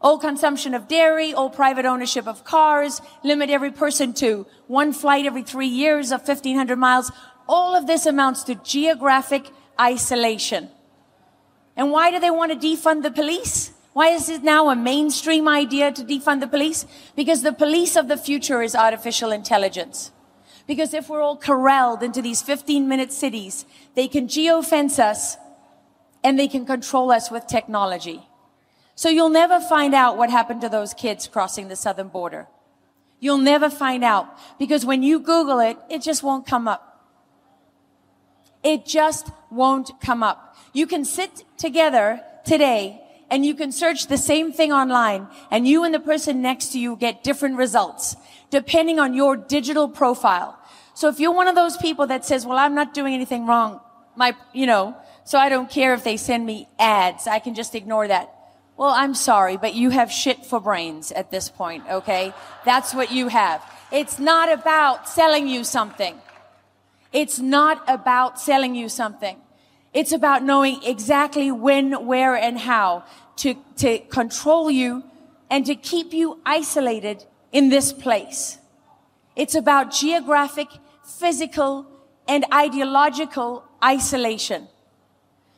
all 0.00 0.16
consumption 0.16 0.72
of 0.72 0.86
dairy, 0.86 1.34
all 1.34 1.50
private 1.50 1.84
ownership 1.84 2.28
of 2.28 2.44
cars, 2.44 3.02
limit 3.24 3.50
every 3.50 3.72
person 3.72 4.14
to 4.14 4.46
one 4.68 4.92
flight 4.92 5.26
every 5.26 5.42
three 5.42 5.66
years 5.66 6.12
of 6.12 6.20
1500 6.20 6.76
miles. 6.78 7.10
All 7.48 7.74
of 7.74 7.88
this 7.88 8.06
amounts 8.06 8.44
to 8.44 8.54
geographic 8.54 9.50
isolation. 9.80 10.68
And 11.76 11.90
why 11.90 12.12
do 12.12 12.20
they 12.20 12.30
want 12.30 12.52
to 12.52 12.68
defund 12.68 13.02
the 13.02 13.10
police? 13.10 13.72
Why 13.92 14.10
is 14.10 14.28
it 14.28 14.44
now 14.44 14.70
a 14.70 14.76
mainstream 14.76 15.48
idea 15.48 15.90
to 15.90 16.04
defund 16.04 16.38
the 16.38 16.46
police? 16.46 16.86
Because 17.16 17.42
the 17.42 17.52
police 17.52 17.96
of 17.96 18.06
the 18.06 18.16
future 18.16 18.62
is 18.62 18.76
artificial 18.76 19.32
intelligence. 19.32 20.12
Because 20.66 20.94
if 20.94 21.08
we're 21.08 21.22
all 21.22 21.36
corralled 21.36 22.02
into 22.02 22.22
these 22.22 22.42
15 22.42 22.88
minute 22.88 23.12
cities, 23.12 23.64
they 23.94 24.08
can 24.08 24.28
geofence 24.28 24.98
us 24.98 25.36
and 26.22 26.38
they 26.38 26.48
can 26.48 26.66
control 26.66 27.10
us 27.10 27.30
with 27.30 27.46
technology. 27.46 28.22
So 28.94 29.08
you'll 29.08 29.30
never 29.30 29.60
find 29.60 29.94
out 29.94 30.18
what 30.18 30.30
happened 30.30 30.60
to 30.60 30.68
those 30.68 30.92
kids 30.92 31.26
crossing 31.26 31.68
the 31.68 31.76
southern 31.76 32.08
border. 32.08 32.48
You'll 33.18 33.38
never 33.38 33.70
find 33.70 34.04
out 34.04 34.26
because 34.58 34.84
when 34.84 35.02
you 35.02 35.18
Google 35.20 35.60
it, 35.60 35.76
it 35.88 36.02
just 36.02 36.22
won't 36.22 36.46
come 36.46 36.68
up. 36.68 36.86
It 38.62 38.84
just 38.84 39.30
won't 39.50 40.00
come 40.00 40.22
up. 40.22 40.56
You 40.72 40.86
can 40.86 41.04
sit 41.04 41.44
together 41.56 42.20
today 42.44 42.99
and 43.30 43.46
you 43.46 43.54
can 43.54 43.72
search 43.72 44.06
the 44.08 44.18
same 44.18 44.52
thing 44.52 44.72
online 44.72 45.28
and 45.50 45.66
you 45.66 45.84
and 45.84 45.94
the 45.94 46.00
person 46.00 46.42
next 46.42 46.72
to 46.72 46.78
you 46.78 46.96
get 46.96 47.22
different 47.22 47.56
results 47.56 48.16
depending 48.50 48.98
on 48.98 49.14
your 49.14 49.36
digital 49.36 49.88
profile. 49.88 50.58
So 50.94 51.08
if 51.08 51.20
you're 51.20 51.32
one 51.32 51.48
of 51.48 51.54
those 51.54 51.76
people 51.76 52.08
that 52.08 52.24
says, 52.24 52.44
well, 52.44 52.58
I'm 52.58 52.74
not 52.74 52.92
doing 52.92 53.14
anything 53.14 53.46
wrong, 53.46 53.80
my, 54.16 54.34
you 54.52 54.66
know, 54.66 54.96
so 55.24 55.38
I 55.38 55.48
don't 55.48 55.70
care 55.70 55.94
if 55.94 56.02
they 56.02 56.16
send 56.16 56.44
me 56.44 56.68
ads. 56.78 57.26
I 57.26 57.38
can 57.38 57.54
just 57.54 57.74
ignore 57.74 58.08
that. 58.08 58.34
Well, 58.76 58.90
I'm 58.90 59.14
sorry, 59.14 59.56
but 59.56 59.74
you 59.74 59.90
have 59.90 60.10
shit 60.10 60.44
for 60.44 60.58
brains 60.58 61.12
at 61.12 61.30
this 61.30 61.48
point, 61.48 61.84
okay? 61.90 62.34
That's 62.64 62.94
what 62.94 63.12
you 63.12 63.28
have. 63.28 63.62
It's 63.92 64.18
not 64.18 64.50
about 64.50 65.08
selling 65.08 65.48
you 65.48 65.64
something. 65.64 66.14
It's 67.12 67.38
not 67.38 67.84
about 67.88 68.40
selling 68.40 68.74
you 68.74 68.88
something. 68.88 69.36
It's 69.92 70.12
about 70.12 70.44
knowing 70.44 70.80
exactly 70.84 71.50
when, 71.50 72.06
where, 72.06 72.36
and 72.36 72.58
how 72.58 73.04
to, 73.36 73.54
to 73.78 73.98
control 73.98 74.70
you 74.70 75.02
and 75.50 75.66
to 75.66 75.74
keep 75.74 76.12
you 76.12 76.40
isolated 76.46 77.24
in 77.50 77.70
this 77.70 77.92
place. 77.92 78.58
It's 79.34 79.54
about 79.54 79.92
geographic, 79.92 80.68
physical, 81.04 81.86
and 82.28 82.44
ideological 82.52 83.64
isolation. 83.82 84.68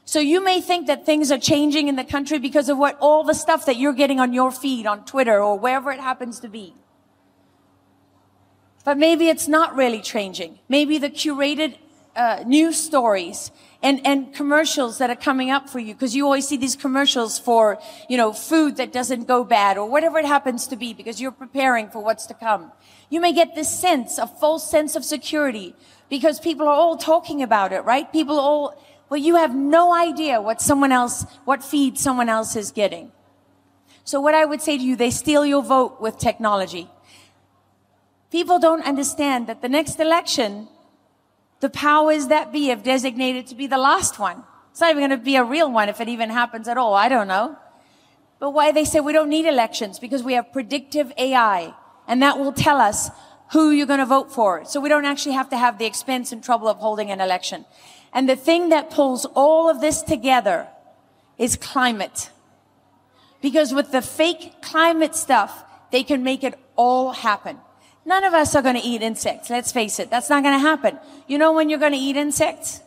So 0.05 0.19
you 0.19 0.43
may 0.43 0.61
think 0.61 0.87
that 0.87 1.05
things 1.05 1.31
are 1.31 1.39
changing 1.39 1.89
in 1.89 1.97
the 1.97 2.05
country 2.05 2.39
because 2.39 2.69
of 2.69 2.79
what 2.79 2.97
all 3.01 3.25
the 3.25 3.35
stuff 3.35 3.67
that 3.67 3.77
you're 3.77 3.93
getting 3.93 4.19
on 4.19 4.33
your 4.33 4.51
feed 4.51 4.87
on 4.87 5.05
Twitter 5.05 5.41
or 5.41 5.59
wherever 5.59 5.93
it 5.93 6.01
happens 6.01 6.41
to 6.41 6.49
be. 6.49 6.75
But 8.85 8.99
maybe 8.99 9.29
it's 9.29 9.47
not 9.47 9.77
really 9.77 10.01
changing. 10.01 10.59
Maybe 10.69 10.99
the 10.99 11.11
curated 11.11 11.77
uh, 12.17 12.43
news 12.47 12.77
stories 12.77 13.53
and, 13.83 14.07
and 14.07 14.33
commercials 14.33 14.99
that 14.99 15.11
are 15.11 15.17
coming 15.17 15.51
up 15.51 15.69
for 15.69 15.81
you 15.81 15.93
because 15.95 16.15
you 16.15 16.25
always 16.25 16.47
see 16.47 16.57
these 16.57 16.77
commercials 16.77 17.39
for, 17.39 17.79
you 18.09 18.17
know, 18.17 18.33
food 18.33 18.77
that 18.77 18.93
doesn't 18.93 19.27
go 19.27 19.43
bad 19.43 19.77
or 19.77 19.89
whatever 19.89 20.19
it 20.19 20.25
happens 20.25 20.69
to 20.69 20.77
be 20.77 20.95
because 20.95 21.21
you're 21.21 21.33
preparing 21.33 21.89
for 21.89 22.03
what's 22.03 22.27
to 22.27 22.35
come. 22.35 22.71
You 23.11 23.21
may 23.21 23.33
get 23.33 23.55
this 23.55 23.69
sense, 23.69 24.19
a 24.19 24.27
false 24.27 24.71
sense 24.71 24.95
of 24.95 25.05
security 25.05 25.75
because 26.09 26.39
people 26.39 26.69
are 26.69 26.75
all 26.75 26.97
talking 26.97 27.43
about 27.43 27.73
it, 27.73 27.81
right? 27.81 28.11
People 28.13 28.39
all, 28.39 28.81
well, 29.09 29.21
you 29.21 29.37
have 29.37 29.55
no 29.55 29.93
idea 29.93 30.41
what 30.41 30.61
someone 30.61 30.93
else, 30.93 31.27
what 31.45 31.65
feed 31.65 31.99
someone 31.99 32.29
else 32.29 32.55
is 32.55 32.71
getting. 32.71 33.11
So 34.05 34.21
what 34.21 34.35
I 34.35 34.45
would 34.45 34.63
say 34.63 34.79
to 34.79 34.83
you, 34.83 34.97
they 34.97 35.11
steal 35.11 35.45
your 35.45 35.63
vote 35.63 36.01
with 36.01 36.19
technology. 36.19 36.89
People 38.31 38.59
don't 38.59 38.83
understand 38.85 39.47
that 39.49 39.61
the 39.61 39.69
next 39.69 40.01
election, 40.01 40.69
the 41.63 41.71
powers 41.71 42.27
that 42.27 42.51
be 42.51 42.67
have 42.67 42.83
designated 42.83 43.47
to 43.47 43.55
be 43.55 43.69
the 43.69 43.79
last 43.79 44.19
one. 44.19 44.43
It's 44.73 44.81
not 44.81 44.91
even 44.91 45.09
going 45.09 45.17
to 45.17 45.25
be 45.25 45.37
a 45.37 45.45
real 45.45 45.71
one 45.71 45.89
if 45.89 46.01
it 46.01 46.09
even 46.09 46.29
happens 46.29 46.67
at 46.67 46.77
all. 46.77 46.93
I 46.93 47.09
don't 47.09 47.29
know. 47.29 47.57
But 48.41 48.51
why 48.51 48.73
they 48.73 48.85
say 48.85 48.99
we 48.99 49.13
don't 49.13 49.29
need 49.29 49.47
elections 49.47 50.01
because 50.01 50.25
we 50.25 50.33
have 50.33 50.53
predictive 50.53 51.13
AI 51.17 51.73
and 52.09 52.21
that 52.21 52.37
will 52.41 52.53
tell 52.53 52.79
us 52.79 53.11
who 53.53 53.71
you're 53.71 53.87
going 53.87 54.01
to 54.01 54.07
vote 54.07 54.33
for. 54.33 54.65
So 54.65 54.81
we 54.81 54.89
don't 54.89 55.05
actually 55.05 55.37
have 55.37 55.51
to 55.51 55.57
have 55.57 55.79
the 55.79 55.85
expense 55.85 56.33
and 56.33 56.43
trouble 56.43 56.67
of 56.67 56.79
holding 56.79 57.13
an 57.13 57.21
election. 57.21 57.65
And 58.13 58.29
the 58.29 58.35
thing 58.35 58.71
that 58.71 58.91
pulls 58.91 59.25
all 59.25 59.71
of 59.71 59.81
this 59.81 60.03
together 60.03 60.67
is 61.39 61.55
climate. 61.55 62.31
Because 63.41 63.73
with 63.73 63.93
the 63.93 64.03
fake 64.03 64.63
climate 64.63 65.15
stuff, 65.15 65.63
they 65.93 66.03
can 66.03 66.25
make 66.25 66.43
it 66.43 66.59
all 66.75 67.13
happen. 67.13 67.59
None 68.05 68.25
of 68.25 68.35
us 68.35 68.55
are 68.55 68.63
going 68.63 68.75
to 68.75 68.87
eat 68.87 69.03
insects. 69.03 69.49
Let's 69.49 69.73
face 69.73 69.99
it. 69.99 70.11
That's 70.11 70.29
not 70.29 70.43
going 70.43 70.55
to 70.55 70.59
happen. 70.59 70.99
You 71.29 71.39
know 71.39 71.53
when 71.53 71.71
you're 71.71 71.79
going 71.79 71.93
to 71.93 71.99
eat 71.99 72.17
insects? 72.17 72.81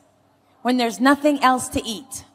When 0.61 0.77
there's 0.77 0.99
nothing 0.99 1.41
else 1.43 1.69
to 1.69 1.83
eat. 1.85 2.25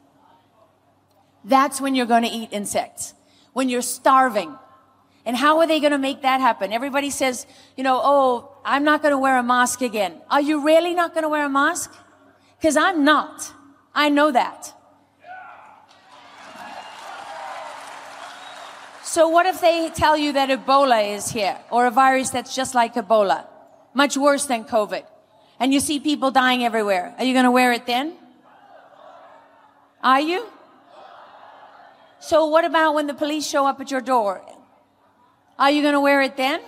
That's 1.43 1.79
when 1.79 1.95
you're 1.95 2.05
going 2.05 2.23
to 2.23 2.29
eat 2.29 2.49
insects. 2.51 3.13
When 3.53 3.69
you're 3.69 3.81
starving. 3.81 4.55
And 5.25 5.37
how 5.37 5.59
are 5.59 5.67
they 5.67 5.79
going 5.79 5.91
to 5.91 5.99
make 5.99 6.23
that 6.23 6.41
happen? 6.41 6.73
Everybody 6.73 7.11
says, 7.11 7.45
you 7.77 7.83
know, 7.83 7.99
oh, 8.03 8.57
I'm 8.65 8.83
not 8.83 9.01
going 9.01 9.11
to 9.11 9.17
wear 9.17 9.37
a 9.37 9.43
mask 9.43 9.81
again. 9.81 10.19
Are 10.29 10.41
you 10.41 10.65
really 10.65 10.95
not 10.95 11.13
going 11.13 11.23
to 11.23 11.29
wear 11.29 11.45
a 11.45 11.49
mask? 11.49 11.93
Because 12.57 12.75
I'm 12.75 13.03
not. 13.03 13.53
I 13.93 14.09
know 14.09 14.31
that. 14.31 14.73
So 19.11 19.27
what 19.27 19.45
if 19.45 19.59
they 19.59 19.89
tell 19.89 20.15
you 20.15 20.31
that 20.31 20.47
Ebola 20.47 21.17
is 21.17 21.29
here 21.29 21.57
or 21.69 21.85
a 21.85 21.91
virus 21.91 22.29
that's 22.29 22.55
just 22.55 22.73
like 22.73 22.93
Ebola, 22.93 23.45
much 23.93 24.15
worse 24.15 24.45
than 24.45 24.63
COVID, 24.63 25.03
and 25.59 25.73
you 25.73 25.81
see 25.81 25.99
people 25.99 26.31
dying 26.31 26.63
everywhere? 26.63 27.13
Are 27.17 27.25
you 27.25 27.33
going 27.33 27.43
to 27.43 27.51
wear 27.51 27.73
it 27.73 27.85
then? 27.85 28.13
Are 30.01 30.21
you? 30.21 30.47
So 32.21 32.45
what 32.45 32.63
about 32.63 32.95
when 32.95 33.07
the 33.07 33.13
police 33.13 33.45
show 33.45 33.67
up 33.67 33.81
at 33.81 33.91
your 33.91 33.99
door? 33.99 34.45
Are 35.59 35.69
you 35.69 35.81
going 35.81 35.93
to 35.99 35.99
wear 35.99 36.21
it 36.21 36.37
then? 36.37 36.61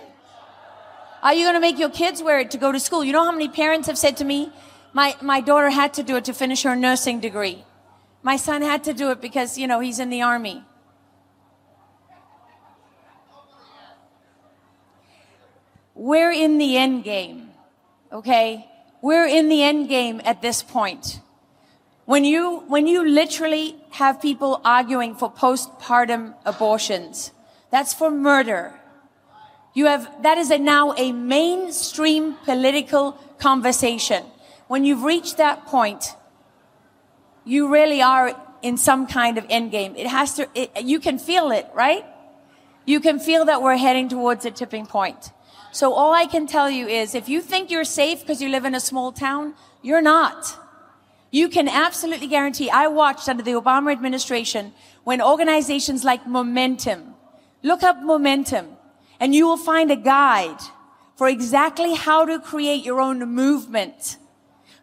Are 1.22 1.32
you 1.32 1.44
going 1.46 1.54
to 1.54 1.60
make 1.60 1.78
your 1.78 1.88
kids 1.88 2.22
wear 2.22 2.40
it 2.40 2.50
to 2.50 2.58
go 2.58 2.72
to 2.72 2.78
school? 2.78 3.02
You 3.02 3.14
know 3.14 3.24
how 3.24 3.32
many 3.32 3.48
parents 3.48 3.88
have 3.88 3.96
said 3.96 4.18
to 4.18 4.24
me, 4.26 4.52
my, 4.92 5.16
my 5.22 5.40
daughter 5.40 5.70
had 5.70 5.94
to 5.94 6.02
do 6.02 6.16
it 6.16 6.26
to 6.26 6.34
finish 6.34 6.64
her 6.64 6.76
nursing 6.76 7.20
degree. 7.20 7.64
My 8.22 8.36
son 8.36 8.60
had 8.60 8.84
to 8.84 8.92
do 8.92 9.10
it 9.12 9.22
because, 9.22 9.56
you 9.56 9.66
know, 9.66 9.80
he's 9.80 9.98
in 9.98 10.10
the 10.10 10.20
army. 10.20 10.62
We're 15.94 16.32
in 16.32 16.58
the 16.58 16.76
end 16.76 17.04
game. 17.04 17.50
Okay? 18.12 18.68
We're 19.02 19.26
in 19.26 19.48
the 19.48 19.62
end 19.62 19.88
game 19.88 20.20
at 20.24 20.42
this 20.42 20.62
point. 20.62 21.20
When 22.04 22.24
you, 22.24 22.60
when 22.68 22.86
you 22.86 23.08
literally 23.08 23.76
have 23.90 24.20
people 24.20 24.60
arguing 24.64 25.14
for 25.14 25.32
postpartum 25.32 26.34
abortions, 26.44 27.32
that's 27.70 27.94
for 27.94 28.10
murder. 28.10 28.74
You 29.72 29.86
have, 29.86 30.22
that 30.22 30.38
is 30.38 30.50
a 30.50 30.58
now 30.58 30.94
a 30.96 31.12
mainstream 31.12 32.34
political 32.44 33.12
conversation. 33.38 34.24
When 34.68 34.84
you've 34.84 35.02
reached 35.02 35.38
that 35.38 35.66
point, 35.66 36.14
you 37.44 37.72
really 37.72 38.02
are 38.02 38.38
in 38.62 38.76
some 38.76 39.06
kind 39.06 39.36
of 39.36 39.46
end 39.50 39.70
game. 39.70 39.94
It 39.96 40.06
has 40.06 40.34
to, 40.34 40.48
it, 40.54 40.82
you 40.82 41.00
can 41.00 41.18
feel 41.18 41.50
it, 41.50 41.66
right? 41.74 42.04
You 42.86 43.00
can 43.00 43.18
feel 43.18 43.46
that 43.46 43.62
we're 43.62 43.76
heading 43.76 44.08
towards 44.08 44.44
a 44.44 44.50
tipping 44.50 44.86
point. 44.86 45.30
So 45.74 45.92
all 45.92 46.14
I 46.14 46.26
can 46.26 46.46
tell 46.46 46.70
you 46.70 46.86
is 46.86 47.16
if 47.16 47.28
you 47.28 47.40
think 47.40 47.68
you're 47.68 47.82
safe 47.82 48.20
because 48.20 48.40
you 48.40 48.48
live 48.48 48.64
in 48.64 48.76
a 48.76 48.80
small 48.80 49.10
town, 49.10 49.54
you're 49.82 50.00
not. 50.00 50.56
You 51.32 51.48
can 51.48 51.68
absolutely 51.68 52.28
guarantee. 52.28 52.70
I 52.70 52.86
watched 52.86 53.28
under 53.28 53.42
the 53.42 53.58
Obama 53.60 53.90
administration 53.90 54.72
when 55.02 55.20
organizations 55.20 56.04
like 56.04 56.28
Momentum, 56.28 57.16
look 57.64 57.82
up 57.82 58.00
Momentum, 58.00 58.68
and 59.18 59.34
you 59.34 59.48
will 59.48 59.56
find 59.56 59.90
a 59.90 59.96
guide 59.96 60.60
for 61.16 61.28
exactly 61.28 61.94
how 61.94 62.24
to 62.24 62.38
create 62.38 62.84
your 62.84 63.00
own 63.00 63.18
movement. 63.34 64.16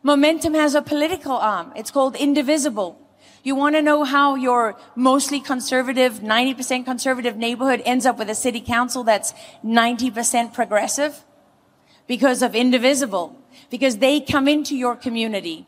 Momentum 0.04 0.56
has 0.56 0.76
a 0.76 0.82
political 0.82 1.38
arm. 1.38 1.72
It's 1.74 1.90
called 1.90 2.18
Indivisible. 2.18 3.00
You 3.44 3.56
want 3.56 3.76
to 3.76 3.82
know 3.82 4.04
how 4.04 4.36
your 4.36 4.78
mostly 4.96 5.40
conservative, 5.40 6.20
90% 6.20 6.86
conservative 6.86 7.36
neighborhood 7.38 7.82
ends 7.86 8.06
up 8.06 8.20
with 8.20 8.30
a 8.30 8.36
city 8.36 8.62
council 8.62 9.04
that's 9.04 9.34
90% 9.66 10.54
progressive? 10.54 11.24
Because 12.08 12.42
of 12.42 12.54
Indivisible. 12.54 13.36
Because 13.70 13.98
they 13.98 14.20
come 14.20 14.48
into 14.48 14.76
your 14.76 14.96
community 14.96 15.68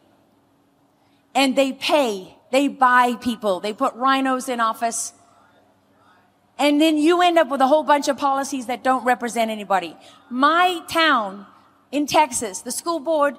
and 1.33 1.55
they 1.55 1.73
pay, 1.73 2.37
they 2.51 2.67
buy 2.67 3.15
people, 3.15 3.59
they 3.59 3.73
put 3.73 3.93
rhinos 3.95 4.47
in 4.47 4.59
office. 4.59 5.13
And 6.59 6.79
then 6.79 6.97
you 6.97 7.21
end 7.21 7.39
up 7.39 7.49
with 7.49 7.61
a 7.61 7.67
whole 7.67 7.83
bunch 7.83 8.07
of 8.07 8.17
policies 8.17 8.67
that 8.67 8.83
don't 8.83 9.03
represent 9.03 9.49
anybody. 9.49 9.97
My 10.29 10.81
town 10.87 11.47
in 11.91 12.05
Texas, 12.05 12.61
the 12.61 12.71
school 12.71 12.99
board 12.99 13.37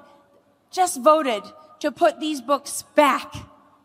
just 0.71 0.99
voted 1.01 1.43
to 1.79 1.91
put 1.91 2.19
these 2.19 2.41
books 2.41 2.83
back 2.95 3.33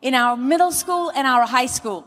in 0.02 0.14
our 0.14 0.36
middle 0.36 0.72
school 0.72 1.10
and 1.14 1.26
our 1.26 1.46
high 1.46 1.66
school. 1.66 2.06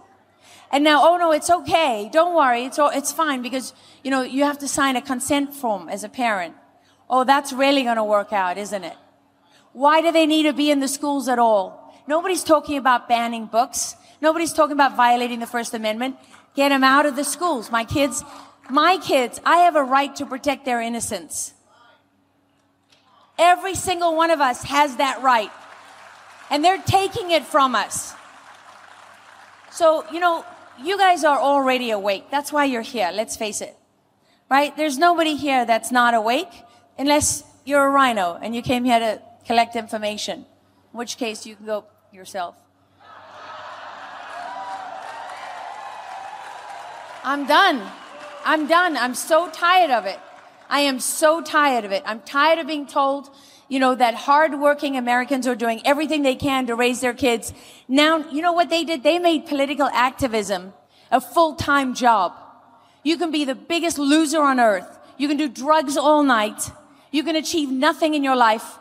And 0.71 0.83
now, 0.83 1.07
oh 1.07 1.17
no, 1.17 1.31
it's 1.31 1.49
okay. 1.49 2.09
Don't 2.11 2.35
worry. 2.35 2.65
It's, 2.65 2.79
all, 2.79 2.89
it's 2.89 3.11
fine 3.11 3.41
because, 3.41 3.73
you 4.03 4.09
know, 4.09 4.23
you 4.23 4.43
have 4.43 4.57
to 4.59 4.67
sign 4.67 4.95
a 4.95 5.01
consent 5.01 5.53
form 5.53 5.87
as 5.87 6.03
a 6.03 6.09
parent. 6.09 6.55
Oh, 7.09 7.23
that's 7.23 7.53
really 7.53 7.83
going 7.83 7.97
to 7.97 8.03
work 8.03 8.33
out, 8.33 8.57
isn't 8.57 8.83
it? 8.83 8.97
Why 9.73 10.01
do 10.01 10.11
they 10.11 10.25
need 10.25 10.43
to 10.43 10.53
be 10.53 10.71
in 10.71 10.79
the 10.79 10.87
schools 10.87 11.27
at 11.27 11.37
all? 11.37 11.93
Nobody's 12.07 12.43
talking 12.43 12.77
about 12.77 13.07
banning 13.07 13.45
books. 13.45 13.95
Nobody's 14.21 14.53
talking 14.53 14.73
about 14.73 14.95
violating 14.95 15.39
the 15.39 15.47
First 15.47 15.73
Amendment. 15.73 16.15
Get 16.55 16.69
them 16.69 16.83
out 16.83 17.05
of 17.05 17.15
the 17.15 17.23
schools. 17.23 17.71
My 17.71 17.83
kids, 17.83 18.23
my 18.69 18.97
kids, 18.97 19.39
I 19.45 19.57
have 19.57 19.75
a 19.75 19.83
right 19.83 20.15
to 20.15 20.25
protect 20.25 20.65
their 20.65 20.81
innocence. 20.81 21.53
Every 23.37 23.75
single 23.75 24.15
one 24.15 24.31
of 24.31 24.41
us 24.41 24.63
has 24.63 24.97
that 24.97 25.21
right. 25.21 25.51
And 26.53 26.63
they're 26.63 26.83
taking 26.83 27.31
it 27.31 27.43
from 27.43 27.73
us. 27.73 28.13
So, 29.71 30.05
you 30.11 30.19
know, 30.19 30.45
you 30.79 30.99
guys 30.99 31.23
are 31.23 31.39
already 31.39 31.89
awake. 31.89 32.25
That's 32.29 32.53
why 32.53 32.65
you're 32.65 32.83
here. 32.83 33.09
Let's 33.11 33.35
face 33.35 33.59
it. 33.59 33.75
Right? 34.51 34.77
There's 34.77 34.99
nobody 34.99 35.35
here 35.35 35.65
that's 35.65 35.91
not 35.91 36.13
awake 36.13 36.51
unless 36.95 37.43
you're 37.65 37.83
a 37.83 37.89
rhino 37.89 38.37
and 38.39 38.55
you 38.55 38.61
came 38.61 38.83
here 38.83 38.99
to 38.99 39.19
collect 39.47 39.75
information. 39.75 40.45
In 40.93 40.99
which 40.99 41.17
case 41.17 41.43
you 41.47 41.55
can 41.55 41.65
go 41.65 41.85
yourself. 42.11 42.55
I'm 47.23 47.47
done. 47.47 47.81
I'm 48.45 48.67
done. 48.67 48.95
I'm 48.95 49.15
so 49.15 49.49
tired 49.49 49.89
of 49.89 50.05
it. 50.05 50.19
I 50.69 50.81
am 50.81 50.99
so 50.99 51.41
tired 51.41 51.83
of 51.83 51.91
it. 51.91 52.03
I'm 52.05 52.19
tired 52.19 52.59
of 52.59 52.67
being 52.67 52.85
told, 52.85 53.31
you 53.73 53.79
know, 53.79 53.95
that 53.95 54.13
hardworking 54.13 54.97
Americans 54.97 55.47
are 55.47 55.55
doing 55.55 55.81
everything 55.83 56.21
they 56.21 56.35
can 56.35 56.67
to 56.67 56.75
raise 56.75 57.01
their 57.01 57.15
kids. 57.15 57.51
Now, 57.87 58.29
you 58.29 58.43
know 58.43 58.53
what 58.53 58.69
they 58.69 58.83
did? 58.83 59.01
They 59.01 59.17
made 59.17 59.47
political 59.47 59.87
activism 59.87 60.73
a 61.09 61.19
full-time 61.19 61.95
job. 61.95 62.33
You 63.01 63.17
can 63.17 63.31
be 63.31 63.45
the 63.45 63.55
biggest 63.55 63.97
loser 63.97 64.43
on 64.43 64.59
earth. 64.59 64.99
You 65.17 65.27
can 65.27 65.37
do 65.37 65.49
drugs 65.49 65.97
all 65.97 66.21
night. 66.21 66.69
You 67.11 67.23
can 67.23 67.35
achieve 67.35 67.71
nothing 67.71 68.13
in 68.13 68.23
your 68.23 68.35
life, 68.35 68.77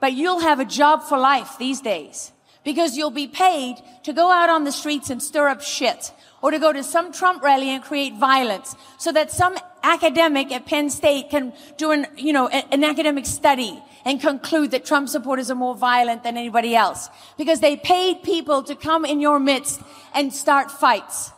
but 0.00 0.12
you'll 0.12 0.40
have 0.40 0.58
a 0.58 0.64
job 0.64 1.04
for 1.04 1.18
life 1.18 1.56
these 1.58 1.80
days 1.80 2.32
because 2.64 2.96
you'll 2.96 3.10
be 3.10 3.28
paid 3.28 3.76
to 4.02 4.12
go 4.12 4.28
out 4.28 4.50
on 4.50 4.64
the 4.64 4.72
streets 4.72 5.08
and 5.08 5.22
stir 5.22 5.50
up 5.50 5.62
shit 5.62 6.12
or 6.42 6.50
to 6.50 6.58
go 6.58 6.72
to 6.72 6.82
some 6.82 7.12
Trump 7.12 7.44
rally 7.44 7.68
and 7.68 7.84
create 7.84 8.16
violence 8.16 8.74
so 8.98 9.12
that 9.12 9.30
some 9.30 9.56
academic 9.84 10.50
at 10.50 10.66
Penn 10.66 10.90
State 10.90 11.30
can 11.30 11.52
do 11.76 11.92
an, 11.92 12.08
you 12.16 12.32
know, 12.32 12.48
an 12.48 12.82
academic 12.82 13.26
study 13.26 13.80
and 14.04 14.20
conclude 14.20 14.70
that 14.72 14.84
Trump 14.84 15.08
supporters 15.08 15.50
are 15.50 15.54
more 15.54 15.74
violent 15.74 16.22
than 16.22 16.36
anybody 16.36 16.74
else 16.74 17.08
because 17.38 17.60
they 17.60 17.76
paid 17.76 18.22
people 18.22 18.62
to 18.64 18.74
come 18.74 19.04
in 19.04 19.20
your 19.20 19.38
midst 19.38 19.80
and 20.14 20.32
start 20.32 20.70
fights. 20.70 21.30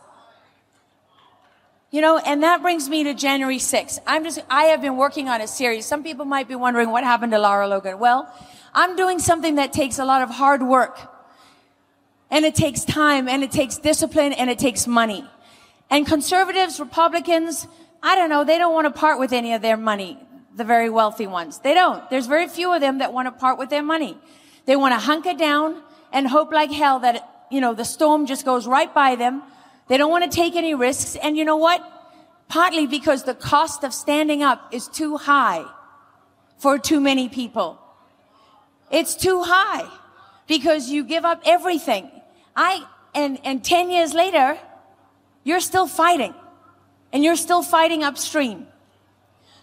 You 1.91 2.01
know, 2.01 2.17
and 2.17 2.43
that 2.43 2.61
brings 2.61 2.89
me 2.89 3.03
to 3.05 3.13
January 3.13 3.57
6th. 3.57 3.99
I'm 4.05 4.23
just, 4.23 4.39
I 4.49 4.65
have 4.65 4.81
been 4.81 4.97
working 4.97 5.29
on 5.29 5.39
a 5.39 5.47
series. 5.47 5.85
Some 5.85 6.03
people 6.03 6.25
might 6.25 6.47
be 6.47 6.55
wondering 6.55 6.89
what 6.89 7.03
happened 7.03 7.31
to 7.31 7.39
Lara 7.39 7.67
Logan. 7.67 7.99
Well, 7.99 8.29
I'm 8.73 8.95
doing 8.95 9.19
something 9.19 9.55
that 9.55 9.71
takes 9.71 9.99
a 9.99 10.05
lot 10.05 10.21
of 10.21 10.29
hard 10.29 10.61
work 10.61 10.99
and 12.29 12.43
it 12.43 12.55
takes 12.55 12.83
time 12.83 13.27
and 13.27 13.43
it 13.43 13.51
takes 13.51 13.77
discipline 13.77 14.33
and 14.33 14.49
it 14.49 14.59
takes 14.59 14.87
money. 14.87 15.23
And 15.89 16.05
conservatives, 16.05 16.79
Republicans, 16.79 17.67
I 18.01 18.15
don't 18.15 18.29
know, 18.29 18.43
they 18.43 18.57
don't 18.57 18.73
want 18.73 18.85
to 18.85 18.99
part 18.99 19.19
with 19.19 19.31
any 19.31 19.53
of 19.53 19.61
their 19.61 19.77
money, 19.77 20.19
the 20.55 20.63
very 20.63 20.89
wealthy 20.89 21.27
ones. 21.27 21.59
They 21.59 21.73
don't. 21.73 22.09
There's 22.09 22.27
very 22.27 22.47
few 22.47 22.73
of 22.73 22.81
them 22.81 22.99
that 22.99 23.13
want 23.13 23.27
to 23.27 23.31
part 23.31 23.59
with 23.59 23.69
their 23.69 23.83
money. 23.83 24.17
They 24.65 24.75
want 24.75 24.93
to 24.93 24.99
hunker 24.99 25.33
down 25.33 25.83
and 26.11 26.27
hope 26.27 26.51
like 26.51 26.71
hell 26.71 26.99
that, 26.99 27.47
you 27.51 27.59
know, 27.61 27.73
the 27.73 27.83
storm 27.83 28.25
just 28.25 28.45
goes 28.45 28.65
right 28.65 28.91
by 28.93 29.15
them. 29.15 29.43
They 29.87 29.97
don't 29.97 30.09
want 30.09 30.29
to 30.29 30.35
take 30.35 30.55
any 30.55 30.73
risks. 30.73 31.17
And 31.17 31.37
you 31.37 31.45
know 31.45 31.57
what? 31.57 31.83
Partly 32.47 32.87
because 32.87 33.23
the 33.23 33.35
cost 33.35 33.83
of 33.83 33.93
standing 33.93 34.41
up 34.43 34.73
is 34.73 34.87
too 34.87 35.17
high 35.17 35.65
for 36.57 36.79
too 36.79 37.01
many 37.01 37.27
people. 37.27 37.77
It's 38.89 39.15
too 39.15 39.43
high 39.43 39.89
because 40.47 40.89
you 40.89 41.03
give 41.03 41.25
up 41.25 41.41
everything. 41.45 42.09
I, 42.55 42.85
and, 43.13 43.39
and 43.43 43.63
10 43.63 43.89
years 43.89 44.13
later, 44.13 44.57
you're 45.43 45.59
still 45.59 45.87
fighting 45.87 46.33
and 47.11 47.23
you're 47.23 47.35
still 47.35 47.61
fighting 47.61 48.03
upstream. 48.03 48.67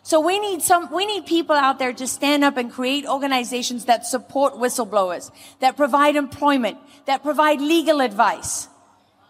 So 0.04 0.20
we 0.20 0.40
need 0.40 0.62
some, 0.62 0.92
we 0.92 1.06
need 1.06 1.26
people 1.26 1.54
out 1.54 1.78
there 1.78 1.92
to 1.92 2.06
stand 2.06 2.42
up 2.42 2.56
and 2.56 2.72
create 2.72 3.06
organizations 3.06 3.84
that 3.84 4.04
support 4.04 4.54
whistleblowers, 4.54 5.30
that 5.60 5.76
provide 5.76 6.16
employment, 6.16 6.78
that 7.06 7.22
provide 7.22 7.60
legal 7.60 8.00
advice, 8.00 8.68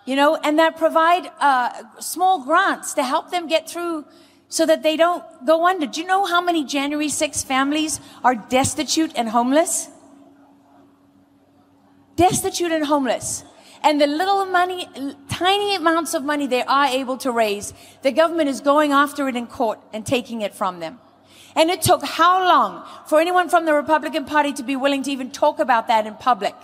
you 0.06 0.16
know, 0.16 0.36
and 0.36 0.58
that 0.58 0.78
provide, 0.78 1.30
uh, 1.40 1.82
small 2.00 2.42
grants 2.42 2.94
to 2.94 3.04
help 3.04 3.30
them 3.30 3.48
get 3.48 3.68
through 3.68 4.06
so 4.48 4.64
that 4.64 4.82
they 4.82 4.96
don't 4.96 5.22
go 5.46 5.66
under. 5.66 5.86
Do 5.86 6.00
you 6.00 6.06
know 6.06 6.24
how 6.24 6.40
many 6.40 6.64
January 6.64 7.08
6 7.08 7.42
families 7.42 8.00
are 8.24 8.34
destitute 8.34 9.12
and 9.14 9.28
homeless? 9.28 9.88
Destitute 12.16 12.72
and 12.72 12.86
homeless 12.86 13.44
and 13.82 14.00
the 14.00 14.06
little 14.06 14.44
money, 14.46 14.88
tiny 15.28 15.74
amounts 15.74 16.14
of 16.14 16.22
money 16.22 16.46
they 16.46 16.62
are 16.62 16.86
able 16.86 17.16
to 17.18 17.32
raise, 17.32 17.74
the 18.02 18.12
government 18.12 18.48
is 18.48 18.60
going 18.60 18.92
after 18.92 19.28
it 19.28 19.36
in 19.36 19.46
court 19.46 19.80
and 19.92 20.06
taking 20.06 20.40
it 20.40 20.54
from 20.54 20.80
them. 20.80 20.98
And 21.54 21.68
it 21.70 21.82
took 21.82 22.04
how 22.04 22.46
long 22.46 22.86
for 23.06 23.20
anyone 23.20 23.48
from 23.48 23.66
the 23.66 23.74
Republican 23.74 24.24
Party 24.24 24.52
to 24.54 24.62
be 24.62 24.76
willing 24.76 25.02
to 25.02 25.10
even 25.10 25.30
talk 25.30 25.58
about 25.58 25.88
that 25.88 26.06
in 26.06 26.14
public? 26.14 26.54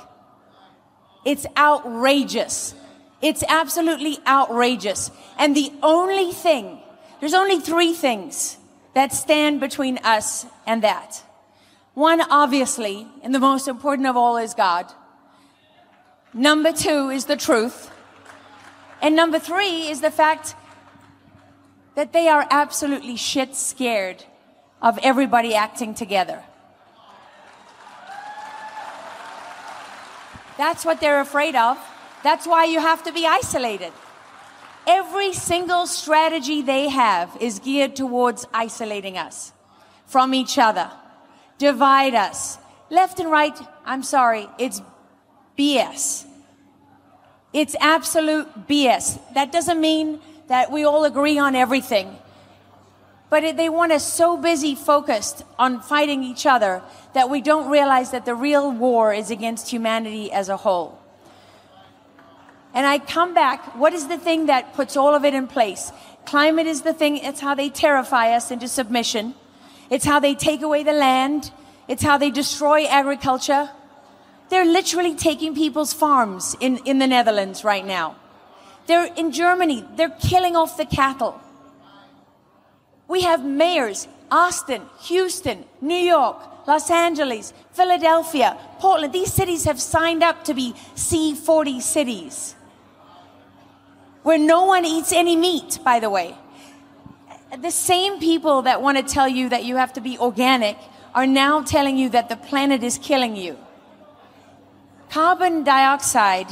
It's 1.24 1.46
outrageous. 1.56 2.74
It's 3.20 3.42
absolutely 3.48 4.18
outrageous. 4.26 5.10
And 5.38 5.54
the 5.54 5.72
only 5.82 6.32
thing, 6.32 6.78
there's 7.20 7.34
only 7.34 7.58
three 7.58 7.92
things 7.92 8.56
that 8.94 9.12
stand 9.12 9.60
between 9.60 9.98
us 9.98 10.46
and 10.66 10.82
that. 10.82 11.22
One, 11.94 12.20
obviously, 12.20 13.08
and 13.22 13.34
the 13.34 13.40
most 13.40 13.66
important 13.66 14.06
of 14.06 14.16
all 14.16 14.36
is 14.36 14.54
God. 14.54 14.86
Number 16.34 16.72
two 16.72 17.10
is 17.10 17.24
the 17.24 17.36
truth. 17.36 17.90
And 19.00 19.16
number 19.16 19.38
three 19.38 19.88
is 19.88 20.00
the 20.00 20.10
fact 20.10 20.54
that 21.94 22.12
they 22.12 22.28
are 22.28 22.46
absolutely 22.50 23.16
shit 23.16 23.54
scared 23.54 24.24
of 24.82 24.98
everybody 25.02 25.54
acting 25.54 25.94
together. 25.94 26.42
That's 30.56 30.84
what 30.84 31.00
they're 31.00 31.20
afraid 31.20 31.54
of. 31.54 31.78
That's 32.24 32.46
why 32.46 32.64
you 32.64 32.80
have 32.80 33.04
to 33.04 33.12
be 33.12 33.26
isolated. 33.26 33.92
Every 34.86 35.32
single 35.32 35.86
strategy 35.86 36.62
they 36.62 36.88
have 36.88 37.36
is 37.40 37.58
geared 37.60 37.94
towards 37.94 38.46
isolating 38.52 39.16
us 39.16 39.52
from 40.06 40.34
each 40.34 40.58
other, 40.58 40.90
divide 41.58 42.14
us. 42.14 42.58
Left 42.90 43.20
and 43.20 43.30
right, 43.30 43.56
I'm 43.84 44.02
sorry, 44.02 44.48
it's 44.58 44.80
BS. 45.58 46.24
It's 47.52 47.74
absolute 47.80 48.68
BS. 48.68 49.18
That 49.34 49.50
doesn't 49.50 49.80
mean 49.80 50.20
that 50.46 50.70
we 50.70 50.84
all 50.84 51.04
agree 51.04 51.38
on 51.38 51.54
everything. 51.54 52.16
But 53.30 53.56
they 53.56 53.68
want 53.68 53.92
us 53.92 54.10
so 54.10 54.36
busy 54.36 54.74
focused 54.74 55.44
on 55.58 55.80
fighting 55.82 56.22
each 56.22 56.46
other 56.46 56.82
that 57.12 57.28
we 57.28 57.42
don't 57.42 57.70
realize 57.70 58.10
that 58.12 58.24
the 58.24 58.34
real 58.34 58.70
war 58.70 59.12
is 59.12 59.30
against 59.30 59.68
humanity 59.68 60.32
as 60.32 60.48
a 60.48 60.56
whole. 60.56 60.98
And 62.72 62.86
I 62.86 62.98
come 62.98 63.34
back, 63.34 63.76
what 63.76 63.92
is 63.92 64.08
the 64.08 64.16
thing 64.16 64.46
that 64.46 64.72
puts 64.74 64.96
all 64.96 65.14
of 65.14 65.24
it 65.24 65.34
in 65.34 65.46
place? 65.46 65.92
Climate 66.24 66.66
is 66.66 66.82
the 66.82 66.94
thing, 66.94 67.18
it's 67.18 67.40
how 67.40 67.54
they 67.54 67.68
terrify 67.68 68.32
us 68.34 68.50
into 68.50 68.68
submission. 68.68 69.34
It's 69.90 70.04
how 70.04 70.20
they 70.20 70.34
take 70.34 70.62
away 70.62 70.82
the 70.82 70.92
land. 70.92 71.50
It's 71.88 72.02
how 72.02 72.18
they 72.18 72.30
destroy 72.30 72.84
agriculture. 72.84 73.70
They're 74.48 74.64
literally 74.64 75.14
taking 75.14 75.54
people's 75.54 75.92
farms 75.92 76.56
in, 76.60 76.78
in 76.78 76.98
the 76.98 77.06
Netherlands 77.06 77.64
right 77.64 77.84
now. 77.84 78.16
They're 78.86 79.12
in 79.14 79.32
Germany. 79.32 79.84
They're 79.96 80.16
killing 80.20 80.56
off 80.56 80.76
the 80.76 80.86
cattle. 80.86 81.40
We 83.06 83.22
have 83.22 83.44
mayors, 83.44 84.08
Austin, 84.30 84.82
Houston, 85.02 85.64
New 85.80 85.96
York, 85.96 86.66
Los 86.66 86.90
Angeles, 86.90 87.52
Philadelphia, 87.72 88.56
Portland. 88.78 89.12
These 89.12 89.32
cities 89.32 89.64
have 89.64 89.80
signed 89.80 90.22
up 90.22 90.44
to 90.44 90.54
be 90.54 90.74
C40 90.94 91.80
cities. 91.82 92.54
Where 94.22 94.38
no 94.38 94.64
one 94.64 94.84
eats 94.84 95.12
any 95.12 95.36
meat, 95.36 95.78
by 95.84 96.00
the 96.00 96.10
way. 96.10 96.34
The 97.62 97.70
same 97.70 98.20
people 98.20 98.62
that 98.62 98.82
want 98.82 98.98
to 98.98 99.02
tell 99.02 99.28
you 99.28 99.48
that 99.50 99.64
you 99.64 99.76
have 99.76 99.94
to 99.94 100.02
be 100.02 100.18
organic 100.18 100.76
are 101.14 101.26
now 101.26 101.62
telling 101.62 101.96
you 101.96 102.10
that 102.10 102.28
the 102.28 102.36
planet 102.36 102.82
is 102.82 102.98
killing 102.98 103.36
you. 103.36 103.58
Carbon 105.10 105.64
dioxide 105.64 106.48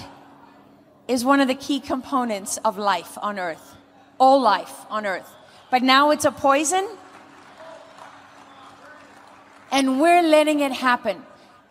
is 1.07 1.25
one 1.25 1.41
of 1.41 1.49
the 1.49 1.55
key 1.55 1.79
components 1.79 2.57
of 2.65 2.79
life 2.79 3.19
on 3.21 3.39
Earth, 3.39 3.77
all 4.19 4.41
life 4.41 4.87
on 4.89 5.05
Earth. 5.05 5.31
But 5.71 5.83
now 5.83 6.11
it's 6.11 6.25
a 6.25 6.33
poison, 6.33 6.89
and 9.71 10.01
we're 10.01 10.23
letting 10.23 10.61
it 10.61 10.73
happen. 10.73 11.23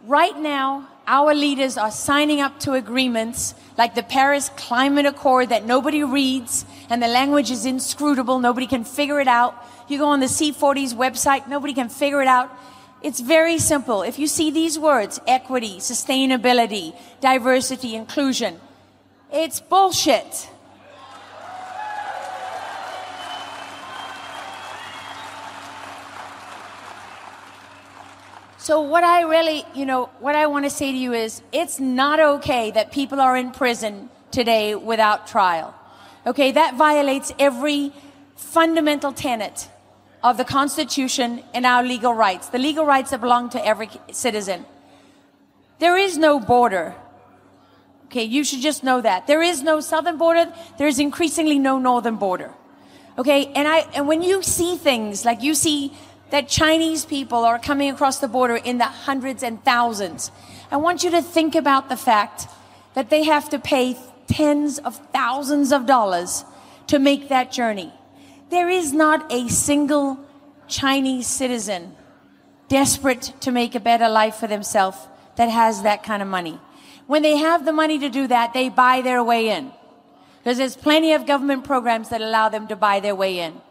Right 0.05 0.37
now, 0.37 0.87
our 1.07 1.33
leaders 1.33 1.75
are 1.75 1.89
signing 1.89 2.39
up 2.39 2.59
to 2.61 2.73
agreements 2.73 3.55
like 3.79 3.95
the 3.95 4.03
Paris 4.03 4.49
Climate 4.55 5.07
Accord 5.07 5.49
that 5.49 5.65
nobody 5.65 6.03
reads 6.03 6.65
and 6.89 7.01
the 7.01 7.07
language 7.07 7.49
is 7.49 7.65
inscrutable. 7.65 8.39
Nobody 8.39 8.67
can 8.67 8.83
figure 8.83 9.19
it 9.19 9.27
out. 9.27 9.55
You 9.87 9.97
go 9.97 10.07
on 10.07 10.19
the 10.19 10.27
C40's 10.27 10.93
website, 10.93 11.47
nobody 11.47 11.73
can 11.73 11.89
figure 11.89 12.21
it 12.21 12.27
out. 12.27 12.51
It's 13.01 13.19
very 13.19 13.59
simple. 13.59 14.01
If 14.01 14.17
you 14.17 14.27
see 14.27 14.51
these 14.51 14.79
words, 14.79 15.19
equity, 15.27 15.77
sustainability, 15.77 16.95
diversity, 17.21 17.95
inclusion, 17.95 18.59
it's 19.31 19.59
bullshit. 19.59 20.49
So 28.57 28.81
what 28.81 29.03
I 29.03 29.21
really, 29.21 29.63
you 29.75 29.85
know, 29.85 30.09
what 30.19 30.33
I 30.33 30.47
want 30.47 30.65
to 30.65 30.71
say 30.71 30.91
to 30.91 30.97
you 30.97 31.13
is 31.13 31.43
it's 31.51 31.79
not 31.79 32.19
okay 32.19 32.71
that 32.71 32.91
people 32.91 33.21
are 33.21 33.37
in 33.37 33.51
prison 33.51 34.09
today 34.31 34.73
without 34.73 35.27
trial. 35.27 35.75
Okay, 36.25 36.51
that 36.53 36.73
violates 36.73 37.31
every 37.37 37.93
fundamental 38.35 39.11
tenet 39.11 39.69
of 40.25 40.37
the 40.37 40.43
Constitution 40.43 41.43
and 41.53 41.67
our 41.67 41.83
legal 41.83 42.11
rights, 42.11 42.49
the 42.49 42.57
legal 42.57 42.83
rights 42.83 43.11
that 43.11 43.21
belong 43.21 43.47
to 43.47 43.63
every 43.63 43.87
citizen. 44.11 44.65
There 45.77 45.95
is 45.95 46.17
no 46.17 46.39
border. 46.39 46.95
Okay, 48.05 48.23
you 48.23 48.43
should 48.43 48.61
just 48.61 48.83
know 48.83 49.01
that. 49.01 49.27
There 49.27 49.43
is 49.43 49.61
no 49.61 49.81
southern 49.81 50.17
border, 50.17 50.51
there 50.79 50.87
is 50.87 50.97
increasingly 50.97 51.59
no 51.59 51.77
northern 51.77 52.15
border. 52.15 52.51
Okay, 53.19 53.51
and 53.53 53.67
I 53.67 53.85
and 53.93 54.07
when 54.07 54.23
you 54.23 54.41
see 54.41 54.77
things 54.77 55.25
like 55.25 55.43
you 55.43 55.53
see 55.53 55.93
that 56.31 56.47
Chinese 56.47 57.05
people 57.05 57.45
are 57.45 57.59
coming 57.59 57.91
across 57.91 58.17
the 58.17 58.27
border 58.27 58.55
in 58.55 58.79
the 58.79 58.85
hundreds 59.05 59.43
and 59.43 59.63
thousands, 59.63 60.31
I 60.71 60.77
want 60.77 61.03
you 61.03 61.11
to 61.11 61.21
think 61.21 61.53
about 61.53 61.87
the 61.87 61.97
fact 61.97 62.47
that 62.95 63.11
they 63.11 63.25
have 63.25 63.47
to 63.49 63.59
pay 63.59 63.95
tens 64.25 64.79
of 64.79 64.95
thousands 65.13 65.71
of 65.71 65.85
dollars 65.85 66.45
to 66.87 66.97
make 66.97 67.29
that 67.29 67.51
journey. 67.51 67.93
There 68.49 68.69
is 68.69 68.93
not 68.93 69.31
a 69.31 69.47
single 69.49 70.19
Chinese 70.67 71.27
citizen 71.27 71.95
desperate 72.67 73.33
to 73.41 73.51
make 73.51 73.75
a 73.75 73.79
better 73.79 74.09
life 74.09 74.35
for 74.35 74.47
themselves 74.47 74.97
that 75.35 75.49
has 75.49 75.83
that 75.83 76.03
kind 76.03 76.21
of 76.21 76.27
money. 76.27 76.59
When 77.07 77.21
they 77.21 77.37
have 77.37 77.65
the 77.65 77.73
money 77.73 77.99
to 77.99 78.09
do 78.09 78.27
that, 78.27 78.53
they 78.53 78.69
buy 78.69 79.01
their 79.01 79.23
way 79.23 79.49
in. 79.49 79.71
Because 80.39 80.57
there's 80.57 80.75
plenty 80.75 81.13
of 81.13 81.25
government 81.25 81.63
programs 81.63 82.09
that 82.09 82.21
allow 82.21 82.49
them 82.49 82.67
to 82.67 82.75
buy 82.75 82.99
their 82.99 83.15
way 83.15 83.39
in. 83.39 83.61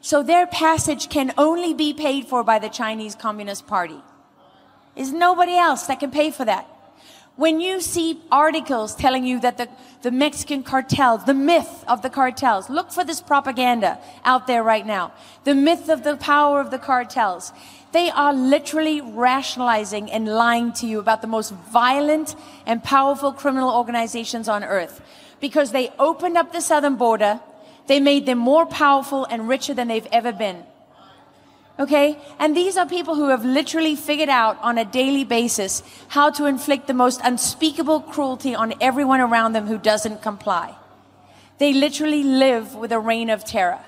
So 0.00 0.22
their 0.22 0.46
passage 0.46 1.08
can 1.08 1.32
only 1.36 1.74
be 1.74 1.92
paid 1.92 2.26
for 2.26 2.42
by 2.42 2.58
the 2.58 2.68
Chinese 2.68 3.14
Communist 3.14 3.66
Party. 3.66 4.00
There's 4.94 5.12
nobody 5.12 5.56
else 5.56 5.86
that 5.86 6.00
can 6.00 6.10
pay 6.10 6.30
for 6.30 6.44
that. 6.44 6.66
When 7.36 7.60
you 7.60 7.80
see 7.80 8.20
articles 8.30 8.94
telling 8.94 9.24
you 9.24 9.40
that 9.40 9.56
the, 9.56 9.68
the 10.02 10.10
Mexican 10.10 10.62
cartels, 10.62 11.24
the 11.24 11.34
myth 11.34 11.84
of 11.88 12.02
the 12.02 12.10
cartels, 12.10 12.68
look 12.68 12.92
for 12.92 13.02
this 13.02 13.20
propaganda 13.20 13.98
out 14.24 14.46
there 14.46 14.62
right 14.62 14.84
now. 14.84 15.12
The 15.44 15.54
myth 15.54 15.88
of 15.88 16.04
the 16.04 16.16
power 16.16 16.60
of 16.60 16.70
the 16.70 16.78
cartels. 16.78 17.52
They 17.92 18.10
are 18.10 18.34
literally 18.34 19.00
rationalizing 19.00 20.10
and 20.12 20.28
lying 20.28 20.72
to 20.74 20.86
you 20.86 20.98
about 20.98 21.22
the 21.22 21.28
most 21.28 21.52
violent 21.52 22.36
and 22.66 22.84
powerful 22.84 23.32
criminal 23.32 23.70
organizations 23.70 24.48
on 24.48 24.62
earth. 24.62 25.00
Because 25.40 25.72
they 25.72 25.90
opened 25.98 26.36
up 26.36 26.52
the 26.52 26.60
southern 26.60 26.96
border, 26.96 27.40
they 27.86 28.00
made 28.00 28.26
them 28.26 28.38
more 28.38 28.66
powerful 28.66 29.24
and 29.24 29.48
richer 29.48 29.74
than 29.74 29.88
they've 29.88 30.06
ever 30.12 30.32
been. 30.32 30.64
Okay? 31.80 32.18
And 32.38 32.54
these 32.54 32.76
are 32.76 32.84
people 32.84 33.14
who 33.14 33.30
have 33.30 33.42
literally 33.42 33.96
figured 33.96 34.28
out 34.28 34.58
on 34.60 34.76
a 34.76 34.84
daily 34.84 35.24
basis 35.24 35.82
how 36.08 36.28
to 36.32 36.44
inflict 36.44 36.86
the 36.86 36.94
most 36.94 37.22
unspeakable 37.24 38.00
cruelty 38.02 38.54
on 38.54 38.74
everyone 38.82 39.20
around 39.20 39.54
them 39.54 39.66
who 39.66 39.78
doesn't 39.78 40.20
comply. 40.20 40.74
They 41.56 41.72
literally 41.72 42.22
live 42.22 42.74
with 42.74 42.92
a 42.92 42.98
reign 42.98 43.30
of 43.30 43.44
terror. 43.44 43.80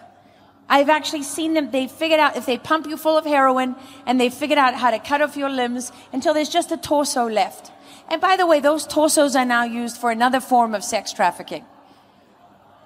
I've 0.70 0.88
actually 0.88 1.22
seen 1.22 1.52
them, 1.52 1.70
they 1.70 1.86
figured 1.86 2.18
out 2.18 2.36
if 2.36 2.46
they 2.46 2.56
pump 2.56 2.86
you 2.86 2.96
full 2.96 3.18
of 3.18 3.26
heroin 3.26 3.76
and 4.06 4.18
they 4.18 4.30
figured 4.30 4.58
out 4.58 4.74
how 4.74 4.90
to 4.90 4.98
cut 4.98 5.20
off 5.20 5.36
your 5.36 5.50
limbs 5.50 5.92
until 6.14 6.32
there's 6.32 6.48
just 6.48 6.72
a 6.72 6.78
torso 6.78 7.28
left. 7.28 7.70
And 8.08 8.22
by 8.22 8.36
the 8.36 8.46
way, 8.46 8.60
those 8.60 8.86
torsos 8.86 9.36
are 9.36 9.44
now 9.44 9.64
used 9.64 9.98
for 9.98 10.10
another 10.10 10.40
form 10.40 10.74
of 10.74 10.82
sex 10.82 11.12
trafficking 11.12 11.66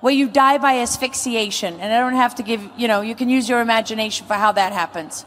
where 0.00 0.12
you 0.12 0.28
die 0.28 0.58
by 0.58 0.78
asphyxiation. 0.78 1.80
And 1.80 1.92
I 1.92 2.00
don't 2.00 2.14
have 2.14 2.34
to 2.36 2.42
give, 2.42 2.68
you 2.76 2.88
know, 2.88 3.00
you 3.00 3.14
can 3.14 3.28
use 3.28 3.48
your 3.48 3.60
imagination 3.60 4.26
for 4.26 4.34
how 4.34 4.52
that 4.52 4.72
happens. 4.72 5.24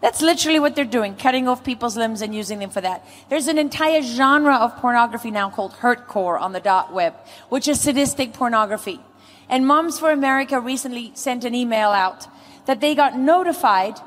That's 0.00 0.22
literally 0.22 0.58
what 0.58 0.74
they're 0.74 0.84
doing, 0.86 1.14
cutting 1.14 1.46
off 1.46 1.62
people's 1.62 1.96
limbs 1.96 2.22
and 2.22 2.34
using 2.34 2.58
them 2.58 2.70
for 2.70 2.80
that. 2.80 3.06
There's 3.28 3.48
an 3.48 3.58
entire 3.58 4.00
genre 4.00 4.54
of 4.54 4.76
pornography 4.76 5.30
now 5.30 5.50
called 5.50 5.72
hurtcore 5.74 6.40
on 6.40 6.52
the 6.52 6.60
dot 6.60 6.92
web, 6.92 7.14
which 7.50 7.68
is 7.68 7.80
sadistic 7.80 8.32
pornography. 8.32 9.00
And 9.48 9.66
Moms 9.66 9.98
for 9.98 10.10
America 10.10 10.58
recently 10.58 11.12
sent 11.14 11.44
an 11.44 11.54
email 11.54 11.90
out 11.90 12.28
that 12.64 12.80
they 12.80 12.94
got 12.94 13.18
notified. 13.18 13.98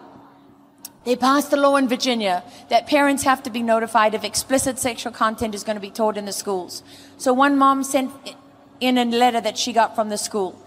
They 1.03 1.15
passed 1.15 1.53
a 1.53 1.57
law 1.57 1.76
in 1.76 1.88
Virginia 1.88 2.43
that 2.69 2.88
parents 2.88 3.23
have 3.23 3.43
to 3.43 3.49
be 3.51 3.61
notified 3.61 4.15
if 4.15 4.23
explicit 4.23 4.80
sexual 4.80 5.11
content 5.11 5.53
is 5.53 5.64
going 5.64 5.76
to 5.76 5.81
be 5.81 5.91
taught 5.91 6.18
in 6.18 6.26
the 6.26 6.31
schools. 6.31 6.81
So 7.18 7.34
one 7.34 7.57
mom 7.57 7.84
sent 7.84 8.11
in 8.80 8.98
a 8.98 9.06
letter 9.06 9.41
that 9.41 9.58
she 9.58 9.74
got 9.74 9.95
from 9.95 10.10
the 10.10 10.18
school, 10.18 10.60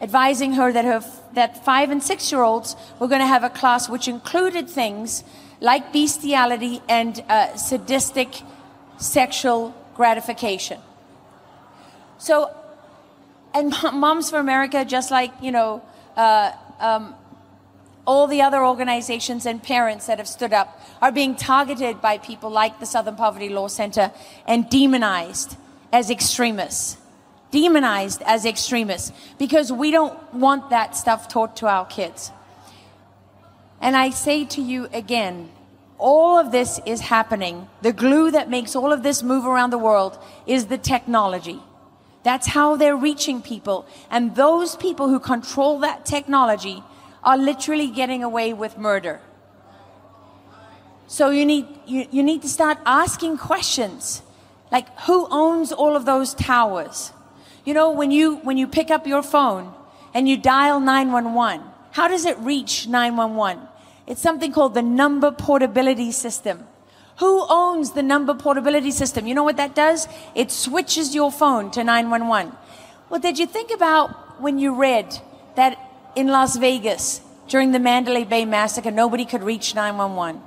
advising 0.00 0.52
her 0.52 0.72
that 0.72 0.84
her 0.84 1.02
that 1.34 1.64
five 1.64 1.90
and 1.90 2.02
six 2.02 2.30
year 2.32 2.42
olds 2.42 2.76
were 2.98 3.08
going 3.08 3.20
to 3.20 3.26
have 3.26 3.44
a 3.44 3.50
class 3.50 3.88
which 3.88 4.08
included 4.08 4.68
things 4.68 5.24
like 5.60 5.92
bestiality 5.92 6.80
and 6.88 7.24
uh, 7.28 7.54
sadistic 7.56 8.42
sexual 8.98 9.74
gratification. 9.94 10.80
So 12.18 12.54
and 13.54 13.74
Moms 13.92 14.30
for 14.30 14.38
America, 14.38 14.84
just 14.84 15.10
like, 15.10 15.32
you 15.40 15.52
know, 15.52 15.82
uh, 16.16 16.52
um, 16.80 17.14
all 18.06 18.26
the 18.26 18.40
other 18.40 18.64
organizations 18.64 19.44
and 19.44 19.62
parents 19.62 20.06
that 20.06 20.18
have 20.18 20.28
stood 20.28 20.52
up, 20.52 20.80
are 21.02 21.12
being 21.12 21.36
targeted 21.36 22.00
by 22.00 22.18
people 22.18 22.50
like 22.50 22.80
the 22.80 22.86
Southern 22.86 23.16
Poverty 23.16 23.50
Law 23.50 23.68
Center 23.68 24.10
and 24.46 24.68
demonized 24.70 25.56
as 25.92 26.10
extremists. 26.10 26.96
Demonized 27.50 28.22
as 28.26 28.44
extremists 28.44 29.12
because 29.38 29.72
we 29.72 29.90
don't 29.90 30.34
want 30.34 30.70
that 30.70 30.96
stuff 30.96 31.28
taught 31.28 31.56
to 31.56 31.66
our 31.66 31.86
kids. 31.86 32.30
And 33.80 33.96
I 33.96 34.10
say 34.10 34.44
to 34.46 34.60
you 34.60 34.88
again, 34.92 35.50
all 35.98 36.38
of 36.38 36.52
this 36.52 36.80
is 36.86 37.00
happening. 37.00 37.68
The 37.82 37.92
glue 37.92 38.30
that 38.30 38.50
makes 38.50 38.76
all 38.76 38.92
of 38.92 39.02
this 39.02 39.22
move 39.22 39.46
around 39.46 39.70
the 39.70 39.78
world 39.78 40.18
is 40.46 40.66
the 40.66 40.78
technology. 40.78 41.60
That's 42.22 42.48
how 42.48 42.76
they're 42.76 42.96
reaching 42.96 43.42
people. 43.42 43.86
And 44.10 44.34
those 44.34 44.76
people 44.76 45.08
who 45.08 45.18
control 45.18 45.80
that 45.80 46.04
technology 46.04 46.82
are 47.24 47.38
literally 47.38 47.88
getting 47.88 48.22
away 48.22 48.52
with 48.52 48.78
murder. 48.78 49.20
So 51.06 51.30
you 51.30 51.46
need, 51.46 51.66
you, 51.86 52.06
you 52.10 52.22
need 52.22 52.42
to 52.42 52.48
start 52.48 52.78
asking 52.84 53.38
questions. 53.38 54.22
Like, 54.70 54.86
who 55.00 55.26
owns 55.30 55.72
all 55.72 55.96
of 55.96 56.04
those 56.04 56.34
towers? 56.34 57.12
You 57.68 57.74
know, 57.74 57.90
when 57.90 58.10
you, 58.10 58.36
when 58.36 58.56
you 58.56 58.66
pick 58.66 58.90
up 58.90 59.06
your 59.06 59.22
phone 59.22 59.74
and 60.14 60.26
you 60.26 60.38
dial 60.38 60.80
911, 60.80 61.60
how 61.90 62.08
does 62.08 62.24
it 62.24 62.38
reach 62.38 62.88
911? 62.88 63.62
It's 64.06 64.22
something 64.22 64.52
called 64.52 64.72
the 64.72 64.80
number 64.80 65.30
portability 65.30 66.10
system. 66.12 66.66
Who 67.18 67.44
owns 67.46 67.92
the 67.92 68.02
number 68.02 68.32
portability 68.32 68.90
system? 68.90 69.26
You 69.26 69.34
know 69.34 69.42
what 69.42 69.58
that 69.58 69.74
does? 69.74 70.08
It 70.34 70.50
switches 70.50 71.14
your 71.14 71.30
phone 71.30 71.70
to 71.72 71.84
911. 71.84 72.56
Well, 73.10 73.20
did 73.20 73.38
you 73.38 73.44
think 73.44 73.70
about 73.70 74.40
when 74.40 74.58
you 74.58 74.74
read 74.74 75.18
that 75.56 75.78
in 76.16 76.28
Las 76.28 76.56
Vegas 76.56 77.20
during 77.48 77.72
the 77.72 77.78
Mandalay 77.78 78.24
Bay 78.24 78.46
massacre, 78.46 78.90
nobody 78.90 79.26
could 79.26 79.42
reach 79.42 79.74
911? 79.74 80.40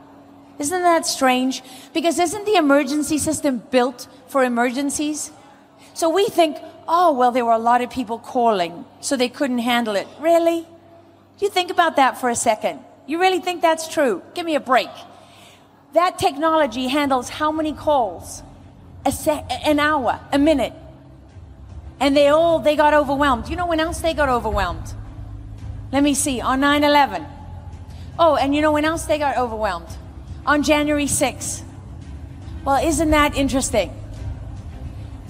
Isn't 0.57 0.81
that 0.81 1.06
strange? 1.06 1.61
Because 1.93 2.18
isn't 2.18 2.45
the 2.45 2.56
emergency 2.56 3.19
system 3.19 3.61
built 3.69 4.07
for 4.26 4.43
emergencies? 4.43 5.31
So 5.93 6.10
we 6.10 6.26
think, 6.30 6.57
oh, 6.88 7.14
well, 7.14 7.32
there 7.32 7.45
were 7.45 7.52
a 7.52 7.60
lot 7.60 7.82
of 7.82 7.90
people 7.90 8.20
calling, 8.20 8.86
so 8.99 9.16
they 9.16 9.30
couldn't 9.30 9.60
handle 9.60 9.95
it. 9.95 10.08
Really? 10.20 10.66
You 11.40 11.49
think 11.49 11.72
about 11.72 11.95
that 11.95 12.20
for 12.20 12.30
a 12.30 12.36
second. 12.36 12.80
You 13.08 13.20
really 13.20 13.40
think 13.40 13.62
that's 13.62 13.88
true? 13.88 14.22
Give 14.34 14.45
me 14.45 14.56
a 14.56 14.60
break. 14.60 14.90
That 15.94 16.20
technology 16.20 16.88
handles 16.88 17.30
how 17.30 17.52
many 17.52 17.74
calls? 17.74 18.44
A 19.06 19.12
se- 19.12 19.45
an 19.66 19.80
hour, 19.80 20.20
a 20.32 20.38
minute. 20.38 20.74
And 21.99 22.16
they 22.16 22.28
all, 22.30 22.60
they 22.60 22.76
got 22.76 22.94
overwhelmed. 22.94 23.49
You 23.49 23.56
know 23.56 23.68
when 23.68 23.80
else 23.80 24.02
they 24.02 24.14
got 24.14 24.30
overwhelmed? 24.30 24.94
Let 25.91 26.03
me 26.03 26.14
see, 26.14 26.40
on 26.40 26.62
9 26.62 26.84
11. 26.84 27.26
Oh, 28.18 28.36
and 28.36 28.56
you 28.56 28.62
know 28.62 28.72
when 28.72 28.86
else 28.86 29.06
they 29.06 29.18
got 29.18 29.38
overwhelmed? 29.38 29.90
On 30.45 30.64
January 30.64 31.06
6th. 31.06 31.64
Well, 32.64 32.86
isn't 32.86 33.10
that 33.12 33.36
interesting? 33.36 33.91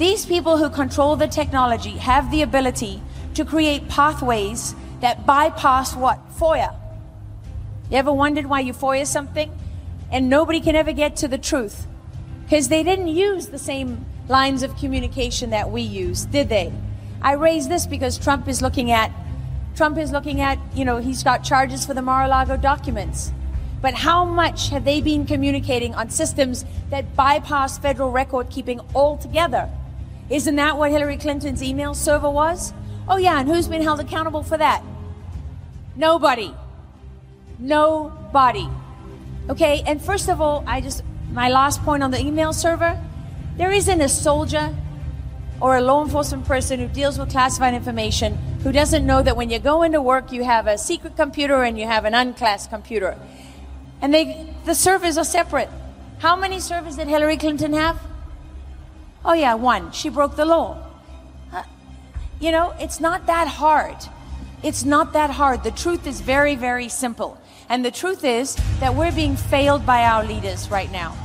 These 0.02 0.26
people 0.26 0.58
who 0.58 0.72
control 0.72 1.16
the 1.16 1.28
technology 1.28 1.92
have 1.92 2.32
the 2.32 2.42
ability 2.42 3.04
to 3.36 3.46
create 3.46 3.88
pathways 3.88 4.74
that 5.00 5.28
bypass 5.28 5.96
what? 5.96 6.20
FOIA. 6.40 6.74
You 7.92 7.98
ever 7.98 8.12
wondered 8.12 8.48
why 8.48 8.62
you 8.62 8.74
FOIA 8.74 9.06
something 9.06 9.56
and 10.12 10.28
nobody 10.28 10.60
can 10.60 10.76
ever 10.76 10.92
get 10.92 11.16
to 11.18 11.28
the 11.28 11.38
truth? 11.38 11.86
Because 12.46 12.68
they 12.70 12.82
didn't 12.82 13.10
use 13.10 13.50
the 13.50 13.60
same 13.60 14.04
lines 14.28 14.64
of 14.64 14.76
communication 14.76 15.52
that 15.52 15.70
we 15.70 15.84
use, 15.84 16.26
did 16.26 16.50
they? 16.50 16.74
I 17.22 17.34
raise 17.34 17.68
this 17.68 17.86
because 17.86 18.18
Trump 18.18 18.48
is 18.48 18.60
looking 18.60 18.90
at 18.90 19.12
Trump 19.76 20.00
is 20.00 20.12
looking 20.12 20.42
at, 20.42 20.58
you 20.74 20.84
know, 20.84 20.98
he's 20.98 21.22
got 21.22 21.44
charges 21.44 21.86
for 21.86 21.94
the 21.94 22.02
Mar-a-Lago 22.02 22.58
documents. 22.58 23.32
But 23.84 23.94
how 23.94 24.26
much 24.26 24.70
have 24.70 24.84
they 24.84 25.00
been 25.00 25.28
communicating 25.28 25.94
on 25.94 26.10
systems 26.10 26.66
that 26.90 27.16
bypass 27.16 27.78
federal 27.78 28.10
record 28.10 28.50
keeping 28.50 28.82
altogether? 28.96 29.70
Isn't 30.32 30.56
that 30.56 30.78
what 30.78 30.92
Hillary 30.92 31.18
Clinton's 31.18 31.62
email 31.62 31.94
server 31.94 32.30
was? 32.30 32.74
Oh 33.08 33.18
yeah, 33.18 33.40
and 33.40 33.50
who's 33.50 33.68
been 33.68 33.82
held 33.82 34.00
accountable 34.00 34.44
for 34.44 34.58
that? 34.58 34.82
Nobody. 35.96 36.56
Nobody. 37.60 38.70
Okay, 39.50 39.84
and 39.86 40.02
first 40.02 40.30
of 40.30 40.40
all, 40.40 40.64
I 40.66 40.80
just, 40.80 41.04
my 41.32 41.50
last 41.50 41.84
point 41.84 42.02
on 42.02 42.12
the 42.12 42.20
email 42.20 42.54
server 42.54 43.00
there 43.58 43.72
isn't 43.72 44.02
a 44.02 44.10
soldier 44.10 44.76
or 45.60 45.76
a 45.76 45.82
law 45.82 46.04
enforcement 46.04 46.46
person 46.46 46.80
who 46.80 46.88
deals 46.88 47.20
with 47.20 47.30
classified 47.30 47.74
information 47.74 48.36
who 48.64 48.72
doesn't 48.72 49.06
know 49.06 49.22
that 49.22 49.36
when 49.36 49.50
you 49.50 49.60
go 49.60 49.84
into 49.84 50.02
work, 50.02 50.32
you 50.32 50.44
have 50.44 50.68
a 50.68 50.78
secret 50.78 51.16
computer 51.16 51.64
and 51.64 51.78
you 51.78 51.86
have 51.86 52.06
an 52.06 52.14
unclassed 52.14 52.70
computer. 52.70 53.18
And 54.02 54.14
they, 54.14 54.48
the 54.66 54.74
servers 54.74 55.18
are 55.18 55.26
separate. 55.26 55.70
How 56.20 56.36
many 56.36 56.60
servers 56.60 56.96
did 56.96 57.08
Hillary 57.08 57.38
Clinton 57.38 57.74
have? 57.74 58.00
Oh, 59.24 59.34
yeah, 59.34 59.54
one. 59.54 59.92
She 59.92 60.10
broke 60.10 60.36
the 60.36 60.46
law. 60.46 60.78
Uh, 61.54 61.64
you 62.40 62.52
know, 62.52 62.74
it's 62.80 63.00
not 63.00 63.28
that 63.28 63.48
hard. 63.48 63.98
It's 64.64 64.84
not 64.84 65.14
that 65.14 65.32
hard. 65.32 65.64
The 65.64 65.72
truth 65.72 66.08
is 66.08 66.22
very, 66.22 66.56
very 66.56 66.90
simple. 66.90 67.40
And 67.70 67.86
the 67.86 67.92
truth 67.92 68.24
is 68.24 68.58
that 68.80 68.96
we're 68.96 69.12
being 69.12 69.36
failed 69.36 69.86
by 69.86 70.04
our 70.04 70.24
leaders 70.24 70.70
right 70.70 70.92
now. 70.92 71.16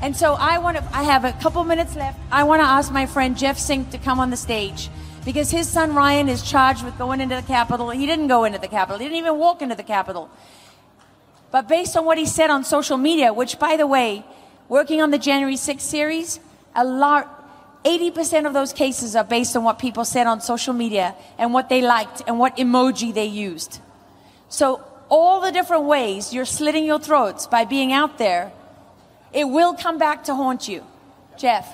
And 0.00 0.16
so 0.16 0.34
I 0.34 0.58
want 0.58 0.76
to, 0.76 0.84
I 0.96 1.02
have 1.02 1.24
a 1.24 1.32
couple 1.32 1.62
minutes 1.64 1.96
left. 1.96 2.18
I 2.30 2.44
want 2.44 2.60
to 2.60 2.66
ask 2.66 2.92
my 2.92 3.06
friend 3.06 3.36
Jeff 3.36 3.58
Zink 3.58 3.90
to 3.90 3.98
come 3.98 4.20
on 4.20 4.30
the 4.30 4.36
stage 4.36 4.90
because 5.24 5.50
his 5.50 5.68
son 5.68 5.94
Ryan 5.94 6.28
is 6.28 6.42
charged 6.42 6.84
with 6.84 6.96
going 6.96 7.20
into 7.20 7.34
the 7.34 7.42
Capitol. 7.42 7.90
He 7.90 8.06
didn't 8.06 8.28
go 8.28 8.44
into 8.44 8.58
the 8.58 8.68
Capitol. 8.68 8.98
He 8.98 9.04
didn't 9.04 9.18
even 9.18 9.38
walk 9.38 9.60
into 9.60 9.74
the 9.74 9.82
Capitol. 9.82 10.30
But 11.50 11.68
based 11.68 11.96
on 11.96 12.04
what 12.04 12.16
he 12.16 12.26
said 12.26 12.50
on 12.50 12.64
social 12.64 12.96
media, 12.96 13.32
which 13.32 13.58
by 13.58 13.76
the 13.76 13.86
way, 13.86 14.24
working 14.68 15.02
on 15.02 15.10
the 15.10 15.18
January 15.18 15.56
6th 15.56 15.80
series, 15.80 16.40
a 16.78 16.84
lot, 16.84 17.82
80% 17.84 18.46
of 18.46 18.52
those 18.52 18.72
cases 18.72 19.16
are 19.16 19.24
based 19.24 19.56
on 19.56 19.64
what 19.64 19.80
people 19.80 20.04
said 20.04 20.28
on 20.28 20.40
social 20.40 20.72
media 20.72 21.16
and 21.36 21.52
what 21.52 21.68
they 21.68 21.82
liked 21.82 22.22
and 22.28 22.38
what 22.38 22.56
emoji 22.56 23.12
they 23.12 23.26
used. 23.26 23.80
So 24.48 24.84
all 25.08 25.40
the 25.40 25.50
different 25.50 25.84
ways 25.84 26.32
you're 26.32 26.44
slitting 26.44 26.84
your 26.84 27.00
throats 27.00 27.48
by 27.48 27.64
being 27.64 27.92
out 27.92 28.18
there, 28.18 28.52
it 29.32 29.44
will 29.44 29.74
come 29.74 29.98
back 29.98 30.24
to 30.24 30.34
haunt 30.36 30.68
you. 30.68 30.84
Jeff. 31.36 31.68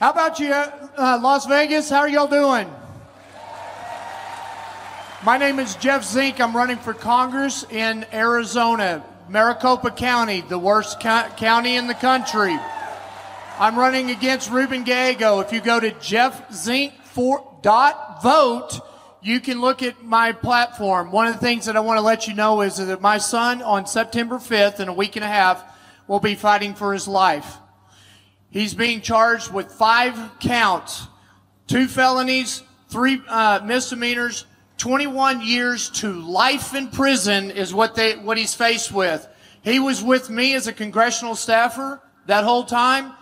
How 0.00 0.12
about 0.12 0.40
you, 0.40 0.50
uh, 0.50 1.20
Las 1.22 1.44
Vegas? 1.44 1.90
How 1.90 1.98
are 1.98 2.08
y'all 2.08 2.26
doing? 2.26 2.70
My 5.24 5.36
name 5.36 5.58
is 5.58 5.74
Jeff 5.76 6.04
Zink. 6.04 6.40
I'm 6.40 6.56
running 6.56 6.78
for 6.78 6.94
Congress 6.94 7.66
in 7.70 8.06
Arizona, 8.14 9.04
Maricopa 9.28 9.90
County, 9.90 10.40
the 10.40 10.58
worst 10.58 11.00
co- 11.00 11.28
county 11.36 11.76
in 11.76 11.86
the 11.86 11.94
country. 11.94 12.56
I'm 13.60 13.76
running 13.76 14.12
against 14.12 14.52
Ruben 14.52 14.84
Gallego. 14.84 15.40
If 15.40 15.52
you 15.52 15.60
go 15.60 15.80
to 15.80 15.90
jeffzink4.vote, 15.90 18.80
you 19.20 19.40
can 19.40 19.60
look 19.60 19.82
at 19.82 20.04
my 20.04 20.30
platform. 20.30 21.10
One 21.10 21.26
of 21.26 21.34
the 21.34 21.40
things 21.40 21.66
that 21.66 21.76
I 21.76 21.80
want 21.80 21.98
to 21.98 22.02
let 22.02 22.28
you 22.28 22.34
know 22.34 22.60
is 22.60 22.76
that 22.76 23.00
my 23.00 23.18
son 23.18 23.60
on 23.62 23.84
September 23.84 24.36
5th, 24.36 24.78
in 24.78 24.86
a 24.86 24.92
week 24.92 25.16
and 25.16 25.24
a 25.24 25.28
half, 25.28 25.64
will 26.06 26.20
be 26.20 26.36
fighting 26.36 26.74
for 26.74 26.92
his 26.92 27.08
life. 27.08 27.56
He's 28.50 28.74
being 28.74 29.00
charged 29.00 29.52
with 29.52 29.72
five 29.72 30.38
counts, 30.38 31.08
two 31.66 31.88
felonies, 31.88 32.62
three 32.88 33.20
uh, 33.26 33.58
misdemeanors, 33.64 34.46
21 34.76 35.42
years 35.42 35.90
to 35.90 36.12
life 36.12 36.76
in 36.76 36.90
prison 36.90 37.50
is 37.50 37.74
what 37.74 37.96
they 37.96 38.14
what 38.14 38.38
he's 38.38 38.54
faced 38.54 38.92
with. 38.92 39.26
He 39.62 39.80
was 39.80 40.00
with 40.00 40.30
me 40.30 40.54
as 40.54 40.68
a 40.68 40.72
congressional 40.72 41.34
staffer 41.34 42.00
that 42.26 42.44
whole 42.44 42.62
time, 42.62 43.14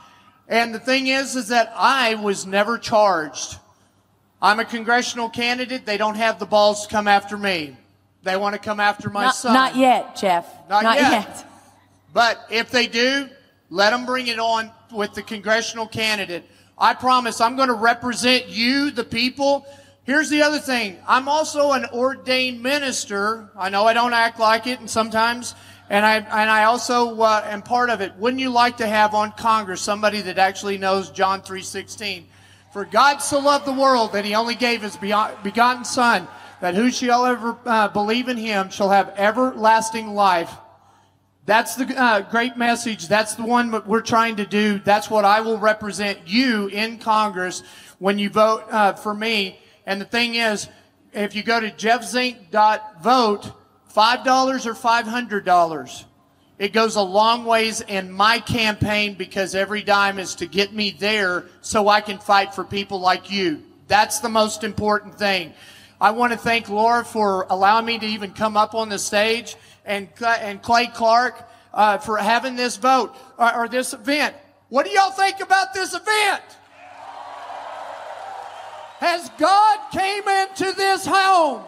and 0.48 0.74
the 0.74 0.80
thing 0.80 1.08
is, 1.08 1.36
is 1.36 1.48
that 1.48 1.72
I 1.74 2.14
was 2.14 2.46
never 2.46 2.78
charged. 2.78 3.58
I'm 4.40 4.60
a 4.60 4.64
congressional 4.64 5.28
candidate. 5.28 5.86
They 5.86 5.96
don't 5.96 6.16
have 6.16 6.38
the 6.38 6.46
balls 6.46 6.86
to 6.86 6.92
come 6.92 7.08
after 7.08 7.36
me. 7.36 7.76
They 8.22 8.36
want 8.36 8.54
to 8.54 8.60
come 8.60 8.80
after 8.80 9.08
my 9.08 9.26
not, 9.26 9.34
son. 9.34 9.54
Not 9.54 9.76
yet, 9.76 10.16
Jeff. 10.16 10.46
Not, 10.68 10.82
not 10.82 10.96
yet. 10.96 11.10
yet. 11.12 11.44
But 12.12 12.46
if 12.50 12.70
they 12.70 12.86
do, 12.86 13.28
let 13.70 13.90
them 13.90 14.06
bring 14.06 14.26
it 14.26 14.38
on 14.38 14.70
with 14.92 15.14
the 15.14 15.22
congressional 15.22 15.86
candidate. 15.86 16.44
I 16.78 16.94
promise 16.94 17.40
I'm 17.40 17.56
going 17.56 17.68
to 17.68 17.74
represent 17.74 18.48
you, 18.48 18.90
the 18.90 19.04
people. 19.04 19.66
Here's 20.04 20.28
the 20.28 20.42
other 20.42 20.58
thing. 20.58 20.98
I'm 21.08 21.28
also 21.28 21.72
an 21.72 21.86
ordained 21.92 22.62
minister. 22.62 23.50
I 23.56 23.70
know 23.70 23.86
I 23.86 23.92
don't 23.92 24.12
act 24.12 24.38
like 24.38 24.66
it 24.66 24.80
and 24.80 24.88
sometimes, 24.88 25.54
and 25.88 26.04
I, 26.04 26.16
and 26.16 26.50
I 26.50 26.64
also 26.64 27.20
uh, 27.20 27.44
am 27.46 27.62
part 27.62 27.90
of 27.90 28.00
it. 28.00 28.14
Wouldn't 28.16 28.40
you 28.40 28.50
like 28.50 28.78
to 28.78 28.86
have 28.86 29.14
on 29.14 29.32
Congress 29.32 29.80
somebody 29.80 30.20
that 30.22 30.38
actually 30.38 30.78
knows 30.78 31.10
John 31.10 31.42
3.16? 31.42 32.24
For 32.72 32.84
God 32.84 33.18
so 33.18 33.38
loved 33.38 33.66
the 33.66 33.72
world 33.72 34.12
that 34.12 34.24
he 34.24 34.34
only 34.34 34.54
gave 34.54 34.82
his 34.82 34.96
begotten 34.96 35.84
Son, 35.84 36.28
that 36.60 36.74
who 36.74 36.90
shall 36.90 37.24
ever 37.24 37.56
uh, 37.64 37.88
believe 37.88 38.28
in 38.28 38.36
him 38.36 38.68
shall 38.70 38.90
have 38.90 39.14
everlasting 39.16 40.08
life. 40.14 40.52
That's 41.46 41.76
the 41.76 41.86
uh, 41.96 42.22
great 42.22 42.56
message. 42.56 43.06
That's 43.06 43.34
the 43.34 43.44
one 43.44 43.70
that 43.70 43.86
we're 43.86 44.02
trying 44.02 44.36
to 44.36 44.46
do. 44.46 44.80
That's 44.80 45.08
what 45.08 45.24
I 45.24 45.40
will 45.40 45.58
represent 45.58 46.18
you 46.26 46.66
in 46.66 46.98
Congress 46.98 47.62
when 48.00 48.18
you 48.18 48.28
vote 48.30 48.64
uh, 48.70 48.94
for 48.94 49.14
me. 49.14 49.60
And 49.86 50.00
the 50.00 50.04
thing 50.04 50.34
is, 50.34 50.68
if 51.12 51.36
you 51.36 51.44
go 51.44 51.60
to 51.60 51.70
jeffzink.vote, 51.70 53.52
$5 53.96 54.66
or 54.66 54.74
$500, 54.74 56.04
it 56.58 56.72
goes 56.74 56.96
a 56.96 57.02
long 57.02 57.46
ways 57.46 57.80
in 57.80 58.12
my 58.12 58.38
campaign 58.40 59.14
because 59.14 59.54
every 59.54 59.82
dime 59.82 60.18
is 60.18 60.34
to 60.34 60.46
get 60.46 60.74
me 60.74 60.90
there 60.90 61.44
so 61.62 61.88
I 61.88 62.02
can 62.02 62.18
fight 62.18 62.54
for 62.54 62.62
people 62.62 63.00
like 63.00 63.30
you. 63.30 63.62
That's 63.88 64.20
the 64.20 64.28
most 64.28 64.64
important 64.64 65.18
thing. 65.18 65.54
I 65.98 66.10
want 66.10 66.34
to 66.34 66.38
thank 66.38 66.68
Lara 66.68 67.06
for 67.06 67.46
allowing 67.48 67.86
me 67.86 67.98
to 67.98 68.06
even 68.06 68.32
come 68.32 68.54
up 68.56 68.74
on 68.74 68.90
the 68.90 68.98
stage 68.98 69.56
and, 69.86 70.08
and 70.20 70.60
Clay 70.60 70.88
Clark 70.88 71.48
uh, 71.72 71.96
for 71.96 72.18
having 72.18 72.54
this 72.54 72.76
vote 72.76 73.14
or, 73.38 73.54
or 73.54 73.68
this 73.68 73.94
event. 73.94 74.36
What 74.68 74.84
do 74.84 74.92
y'all 74.92 75.10
think 75.10 75.40
about 75.40 75.72
this 75.72 75.94
event? 75.94 76.42
Has 78.98 79.30
God 79.38 79.78
came 79.90 80.26
into 80.28 80.72
this 80.72 81.06
home? 81.06 81.64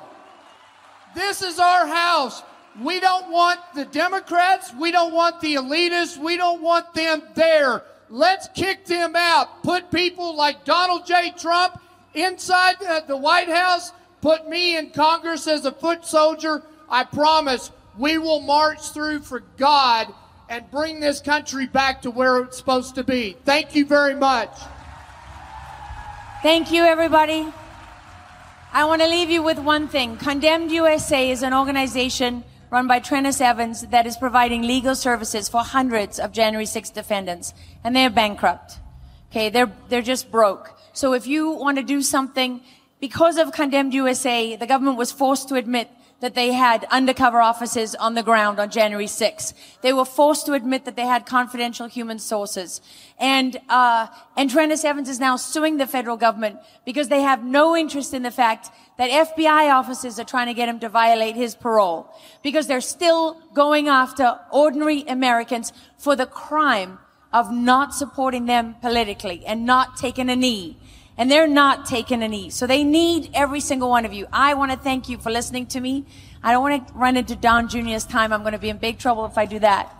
This 1.18 1.42
is 1.42 1.58
our 1.58 1.84
house. 1.84 2.44
We 2.80 3.00
don't 3.00 3.32
want 3.32 3.58
the 3.74 3.84
Democrats. 3.86 4.72
We 4.72 4.92
don't 4.92 5.12
want 5.12 5.40
the 5.40 5.56
elitists. 5.56 6.16
We 6.16 6.36
don't 6.36 6.62
want 6.62 6.94
them 6.94 7.22
there. 7.34 7.82
Let's 8.08 8.46
kick 8.54 8.86
them 8.86 9.16
out. 9.16 9.64
Put 9.64 9.90
people 9.90 10.36
like 10.36 10.64
Donald 10.64 11.08
J. 11.08 11.32
Trump 11.36 11.80
inside 12.14 12.76
uh, 12.84 13.00
the 13.00 13.16
White 13.16 13.48
House. 13.48 13.90
Put 14.20 14.48
me 14.48 14.76
in 14.76 14.90
Congress 14.90 15.48
as 15.48 15.64
a 15.64 15.72
foot 15.72 16.04
soldier. 16.04 16.62
I 16.88 17.02
promise 17.02 17.72
we 17.98 18.18
will 18.18 18.40
march 18.40 18.90
through 18.90 19.22
for 19.22 19.40
God 19.56 20.06
and 20.48 20.70
bring 20.70 21.00
this 21.00 21.20
country 21.20 21.66
back 21.66 22.00
to 22.02 22.12
where 22.12 22.38
it's 22.44 22.56
supposed 22.56 22.94
to 22.94 23.02
be. 23.02 23.36
Thank 23.44 23.74
you 23.74 23.86
very 23.86 24.14
much. 24.14 24.56
Thank 26.44 26.70
you, 26.70 26.84
everybody. 26.84 27.52
I 28.70 28.84
want 28.84 29.00
to 29.00 29.08
leave 29.08 29.30
you 29.30 29.42
with 29.42 29.58
one 29.58 29.88
thing. 29.88 30.18
Condemned 30.18 30.70
USA 30.70 31.30
is 31.30 31.42
an 31.42 31.54
organization 31.54 32.44
run 32.70 32.86
by 32.86 33.00
Trennis 33.00 33.40
Evans 33.40 33.86
that 33.86 34.06
is 34.06 34.18
providing 34.18 34.60
legal 34.60 34.94
services 34.94 35.48
for 35.48 35.62
hundreds 35.62 36.20
of 36.20 36.32
January 36.32 36.66
6 36.66 36.90
defendants, 36.90 37.54
and 37.82 37.96
they're 37.96 38.10
bankrupt. 38.10 38.78
Okay, 39.30 39.48
they're, 39.48 39.72
they're 39.88 40.02
just 40.02 40.30
broke. 40.30 40.78
So 40.92 41.14
if 41.14 41.26
you 41.26 41.50
want 41.50 41.78
to 41.78 41.82
do 41.82 42.02
something, 42.02 42.60
because 43.00 43.38
of 43.38 43.52
Condemned 43.52 43.94
USA, 43.94 44.54
the 44.56 44.66
government 44.66 44.98
was 44.98 45.12
forced 45.12 45.48
to 45.48 45.54
admit 45.54 45.88
that 46.20 46.34
they 46.34 46.52
had 46.52 46.84
undercover 46.90 47.40
offices 47.40 47.94
on 47.94 48.14
the 48.14 48.22
ground 48.22 48.58
on 48.58 48.70
January 48.70 49.06
6th. 49.06 49.52
They 49.82 49.92
were 49.92 50.04
forced 50.04 50.46
to 50.46 50.52
admit 50.54 50.84
that 50.84 50.96
they 50.96 51.06
had 51.06 51.26
confidential 51.26 51.86
human 51.86 52.18
sources. 52.18 52.80
And, 53.18 53.56
uh, 53.68 54.08
and 54.36 54.50
Trennis 54.50 54.84
Evans 54.84 55.08
is 55.08 55.20
now 55.20 55.36
suing 55.36 55.76
the 55.76 55.86
federal 55.86 56.16
government 56.16 56.58
because 56.84 57.08
they 57.08 57.22
have 57.22 57.44
no 57.44 57.76
interest 57.76 58.14
in 58.14 58.22
the 58.22 58.32
fact 58.32 58.70
that 58.96 59.10
FBI 59.10 59.72
officers 59.72 60.18
are 60.18 60.24
trying 60.24 60.48
to 60.48 60.54
get 60.54 60.68
him 60.68 60.80
to 60.80 60.88
violate 60.88 61.36
his 61.36 61.54
parole. 61.54 62.12
Because 62.42 62.66
they're 62.66 62.80
still 62.80 63.40
going 63.54 63.86
after 63.86 64.40
ordinary 64.50 65.02
Americans 65.02 65.72
for 65.98 66.16
the 66.16 66.26
crime 66.26 66.98
of 67.32 67.52
not 67.52 67.94
supporting 67.94 68.46
them 68.46 68.74
politically 68.80 69.44
and 69.46 69.64
not 69.64 69.96
taking 69.96 70.30
a 70.30 70.36
knee 70.36 70.76
and 71.18 71.28
they're 71.28 71.48
not 71.48 71.84
taking 71.84 72.22
a 72.22 72.28
knee. 72.28 72.48
So 72.48 72.66
they 72.66 72.84
need 72.84 73.30
every 73.34 73.60
single 73.60 73.90
one 73.90 74.04
of 74.04 74.12
you. 74.12 74.26
I 74.32 74.54
want 74.54 74.70
to 74.70 74.78
thank 74.78 75.08
you 75.08 75.18
for 75.18 75.30
listening 75.30 75.66
to 75.66 75.80
me. 75.80 76.06
I 76.42 76.52
don't 76.52 76.62
want 76.62 76.86
to 76.86 76.94
run 76.94 77.16
into 77.16 77.34
Don 77.34 77.68
Jr.'s 77.68 78.04
time. 78.04 78.32
I'm 78.32 78.42
going 78.42 78.52
to 78.52 78.58
be 78.58 78.68
in 78.68 78.78
big 78.78 78.98
trouble 78.98 79.26
if 79.26 79.36
I 79.36 79.44
do 79.44 79.58
that. 79.58 79.92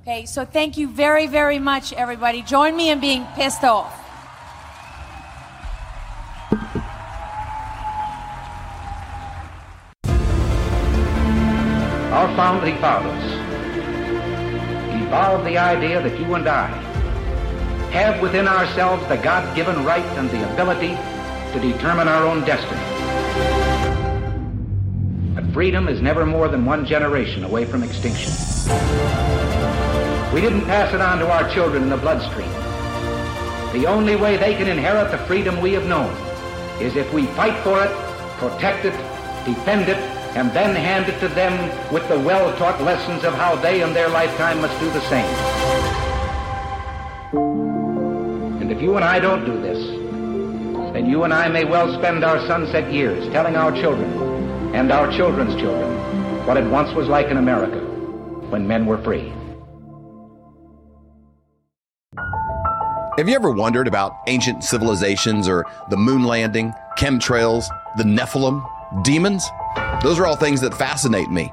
Okay, 0.00 0.24
so 0.24 0.46
thank 0.46 0.78
you 0.78 0.88
very, 0.88 1.26
very 1.26 1.58
much, 1.58 1.92
everybody. 1.92 2.42
Join 2.42 2.74
me 2.74 2.90
in 2.90 2.98
being 3.00 3.24
pissed 3.36 3.62
off. 3.62 3.98
Our 12.12 12.36
founding 12.36 12.78
fathers 12.78 13.24
evolved 15.02 15.46
the 15.46 15.58
idea 15.58 16.02
that 16.02 16.18
you 16.18 16.34
and 16.34 16.48
I 16.48 16.91
have 17.92 18.22
within 18.22 18.48
ourselves 18.48 19.06
the 19.08 19.18
God-given 19.18 19.84
right 19.84 20.04
and 20.16 20.30
the 20.30 20.50
ability 20.54 20.96
to 21.52 21.60
determine 21.60 22.08
our 22.08 22.26
own 22.26 22.42
destiny. 22.46 22.80
But 25.34 25.44
freedom 25.52 25.88
is 25.88 26.00
never 26.00 26.24
more 26.24 26.48
than 26.48 26.64
one 26.64 26.86
generation 26.86 27.44
away 27.44 27.66
from 27.66 27.82
extinction. 27.82 28.32
We 30.32 30.40
didn't 30.40 30.62
pass 30.62 30.94
it 30.94 31.02
on 31.02 31.18
to 31.18 31.30
our 31.30 31.46
children 31.52 31.82
in 31.82 31.90
the 31.90 31.98
bloodstream. 31.98 32.50
The 33.74 33.84
only 33.86 34.16
way 34.16 34.38
they 34.38 34.54
can 34.54 34.68
inherit 34.68 35.10
the 35.10 35.18
freedom 35.18 35.60
we 35.60 35.74
have 35.74 35.86
known 35.86 36.10
is 36.80 36.96
if 36.96 37.12
we 37.12 37.26
fight 37.26 37.62
for 37.62 37.84
it, 37.84 37.90
protect 38.38 38.86
it, 38.86 38.96
defend 39.44 39.90
it, 39.90 39.98
and 40.34 40.50
then 40.52 40.74
hand 40.74 41.10
it 41.10 41.20
to 41.20 41.28
them 41.28 41.52
with 41.92 42.08
the 42.08 42.18
well-taught 42.18 42.80
lessons 42.80 43.22
of 43.22 43.34
how 43.34 43.54
they 43.56 43.82
in 43.82 43.92
their 43.92 44.08
lifetime 44.08 44.62
must 44.62 44.80
do 44.80 44.90
the 44.92 45.00
same. 45.10 46.11
If 48.72 48.80
you 48.80 48.96
and 48.96 49.04
I 49.04 49.18
don't 49.18 49.44
do 49.44 49.60
this, 49.60 49.86
then 50.94 51.04
you 51.04 51.24
and 51.24 51.34
I 51.34 51.46
may 51.46 51.66
well 51.66 51.92
spend 51.92 52.24
our 52.24 52.38
sunset 52.46 52.90
years 52.90 53.30
telling 53.30 53.54
our 53.54 53.70
children 53.70 54.10
and 54.74 54.90
our 54.90 55.12
children's 55.12 55.54
children 55.56 55.94
what 56.46 56.56
it 56.56 56.64
once 56.64 56.90
was 56.94 57.06
like 57.06 57.26
in 57.26 57.36
America 57.36 57.80
when 58.48 58.66
men 58.66 58.86
were 58.86 58.96
free. 58.96 59.30
Have 63.18 63.28
you 63.28 63.34
ever 63.34 63.50
wondered 63.50 63.86
about 63.86 64.16
ancient 64.26 64.64
civilizations 64.64 65.48
or 65.48 65.66
the 65.90 65.98
moon 65.98 66.24
landing, 66.24 66.72
chemtrails, 66.96 67.66
the 67.98 68.04
Nephilim, 68.04 68.66
demons? 69.04 69.46
Those 70.02 70.18
are 70.18 70.24
all 70.24 70.36
things 70.36 70.62
that 70.62 70.72
fascinate 70.72 71.30
me 71.30 71.52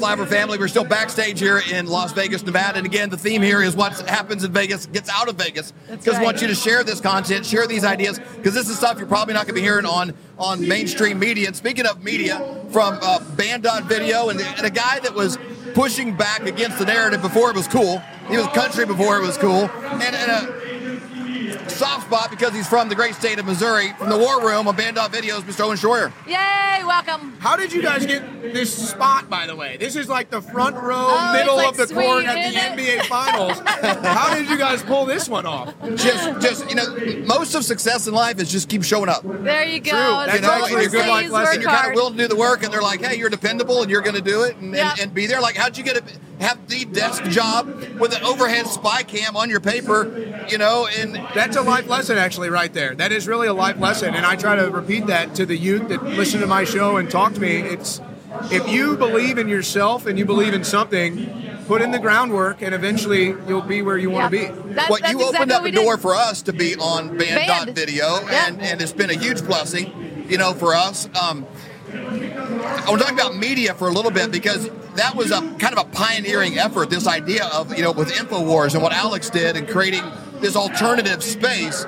right, 0.00 0.18
Flyover 0.18 0.26
family, 0.26 0.58
we're 0.58 0.68
still 0.68 0.84
backstage 0.84 1.40
here 1.40 1.60
in 1.70 1.86
Las 1.86 2.12
Vegas, 2.12 2.44
Nevada. 2.44 2.78
And 2.78 2.86
again, 2.86 3.10
the 3.10 3.16
theme 3.16 3.42
here 3.42 3.62
is 3.62 3.76
what 3.76 3.92
happens 4.08 4.44
in 4.44 4.52
Vegas 4.52 4.86
gets 4.86 5.08
out 5.10 5.28
of 5.28 5.36
Vegas. 5.36 5.72
Because 5.90 6.14
right. 6.14 6.20
I 6.20 6.24
want 6.24 6.40
you 6.40 6.48
to 6.48 6.54
share 6.54 6.84
this 6.84 7.00
content, 7.00 7.46
share 7.46 7.66
these 7.66 7.84
ideas, 7.84 8.18
because 8.36 8.54
this 8.54 8.68
is 8.68 8.76
stuff 8.76 8.98
you're 8.98 9.06
probably 9.06 9.34
not 9.34 9.46
going 9.46 9.54
to 9.54 9.60
be 9.60 9.62
hearing 9.62 9.86
on, 9.86 10.14
on 10.38 10.66
mainstream 10.66 11.18
media. 11.18 11.46
And 11.46 11.56
speaking 11.56 11.86
of 11.86 12.02
media, 12.02 12.38
from 12.70 12.98
uh, 13.02 13.20
Banned.video 13.36 14.30
and, 14.30 14.40
and 14.40 14.66
a 14.66 14.70
guy 14.70 14.98
that 15.00 15.14
was 15.14 15.38
pushing 15.74 16.16
back 16.16 16.46
against 16.46 16.78
the 16.78 16.84
narrative 16.84 17.22
before 17.22 17.50
it 17.50 17.56
was 17.56 17.68
cool. 17.68 17.98
He 18.28 18.36
was 18.36 18.46
country 18.48 18.86
before 18.86 19.18
it 19.18 19.26
was 19.26 19.36
cool. 19.38 19.68
And, 19.70 20.14
and 20.14 20.30
a 20.30 20.61
soft 21.72 22.06
spot 22.06 22.30
because 22.30 22.52
he's 22.52 22.68
from 22.68 22.88
the 22.88 22.94
great 22.94 23.14
state 23.14 23.38
of 23.38 23.46
Missouri. 23.46 23.92
From 23.98 24.08
the 24.10 24.18
War 24.18 24.40
Room 24.44 24.68
on 24.68 24.76
Banned 24.76 24.96
Videos, 24.96 25.40
Mr. 25.42 25.60
Owen 25.64 25.76
Shroyer. 25.76 26.12
Yay, 26.26 26.84
welcome. 26.84 27.36
How 27.40 27.56
did 27.56 27.72
you 27.72 27.82
guys 27.82 28.06
get 28.06 28.42
this 28.42 28.90
spot, 28.90 29.28
by 29.28 29.46
the 29.46 29.56
way? 29.56 29.76
This 29.76 29.96
is 29.96 30.08
like 30.08 30.30
the 30.30 30.40
front 30.40 30.76
row, 30.76 31.06
Oh, 31.08 31.32
middle 31.32 31.58
it's 31.60 31.78
of 31.78 31.88
the 31.88 31.94
like 31.94 32.06
court 32.06 32.24
at 32.24 32.34
the 32.34 32.58
isn't 32.58 32.78
NBA 32.78 33.06
Finals. 33.06 33.58
How 34.04 34.34
did 34.34 34.48
you 34.48 34.58
guys 34.58 34.82
pull 34.82 35.06
this 35.06 35.28
one 35.28 35.46
off? 35.46 35.74
Just, 35.96 36.40
just 36.40 36.68
you 36.68 36.76
know, 36.76 37.24
most 37.26 37.54
of 37.54 37.64
success 37.64 38.06
in 38.06 38.14
life 38.14 38.40
is 38.40 38.50
just 38.50 38.68
keep 38.68 38.84
showing 38.84 39.08
up. 39.08 39.22
There 39.24 39.64
you 39.64 39.80
go. 39.80 39.90
True. 39.90 39.98
That's 40.26 40.34
You 40.34 40.40
know, 40.42 40.52
actually 40.52 40.84
a 40.86 40.88
good 40.88 41.08
life 41.08 41.30
lesson. 41.30 41.54
And 41.54 41.62
you're 41.62 41.70
kind 41.70 41.88
of 41.90 41.94
willing 41.94 42.16
to 42.16 42.22
do 42.24 42.28
the 42.28 42.36
work, 42.36 42.62
and 42.62 42.72
they're 42.72 42.82
like, 42.82 43.00
"Hey, 43.04 43.16
you're 43.18 43.30
dependable, 43.30 43.82
and 43.82 43.90
you're 43.90 44.02
going 44.02 44.16
to 44.16 44.22
do 44.22 44.42
it, 44.42 44.56
and, 44.56 44.74
Yeah. 44.74 44.92
and, 44.92 45.00
and 45.00 45.14
be 45.14 45.26
there." 45.26 45.40
Like, 45.40 45.56
how'd 45.56 45.76
you 45.76 45.84
get 45.84 45.96
it? 45.96 46.04
have 46.40 46.66
the 46.68 46.84
desk 46.86 47.22
job 47.26 47.68
with 48.00 48.12
an 48.16 48.22
overhead 48.24 48.66
spy 48.66 49.04
cam 49.04 49.36
on 49.36 49.48
your 49.48 49.60
paper, 49.60 50.44
you 50.50 50.58
know, 50.58 50.88
and 50.98 51.14
That's 51.36 51.54
a 51.56 51.61
life 51.62 51.88
lesson, 51.88 52.18
actually, 52.18 52.50
right 52.50 52.72
there. 52.72 52.94
That 52.94 53.12
is 53.12 53.26
really 53.26 53.48
a 53.48 53.54
life 53.54 53.78
lesson, 53.78 54.14
and 54.14 54.24
I 54.26 54.36
try 54.36 54.56
to 54.56 54.70
repeat 54.70 55.06
that 55.06 55.34
to 55.36 55.46
the 55.46 55.56
youth 55.56 55.88
that 55.88 56.02
listen 56.04 56.40
to 56.40 56.46
my 56.46 56.64
show 56.64 56.96
and 56.96 57.10
talk 57.10 57.34
to 57.34 57.40
me. 57.40 57.58
It's 57.58 58.00
if 58.50 58.68
you 58.68 58.96
believe 58.96 59.38
in 59.38 59.48
yourself 59.48 60.06
and 60.06 60.18
you 60.18 60.24
believe 60.24 60.54
in 60.54 60.64
something, 60.64 61.64
put 61.66 61.82
in 61.82 61.90
the 61.90 61.98
groundwork, 61.98 62.62
and 62.62 62.74
eventually 62.74 63.34
you'll 63.46 63.62
be 63.62 63.82
where 63.82 63.98
you 63.98 64.10
want 64.10 64.32
to 64.32 64.38
be. 64.38 64.46
what 64.88 65.08
you 65.10 65.22
opened 65.22 65.52
up 65.52 65.64
a 65.64 65.70
door 65.70 65.96
for 65.96 66.14
us 66.14 66.42
to 66.42 66.52
be 66.52 66.74
on 66.76 67.16
Banned, 67.16 67.46
Dot 67.46 67.66
Banned. 67.66 67.76
Video, 67.76 68.18
and, 68.26 68.60
and 68.60 68.82
it's 68.82 68.92
been 68.92 69.10
a 69.10 69.18
huge 69.18 69.44
blessing, 69.44 70.26
you 70.28 70.38
know, 70.38 70.54
for 70.54 70.74
us. 70.74 71.08
Um, 71.20 71.46
I 71.92 72.84
want 72.88 73.00
to 73.00 73.06
talk 73.06 73.12
about 73.12 73.36
media 73.36 73.74
for 73.74 73.88
a 73.88 73.92
little 73.92 74.10
bit 74.10 74.30
because 74.30 74.68
that 74.96 75.14
was 75.14 75.30
a 75.30 75.40
kind 75.58 75.76
of 75.76 75.78
a 75.78 75.90
pioneering 75.90 76.58
effort. 76.58 76.90
This 76.90 77.06
idea 77.06 77.46
of 77.46 77.76
you 77.76 77.82
know 77.82 77.92
with 77.92 78.12
Infowars 78.12 78.74
and 78.74 78.82
what 78.82 78.92
Alex 78.92 79.30
did 79.30 79.56
and 79.56 79.68
creating 79.68 80.02
this 80.42 80.56
alternative 80.56 81.22
space. 81.22 81.86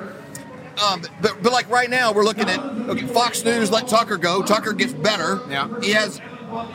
Um, 0.83 1.01
but 1.21 1.41
but 1.41 1.53
like 1.53 1.69
right 1.69 1.89
now 1.89 2.11
we're 2.11 2.25
looking 2.25 2.49
at 2.49 2.59
okay, 2.59 3.05
Fox 3.07 3.43
News 3.45 3.71
let 3.71 3.87
Tucker 3.87 4.17
go. 4.17 4.41
Tucker 4.41 4.73
gets 4.73 4.93
better. 4.93 5.39
Yeah. 5.49 5.69
He 5.81 5.91
has 5.91 6.19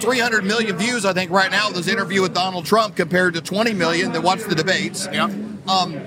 300 0.01 0.45
million 0.45 0.77
views, 0.77 1.05
I 1.05 1.13
think, 1.13 1.31
right 1.31 1.51
now. 1.51 1.71
This 1.71 1.89
interview 1.89 2.23
with 2.23 2.35
Donald 2.35 2.67
Trump 2.67 2.97
compared 2.97 3.35
to 3.35 3.41
20 3.41 3.75
million 3.75 4.13
that 4.13 4.23
watch 4.23 4.43
the 4.45 4.55
debates. 4.55 5.09
Yeah. 5.13 5.25
Um, 5.69 6.01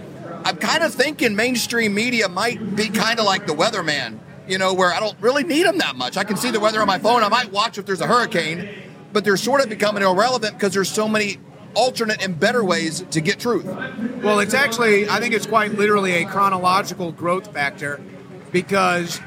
I'm 0.45 0.57
kind 0.57 0.83
of 0.83 0.93
thinking 0.93 1.35
mainstream 1.35 1.93
media 1.93 2.27
might 2.27 2.75
be 2.75 2.89
kind 2.89 3.19
of 3.19 3.25
like 3.25 3.47
the 3.47 3.53
weatherman, 3.53 4.19
you 4.47 4.57
know, 4.57 4.73
where 4.73 4.93
I 4.93 4.99
don't 4.99 5.17
really 5.21 5.43
need 5.43 5.65
them 5.65 5.77
that 5.77 5.95
much. 5.95 6.17
I 6.17 6.23
can 6.23 6.35
see 6.35 6.51
the 6.51 6.59
weather 6.59 6.81
on 6.81 6.87
my 6.87 6.99
phone. 6.99 7.23
I 7.23 7.29
might 7.29 7.51
watch 7.51 7.77
if 7.77 7.85
there's 7.85 8.01
a 8.01 8.07
hurricane, 8.07 8.67
but 9.13 9.23
they're 9.23 9.37
sort 9.37 9.61
of 9.61 9.69
becoming 9.69 10.03
irrelevant 10.03 10.53
because 10.53 10.73
there's 10.73 10.91
so 10.91 11.07
many 11.07 11.37
alternate 11.75 12.23
and 12.23 12.39
better 12.39 12.63
ways 12.63 13.05
to 13.11 13.21
get 13.21 13.39
truth. 13.39 13.65
Well, 14.23 14.39
it's 14.39 14.53
actually, 14.53 15.09
I 15.09 15.19
think 15.19 15.33
it's 15.33 15.47
quite 15.47 15.73
literally 15.73 16.13
a 16.13 16.25
chronological 16.25 17.11
growth 17.11 17.53
factor 17.53 18.01
because 18.51 19.19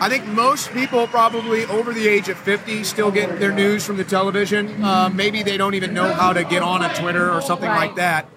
I 0.00 0.08
think 0.08 0.26
most 0.26 0.70
people 0.72 1.06
probably 1.06 1.64
over 1.66 1.92
the 1.92 2.08
age 2.08 2.28
of 2.28 2.36
50 2.38 2.84
still 2.84 3.10
get 3.10 3.38
their 3.38 3.52
news 3.52 3.84
from 3.84 3.96
the 3.96 4.04
television. 4.04 4.82
Uh, 4.82 5.08
maybe 5.08 5.42
they 5.42 5.56
don't 5.56 5.74
even 5.74 5.94
know 5.94 6.12
how 6.12 6.32
to 6.32 6.44
get 6.44 6.62
on 6.62 6.84
a 6.84 6.92
Twitter 6.94 7.30
or 7.32 7.40
something 7.40 7.68
like 7.68 7.94
that. 7.96 8.28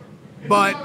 But 0.48 0.76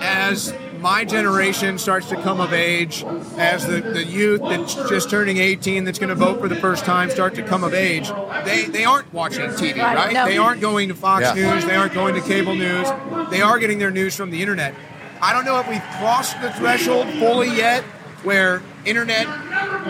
as 0.00 0.54
my 0.82 1.04
generation 1.04 1.78
starts 1.78 2.08
to 2.08 2.16
come 2.16 2.40
of 2.40 2.52
age, 2.52 3.04
as 3.38 3.66
the, 3.66 3.80
the 3.80 4.04
youth 4.04 4.40
that's 4.42 4.74
just 4.88 5.08
turning 5.08 5.38
18 5.38 5.84
that's 5.84 5.98
going 5.98 6.08
to 6.08 6.14
vote 6.14 6.40
for 6.40 6.48
the 6.48 6.56
first 6.56 6.84
time 6.84 7.08
start 7.10 7.34
to 7.36 7.42
come 7.42 7.62
of 7.64 7.72
age, 7.72 8.10
they, 8.44 8.64
they 8.66 8.84
aren't 8.84 9.12
watching 9.14 9.42
TV, 9.50 9.78
Right, 9.78 9.96
right? 9.96 10.12
no. 10.12 10.26
They 10.26 10.38
aren't 10.38 10.60
going 10.60 10.88
to 10.88 10.94
Fox 10.94 11.22
Yeah. 11.22 11.34
News, 11.34 11.64
they 11.64 11.76
aren't 11.76 11.94
going 11.94 12.14
to 12.16 12.20
cable 12.20 12.54
news, 12.54 12.88
they 13.30 13.40
are 13.40 13.58
getting 13.58 13.78
their 13.78 13.90
news 13.92 14.16
from 14.16 14.30
the 14.30 14.42
internet. 14.42 14.74
I 15.22 15.32
don't 15.32 15.44
know 15.44 15.60
if 15.60 15.68
we've 15.68 15.80
crossed 16.00 16.40
the 16.42 16.50
threshold 16.52 17.08
fully 17.14 17.48
yet 17.56 17.84
where 18.24 18.60
internet 18.84 19.26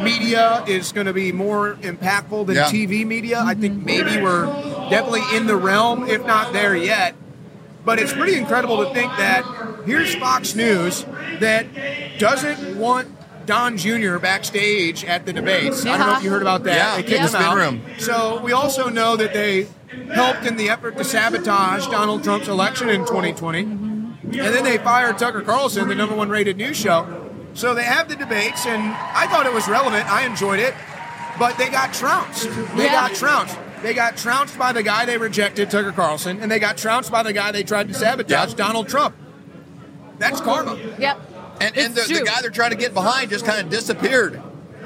media 0.03 0.63
is 0.67 0.93
going 0.93 1.07
to 1.07 1.13
be 1.13 1.33
more 1.33 1.75
impactful 1.77 2.47
than 2.47 2.57
Yeah. 2.57 2.65
TV 2.65 3.07
media. 3.07 3.43
I 3.45 3.55
think 3.55 3.85
maybe 3.85 4.21
we're 4.21 4.47
definitely 4.91 5.23
in 5.35 5.47
the 5.47 5.57
realm, 5.57 6.07
if 6.09 6.25
not 6.27 6.53
there 6.53 6.77
yet. 6.77 7.15
But 7.85 7.99
it's 7.99 8.13
pretty 8.13 8.37
incredible 8.37 8.85
to 8.87 8.95
think 8.95 9.11
that 9.17 9.45
here's 9.87 10.15
Fox 10.15 10.55
News 10.55 11.05
that 11.41 11.67
doesn't 12.19 12.79
want 12.79 13.09
Don 13.47 13.77
Jr. 13.77 14.19
backstage 14.19 15.05
at 15.05 15.27
the 15.27 15.33
debates. 15.33 15.85
I 15.85 15.99
don't 15.99 16.07
know 16.07 16.17
if 16.17 16.23
you 16.23 16.31
heard 16.31 16.43
about 16.43 16.63
that. 16.65 16.77
Yeah, 16.77 16.97
they 16.97 17.03
kicked 17.03 17.15
in 17.17 17.23
the 17.33 17.39
him 17.39 17.45
out. 17.45 17.57
spin 17.59 17.59
room. 17.59 17.99
So 17.99 18.41
we 18.43 18.53
also 18.53 18.89
know 18.89 19.17
that 19.17 19.33
they 19.33 19.67
helped 20.15 20.47
in 20.47 20.57
the 20.57 20.69
effort 20.71 20.97
to 20.99 21.05
sabotage 21.05 21.87
Donald 21.89 22.23
Trump's 22.23 22.47
election 22.49 22.89
in 22.89 23.01
2020. 23.01 23.61
And 23.63 24.33
then 24.33 24.63
they 24.65 24.79
fired 24.79 25.19
Tucker 25.19 25.43
Carlson, 25.43 25.89
the 25.89 25.95
number 25.97 26.15
one 26.15 26.29
rated 26.31 26.57
news 26.57 26.77
show. 26.77 27.29
So 27.55 27.75
they 27.75 27.83
have 27.83 28.09
the 28.09 28.17
debates, 28.17 28.65
and 28.65 28.81
I 28.83 29.27
thought 29.27 29.45
it 29.45 29.53
was 29.53 29.69
relevant. 29.69 30.11
I 30.11 30.25
enjoyed 30.25 30.61
it. 30.61 30.75
But 31.39 31.59
they 31.59 31.69
got 31.69 31.93
trounced. 31.93 32.49
They 32.77 32.85
Yeah. 32.85 32.93
got 33.09 33.15
trounced. 33.15 33.59
They 33.83 33.95
got 33.95 34.17
trounced 34.17 34.59
by 34.59 34.73
the 34.73 34.83
guy 34.83 35.05
they 35.07 35.19
rejected, 35.19 35.71
Tucker 35.71 35.93
Carlson, 35.93 36.41
and 36.41 36.51
they 36.51 36.59
got 36.59 36.77
trounced 36.77 37.11
by 37.11 37.23
the 37.23 37.33
guy 37.33 37.51
they 37.53 37.65
tried 37.65 37.89
to 37.89 37.95
sabotage, 37.95 38.55
Donald 38.55 38.89
Trump. 38.89 39.17
That's 40.19 40.41
karma. 40.41 40.77
Yep. 40.99 41.21
And, 41.61 41.77
and 41.77 41.95
the, 41.95 42.03
the 42.03 42.23
guy 42.25 42.41
they're 42.41 42.51
trying 42.51 42.71
to 42.71 42.77
get 42.77 42.95
behind 42.95 43.31
just 43.31 43.45
kind 43.45 43.61
of 43.61 43.71
disappeared. 43.71 44.41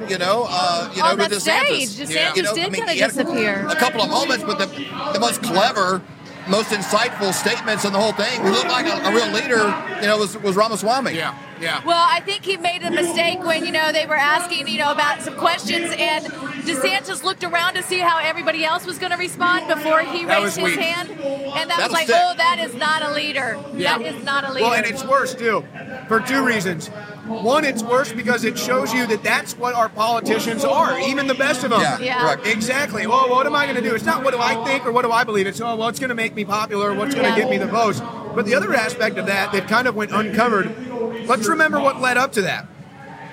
You 0.09 0.18
know, 0.18 0.47
uh, 0.48 0.93
you 0.94 1.02
know, 1.02 1.09
On 1.09 1.18
with 1.18 1.31
that 1.31 1.40
DeSantis. 1.40 1.86
stage, 1.86 2.09
DeSantis 2.09 2.36
You 2.36 2.43
know, 2.43 2.55
did 2.55 2.66
I 2.66 2.70
mean, 2.70 2.86
kinda 2.86 3.06
disappear. 3.06 3.66
A 3.66 3.77
couple 3.77 4.02
of 4.02 4.10
moments, 4.10 4.44
but 4.44 4.59
the 4.59 4.66
the 5.12 5.18
most 5.20 5.43
clever, 5.43 6.02
most 6.48 6.68
insightful 6.68 7.32
statements 7.32 7.85
in 7.86 7.93
the 7.94 7.98
whole 7.98 8.12
thing, 8.12 8.40
who 8.43 8.51
looked 8.51 8.68
like 8.68 8.86
a, 8.86 9.09
a 9.09 9.12
real 9.12 9.28
leader, 9.32 9.74
you 10.01 10.06
know, 10.06 10.18
was 10.18 10.36
was 10.39 10.55
Ramaswamy. 10.55 11.12
Yeah, 11.14 11.35
yeah. 11.60 11.82
Well, 11.84 12.06
I 12.10 12.20
think 12.20 12.44
he 12.44 12.56
made 12.56 12.82
a 12.82 12.90
mistake 12.90 13.40
when, 13.42 13.64
you 13.64 13.72
know, 13.72 13.92
they 13.92 14.06
were 14.06 14.16
asking, 14.16 14.68
you 14.68 14.78
know, 14.78 14.92
about 14.92 15.22
some 15.22 15.34
questions 15.36 15.92
and 15.96 16.26
DeSantis 16.66 17.22
looked 17.22 17.44
around 17.44 17.74
to 17.74 17.82
see 17.82 17.98
how 17.98 18.18
everybody 18.18 18.64
else 18.64 18.86
was 18.86 18.98
going 18.98 19.12
to 19.12 19.18
respond 19.18 19.68
before 19.68 20.00
he 20.00 20.24
That 20.24 20.42
raised 20.42 20.56
his 20.56 20.64
weak. 20.64 20.78
hand. 20.80 21.10
And 21.10 21.18
that 21.20 21.68
That'll 21.68 21.84
was 21.84 21.92
like, 21.92 22.04
stick. 22.08 22.16
oh, 22.18 22.34
that 22.36 22.58
is 22.58 22.74
not 22.74 23.02
a 23.02 23.12
leader. 23.12 23.58
Yeah. 23.74 23.98
That 23.98 24.14
is 24.14 24.24
not 24.24 24.44
a 24.44 24.52
leader. 24.52 24.64
Well, 24.66 24.74
and 24.74 24.86
it's 24.86 25.04
worse 25.04 25.34
too, 25.34 25.64
for 26.08 26.20
two 26.20 26.44
reasons. 26.44 26.88
One, 27.26 27.64
it's 27.64 27.82
worse 27.82 28.12
because 28.12 28.44
it 28.44 28.56
shows 28.56 28.94
you 28.94 29.04
that 29.08 29.24
that's 29.24 29.56
what 29.58 29.74
our 29.74 29.88
politicians 29.88 30.64
are, 30.64 30.98
even 31.00 31.26
the 31.26 31.34
best 31.34 31.64
of 31.64 31.70
them. 31.70 31.80
Yeah, 31.80 31.98
Yeah. 31.98 32.20
correct. 32.20 32.46
Exactly. 32.46 33.06
Well, 33.06 33.28
what 33.28 33.46
am 33.46 33.54
I 33.56 33.64
going 33.64 33.74
to 33.76 33.82
do? 33.82 33.94
It's 33.96 34.04
not 34.04 34.22
what 34.22 34.32
do 34.32 34.38
I 34.40 34.62
think 34.64 34.86
or 34.86 34.92
what 34.92 35.02
do 35.02 35.10
I 35.10 35.24
believe. 35.24 35.46
It's 35.48 35.60
oh, 35.60 35.74
well, 35.74 35.88
it's 35.88 35.98
going 35.98 36.10
to 36.10 36.14
make 36.14 36.34
me 36.36 36.44
popular. 36.44 36.94
What's 36.94 37.14
going 37.16 37.24
to 37.26 37.30
Yeah. 37.32 37.36
get 37.44 37.50
me 37.50 37.58
the 37.58 37.66
votes? 37.66 38.00
But 38.36 38.44
the 38.44 38.54
other 38.54 38.72
aspect 38.74 39.16
of 39.16 39.26
that 39.26 39.50
that 39.52 39.66
kind 39.66 39.88
of 39.88 39.96
went 39.96 40.12
uncovered. 40.12 41.26
Let's 41.26 41.48
remember 41.48 41.80
what 41.80 42.00
led 42.00 42.18
up 42.18 42.32
to 42.32 42.42
that. 42.42 42.66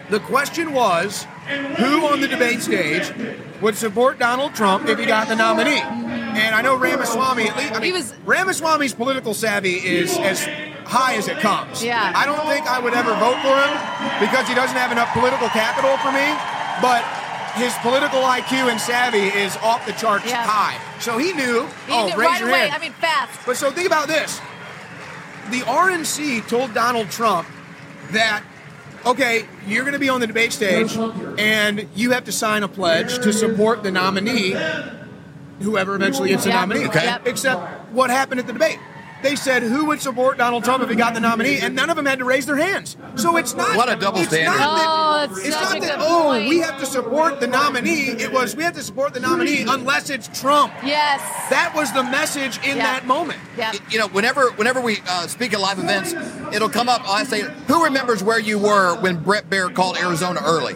The 0.09 0.19
question 0.21 0.73
was, 0.73 1.25
who 1.77 2.07
on 2.07 2.21
the 2.21 2.27
debate 2.27 2.61
stage 2.61 3.11
would 3.61 3.75
support 3.75 4.17
Donald 4.17 4.55
Trump 4.55 4.87
if 4.87 4.97
he 4.97 5.05
got 5.05 5.27
the 5.27 5.35
nominee? 5.35 5.81
And 5.81 6.55
I 6.55 6.61
know 6.61 6.75
Ramaswamy, 6.75 7.47
at 7.49 7.57
least, 7.57 7.73
I 7.73 7.79
mean, 7.79 8.01
Ramaswamy's 8.25 8.93
political 8.93 9.33
savvy 9.33 9.73
is 9.75 10.17
as 10.17 10.43
high 10.87 11.15
as 11.15 11.27
it 11.27 11.37
comes. 11.39 11.83
Yeah. 11.83 12.11
I 12.15 12.25
don't 12.25 12.47
think 12.47 12.65
I 12.65 12.79
would 12.79 12.93
ever 12.93 13.13
vote 13.15 13.39
for 13.43 13.55
him 13.59 13.71
because 14.19 14.47
he 14.47 14.55
doesn't 14.55 14.75
have 14.77 14.91
enough 14.91 15.11
political 15.13 15.47
capital 15.49 15.95
for 15.97 16.11
me, 16.11 16.25
but 16.81 17.03
his 17.55 17.73
political 17.81 18.21
IQ 18.21 18.71
and 18.71 18.79
savvy 18.79 19.27
is 19.37 19.55
off 19.57 19.85
the 19.85 19.93
charts 19.93 20.25
Yeah. 20.25 20.43
high. 20.45 20.75
So 20.99 21.17
he 21.17 21.33
knew, 21.33 21.67
He 21.87 21.93
oh, 21.93 22.07
knew 22.07 22.15
raise 22.15 22.29
right 22.29 22.39
your 22.39 22.49
away. 22.49 22.59
hand. 22.69 22.73
I 22.73 22.79
mean, 22.79 22.93
fast. 22.93 23.39
But 23.45 23.57
so 23.57 23.69
think 23.71 23.85
about 23.87 24.07
this. 24.07 24.41
The 25.51 25.59
RNC 25.59 26.47
told 26.47 26.73
Donald 26.73 27.09
Trump 27.09 27.47
that, 28.11 28.43
okay, 29.05 29.45
you're 29.67 29.83
going 29.83 29.93
to 29.93 29.99
be 29.99 30.09
on 30.09 30.21
the 30.21 30.27
debate 30.27 30.53
stage 30.53 30.95
and 31.37 31.87
you 31.95 32.11
have 32.11 32.25
to 32.25 32.31
sign 32.31 32.63
a 32.63 32.67
pledge 32.67 33.15
to 33.19 33.33
support 33.33 33.83
the 33.83 33.91
nominee, 33.91 34.55
whoever 35.59 35.95
eventually 35.95 36.29
gets 36.29 36.45
the 36.45 36.51
nominee. 36.51 36.85
Okay. 36.87 37.03
Yep. 37.03 37.27
Except 37.27 37.91
what 37.91 38.09
happened 38.09 38.39
at 38.39 38.47
the 38.47 38.53
debate? 38.53 38.79
They 39.23 39.35
said 39.35 39.63
who 39.63 39.85
would 39.85 40.01
support 40.01 40.37
Donald 40.37 40.63
Trump 40.65 40.83
if 40.83 40.89
he 40.89 40.95
got 40.95 41.13
the 41.13 41.19
nominee, 41.21 41.59
and 41.59 41.73
none 41.75 41.89
of 41.89 41.95
them 41.95 42.05
had 42.05 42.19
to 42.19 42.25
raise 42.25 42.45
their 42.45 42.57
hands. 42.57 42.97
So 43.15 43.37
it's 43.37 43.55
not 43.55 43.75
What 43.77 43.89
a 43.91 43.95
double 43.95 44.19
it's 44.19 44.27
standard. 44.29 44.59
Not 44.59 44.77
that, 44.77 44.85
Oh, 44.87 45.27
that's 45.33 45.47
it's 45.47 45.55
such 45.55 45.63
not 45.63 45.77
a 45.77 45.79
that 45.81 45.97
good 45.99 46.05
oh 46.07 46.23
point. 46.31 46.49
we 46.49 46.59
have 46.59 46.77
to 46.79 46.85
support 46.85 47.39
the 47.39 47.47
nominee. 47.47 48.09
It 48.09 48.31
was 48.31 48.55
we 48.55 48.63
have 48.63 48.73
to 48.75 48.83
support 48.83 49.13
the 49.13 49.19
nominee 49.21 49.63
unless 49.67 50.09
it's 50.09 50.27
Trump. 50.39 50.73
Yes. 50.83 51.21
That 51.49 51.73
was 51.75 51.91
the 51.93 52.03
message 52.03 52.57
in 52.67 52.77
Yeah. 52.77 52.83
that 52.83 53.07
moment. 53.07 53.39
Yeah. 53.57 53.71
You 53.89 53.99
know, 53.99 54.07
whenever 54.09 54.51
whenever 54.51 54.81
we 54.81 54.97
uh, 55.07 55.27
speak 55.27 55.53
at 55.53 55.59
live 55.61 55.79
events, 55.79 56.13
it'll 56.53 56.69
come 56.69 56.89
up. 56.89 57.01
I 57.09 57.23
say, 57.23 57.41
"Who 57.67 57.83
remembers 57.85 58.21
where 58.23 58.39
you 58.39 58.59
were 58.59 58.95
when 58.99 59.23
Bret 59.23 59.49
Baier 59.49 59.73
called 59.73 59.97
Arizona 59.97 60.41
early?" 60.43 60.75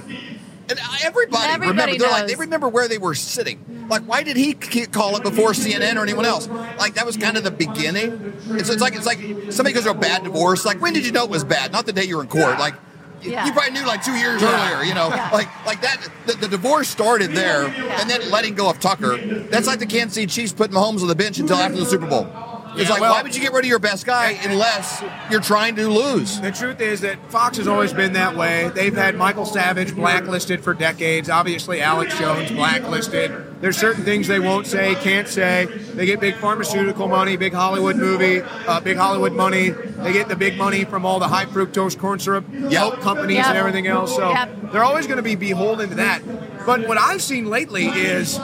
And 0.69 0.79
everybody, 1.03 1.43
Everybody 1.45 1.69
remembers. 1.93 1.97
They're 1.99 2.09
like 2.11 2.27
they 2.27 2.35
remember 2.35 2.67
where 2.69 2.87
they 2.87 2.97
were 2.97 3.15
sitting. 3.15 3.87
Like, 3.89 4.01
why 4.03 4.23
did 4.23 4.35
he 4.37 4.53
call 4.53 5.15
it 5.15 5.23
before 5.23 5.51
CNN 5.51 5.95
or 5.95 6.03
anyone 6.03 6.25
else? 6.25 6.47
Like 6.47 6.95
that 6.95 7.05
was 7.05 7.15
kind 7.17 7.37
of 7.37 7.43
the 7.43 7.51
beginning. 7.51 8.33
It's, 8.49 8.69
it's 8.69 8.81
like 8.81 8.95
it's 8.95 9.05
like 9.05 9.19
somebody 9.51 9.73
goes 9.73 9.83
through 9.83 9.91
a 9.93 9.95
bad 9.95 10.23
divorce. 10.23 10.65
Like, 10.65 10.81
when 10.81 10.93
did 10.93 11.05
you 11.05 11.11
know 11.11 11.23
it 11.23 11.29
was 11.29 11.43
bad? 11.43 11.71
Not 11.71 11.85
the 11.85 11.93
day 11.93 12.03
you 12.03 12.17
were 12.17 12.23
in 12.23 12.29
court. 12.29 12.59
Like. 12.59 12.75
Yeah. 13.23 13.47
You 13.47 13.51
probably 13.51 13.71
knew 13.71 13.83
like 13.87 14.05
two 14.05 14.11
years 14.13 14.43
Yeah. 14.43 14.75
earlier, 14.75 14.83
you 14.87 14.93
know, 14.93 15.07
Yeah. 15.07 15.31
like 15.33 15.47
like 15.65 15.81
that. 15.81 16.07
The, 16.27 16.33
the 16.33 16.47
divorce 16.47 16.87
started 16.87 17.31
there, 17.31 17.65
and 17.65 18.07
then 18.07 18.29
letting 18.29 18.53
go 18.53 18.69
of 18.69 18.79
Tucker. 18.79 19.17
That's 19.17 19.65
like 19.65 19.79
the 19.79 19.87
Kansas 19.87 20.13
City 20.13 20.27
Chiefs 20.27 20.53
putting 20.53 20.75
Mahomes 20.77 21.01
on 21.01 21.07
the 21.07 21.15
bench 21.15 21.39
until 21.39 21.57
after 21.57 21.79
the 21.79 21.85
Super 21.87 22.05
Bowl. 22.05 22.25
It's 22.77 22.83
Yeah, 22.85 22.93
like, 22.93 23.01
well- 23.01 23.13
why 23.13 23.23
would 23.23 23.35
you 23.35 23.41
get 23.41 23.53
rid 23.53 23.65
of 23.65 23.69
your 23.69 23.79
best 23.79 24.05
guy 24.05 24.37
unless 24.43 25.03
you're 25.31 25.41
trying 25.41 25.75
to 25.77 25.87
lose? 25.87 26.39
The 26.39 26.51
truth 26.51 26.79
is 26.79 27.01
that 27.01 27.17
Fox 27.31 27.57
has 27.57 27.67
always 27.67 27.91
been 27.93 28.13
that 28.13 28.35
way. 28.35 28.69
They've 28.73 28.95
had 28.95 29.15
Michael 29.15 29.45
Savage 29.45 29.95
blacklisted 29.95 30.63
for 30.63 30.73
decades. 30.73 31.29
Obviously, 31.29 31.81
Alex 31.81 32.17
Jones 32.19 32.51
blacklisted. 32.51 33.31
There's 33.61 33.77
certain 33.77 34.03
things 34.03 34.27
they 34.27 34.39
won't 34.39 34.67
say, 34.67 34.93
can't 34.95 35.27
say. 35.27 35.65
They 35.65 36.05
get 36.05 36.19
big 36.19 36.35
pharmaceutical 36.35 37.07
money, 37.07 37.37
big 37.37 37.53
Hollywood 37.53 37.95
movie, 37.95 38.41
uh, 38.67 38.79
big 38.79 38.97
Hollywood 38.97 39.33
money. 39.33 39.69
They 39.71 40.13
get 40.13 40.27
the 40.29 40.35
big 40.35 40.57
money 40.57 40.85
from 40.85 41.05
all 41.05 41.17
the 41.19 41.27
high 41.27 41.45
fructose 41.45 41.97
corn 41.97 42.19
syrup 42.19 42.47
milk 42.49 43.01
companies 43.01 43.37
Yep. 43.37 43.45
and 43.47 43.57
everything 43.57 43.87
else. 43.87 44.15
So 44.15 44.29
Yep. 44.29 44.71
they're 44.71 44.83
always 44.83 45.07
going 45.07 45.17
to 45.17 45.23
be 45.23 45.35
beholden 45.35 45.89
to 45.89 45.95
that. 45.95 46.21
But 46.67 46.87
what 46.87 46.99
I've 46.99 47.21
seen 47.23 47.49
lately 47.49 47.85
is 47.87 48.39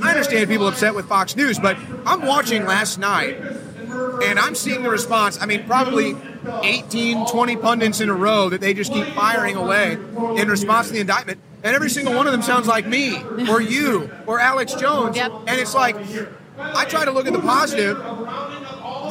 I 0.00 0.10
understand 0.10 0.48
people 0.48 0.68
upset 0.68 0.94
with 0.94 1.06
Fox 1.06 1.36
News, 1.36 1.58
but 1.58 1.76
I'm 2.06 2.22
watching 2.22 2.64
last 2.64 2.98
night 2.98 3.36
and 4.22 4.38
I'm 4.38 4.54
seeing 4.54 4.82
the 4.82 4.90
response. 4.90 5.40
I 5.40 5.46
mean, 5.46 5.64
probably 5.66 6.16
18, 6.62 7.26
20 7.26 7.56
pundits 7.56 8.00
in 8.00 8.08
a 8.08 8.14
row 8.14 8.48
that 8.48 8.60
they 8.60 8.74
just 8.74 8.92
keep 8.92 9.06
firing 9.08 9.56
away 9.56 9.92
in 10.40 10.48
response 10.48 10.88
to 10.88 10.94
the 10.94 11.00
indictment. 11.00 11.40
And 11.64 11.76
every 11.76 11.90
single 11.90 12.14
one 12.14 12.26
of 12.26 12.32
them 12.32 12.42
sounds 12.42 12.66
like 12.66 12.86
me 12.86 13.22
or 13.48 13.60
you 13.60 14.10
or 14.26 14.40
Alex 14.40 14.74
Jones. 14.74 15.16
And 15.16 15.60
it's 15.60 15.74
like, 15.74 15.96
I 16.58 16.84
try 16.86 17.04
to 17.04 17.10
look 17.10 17.26
at 17.26 17.32
the 17.32 17.40
positive. 17.40 17.98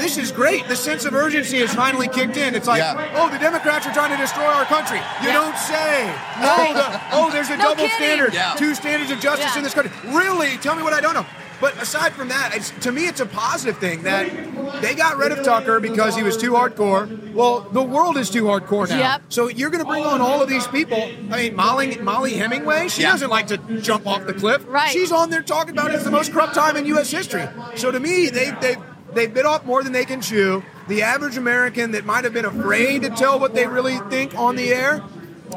This 0.01 0.17
is 0.17 0.31
great. 0.31 0.67
The 0.67 0.75
sense 0.75 1.05
of 1.05 1.13
urgency 1.13 1.59
has 1.59 1.73
finally 1.73 2.07
kicked 2.07 2.35
in. 2.35 2.55
It's 2.55 2.67
like, 2.67 2.79
Yeah. 2.79 3.11
oh, 3.15 3.29
the 3.29 3.37
Democrats 3.37 3.85
are 3.85 3.93
trying 3.93 4.09
to 4.09 4.17
destroy 4.17 4.45
our 4.45 4.65
country. 4.65 4.97
You 5.21 5.27
Yeah. 5.27 5.33
don't 5.33 5.57
say. 5.57 6.11
Oh, 6.41 6.73
the, 6.73 7.01
oh, 7.11 7.29
there's 7.31 7.49
a 7.49 7.57
No 7.57 7.63
double 7.65 7.75
kidding. 7.83 7.95
standard. 7.97 8.33
Yeah. 8.33 8.55
Two 8.57 8.73
standards 8.73 9.11
of 9.11 9.19
justice 9.19 9.51
Yeah. 9.53 9.57
in 9.59 9.63
this 9.63 9.75
country. 9.75 9.91
Really? 10.07 10.57
Tell 10.57 10.75
me 10.75 10.81
what 10.81 10.93
I 10.93 11.01
don't 11.01 11.13
know. 11.13 11.25
But 11.61 11.79
aside 11.79 12.13
from 12.13 12.29
that, 12.29 12.55
it's, 12.55 12.71
to 12.81 12.91
me, 12.91 13.05
it's 13.05 13.19
a 13.19 13.25
positive 13.27 13.77
thing 13.77 14.01
that 14.01 14.27
they 14.81 14.95
got 14.95 15.17
rid 15.17 15.31
of 15.31 15.43
Tucker 15.45 15.79
because 15.79 16.15
he 16.15 16.23
was 16.23 16.35
too 16.35 16.53
hardcore. 16.53 17.31
Well, 17.35 17.67
the 17.71 17.83
world 17.83 18.17
is 18.17 18.31
too 18.31 18.45
hardcore 18.45 18.89
now. 18.89 18.97
Yep. 18.97 19.21
So 19.29 19.47
you're 19.49 19.69
going 19.69 19.83
to 19.83 19.87
bring 19.87 20.03
on 20.03 20.21
all 20.21 20.41
of 20.41 20.49
these 20.49 20.65
people. 20.65 20.97
I 21.31 21.37
mean, 21.37 21.55
Molly, 21.55 21.97
Mollie 22.01 22.33
Hemingway, 22.33 22.87
she 22.87 23.03
Yeah. 23.03 23.11
doesn't 23.11 23.29
like 23.29 23.45
to 23.47 23.57
jump 23.79 24.07
off 24.07 24.25
the 24.25 24.33
cliff. 24.33 24.63
Right. 24.67 24.89
She's 24.89 25.11
on 25.11 25.29
there 25.29 25.43
talking 25.43 25.77
about 25.77 25.93
it's 25.93 26.03
the 26.03 26.09
most 26.09 26.33
corrupt 26.33 26.55
time 26.55 26.75
in 26.77 26.87
U.S. 26.87 27.11
history. 27.11 27.47
So 27.75 27.91
to 27.91 27.99
me, 27.99 28.29
they 28.29 28.49
they 28.59 28.77
they 29.13 29.27
bit 29.27 29.45
off 29.45 29.65
more 29.65 29.83
than 29.83 29.93
they 29.93 30.05
can 30.05 30.21
chew. 30.21 30.63
The 30.87 31.03
average 31.03 31.37
American 31.37 31.91
that 31.91 32.05
might 32.05 32.23
have 32.23 32.33
been 32.33 32.45
afraid 32.45 33.03
to 33.03 33.09
tell 33.09 33.39
what 33.39 33.53
they 33.53 33.67
really 33.67 33.97
think 34.09 34.35
on 34.37 34.55
the 34.55 34.73
air. 34.73 35.03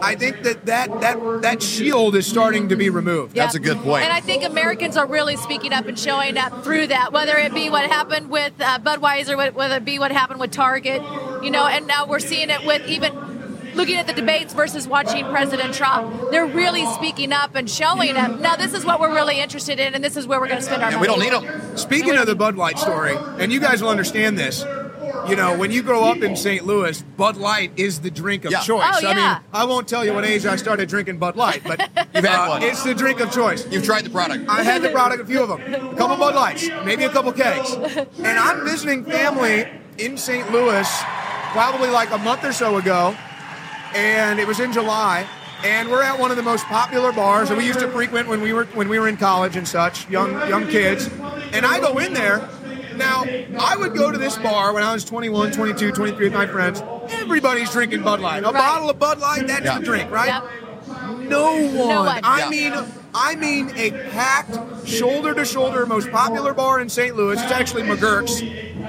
I 0.02 0.16
think 0.16 0.43
that 0.43 0.66
that, 0.66 1.01
that, 1.02 1.43
that 1.43 1.62
shield 1.62 2.16
is 2.16 2.26
starting 2.26 2.68
to 2.70 2.76
be 2.76 2.90
removed. 2.90 3.36
Yeah. 3.36 3.44
That's 3.44 3.55
a 3.55 3.60
good 3.60 3.78
point. 3.78 4.05
And 4.05 4.12
I 4.12 4.20
think 4.20 4.44
Americans 4.44 4.97
are 4.97 5.06
really 5.06 5.36
speaking 5.36 5.72
up 5.72 5.86
and 5.86 5.98
showing 5.98 6.36
up 6.36 6.64
through 6.64 6.89
that, 6.89 7.12
whether 7.12 7.36
it 7.36 7.55
be 7.55 7.70
what 7.70 7.89
happened 7.89 8.28
with 8.28 8.52
uh, 8.60 8.81
Budweiser, 8.81 9.55
whether 9.55 9.76
it 9.76 9.85
be 9.85 9.98
what 9.98 10.10
happened 10.10 10.40
with 10.40 10.51
Target, 10.51 11.01
you 11.43 11.51
know, 11.51 11.66
and 11.66 11.86
now 11.86 12.06
we're 12.06 12.18
seeing 12.18 12.51
it 12.51 12.64
with 12.66 12.86
even 12.89 13.12
looking 13.75 13.97
at 13.97 14.07
the 14.07 14.13
debates 14.13 14.55
versus 14.55 14.87
watching 14.87 15.25
President 15.27 15.75
Trump. 15.75 16.31
They're 16.31 16.47
really 16.47 16.87
speaking 16.95 17.33
up 17.33 17.55
and 17.55 17.69
showing 17.69 18.17
up. 18.17 18.41
Now, 18.41 18.57
this 18.57 18.75
is 18.75 18.85
what 18.85 19.01
we're 19.01 19.15
really 19.15 19.41
interested 19.41 19.81
in, 19.81 19.95
and 19.95 20.03
this 20.05 20.17
is 20.17 20.27
where 20.27 20.41
we're 20.41 20.49
going 20.49 20.61
to 20.61 20.65
spend 20.65 20.83
our 20.83 20.91
money. 20.91 21.01
We 21.01 21.07
don't 21.07 21.21
need 21.21 21.33
them. 21.33 21.77
Speaking 21.77 22.17
of 22.17 22.27
the 22.27 22.35
Bud 22.35 22.57
Light 22.57 22.79
story, 22.79 23.15
and 23.39 23.53
you 23.53 23.61
guys 23.61 23.83
will 23.83 23.91
understand 23.91 24.39
this. 24.39 24.65
You 25.29 25.37
know, 25.37 25.57
when 25.57 25.71
you 25.71 25.83
grow 25.83 26.05
up 26.05 26.19
in 26.23 26.37
St. 26.37 26.67
Louis, 26.67 27.01
Bud 27.17 27.37
Light 27.39 27.73
is 27.77 28.01
the 28.01 28.11
drink 28.11 28.45
of 28.45 28.53
Yeah. 28.53 28.61
choice. 28.61 28.85
Oh, 28.95 29.01
yeah. 29.01 29.09
I 29.09 29.15
mean, 29.15 29.45
I 29.55 29.65
won't 29.65 29.89
tell 29.89 30.05
you 30.05 30.13
what 30.13 30.25
age 30.25 30.45
I 30.45 30.57
started 30.57 30.89
drinking 30.89 31.17
Bud 31.19 31.37
Light, 31.37 31.63
but 31.65 31.81
You've 32.15 32.25
had 32.25 32.45
uh, 32.45 32.49
one. 32.49 32.63
It's 32.63 32.83
the 32.83 32.95
drink 32.95 33.21
of 33.21 33.33
choice. 33.33 33.67
You've 33.71 33.85
tried 33.85 34.05
the 34.05 34.11
product. 34.11 34.45
I 34.49 34.63
had 34.63 34.83
the 34.83 34.91
product, 34.91 35.23
a 35.23 35.25
few 35.25 35.43
of 35.43 35.49
them, 35.49 35.61
a 35.93 35.97
couple 35.97 36.17
Bud 36.17 36.35
Lights, 36.35 36.69
maybe 36.85 37.05
a 37.05 37.09
couple 37.09 37.33
kegs. 37.33 37.73
And 37.73 38.27
I'm 38.39 38.65
visiting 38.65 39.05
family 39.05 39.67
in 39.99 40.19
St. 40.19 40.51
Louis 40.53 40.87
probably 41.53 41.89
like 41.89 42.11
a 42.11 42.19
month 42.19 42.45
or 42.45 42.53
so 42.53 42.77
ago, 42.77 43.17
and 43.95 44.39
it 44.41 44.47
was 44.47 44.61
in 44.61 44.73
July. 44.73 45.27
And 45.65 45.89
we're 45.91 46.03
at 46.03 46.19
one 46.19 46.31
of 46.31 46.37
the 46.37 46.43
most 46.43 46.66
popular 46.66 47.11
bars 47.11 47.49
that 47.49 47.57
we 47.57 47.65
used 47.65 47.79
to 47.79 47.89
frequent 47.89 48.29
when 48.29 48.43
we 48.43 48.53
were 48.53 48.65
when 48.66 48.89
we 48.89 48.99
were 48.99 49.09
in 49.09 49.16
college 49.16 49.57
and 49.57 49.66
such, 49.66 50.09
young 50.11 50.33
young 50.49 50.66
kids. 50.69 51.09
And 51.53 51.65
I 51.65 51.81
go 51.81 51.99
in 51.99 52.12
there. 52.12 52.47
Now, 52.97 53.25
I 53.59 53.77
would 53.77 53.95
go 53.95 54.12
to 54.12 54.19
this 54.19 54.37
bar 54.39 54.73
when 54.73 54.85
I 54.85 54.93
was 54.93 55.05
21, 55.05 55.51
22, 55.51 55.91
23 55.93 56.27
with 56.27 56.33
my 56.33 56.47
friends. 56.47 56.81
Everybody's 57.09 57.71
drinking 57.71 58.03
Bud 58.03 58.21
Light. 58.21 58.45
A 58.45 58.53
bottle 58.53 58.89
of 58.89 58.99
Bud 59.01 59.19
Light, 59.19 59.49
that's 59.49 59.65
Yeah. 59.65 59.79
the 59.79 59.85
drink, 59.85 60.11
right? 60.12 60.43
No 61.19 61.55
one. 61.55 62.07
one. 62.07 62.21
I 62.23 62.41
Yeah. 62.41 62.49
mean, 62.51 62.75
I 63.12 63.35
mean 63.35 63.73
a 63.77 63.91
packed, 64.11 64.57
shoulder 64.87 65.35
to 65.35 65.45
shoulder, 65.45 65.87
most 65.87 66.11
popular 66.12 66.53
bar 66.53 66.79
in 66.79 66.89
St. 66.89 67.16
Louis. 67.16 67.41
It's 67.43 67.51
actually 67.51 67.83
McGurk's, 67.83 68.43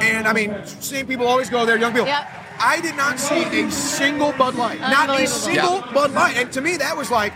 and 0.04 0.28
I 0.28 0.34
mean, 0.34 0.54
same 0.82 1.08
people 1.08 1.26
always 1.28 1.50
go 1.50 1.66
there, 1.66 1.78
young 1.78 1.94
people. 1.94 2.08
Yep. 2.08 2.45
I 2.60 2.80
did 2.82 2.96
not 2.96 3.20
see 3.20 3.44
a 3.64 3.72
single 3.72 4.32
Bud 4.34 4.56
Light, 4.56 4.80
not 4.80 5.10
a 5.10 5.14
Unbelievable. 5.14 5.28
single 5.40 5.82
Bud 5.94 6.12
Light, 6.12 6.38
and 6.38 6.52
to 6.54 6.62
me 6.62 6.78
that 6.78 6.96
was 6.96 7.12
like, 7.12 7.34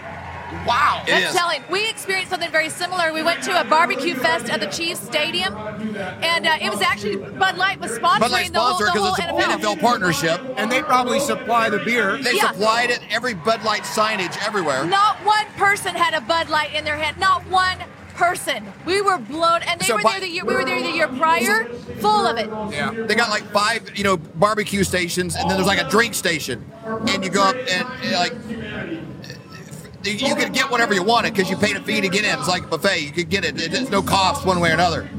wow. 0.66 1.04
That's 1.08 1.34
telling. 1.36 1.62
We 1.70 1.90
experienced 1.90 2.32
something 2.32 2.50
very 2.52 2.70
similar. 2.70 3.14
We 3.14 3.22
went 3.24 3.44
to 3.44 3.60
a 3.60 3.64
barbecue 3.64 4.16
fest 4.16 4.50
at 4.50 4.60
the 4.60 4.68
Chiefs 4.68 5.02
Stadium, 5.02 5.56
and 5.56 6.48
uh, 6.48 6.58
it 6.62 6.70
was 6.70 6.82
actually 6.82 7.18
Bud 7.18 7.58
Light 7.58 7.80
was 7.80 7.92
sponsoring 7.92 8.20
Bud 8.20 8.32
Light 8.32 8.54
the 8.54 8.60
whole, 8.60 8.78
sponsor 8.80 8.86
the 8.86 8.92
because 8.94 9.18
whole 9.30 9.44
it's 9.44 9.54
an 9.54 9.60
NFL. 9.60 9.76
NFL 9.76 9.82
partnership. 9.82 10.42
And 10.58 10.72
they 10.72 10.82
probably 10.82 11.20
supply 11.20 11.70
the 11.70 11.80
beer. 11.80 12.18
They 12.18 12.36
Yeah. 12.36 12.52
supplied 12.52 12.90
it, 12.90 13.02
every 13.10 13.34
Bud 13.34 13.64
Light 13.64 13.84
signage 13.84 14.38
everywhere. 14.46 14.86
Not 14.86 15.18
one 15.26 15.46
person 15.58 15.96
had 15.96 16.14
a 16.14 16.22
Bud 16.22 16.50
Light 16.50 16.74
in 16.74 16.84
their 16.86 16.98
hand. 16.98 17.18
Not 17.20 17.46
one 17.48 17.78
person. 18.20 18.66
We 18.86 19.02
were 19.02 19.18
blown, 19.18 19.62
and 19.64 19.80
they 19.80 19.86
So 19.86 19.96
were 19.96 20.02
by- 20.04 20.12
there 20.12 20.20
the 20.22 20.30
year. 20.30 20.44
We 20.46 20.54
were 20.54 20.66
there 20.66 20.82
the 20.82 20.92
year 20.92 21.08
prior, 21.08 21.66
full 22.02 22.28
of 22.28 22.38
it. 22.38 22.50
Yeah. 22.72 22.92
They 22.92 23.16
got 23.16 23.30
like 23.30 23.50
five, 23.52 23.98
you 23.98 24.04
know, 24.04 24.18
barbecue 24.18 24.84
stations, 24.84 25.36
and 25.36 25.50
then 25.50 25.56
there's 25.58 25.68
like 25.68 25.82
a 25.82 25.90
drink 25.90 26.14
station, 26.14 26.66
and 27.08 27.24
you 27.24 27.30
go 27.30 27.44
up 27.44 27.56
and 27.56 27.88
like 28.14 28.34
you 30.04 30.36
could 30.36 30.54
get 30.54 30.70
whatever 30.70 30.94
you 30.94 31.04
wanted 31.04 31.34
because 31.34 31.50
you 31.50 31.56
paid 31.58 31.78
a 31.78 31.82
fee 31.82 32.02
to 32.02 32.10
get 32.10 32.26
in. 32.26 32.38
It's 32.38 32.48
like 32.48 32.64
a 32.64 32.68
buffet. 32.68 33.00
You 33.02 33.12
could 33.12 33.30
get 33.30 33.46
it. 33.46 33.56
There's 33.56 33.90
no 33.90 34.02
cost 34.02 34.46
one 34.46 34.60
way 34.60 34.72
or 34.72 34.74
another. 34.74 35.10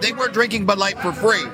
They 0.00 0.12
weren't 0.12 0.32
drinking 0.32 0.66
Bud 0.66 0.78
Light 0.78 0.98
for 1.00 1.12
free. 1.12 1.44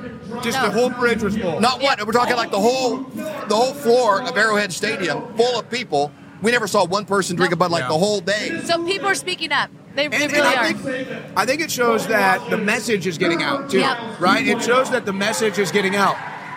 Just 0.42 0.60
the 0.60 0.70
whole 0.70 0.90
bridge 0.90 1.22
was 1.22 1.36
full. 1.36 1.60
Not 1.60 1.82
one. 1.82 1.98
We're 2.06 2.12
talking 2.12 2.36
like 2.36 2.50
the 2.50 2.60
whole 2.60 2.98
the 2.98 3.54
whole 3.54 3.74
floor 3.74 4.22
of 4.22 4.36
Arrowhead 4.36 4.72
Stadium 4.72 5.34
full 5.36 5.58
of 5.58 5.70
people. 5.70 6.10
We 6.40 6.50
never 6.50 6.66
saw 6.66 6.84
one 6.84 7.04
person 7.04 7.36
drink 7.36 7.52
a 7.52 7.56
Bud 7.56 7.70
Light 7.70 7.86
the 7.88 7.98
whole 7.98 8.20
day. 8.20 8.60
So 8.64 8.84
people 8.84 9.06
are 9.08 9.14
speaking 9.14 9.52
up. 9.52 9.70
They, 9.94 10.08
they 10.08 10.24
And, 10.24 10.32
really 10.32 10.38
and 10.38 10.42
I 10.46 10.70
are. 10.70 10.72
think 10.72 11.36
I 11.36 11.46
think 11.46 11.60
it 11.60 11.70
shows 11.70 12.06
that 12.08 12.48
the 12.50 12.58
message 12.58 13.06
is 13.06 13.18
getting 13.18 13.42
out 13.42 13.70
too. 13.70 13.80
Yep. 13.80 14.20
Right? 14.20 14.46
It 14.46 14.62
shows 14.62 14.90
that 14.90 15.04
the 15.06 15.12
message 15.12 15.58
is 15.58 15.70
getting 15.70 15.96
out. 15.96 16.16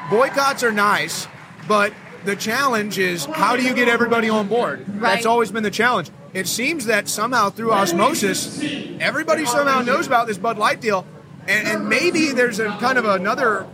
Boycotts 0.10 0.64
are 0.64 0.72
nice, 0.72 1.28
but 1.68 1.94
the 2.26 2.36
challenge 2.36 2.98
is 2.98 3.26
how 3.26 3.56
do 3.56 3.64
you 3.64 3.74
get 3.74 3.88
everybody 3.88 4.30
on 4.30 4.48
board? 4.48 4.86
Right. 4.88 5.16
That's 5.16 5.26
always 5.26 5.52
been 5.52 5.64
the 5.64 5.72
challenge. 5.72 6.10
It 6.34 6.48
seems 6.48 6.86
that 6.86 7.07
somehow 7.07 7.49
through 7.49 7.72
osmosis, 7.72 8.62
everybody 8.99 9.45
somehow 9.45 9.82
knows 9.82 10.06
about 10.07 10.28
this 10.28 10.38
Bud 10.38 10.57
Light 10.57 10.82
deal, 10.82 11.06
and, 11.48 11.68
and 11.68 11.90
maybe 11.90 12.32
there's 12.32 12.60
a 12.60 12.70
kind 12.78 12.98
of 12.98 13.06
another 13.06 13.68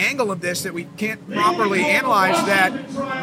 angle 0.00 0.32
of 0.32 0.40
this 0.40 0.62
that 0.62 0.72
we 0.74 0.84
can't 0.96 1.20
properly 1.30 1.84
analyze 1.84 2.36
that 2.46 2.72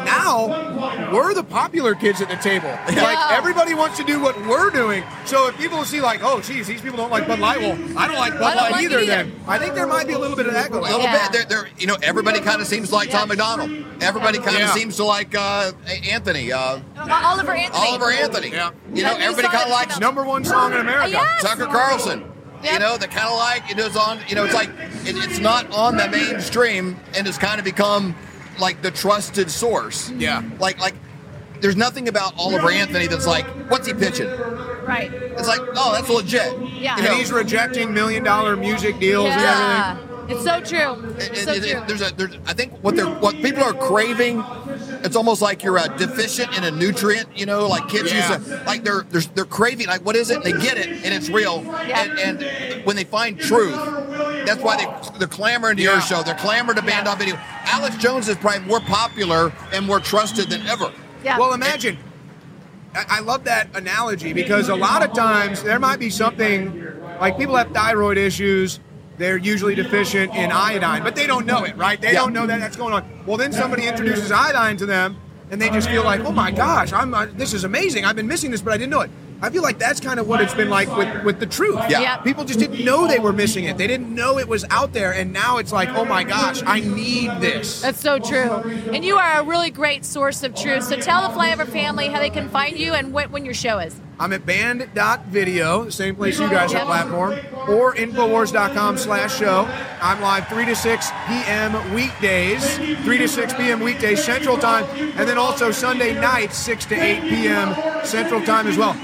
now 0.04 1.10
we're 1.12 1.34
the 1.34 1.42
popular 1.44 1.94
kids 1.94 2.20
at 2.20 2.28
the 2.28 2.36
table. 2.36 2.68
Like 3.08 3.32
everybody 3.32 3.74
wants 3.74 3.96
to 3.98 4.04
do 4.04 4.20
what 4.20 4.36
we're 4.46 4.70
doing. 4.70 5.02
So 5.24 5.48
if 5.48 5.56
people 5.56 5.84
see 5.84 6.00
like, 6.00 6.20
oh 6.22 6.40
geez, 6.40 6.66
these 6.66 6.80
people 6.82 6.96
don't 6.98 7.10
like 7.10 7.26
Bud 7.26 7.38
Light, 7.38 7.58
well, 7.60 7.72
I 7.98 8.06
don't 8.06 8.16
like 8.16 8.32
Bud 8.34 8.38
don't 8.54 8.56
Light 8.56 8.72
like 8.72 8.82
either, 8.84 8.98
either. 8.98 9.06
then 9.06 9.32
I 9.46 9.58
think 9.58 9.74
there 9.74 9.86
might 9.86 10.06
be 10.06 10.12
a 10.14 10.18
little 10.18 10.36
bit 10.36 10.46
of 10.46 10.52
that 10.54 10.70
going 10.70 10.84
on. 10.84 10.90
A 10.90 10.96
little 10.96 11.06
Yeah. 11.06 11.28
bit. 11.28 11.48
They're, 11.48 11.62
they're, 11.62 11.68
you 11.78 11.86
know, 11.86 11.96
everybody 12.02 12.40
kind 12.40 12.60
of 12.60 12.66
seems 12.66 12.92
like 12.92 13.10
Tom 13.10 13.28
MacDonald. 13.28 13.70
Everybody 14.02 14.38
kind 14.38 14.56
of 14.56 14.62
Yeah. 14.62 14.74
seems 14.74 14.96
to 14.96 15.04
like 15.04 15.34
uh, 15.34 15.72
Anthony. 16.10 16.52
Uh, 16.52 16.80
Oliver 16.98 17.52
Anthony. 17.52 17.86
Oliver 17.88 18.10
Anthony. 18.10 18.50
Yeah. 18.50 18.70
You 18.92 19.02
know, 19.04 19.14
everybody 19.18 19.48
kind 19.48 19.64
of 19.64 19.70
likes 19.70 19.98
Number 20.00 20.24
one 20.24 20.44
song 20.44 20.72
in 20.72 20.80
America. 20.80 21.10
Yes. 21.10 21.42
Tucker 21.42 21.66
Carlson. 21.66 22.24
You 22.64 22.78
know, 22.78 22.96
that 22.96 23.10
kind 23.10 23.28
of 23.28 23.36
like 23.36 23.70
it 23.70 23.78
is 23.78 23.96
on. 23.96 24.18
You 24.28 24.34
know, 24.34 24.44
it's 24.44 24.54
like 24.54 24.68
it, 25.04 25.16
it's 25.16 25.38
not 25.38 25.70
on 25.72 25.96
the 25.96 26.08
mainstream, 26.08 26.96
and 27.16 27.26
it's 27.26 27.38
kind 27.38 27.58
of 27.58 27.64
become 27.64 28.14
like 28.58 28.82
the 28.82 28.90
trusted 28.90 29.50
source. 29.50 30.10
Yeah. 30.10 30.42
Like 30.58 30.78
like, 30.80 30.94
there's 31.60 31.76
nothing 31.76 32.08
about 32.08 32.34
Oliver 32.38 32.70
Anthony 32.70 33.06
that's 33.06 33.26
like, 33.26 33.46
what's 33.70 33.86
he 33.86 33.94
pitching? 33.94 34.28
Right. 34.84 35.12
It's 35.12 35.46
like, 35.48 35.60
oh, 35.76 35.92
that's 35.94 36.08
legit. 36.08 36.52
Yeah. 36.72 36.96
You 36.96 37.06
And 37.06 37.16
he's 37.16 37.30
rejecting 37.30 37.92
million 37.92 38.24
dollar 38.24 38.56
music 38.56 38.98
deals 38.98 39.26
and 39.30 39.40
Yeah. 39.40 39.90
everything. 39.92 40.07
It's 40.28 40.44
so 40.44 40.60
true. 40.60 41.08
it- 41.16 41.30
It's 41.30 41.40
it- 41.40 41.44
so 41.44 41.52
it- 41.52 41.62
true. 41.72 41.82
there's 41.86 42.02
a 42.02 42.14
there's 42.14 42.36
I 42.46 42.52
think 42.52 42.72
what 42.82 42.96
they're 42.96 43.06
what 43.06 43.34
people 43.36 43.62
are 43.64 43.72
craving. 43.72 44.44
It's 45.04 45.16
almost 45.16 45.40
like 45.40 45.62
you're 45.62 45.78
uh, 45.78 45.86
deficient 45.88 46.56
in 46.56 46.64
a 46.64 46.70
nutrient. 46.70 47.28
You 47.36 47.46
know, 47.46 47.66
like 47.68 47.88
kids 47.88 48.12
Yeah. 48.12 48.36
used 48.38 48.48
to 48.50 48.62
like 48.66 48.84
they're, 48.84 49.04
they're 49.10 49.22
they're 49.34 49.44
craving 49.44 49.86
like 49.86 50.04
what 50.04 50.16
is 50.16 50.30
it? 50.30 50.36
And 50.36 50.44
They 50.44 50.52
get 50.52 50.76
it 50.76 50.88
and 51.04 51.14
it's 51.14 51.28
real. 51.30 51.62
Yeah. 51.64 52.02
And, 52.02 52.42
and 52.42 52.84
when 52.84 52.96
they 52.96 53.04
find 53.04 53.38
truth, 53.38 53.74
that's 54.46 54.62
why 54.62 54.76
they 54.76 55.18
they're 55.18 55.28
clamoring 55.28 55.76
to 55.76 55.82
Yeah. 55.82 55.92
your 55.92 56.00
show. 56.00 56.22
They're 56.22 56.34
clamoring 56.34 56.76
to 56.76 56.82
band 56.82 57.06
Yeah. 57.06 57.12
on 57.12 57.18
video. 57.18 57.38
Alex 57.66 57.96
Jones 57.96 58.28
is 58.28 58.36
probably 58.36 58.60
more 58.66 58.80
popular 58.80 59.52
and 59.72 59.86
more 59.86 60.00
trusted 60.00 60.50
than 60.50 60.66
ever. 60.66 60.90
yeah. 61.24 61.38
Well, 61.38 61.52
imagine. 61.54 61.96
I 62.94 63.04
I 63.18 63.20
love 63.20 63.44
that 63.44 63.68
analogy 63.74 64.32
because 64.32 64.68
a 64.68 64.74
lot 64.76 65.02
of 65.02 65.12
times 65.12 65.62
there 65.62 65.78
might 65.78 65.98
be 66.00 66.10
something 66.10 66.86
like 67.20 67.38
people 67.38 67.56
have 67.56 67.70
thyroid 67.72 68.18
issues. 68.18 68.80
They're 69.18 69.36
usually 69.36 69.74
deficient 69.74 70.34
in 70.34 70.52
iodine, 70.52 71.02
but 71.02 71.16
they 71.16 71.26
don't 71.26 71.44
know 71.44 71.64
it, 71.64 71.76
right? 71.76 72.00
They 72.00 72.12
Yeah. 72.12 72.20
don't 72.20 72.32
know 72.32 72.46
that 72.46 72.60
that's 72.60 72.76
going 72.76 72.94
on. 72.94 73.02
Well, 73.26 73.36
then 73.36 73.52
somebody 73.52 73.86
introduces 73.86 74.30
iodine 74.30 74.76
to 74.78 74.86
them, 74.86 75.16
and 75.50 75.60
they 75.60 75.70
just 75.70 75.88
feel 75.88 76.04
like, 76.04 76.24
"Oh 76.24 76.30
my 76.32 76.50
gosh, 76.52 76.92
I'm 76.92 77.12
uh, 77.12 77.26
this 77.36 77.52
is 77.52 77.64
amazing. 77.64 78.04
I've 78.04 78.16
been 78.16 78.28
missing 78.28 78.50
this, 78.52 78.62
but 78.62 78.72
I 78.72 78.76
didn't 78.76 78.90
know 78.90 79.00
it." 79.00 79.10
I 79.40 79.50
feel 79.50 79.62
like 79.62 79.78
that's 79.78 80.00
kind 80.00 80.18
of 80.18 80.26
what 80.26 80.40
it's 80.40 80.52
been 80.54 80.68
like 80.70 80.94
with 80.96 81.24
with 81.24 81.38
the 81.40 81.46
truth. 81.46 81.78
Yeah. 81.88 82.00
Yeah. 82.00 82.16
People 82.18 82.44
just 82.44 82.58
didn't 82.58 82.84
know 82.84 83.06
they 83.06 83.18
were 83.20 83.32
missing 83.32 83.64
it. 83.64 83.76
They 83.78 83.86
didn't 83.86 84.12
know 84.12 84.38
it 84.38 84.48
was 84.48 84.64
out 84.70 84.92
there, 84.92 85.12
and 85.12 85.32
now 85.32 85.58
it's 85.58 85.72
like, 85.72 85.88
"Oh 85.90 86.04
my 86.04 86.22
gosh, 86.24 86.62
I 86.66 86.80
need 86.80 87.30
this." 87.40 87.82
That's 87.82 88.00
so 88.00 88.18
true. 88.18 88.52
And 88.92 89.04
you 89.04 89.16
are 89.16 89.40
a 89.40 89.44
really 89.44 89.70
great 89.70 90.04
source 90.04 90.42
of 90.44 90.54
truth. 90.54 90.84
So 90.84 90.96
tell 90.96 91.28
the 91.28 91.34
Flyover 91.36 91.66
family 91.66 92.08
how 92.08 92.18
they 92.20 92.30
can 92.30 92.48
find 92.48 92.76
you 92.78 92.94
and 92.94 93.12
when, 93.12 93.30
when 93.32 93.44
your 93.44 93.54
show 93.54 93.78
is. 93.78 94.00
I'm 94.20 94.32
at 94.32 94.44
banned.video, 94.44 95.84
the 95.84 95.92
same 95.92 96.16
place 96.16 96.40
you 96.40 96.50
guys 96.50 96.74
are 96.74 96.84
platform, 96.84 97.38
or 97.68 97.94
Infowars.com 97.94 98.98
slash 98.98 99.38
show. 99.38 99.64
I'm 100.02 100.20
live 100.20 100.48
3 100.48 100.64
to 100.66 100.74
6 100.74 101.10
p.m. 101.28 101.94
weekdays, 101.94 102.78
3 102.78 103.18
to 103.18 103.28
6 103.28 103.54
p.m. 103.54 103.78
weekdays 103.78 104.24
Central 104.24 104.58
Time, 104.58 104.86
and 105.16 105.28
then 105.28 105.38
also 105.38 105.70
Sunday 105.70 106.20
nights, 106.20 106.56
6 106.56 106.86
to 106.86 106.96
8 106.96 107.20
p.m. 107.28 108.04
Central 108.04 108.42
Time 108.42 108.66
as 108.66 108.76
well. 108.76 108.96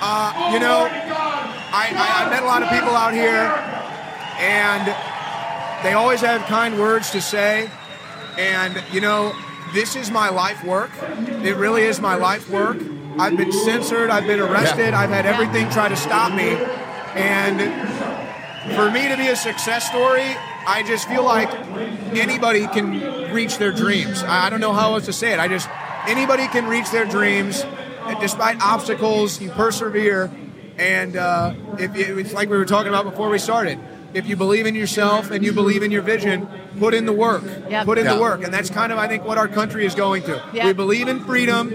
Uh, 0.00 0.50
you 0.52 0.60
know, 0.60 0.86
I, 0.90 1.88
I, 1.96 2.26
I 2.26 2.30
met 2.30 2.42
a 2.42 2.46
lot 2.46 2.62
of 2.62 2.68
people 2.68 2.90
out 2.90 3.14
here, 3.14 3.50
and 4.38 4.86
they 5.82 5.94
always 5.94 6.20
have 6.20 6.42
kind 6.42 6.78
words 6.78 7.10
to 7.12 7.22
say. 7.22 7.70
And, 8.36 8.84
you 8.92 9.00
know, 9.00 9.34
this 9.72 9.96
is 9.96 10.10
my 10.10 10.28
life 10.28 10.62
work. 10.62 10.90
It 11.42 11.56
really 11.56 11.82
is 11.82 12.00
my 12.00 12.16
life 12.16 12.50
work. 12.50 12.76
I've 13.18 13.36
been 13.36 13.52
censored, 13.52 14.10
I've 14.10 14.26
been 14.26 14.40
arrested, 14.40 14.94
I've 14.94 15.10
had 15.10 15.26
everything 15.26 15.68
try 15.70 15.88
to 15.88 15.96
stop 15.96 16.32
me. 16.32 16.50
And 17.14 17.58
for 18.76 18.90
me 18.90 19.08
to 19.08 19.16
be 19.16 19.28
a 19.28 19.36
success 19.36 19.88
story, 19.88 20.36
I 20.66 20.84
just 20.86 21.08
feel 21.08 21.24
like 21.24 21.50
anybody 22.16 22.66
can 22.68 23.32
reach 23.32 23.58
their 23.58 23.72
dreams. 23.72 24.22
I 24.22 24.46
I 24.46 24.50
don't 24.50 24.60
know 24.60 24.72
how 24.72 24.94
else 24.94 25.06
to 25.06 25.12
say 25.12 25.32
it. 25.32 25.40
I 25.40 25.48
just, 25.48 25.68
anybody 26.06 26.46
can 26.48 26.66
reach 26.66 26.90
their 26.90 27.04
dreams. 27.06 27.64
And 28.06 28.18
Despite 28.20 28.60
obstacles, 28.62 29.40
you 29.40 29.50
persevere. 29.50 30.30
And 30.78 31.16
uh, 31.16 31.54
if 31.78 31.96
you, 31.96 32.18
it's 32.18 32.32
like 32.32 32.48
we 32.48 32.56
were 32.56 32.64
talking 32.64 32.88
about 32.88 33.04
before 33.04 33.28
we 33.28 33.38
started. 33.38 33.78
If 34.14 34.26
you 34.26 34.36
believe 34.36 34.64
in 34.64 34.74
yourself 34.74 35.30
and 35.30 35.44
you 35.44 35.52
believe 35.52 35.82
in 35.82 35.90
your 35.90 36.00
vision, 36.02 36.48
put 36.78 36.94
in 36.94 37.04
the 37.04 37.12
work. 37.12 37.42
Yep. 37.68 37.84
Put 37.84 37.98
in 37.98 38.06
Yeah. 38.06 38.14
the 38.14 38.20
work. 38.20 38.44
And 38.44 38.54
that's 38.54 38.70
kind 38.70 38.92
of, 38.92 38.98
I 38.98 39.08
think, 39.08 39.24
what 39.24 39.36
our 39.36 39.48
country 39.48 39.84
is 39.84 39.94
going 39.94 40.22
to. 40.22 40.42
Yep. 40.54 40.64
We 40.64 40.72
believe 40.72 41.08
in 41.08 41.20
freedom. 41.24 41.68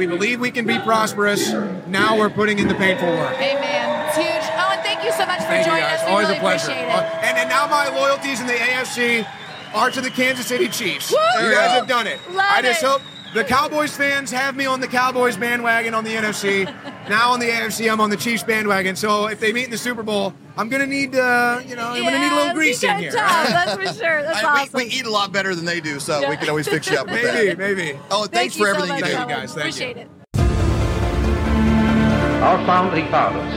We 0.00 0.06
believe 0.06 0.40
we 0.40 0.50
can 0.50 0.66
be 0.66 0.78
prosperous. 0.78 1.52
Now 1.86 2.16
we're 2.18 2.30
putting 2.30 2.58
in 2.58 2.68
the 2.68 2.74
painful 2.74 3.06
work. 3.06 3.34
Amen. 3.36 4.08
It's 4.08 4.16
huge. 4.16 4.26
Owen, 4.56 4.78
thank 4.82 5.04
you 5.04 5.12
so 5.12 5.26
much 5.26 5.40
for 5.40 5.44
Thank 5.52 5.66
you 5.66 5.72
joining 5.72 5.84
guys. 5.84 6.00
us. 6.00 6.06
We 6.06 6.10
Always 6.12 6.26
really 6.28 6.38
a 6.38 6.40
pleasure. 6.40 6.70
appreciate 6.72 6.88
it. 6.88 6.94
Uh, 6.94 7.20
and, 7.28 7.36
and 7.36 7.48
now 7.50 7.66
my 7.66 7.90
loyalties 7.94 8.40
in 8.40 8.46
the 8.46 8.54
AFC 8.54 9.28
are 9.74 9.90
to 9.90 10.00
the 10.00 10.08
Kansas 10.08 10.46
City 10.46 10.68
Chiefs. 10.68 11.12
Woo! 11.12 11.18
You 11.44 11.52
guys 11.52 11.72
have 11.72 11.86
done 11.86 12.06
it. 12.06 12.18
Love 12.30 12.46
I 12.48 12.62
just 12.62 12.82
it. 12.82 12.86
hope 12.86 13.02
the 13.34 13.44
Cowboys 13.44 13.96
fans 13.96 14.30
have 14.32 14.56
me 14.56 14.66
on 14.66 14.80
the 14.80 14.88
Cowboys 14.88 15.36
bandwagon 15.36 15.94
on 15.94 16.02
the 16.04 16.10
NFC. 16.14 16.64
now 17.08 17.30
on 17.30 17.38
the 17.40 17.46
AFC, 17.46 17.90
I'm 17.90 18.00
on 18.00 18.10
the 18.10 18.16
Chiefs 18.16 18.42
bandwagon. 18.42 18.96
So 18.96 19.26
if 19.28 19.38
they 19.38 19.52
meet 19.52 19.64
in 19.66 19.70
the 19.70 19.78
Super 19.78 20.02
Bowl, 20.02 20.34
I'm 20.56 20.68
gonna 20.68 20.86
need, 20.86 21.14
uh, 21.14 21.60
you 21.64 21.76
know, 21.76 21.88
I'm 21.90 22.02
gonna 22.02 22.18
need 22.18 22.32
a 22.32 22.34
little 22.34 22.54
grease 22.54 22.82
in 22.82 22.98
here. 22.98 23.12
That's 23.12 23.74
for 23.74 23.86
sure. 24.02 24.22
That's 24.22 24.42
I- 24.44 24.54
we- 24.54 24.60
awesome. 24.62 24.78
we, 24.78 24.84
eat 24.86 25.06
a 25.06 25.10
lot 25.10 25.32
better 25.32 25.54
than 25.54 25.64
they 25.64 25.80
do, 25.80 26.00
so 26.00 26.28
we 26.28 26.36
can 26.36 26.48
always 26.48 26.66
fix 26.68 26.90
you 26.90 26.96
up. 26.98 27.06
With 27.06 27.22
Maybe, 27.22 27.48
that. 27.48 27.58
maybe. 27.58 27.98
Oh, 28.10 28.26
thanks 28.26 28.56
you 28.56 28.64
for 28.66 28.74
so 28.74 28.82
everything 28.82 29.00
much, 29.00 29.10
you 29.10 29.16
do, 29.16 29.22
Owen. 29.22 29.28
guys. 29.28 29.54
Thank 29.54 29.58
Appreciate 29.60 29.96
it. 29.96 30.08
Our 32.42 32.64
founding 32.66 33.06
fathers 33.08 33.52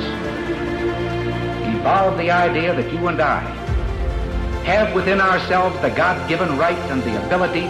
evolved 1.76 2.20
the 2.20 2.30
idea 2.32 2.76
that 2.76 2.92
you 2.94 3.08
and 3.08 3.20
I 3.22 3.40
have 4.66 4.94
within 4.94 5.20
ourselves 5.20 5.80
the 5.82 5.90
God 5.90 6.28
given 6.30 6.58
right 6.58 6.78
and 6.92 7.02
the 7.04 7.26
ability 7.26 7.70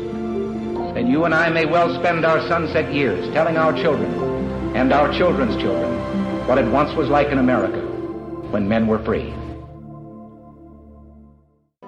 then 1.01 1.09
you 1.09 1.25
and 1.25 1.33
I 1.33 1.49
may 1.49 1.65
well 1.65 1.91
spend 1.99 2.23
our 2.25 2.47
sunset 2.47 2.93
years 2.93 3.27
telling 3.33 3.57
our 3.57 3.73
children 3.73 4.13
and 4.75 4.93
our 4.93 5.11
children's 5.11 5.59
children 5.59 5.97
what 6.47 6.59
it 6.59 6.65
once 6.67 6.95
was 6.95 7.09
like 7.09 7.29
in 7.29 7.39
America 7.39 7.79
when 8.51 8.69
men 8.69 8.85
were 8.85 8.99
free. 8.99 9.33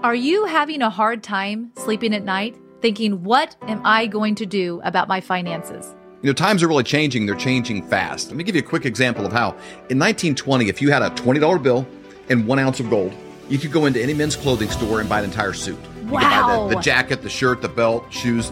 Are 0.01 0.15
you 0.15 0.45
having 0.45 0.81
a 0.81 0.89
hard 0.89 1.21
time 1.21 1.71
sleeping 1.77 2.15
at 2.15 2.23
night, 2.23 2.57
thinking, 2.81 3.23
what 3.23 3.55
am 3.67 3.81
I 3.85 4.07
going 4.07 4.33
to 4.35 4.47
do 4.47 4.81
about 4.83 5.07
my 5.07 5.21
finances? 5.21 5.93
You 6.23 6.27
know, 6.27 6.33
times 6.33 6.63
are 6.63 6.67
really 6.67 6.83
changing. 6.83 7.27
They're 7.27 7.35
changing 7.35 7.87
fast. 7.87 8.29
Let 8.29 8.35
me 8.35 8.43
give 8.43 8.55
you 8.55 8.61
a 8.61 8.65
quick 8.65 8.85
example 8.85 9.27
of 9.27 9.31
how. 9.31 9.49
In 9.91 9.99
1920, 9.99 10.69
if 10.69 10.81
you 10.81 10.89
had 10.89 11.03
a 11.03 11.11
$20 11.11 11.61
bill 11.61 11.85
and 12.29 12.47
one 12.47 12.57
ounce 12.57 12.79
of 12.79 12.89
gold, 12.89 13.13
you 13.47 13.59
could 13.59 13.71
go 13.71 13.85
into 13.85 14.01
any 14.01 14.15
men's 14.15 14.35
clothing 14.35 14.71
store 14.71 15.01
and 15.01 15.07
buy 15.07 15.19
an 15.19 15.25
entire 15.25 15.53
suit. 15.53 15.77
You 15.97 16.09
could 16.09 16.11
buy 16.13 16.67
the, 16.67 16.75
the 16.75 16.81
jacket, 16.81 17.21
the 17.21 17.29
shirt, 17.29 17.61
the 17.61 17.69
belt, 17.69 18.11
shoes, 18.11 18.51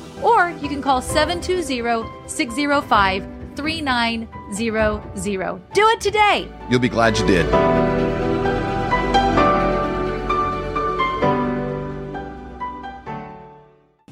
or 0.21 0.49
you 0.61 0.69
can 0.69 0.81
call 0.81 1.01
720 1.01 2.27
605 2.27 3.27
3900. 3.55 5.73
Do 5.73 5.87
it 5.87 6.01
today. 6.01 6.47
You'll 6.69 6.79
be 6.79 6.89
glad 6.89 7.17
you 7.17 7.25
did. 7.27 7.45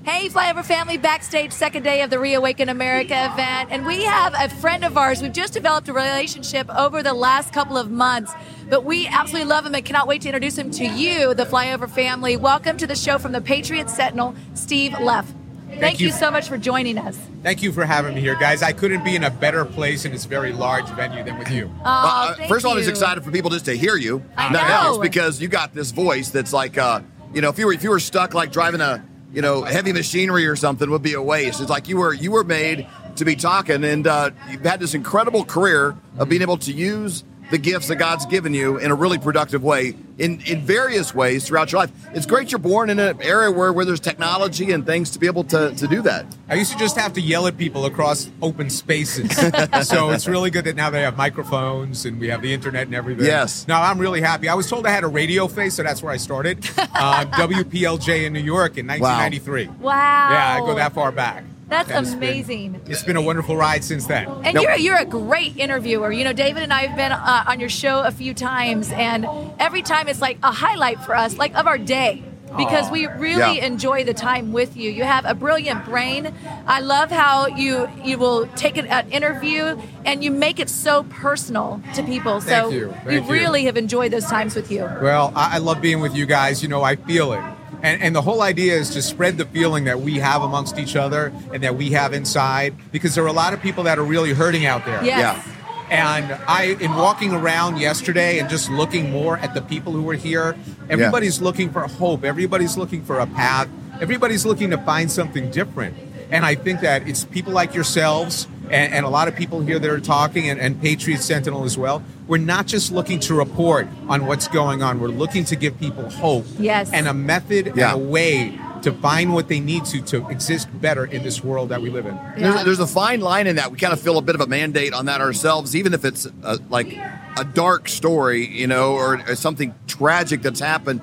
Hey, 0.04 0.28
Flyover 0.28 0.66
family, 0.66 0.98
backstage 0.98 1.54
second 1.54 1.84
day 1.84 2.02
of 2.02 2.10
the 2.10 2.20
Reawaken 2.20 2.68
America 2.68 3.30
event. 3.32 3.70
And 3.72 3.86
we 3.86 4.04
have 4.04 4.34
a 4.38 4.50
friend 4.50 4.84
of 4.84 4.98
ours. 4.98 5.22
We've 5.22 5.32
just 5.32 5.54
developed 5.54 5.88
a 5.88 5.94
relationship 5.94 6.70
over 6.76 7.02
the 7.02 7.14
last 7.14 7.54
couple 7.54 7.78
of 7.78 7.90
months, 7.90 8.34
but 8.70 8.84
we 8.84 9.08
absolutely 9.08 9.48
love 9.50 9.66
him 9.66 9.76
and 9.76 9.86
cannot 9.86 10.08
wait 10.08 10.24
to 10.24 10.28
introduce 10.28 10.58
him 10.58 10.72
to 10.72 10.86
you, 10.86 11.34
the 11.34 11.46
Flyover 11.46 11.90
family. 11.90 12.36
Welcome 12.36 12.76
to 12.78 12.88
the 12.88 12.96
show 12.96 13.18
from 13.18 13.32
the 13.32 13.40
Patriot 13.40 13.90
Sentinel, 13.90 14.36
Steve 14.56 15.00
Leff. 15.00 15.34
Thank, 15.80 16.00
you. 16.00 16.08
you. 16.08 16.14
so 16.14 16.30
much 16.32 16.48
for 16.50 16.58
joining 16.58 16.98
us. 16.98 17.18
Thank 17.44 17.62
you 17.62 17.72
for 17.72 17.86
having 17.86 18.16
me 18.16 18.22
here, 18.22 18.36
guys. 18.36 18.62
I 18.64 18.74
couldn't 18.74 19.04
be 19.04 19.16
in 19.16 19.24
a 19.24 19.30
better 19.30 19.64
place 19.66 20.06
in 20.06 20.12
this 20.12 20.26
very 20.26 20.52
large 20.52 20.88
venue 20.90 21.24
than 21.24 21.38
with 21.38 21.50
you. 21.52 21.72
Oh, 21.80 21.84
Uh, 21.86 22.36
thank 22.36 22.50
first 22.50 22.66
of 22.66 22.70
all, 22.70 22.74
I'm 22.74 22.80
just 22.80 22.90
excited 22.90 23.24
for 23.24 23.32
people 23.32 23.50
just 23.50 23.66
to 23.66 23.78
hear 23.78 23.96
you. 23.96 24.24
I 24.36 24.50
Nothing 24.52 24.68
know. 24.68 24.74
else, 24.76 24.98
because 24.98 25.42
you 25.42 25.48
got 25.48 25.74
this 25.74 25.92
voice 25.92 26.30
that's 26.30 26.52
like, 26.54 26.78
uh, 26.78 27.02
you 27.34 27.42
know, 27.42 27.50
if 27.50 27.58
you 27.60 27.66
were 27.68 27.74
if 27.74 27.84
you 27.84 27.92
were 27.92 28.00
stuck 28.00 28.34
like 28.34 28.52
driving 28.52 28.82
a 28.82 29.06
you 29.32 29.42
know 29.42 29.62
heavy 29.62 29.94
machinery 29.94 30.48
or 30.48 30.56
something, 30.56 30.90
would 30.90 31.04
be 31.04 31.14
a 31.14 31.22
waste. 31.22 31.62
It's 31.62 31.70
like 31.70 31.88
you 31.88 31.98
were 31.98 32.14
you 32.14 32.32
were 32.32 32.44
made 32.44 32.88
to 33.16 33.26
be 33.26 33.36
talking, 33.36 33.84
and 33.84 34.08
uh, 34.08 34.32
you've 34.50 34.62
had 34.62 34.80
this 34.80 34.94
incredible 34.96 35.46
career 35.46 35.96
of 36.18 36.28
being 36.30 36.42
able 36.42 36.58
to 36.58 36.72
use 36.74 37.24
the 37.50 37.58
gifts 37.58 37.88
that 37.88 37.96
God's 37.96 38.26
given 38.26 38.54
you 38.54 38.78
in 38.78 38.92
a 38.92 38.96
really 38.96 39.18
productive 39.18 39.64
way 39.64 39.96
in, 40.18 40.42
in 40.42 40.62
various 40.62 41.16
ways 41.16 41.48
throughout 41.48 41.72
your 41.72 41.82
life. 41.82 41.92
It's 42.14 42.26
great 42.26 42.52
you're 42.52 42.60
born 42.60 42.90
in 42.90 43.00
an 43.00 43.22
area 43.22 43.52
where, 43.52 43.74
where 43.74 43.86
there's 43.86 44.00
technology 44.00 44.72
and 44.72 44.86
things 44.86 45.10
to 45.12 45.20
be 45.20 45.28
able 45.28 45.46
to, 45.46 45.74
to 45.74 45.88
do 45.88 46.02
that. 46.04 46.26
I 46.48 46.56
used 46.56 46.72
to 46.74 46.78
just 46.78 46.98
have 46.98 47.14
to 47.14 47.22
yell 47.22 47.48
at 47.48 47.58
people 47.58 47.86
across 47.86 48.30
open 48.42 48.70
spaces. 48.70 49.36
so 49.88 50.12
it's 50.12 50.28
really 50.28 50.52
good 50.52 50.66
that 50.66 50.76
now 50.76 50.90
they 50.90 51.02
have 51.02 51.18
microphones 51.18 52.06
and 52.06 52.20
we 52.20 52.28
have 52.28 52.42
the 52.42 52.54
internet 52.54 52.88
and 52.88 52.96
everything. 52.96 53.26
Yes. 53.26 53.68
Now 53.68 53.82
I'm 53.82 53.98
really 53.98 54.22
happy. 54.22 54.50
I 54.50 54.54
was 54.54 54.70
told 54.70 54.86
I 54.86 54.92
had 54.92 55.04
a 55.04 55.08
radio 55.08 55.48
face, 55.48 55.76
so 55.76 55.84
that's 55.84 56.04
where 56.04 56.14
I 56.14 56.18
started. 56.18 56.68
Uh, 57.02 57.24
WPLJ 57.26 58.26
in 58.26 58.34
New 58.34 58.42
York 58.42 58.78
in 58.78 58.86
1993. 58.86 59.68
Wow. 59.80 59.94
Yeah, 60.32 60.58
I 60.58 60.60
go 60.60 60.76
that 60.76 60.92
far 60.92 61.14
back. 61.14 61.46
That's 61.70 61.90
And 61.92 62.06
it's 62.06 62.16
been- 62.16 62.30
amazing. 62.30 62.82
it's 62.88 63.04
been 63.04 63.16
a 63.16 63.22
wonderful 63.22 63.56
ride 63.56 63.84
since 63.84 64.06
then. 64.08 64.28
And 64.44 64.58
you're 64.60 64.76
you're 64.76 64.98
a 64.98 65.06
great 65.06 65.56
interviewer. 65.58 66.12
You 66.12 66.24
know, 66.24 66.34
David 66.34 66.64
and 66.64 66.74
I 66.74 66.82
have 66.88 66.98
been 66.98 67.12
uh, 67.12 67.44
on 67.48 67.60
your 67.60 67.70
show 67.70 68.02
a 68.02 68.12
few 68.12 68.34
times, 68.34 68.92
and 68.92 69.28
every 69.60 69.82
time 69.84 70.08
it's 70.08 70.22
like 70.22 70.38
a 70.44 70.52
highlight 70.52 71.00
for 71.04 71.16
us, 71.16 71.38
like 71.38 71.56
of 71.56 71.68
our 71.68 71.78
day. 71.78 72.24
Because 72.58 72.90
we 72.90 73.06
really 73.06 73.58
Yeah. 73.58 73.66
enjoy 73.68 74.04
the 74.06 74.14
time 74.16 74.52
with 74.54 74.76
you. 74.76 74.90
You 74.90 75.04
have 75.04 75.24
a 75.24 75.36
brilliant 75.36 75.86
brain. 75.86 76.34
I 76.66 76.80
love 76.80 77.12
how 77.12 77.46
you 77.46 77.88
you 78.04 78.18
will 78.18 78.48
take 78.56 78.76
an, 78.76 78.88
an 78.88 79.08
interview 79.12 79.80
and 80.04 80.24
you 80.24 80.32
make 80.32 80.60
it 80.60 80.68
so 80.68 81.04
personal 81.12 81.80
to 81.94 82.02
people. 82.02 82.42
Thank 82.42 82.66
so 82.66 82.70
you. 82.72 82.88
we 83.06 83.18
Thank 83.18 83.28
you. 83.28 83.32
really 83.32 83.66
have 83.66 83.78
enjoyed 83.78 84.10
those 84.12 84.26
times 84.26 84.56
with 84.56 84.72
you. 84.72 84.82
Well, 85.00 85.32
I, 85.36 85.56
I 85.56 85.58
love 85.60 85.80
being 85.80 86.00
with 86.02 86.16
you 86.16 86.26
guys. 86.26 86.64
You 86.64 86.70
know, 86.70 86.82
I 86.82 86.96
feel 86.96 87.34
it. 87.34 87.42
And, 87.82 88.02
and 88.02 88.16
the 88.16 88.22
whole 88.22 88.42
idea 88.42 88.76
is 88.76 88.90
to 88.92 89.02
spread 89.02 89.38
the 89.38 89.46
feeling 89.46 89.86
that 89.86 90.02
we 90.02 90.20
have 90.20 90.42
amongst 90.42 90.78
each 90.78 90.96
other 90.96 91.34
and 91.54 91.64
that 91.64 91.76
we 91.76 91.92
have 91.92 92.14
inside 92.14 92.76
because 92.92 93.16
there 93.16 93.24
are 93.24 93.28
a 93.28 93.34
lot 93.34 93.54
of 93.54 93.62
people 93.62 93.84
that 93.84 93.98
are 93.98 94.04
really 94.04 94.34
hurting 94.34 94.66
out 94.66 94.86
there. 94.86 95.04
Yes. 95.04 95.46
Yeah. 95.46 95.56
And 95.90 96.34
I, 96.48 96.78
in 96.80 96.94
walking 96.94 97.34
around 97.34 97.80
yesterday 97.80 98.38
and 98.38 98.48
just 98.48 98.70
looking 98.70 99.12
more 99.12 99.38
at 99.38 99.56
the 99.56 99.62
people 99.62 99.92
who 99.92 100.04
were 100.04 100.16
here, 100.16 100.56
everybody's 100.88 101.42
looking 101.42 101.72
for 101.72 101.82
hope. 101.82 102.24
Everybody's 102.24 102.78
looking 102.78 103.04
for 103.04 103.20
a 103.20 103.26
path. 103.26 103.68
Everybody's 104.00 104.46
looking 104.46 104.70
to 104.70 104.78
find 104.78 105.12
something 105.12 105.50
different. 105.50 105.98
And 106.30 106.46
I 106.46 106.54
think 106.54 106.82
that 106.82 107.08
it's 107.08 107.26
people 107.26 107.54
like 107.54 107.74
yourselves 107.74 108.48
and, 108.72 108.94
and 108.94 109.06
a 109.06 109.10
lot 109.10 109.28
of 109.28 109.36
people 109.36 109.62
here 109.62 109.80
that 109.80 109.90
are 109.90 110.00
talking, 110.00 110.50
and, 110.50 110.60
and 110.60 110.82
Patriot 110.82 111.22
Sentinel 111.22 111.64
as 111.64 111.78
well. 111.78 112.04
We're 112.28 112.38
not 112.38 112.68
just 112.68 112.92
looking 112.92 113.20
to 113.22 113.34
report 113.34 113.88
on 114.08 114.26
what's 114.26 114.48
going 114.48 114.84
on. 114.84 115.00
We're 115.00 115.08
looking 115.08 115.46
to 115.46 115.56
give 115.56 115.80
people 115.80 116.10
hope 116.10 116.46
Yes. 116.60 116.92
and 116.94 117.08
a 117.08 117.14
method 117.14 117.74
Yeah. 117.76 117.94
and 117.94 118.02
a 118.02 118.06
way 118.06 118.60
to 118.84 118.94
find 118.94 119.34
what 119.34 119.50
they 119.50 119.60
need 119.60 119.84
to 119.86 120.02
to 120.02 120.26
exist 120.30 120.70
better 120.80 121.04
in 121.06 121.22
this 121.22 121.44
world 121.44 121.68
that 121.70 121.82
we 121.82 121.90
live 121.90 122.06
in. 122.06 122.18
There's, 122.38 122.64
there's 122.64 122.80
a 122.80 122.88
fine 122.88 123.20
line 123.20 123.46
in 123.48 123.58
that. 123.58 123.72
We 123.72 123.78
kind 123.78 123.92
of 123.92 124.00
feel 124.00 124.18
a 124.18 124.22
bit 124.22 124.36
of 124.36 124.42
a 124.42 124.48
mandate 124.48 124.94
on 124.94 125.06
that 125.08 125.20
ourselves, 125.20 125.76
even 125.76 125.94
if 125.94 126.06
it's 126.06 126.26
a, 126.44 126.60
like 126.70 126.96
a 127.38 127.44
dark 127.44 127.90
story, 127.90 128.46
you 128.48 128.68
know, 128.68 128.94
or, 128.94 129.22
or 129.28 129.36
something 129.36 129.74
tragic 129.88 130.42
that's 130.42 130.62
happened. 130.62 131.02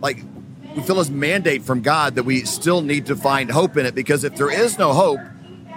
Like 0.00 0.18
we 0.76 0.82
feel 0.82 0.96
this 0.96 1.10
mandate 1.10 1.62
from 1.62 1.80
God 1.80 2.14
that 2.14 2.22
we 2.24 2.44
still 2.44 2.80
need 2.82 3.06
to 3.06 3.16
find 3.16 3.50
hope 3.50 3.76
in 3.76 3.86
it 3.86 3.94
because 3.96 4.22
if 4.22 4.36
there 4.36 4.50
is 4.50 4.78
no 4.78 4.92
hope, 4.92 5.18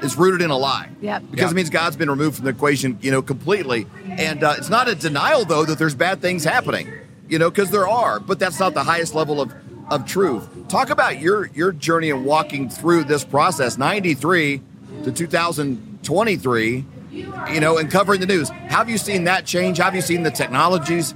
it's 0.01 0.15
rooted 0.15 0.41
in 0.41 0.49
a 0.49 0.57
lie. 0.57 0.89
Yep. 1.01 1.23
Because 1.31 1.51
it 1.51 1.55
means 1.55 1.69
God's 1.69 1.95
been 1.95 2.09
removed 2.09 2.37
from 2.37 2.45
the 2.45 2.51
equation, 2.51 2.97
you 3.01 3.11
know, 3.11 3.21
completely. 3.21 3.87
And 4.09 4.43
uh, 4.43 4.55
it's 4.57 4.69
not 4.69 4.87
a 4.87 4.95
denial, 4.95 5.45
though, 5.45 5.65
that 5.65 5.77
there's 5.77 5.95
bad 5.95 6.21
things 6.21 6.43
happening, 6.43 6.91
you 7.27 7.39
know, 7.39 7.49
because 7.49 7.71
there 7.71 7.87
are, 7.87 8.19
but 8.19 8.39
that's 8.39 8.59
not 8.59 8.73
the 8.73 8.83
highest 8.83 9.15
level 9.15 9.41
of, 9.41 9.53
of 9.89 10.05
truth. 10.05 10.47
Talk 10.67 10.89
about 10.89 11.19
your 11.19 11.47
your 11.47 11.71
journey 11.71 12.09
and 12.11 12.25
walking 12.25 12.69
through 12.69 13.05
this 13.05 13.23
process, 13.23 13.77
93 13.77 14.61
to 15.03 15.11
2023, 15.11 16.85
you 17.11 17.59
know, 17.59 17.77
and 17.77 17.89
covering 17.89 18.19
the 18.19 18.27
news. 18.27 18.49
Have 18.49 18.89
you 18.89 18.97
seen 18.97 19.23
that 19.25 19.45
change? 19.45 19.77
Have 19.77 19.95
you 19.95 20.01
seen 20.01 20.23
the 20.23 20.31
technologies 20.31 21.13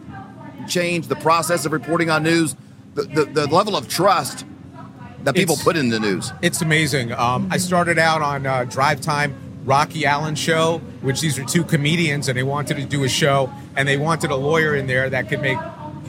change, 0.67 1.07
the 1.07 1.15
process 1.15 1.65
of 1.65 1.71
reporting 1.71 2.09
on 2.09 2.23
news, 2.23 2.55
the, 2.95 3.03
the, 3.03 3.25
the 3.25 3.47
level 3.47 3.75
of 3.75 3.87
trust 3.87 4.45
that 5.23 5.35
people 5.35 5.53
It's- 5.53 5.63
put 5.63 5.75
in 5.75 5.89
the 5.89 5.99
news? 5.99 6.31
It's 6.41 6.61
amazing. 6.61 7.11
Um, 7.13 7.47
I 7.51 7.57
started 7.57 7.97
out 7.99 8.21
on 8.21 8.45
uh, 8.45 8.65
Drive 8.65 9.01
Time, 9.01 9.33
Rocky 9.65 10.05
Allen 10.05 10.35
show, 10.35 10.81
which 11.01 11.21
these 11.21 11.39
are 11.39 11.43
two 11.45 11.63
comedians, 11.63 12.27
and 12.27 12.37
they 12.37 12.43
wanted 12.43 12.77
to 12.77 12.85
do 12.85 13.03
a 13.03 13.09
show, 13.09 13.49
and 13.75 13.87
they 13.87 13.97
wanted 13.97 14.31
a 14.31 14.35
lawyer 14.35 14.75
in 14.75 14.87
there 14.87 15.09
that 15.09 15.29
could 15.29 15.41
make 15.41 15.57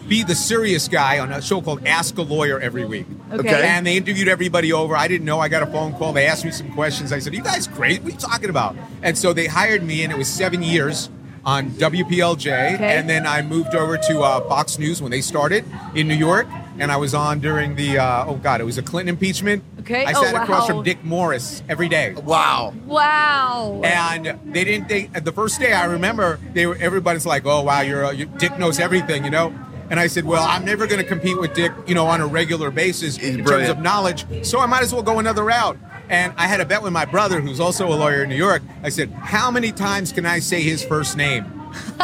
be 0.06 0.22
the 0.22 0.34
serious 0.34 0.86
guy 0.86 1.18
on 1.18 1.32
a 1.32 1.40
show 1.40 1.62
called 1.62 1.86
Ask 1.86 2.18
a 2.18 2.22
Lawyer 2.22 2.60
every 2.60 2.84
week. 2.84 3.06
Okay. 3.32 3.48
Okay. 3.48 3.66
And 3.66 3.86
they 3.86 3.96
interviewed 3.96 4.28
everybody 4.28 4.70
over. 4.70 4.94
I 4.94 5.08
didn't 5.08 5.24
know. 5.24 5.40
I 5.40 5.48
got 5.48 5.62
a 5.62 5.66
phone 5.66 5.94
call. 5.94 6.12
They 6.12 6.26
asked 6.26 6.44
me 6.44 6.50
some 6.50 6.70
questions. 6.72 7.10
I 7.10 7.20
said, 7.20 7.32
"You 7.32 7.40
guys 7.42 7.66
great? 7.66 8.02
What 8.02 8.10
are 8.10 8.14
you 8.14 8.20
talking 8.20 8.50
about?" 8.50 8.76
And 9.02 9.16
so 9.16 9.32
they 9.32 9.46
hired 9.46 9.82
me, 9.82 10.02
and 10.04 10.12
it 10.12 10.18
was 10.18 10.28
seven 10.28 10.62
years 10.62 11.08
on 11.46 11.70
WPLJ, 11.78 12.74
Okay. 12.74 12.96
and 12.98 13.08
then 13.08 13.26
I 13.26 13.40
moved 13.42 13.74
over 13.74 13.96
to 13.96 14.20
uh, 14.20 14.40
Fox 14.48 14.78
News 14.78 15.00
when 15.00 15.10
they 15.10 15.20
started 15.22 15.64
in 15.94 16.06
New 16.06 16.14
York, 16.16 16.46
and 16.78 16.90
I 16.92 16.96
was 16.96 17.14
on 17.14 17.40
during 17.40 17.74
the 17.76 17.98
uh, 17.98 18.24
oh 18.26 18.36
god, 18.36 18.60
it 18.60 18.64
was 18.64 18.78
a 18.78 18.82
Clinton 18.82 19.14
impeachment. 19.14 19.62
Okay. 19.80 20.04
I 20.04 20.12
Oh, 20.16 20.24
sat 20.24 20.34
across 20.34 20.66
from 20.66 20.82
Dick 20.82 21.04
Morris 21.04 21.62
every 21.68 21.88
day. 21.88 22.14
Wow. 22.14 22.72
Wow. 22.86 23.80
And 23.84 24.38
they 24.52 24.64
didn't. 24.64 24.88
They 24.88 25.06
the 25.06 25.32
first 25.32 25.60
day 25.60 25.72
I 25.72 25.84
remember 25.84 26.38
they 26.52 26.66
were 26.66 26.76
everybody's 26.80 27.26
like, 27.26 27.44
"Oh 27.46 27.62
wow, 27.62 27.80
you're, 27.80 28.04
uh, 28.06 28.10
you, 28.12 28.26
Dick 28.26 28.58
knows 28.58 28.78
everything," 28.80 29.24
you 29.24 29.30
know. 29.30 29.54
And 29.90 30.00
I 30.00 30.06
said, 30.06 30.24
"Well, 30.24 30.42
I'm 30.42 30.64
never 30.64 30.86
going 30.86 31.00
to 31.02 31.06
compete 31.06 31.38
with 31.38 31.52
Dick, 31.54 31.70
you 31.86 31.94
know, 31.94 32.06
on 32.06 32.20
a 32.22 32.26
regular 32.26 32.70
basis 32.70 33.18
in 33.18 33.44
terms 33.44 33.68
of 33.68 33.80
knowledge. 33.80 34.24
So 34.44 34.58
I 34.58 34.66
might 34.66 34.82
as 34.82 34.92
well 34.94 35.02
go 35.02 35.18
another 35.18 35.44
route." 35.44 35.76
And 36.08 36.32
I 36.36 36.46
had 36.46 36.60
a 36.60 36.64
bet 36.66 36.82
with 36.82 36.92
my 36.92 37.04
brother, 37.06 37.40
who's 37.40 37.60
also 37.60 37.86
a 37.88 37.96
lawyer 37.96 38.22
in 38.24 38.28
New 38.28 38.36
York. 38.36 38.62
I 38.82 38.88
said, 38.88 39.10
"How 39.12 39.50
many 39.50 39.72
times 39.72 40.12
can 40.12 40.24
I 40.26 40.38
say 40.38 40.62
his 40.62 40.82
first 40.84 41.16
name?" 41.16 41.44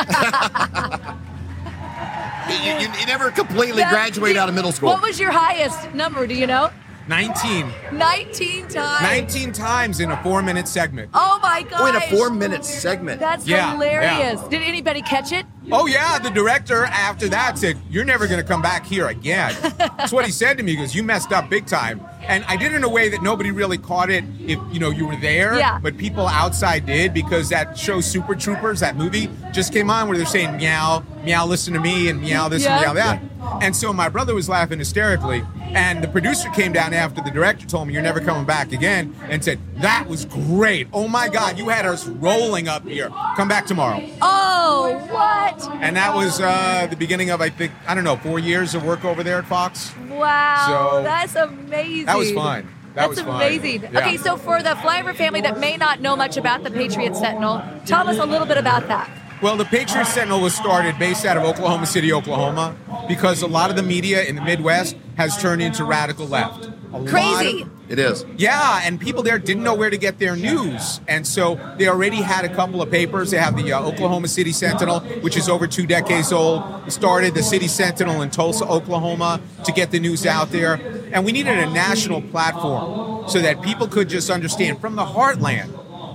You, 2.51 2.73
you, 2.73 2.89
you 3.01 3.07
never 3.07 3.31
completely 3.31 3.83
That- 3.83 3.93
graduated 3.93 4.37
out 4.37 4.49
of 4.49 4.55
middle 4.55 4.73
school. 4.73 4.91
What 4.91 5.03
was 5.03 5.19
your 5.21 5.31
highest 5.31 5.93
number? 5.95 6.27
Do 6.27 6.35
you 6.35 6.47
know? 6.47 6.71
19. 7.09 7.67
19 7.93 8.69
times. 8.69 9.03
19 9.03 9.53
times 9.53 9.99
in 9.99 10.13
a 10.13 10.23
four-minute 10.23 10.69
segment. 10.69 11.11
Oh 11.13 11.41
my 11.43 11.63
gosh. 11.63 11.81
Oh, 11.81 11.87
in 11.87 11.97
a 11.97 12.01
four-minute 12.03 12.65
segment. 12.65 13.19
That's 13.19 13.49
Yeah, 13.49 13.73
hilarious. 13.73 14.41
Did 14.43 14.63
anybody 14.63 15.03
catch 15.03 15.33
it? 15.33 15.45
Oh 15.73 15.87
yeah, 15.87 16.21
the 16.21 16.31
director 16.31 16.85
after 16.85 17.29
that 17.29 17.59
said, 17.59 17.77
"You're 17.91 18.05
never 18.05 18.27
going 18.29 18.41
to 18.41 18.47
come 18.47 18.63
back 18.63 18.87
here 18.87 19.09
again." 19.09 19.55
That's 19.79 20.13
what 20.13 20.25
he 20.25 20.31
said 20.31 20.57
to 20.59 20.63
me. 20.63 20.73
He 20.73 20.77
goes, 20.77 20.95
"You 20.95 21.03
messed 21.03 21.33
up 21.33 21.49
big 21.51 21.67
time." 21.67 22.01
And 22.31 22.45
I 22.45 22.55
did 22.57 22.71
it 22.73 22.77
in 22.77 22.85
a 22.85 22.89
way 22.89 23.09
that 23.09 23.23
nobody 23.23 23.51
really 23.51 23.77
caught 23.77 24.09
it 24.09 24.23
if 24.39 24.61
you 24.73 24.79
know 24.79 24.91
you 24.91 25.05
were 25.07 25.17
there. 25.17 25.59
Yeah. 25.59 25.81
But 25.83 25.99
people 25.99 26.29
outside 26.29 26.87
did 26.87 27.13
because 27.13 27.49
that 27.49 27.77
show 27.77 28.01
Super 28.01 28.37
Troopers, 28.37 28.79
that 28.81 28.95
movie, 28.97 29.29
just 29.51 29.73
came 29.73 29.91
on 29.91 30.07
where 30.09 30.17
they're 30.17 30.27
saying 30.27 30.57
meow, 30.57 31.03
meow, 31.25 31.45
listen 31.45 31.75
to 31.75 31.81
me, 31.81 32.09
and 32.09 32.21
meow 32.23 32.49
this 32.49 32.63
Yeah. 32.63 32.77
and 32.77 32.83
meow 32.85 32.93
that. 32.95 33.21
And 33.63 33.75
so 33.75 33.93
my 33.93 34.09
brother 34.09 34.33
was 34.35 34.49
laughing 34.49 34.79
hysterically. 34.79 35.43
And 35.73 36.03
the 36.03 36.09
producer 36.09 36.49
came 36.51 36.73
down 36.73 36.93
after 36.95 37.21
the 37.23 37.31
director 37.31 37.65
told 37.67 37.87
me, 37.89 37.95
You're 37.95 38.03
never 38.03 38.21
coming 38.21 38.45
back 38.45 38.73
again, 38.73 39.15
and 39.29 39.43
said, 39.45 39.59
That 39.79 40.07
was 40.09 40.25
great. 40.25 40.89
Oh 40.93 41.09
my 41.09 41.29
God, 41.29 41.59
you 41.59 41.69
had 41.69 41.85
us 41.87 42.07
rolling 42.07 42.69
up 42.69 42.87
here. 42.87 43.09
Come 43.37 43.49
back 43.49 43.67
tomorrow. 43.67 44.03
Oh, 44.21 44.99
what? 45.11 45.69
And 45.83 45.97
that 45.97 46.15
was 46.15 46.41
uh, 46.41 46.87
the 46.91 46.97
beginning 46.97 47.31
of, 47.31 47.41
I 47.41 47.51
think, 47.51 47.73
I 47.87 47.95
don't 47.95 48.05
know, 48.05 48.17
four 48.17 48.39
years 48.39 48.75
of 48.75 48.85
work 48.85 49.05
over 49.05 49.23
there 49.23 49.39
at 49.39 49.47
Fox. 49.47 49.93
Wow. 50.09 50.91
So- 50.93 51.03
that's 51.05 51.35
amazing. 51.37 52.07
That 52.07 52.19
was 52.21 52.33
fun. 52.33 52.69
That 52.95 52.95
That's 52.95 53.09
was 53.11 53.21
fun. 53.21 53.37
amazing. 53.37 53.83
Yeah. 53.83 53.99
Okay, 54.01 54.17
so 54.17 54.37
for 54.37 54.63
the 54.63 54.71
Flyover 54.71 55.15
family 55.15 55.41
that 55.43 55.59
may 55.61 55.77
not 55.77 56.01
know 56.01 56.17
much 56.17 56.37
about 56.37 56.65
the 56.65 56.71
Patriot 56.71 57.15
Sentinel, 57.17 57.63
tell 57.87 58.09
us 58.09 58.19
a 58.19 58.25
little 58.27 58.47
bit 58.47 58.57
about 58.59 58.89
that. 58.89 59.09
Well, 59.43 59.57
the 59.57 59.65
Patriot 59.65 60.05
Sentinel 60.07 60.41
was 60.41 60.55
started 60.55 60.99
based 60.99 61.25
out 61.25 61.37
of 61.37 61.45
Oklahoma 61.45 61.87
City, 61.87 62.13
Oklahoma, 62.13 62.77
because 63.09 63.43
a 63.43 63.47
lot 63.47 63.71
of 63.71 63.77
the 63.77 63.83
media 63.83 64.23
in 64.25 64.35
the 64.37 64.43
Midwest 64.43 64.97
has 65.17 65.41
turned 65.41 65.63
into 65.63 65.85
radical 65.85 66.27
left. 66.27 66.69
A 66.93 66.99
lot 66.99 67.09
Crazy. 67.09 67.63
of- 67.63 67.71
It 67.89 67.99
is. 67.99 68.25
Yeah, 68.37 68.81
and 68.85 69.01
people 69.01 69.23
there 69.23 69.39
didn't 69.39 69.63
know 69.63 69.75
where 69.75 69.89
to 69.91 69.97
get 69.97 70.19
their 70.19 70.37
news. 70.37 71.01
And 71.09 71.27
so 71.27 71.59
they 71.79 71.89
already 71.89 72.17
had 72.17 72.45
a 72.45 72.49
couple 72.55 72.83
of 72.83 72.91
papers. 72.91 73.31
They 73.31 73.39
have 73.39 73.57
the 73.57 73.73
uh, 73.73 73.81
Oklahoma 73.83 74.29
City 74.29 74.53
Sentinel, 74.53 75.01
which 75.23 75.37
is 75.37 75.49
over 75.49 75.67
two 75.69 75.87
decades 75.87 76.33
old. 76.33 76.63
Started 76.93 77.35
the 77.35 77.43
City 77.43 77.67
Sentinel 77.69 78.23
in 78.23 78.31
Tulsa, 78.31 78.65
Oklahoma, 78.67 79.41
to 79.65 79.73
get 79.73 79.91
the 79.91 80.01
news 80.01 80.27
out 80.27 80.51
there. 80.51 80.77
And 81.13 81.25
we 81.25 81.33
needed 81.33 81.59
a 81.59 81.71
national 81.71 82.23
platform 82.23 83.29
so 83.29 83.41
that 83.41 83.63
people 83.63 83.87
could 83.89 84.09
just 84.09 84.31
understand 84.31 84.81
from 84.81 84.97
the 84.97 85.05
heartland 85.05 85.69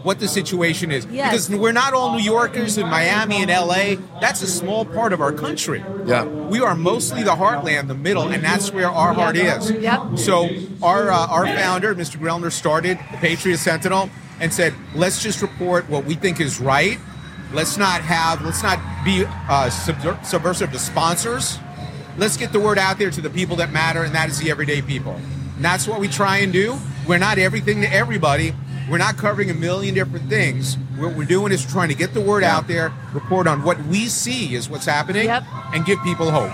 what 0.03 0.19
the 0.19 0.27
situation 0.27 0.91
is. 0.91 1.05
Yes. 1.07 1.47
Because 1.47 1.59
we're 1.59 1.71
not 1.71 1.93
all 1.93 2.15
New 2.15 2.23
Yorkers 2.23 2.77
in 2.77 2.87
Miami 2.87 3.41
and 3.41 3.49
LA. 3.49 3.95
That's 4.21 4.41
a 4.43 4.47
small 4.47 4.85
part 4.85 5.13
of 5.13 5.19
our 5.19 5.33
country. 5.33 5.83
Yeah. 6.05 6.25
We 6.25 6.59
are 6.61 6.75
mostly 6.75 7.23
the 7.23 7.31
heartland, 7.31 7.87
the 7.87 7.95
middle, 7.95 8.27
and 8.27 8.43
that's 8.43 8.71
where 8.71 8.89
our 8.89 9.13
heart 9.13 9.35
is. 9.35 9.71
Yep. 9.71 10.19
So 10.19 10.47
our 10.83 11.11
uh, 11.11 11.27
our 11.27 11.47
founder, 11.47 11.95
Mr. 11.95 12.17
Grellner, 12.17 12.51
started 12.51 12.99
the 13.11 13.17
Patriot 13.17 13.57
Sentinel 13.57 14.11
and 14.39 14.53
said, 14.53 14.75
"Let's 14.93 15.23
just 15.23 15.41
report 15.41 15.89
what 15.89 16.05
we 16.05 16.13
think 16.13 16.39
is 16.39 16.59
right. 16.59 16.99
Let's 17.51 17.77
not 17.77 18.01
have, 18.01 18.43
let's 18.43 18.61
not 18.63 18.79
be 19.05 19.23
uh, 19.25 19.69
subversive 19.69 20.71
to 20.71 20.79
sponsors. 20.79 21.57
Let's 22.17 22.37
get 22.37 22.51
the 22.51 22.59
word 22.59 22.77
out 22.79 22.97
there 22.97 23.09
to 23.11 23.21
the 23.21 23.29
people 23.29 23.55
that 23.57 23.71
matter, 23.71 24.03
and 24.03 24.13
that 24.15 24.29
is 24.29 24.39
the 24.39 24.49
everyday 24.49 24.81
people. 24.81 25.13
And 25.55 25.63
that's 25.63 25.87
what 25.87 25.99
we 25.99 26.07
try 26.07 26.37
and 26.37 26.51
do. 26.53 26.77
We're 27.07 27.17
not 27.19 27.37
everything 27.37 27.81
to 27.81 27.93
everybody." 27.93 28.53
We're 28.87 28.99
not 28.99 29.17
covering 29.17 29.49
a 29.49 29.55
million 29.55 29.95
different 29.95 30.29
things. 30.29 30.77
What 30.97 31.15
we're 31.15 31.25
doing 31.25 31.51
is 31.51 31.65
trying 31.65 31.89
to 31.89 31.95
get 31.95 32.13
the 32.13 32.21
word 32.21 32.43
out 32.43 32.67
there, 32.67 32.93
report 33.13 33.47
on 33.47 33.63
what 33.63 33.83
we 33.87 34.05
see 34.05 34.53
is 34.53 34.69
what's 34.69 34.85
happening, 34.85 35.27
and 35.27 35.83
give 35.87 35.97
people 36.03 36.29
hope. 36.29 36.51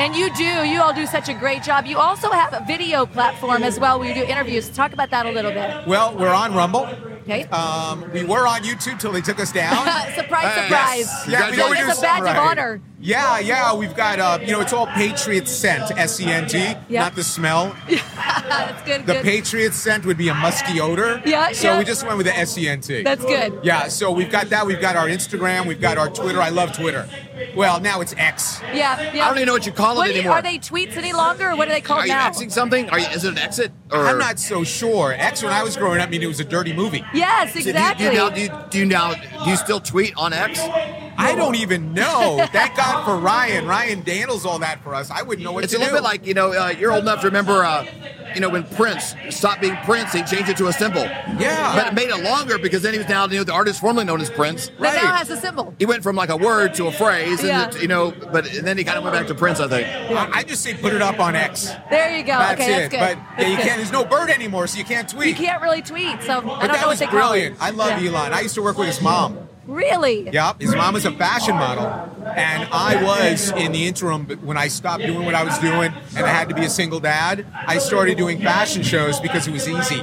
And 0.00 0.16
you 0.16 0.34
do, 0.34 0.42
you 0.42 0.82
all 0.82 0.92
do 0.92 1.06
such 1.06 1.28
a 1.28 1.32
great 1.32 1.62
job. 1.62 1.86
You 1.86 1.98
also 1.98 2.28
have 2.32 2.52
a 2.54 2.64
video 2.66 3.06
platform 3.06 3.62
as 3.62 3.78
well 3.78 4.00
where 4.00 4.08
you 4.08 4.14
do 4.16 4.24
interviews. 4.24 4.68
Talk 4.68 4.92
about 4.94 5.10
that 5.10 5.26
a 5.26 5.30
little 5.30 5.52
bit. 5.52 5.86
Well, 5.86 6.16
we're 6.16 6.34
on 6.34 6.54
Rumble. 6.56 6.86
Okay. 7.22 7.44
Um, 7.44 8.10
we 8.12 8.24
were 8.24 8.48
on 8.48 8.62
YouTube 8.62 8.98
till 8.98 9.12
they 9.12 9.20
took 9.20 9.38
us 9.38 9.52
down. 9.52 9.76
surprise, 10.16 10.46
Uh, 10.46 10.62
surprise. 10.64 10.98
yes. 10.98 11.24
Yeah, 11.28 11.50
we 11.50 11.56
So 11.56 11.62
always 11.62 11.78
it's 11.78 11.94
do 11.94 11.98
a 12.00 12.02
badge 12.02 12.16
something 12.16 12.30
of 12.32 12.36
right. 12.36 12.50
honor. 12.50 12.80
Yeah, 13.02 13.38
yeah, 13.38 13.74
we've 13.74 13.96
got 13.96 14.18
uh, 14.18 14.38
you 14.42 14.52
know, 14.52 14.60
it's 14.60 14.74
all 14.74 14.86
Patriot 14.86 15.48
scent, 15.48 15.90
S 15.96 16.20
E 16.20 16.26
N 16.26 16.46
T, 16.46 16.74
not 16.90 17.14
the 17.14 17.24
smell. 17.24 17.74
That's 17.88 18.82
good. 18.82 19.06
The 19.06 19.14
good. 19.14 19.22
Patriot 19.24 19.72
scent 19.72 20.04
would 20.04 20.18
be 20.18 20.28
a 20.28 20.34
musky 20.34 20.80
odor. 20.80 21.22
Yeah, 21.24 21.52
So 21.52 21.68
yeah. 21.72 21.78
we 21.78 21.84
just 21.84 22.04
went 22.04 22.18
with 22.18 22.26
the 22.26 22.36
S 22.36 22.58
E 22.58 22.68
N 22.68 22.80
T. 22.82 23.02
That's 23.02 23.24
good. 23.24 23.58
Yeah, 23.62 23.88
so 23.88 24.10
we've 24.12 24.30
got 24.30 24.50
that. 24.50 24.66
We've 24.66 24.80
got 24.80 24.96
our 24.96 25.06
Instagram. 25.08 25.66
We've 25.66 25.80
got 25.80 25.96
our 25.96 26.10
Twitter. 26.10 26.42
I 26.42 26.50
love 26.50 26.72
Twitter. 26.76 27.08
Well, 27.56 27.80
now 27.80 28.02
it's 28.02 28.14
X. 28.18 28.60
Yeah, 28.74 29.00
yeah. 29.14 29.24
I 29.24 29.28
don't 29.28 29.38
even 29.38 29.46
know 29.46 29.54
what 29.54 29.64
you 29.64 29.72
call 29.72 29.94
it 29.94 29.96
What 29.96 30.06
do 30.08 30.12
you- 30.12 30.18
anymore. 30.18 30.36
Are 30.36 30.42
they 30.42 30.58
tweets 30.58 30.94
any 30.98 31.14
longer, 31.14 31.50
or 31.52 31.56
what 31.56 31.68
are 31.68 31.72
they 31.72 31.80
called 31.80 32.06
now? 32.06 32.24
Are 32.26 32.32
you 32.32 32.32
now? 32.32 32.38
Xing 32.38 32.52
something? 32.52 32.90
Are 32.90 32.98
you, 32.98 33.06
is 33.06 33.24
it 33.24 33.30
an 33.32 33.38
exit? 33.38 33.72
Or 33.90 34.04
I'm 34.06 34.18
not 34.18 34.38
so 34.38 34.62
sure. 34.62 35.14
X, 35.14 35.42
when 35.42 35.52
I 35.52 35.62
was 35.62 35.74
growing 35.76 36.00
up, 36.00 36.08
I 36.08 36.10
mean, 36.10 36.22
it 36.22 36.26
was 36.26 36.40
a 36.40 36.44
dirty 36.44 36.74
movie. 36.74 37.02
Yes, 37.14 37.54
So 37.54 37.60
do 37.60 37.64
you- 37.64 37.70
exactly. 37.70 38.06
Do 38.06 38.12
you, 38.12 38.18
now, 38.18 38.28
do, 38.28 38.40
you, 38.42 38.50
do 38.70 38.78
you 38.78 38.84
now 38.84 39.14
do 39.44 39.50
you 39.50 39.56
still 39.56 39.80
tweet 39.80 40.12
on 40.18 40.34
X? 40.34 40.60
I 41.20 41.34
don't 41.34 41.56
even 41.56 41.92
know. 41.94 42.46
Thank 42.52 42.76
God 42.76 43.04
for 43.04 43.16
Ryan. 43.30 43.66
Ryan 43.66 44.02
handles 44.02 44.44
all 44.46 44.58
that 44.60 44.82
for 44.82 44.94
us. 44.94 45.10
I 45.10 45.22
wouldn't 45.22 45.44
know 45.44 45.52
what 45.52 45.64
It's 45.64 45.72
to 45.72 45.78
do. 45.78 45.82
It's 45.82 45.90
a 45.90 45.94
little 45.94 46.04
bit 46.06 46.10
like 46.10 46.26
you 46.26 46.34
know 46.34 46.52
uh, 46.52 46.68
you're 46.78 46.92
old 46.92 47.02
enough 47.02 47.20
to 47.20 47.26
remember. 47.26 47.64
Uh, 47.64 47.86
you 48.34 48.40
know 48.40 48.48
when 48.48 48.62
Prince 48.62 49.14
stopped 49.30 49.60
being 49.60 49.76
Prince, 49.78 50.12
he 50.12 50.22
changed 50.22 50.48
it 50.48 50.56
to 50.58 50.68
a 50.68 50.72
symbol. 50.72 51.02
Yeah. 51.02 51.74
but 51.74 51.88
it 51.88 51.94
made 51.94 52.10
it 52.10 52.22
longer 52.22 52.58
because 52.58 52.82
then 52.82 52.92
he 52.92 52.98
was 52.98 53.08
now 53.08 53.26
you 53.26 53.38
know 53.38 53.44
the 53.44 53.52
artist 53.52 53.80
formerly 53.80 54.04
known 54.04 54.20
as 54.20 54.30
Prince. 54.30 54.70
Right. 54.78 54.92
That 54.94 55.02
now 55.04 55.14
has 55.16 55.30
a 55.30 55.36
symbol. 55.36 55.74
He 55.78 55.86
went 55.86 56.02
from 56.04 56.14
like 56.16 56.28
a 56.30 56.36
word 56.36 56.74
to 56.74 56.86
a 56.86 56.92
phrase, 56.92 57.40
and 57.40 57.48
Yeah. 57.48 57.68
it- 57.68 57.82
you 57.82 57.88
know, 57.88 58.12
but 58.32 58.46
and 58.54 58.64
then 58.66 58.78
he 58.78 58.84
kind 58.84 58.98
of 58.98 59.04
went 59.04 59.14
back 59.16 59.26
to 59.26 59.34
Prince, 59.34 59.58
I 59.60 59.66
think. 59.68 59.86
I 60.16 60.30
I 60.40 60.42
just 60.44 60.62
say 60.62 60.74
put 60.74 60.92
it 60.92 61.02
up 61.02 61.18
on 61.18 61.34
X. 61.34 61.70
There 61.90 62.16
you 62.16 62.22
go. 62.22 62.38
That's 62.38 62.60
okay, 62.60 62.84
it. 62.84 62.90
that's 62.90 63.14
good. 63.16 63.18
But 63.36 63.40
yeah, 63.42 63.48
you 63.48 63.56
That's 63.56 63.66
can't. 63.68 63.76
There's 63.78 63.92
no 63.92 64.04
bird 64.04 64.30
anymore, 64.30 64.66
so 64.68 64.78
you 64.78 64.84
can't 64.84 65.08
tweet. 65.08 65.28
You 65.38 65.46
can't 65.46 65.60
really 65.62 65.82
tweet, 65.82 66.22
so 66.22 66.38
I 66.38 66.40
But 66.40 66.44
don't 66.44 66.60
that 66.60 66.68
know 66.68 66.78
what 66.82 66.88
was 66.88 66.98
they 67.00 67.06
call 67.06 67.30
brilliant. 67.30 67.56
it. 67.56 67.62
I 67.62 67.70
love 67.70 68.00
Yeah. 68.00 68.10
Elon. 68.10 68.32
I 68.32 68.40
used 68.42 68.54
to 68.54 68.62
work 68.62 68.78
with 68.78 68.86
his 68.88 69.00
mom. 69.02 69.38
Really? 69.66 70.30
Yep, 70.30 70.60
his 70.60 70.74
mom 70.74 70.94
was 70.94 71.04
a 71.04 71.12
fashion 71.12 71.54
model, 71.54 71.86
and 72.26 72.68
I 72.72 73.02
was 73.02 73.50
in 73.50 73.72
the 73.72 73.86
interim 73.86 74.24
but 74.24 74.42
when 74.42 74.56
I 74.56 74.68
stopped 74.68 75.04
doing 75.04 75.24
what 75.24 75.34
I 75.34 75.44
was 75.44 75.58
doing, 75.58 75.92
and 76.16 76.26
I 76.26 76.28
had 76.28 76.48
to 76.48 76.54
be 76.54 76.64
a 76.64 76.70
single 76.70 77.00
dad. 77.00 77.46
I 77.54 77.78
started 77.78 78.16
doing 78.16 78.40
fashion 78.40 78.82
shows 78.82 79.20
because 79.20 79.46
it 79.46 79.52
was 79.52 79.68
easy. 79.68 80.02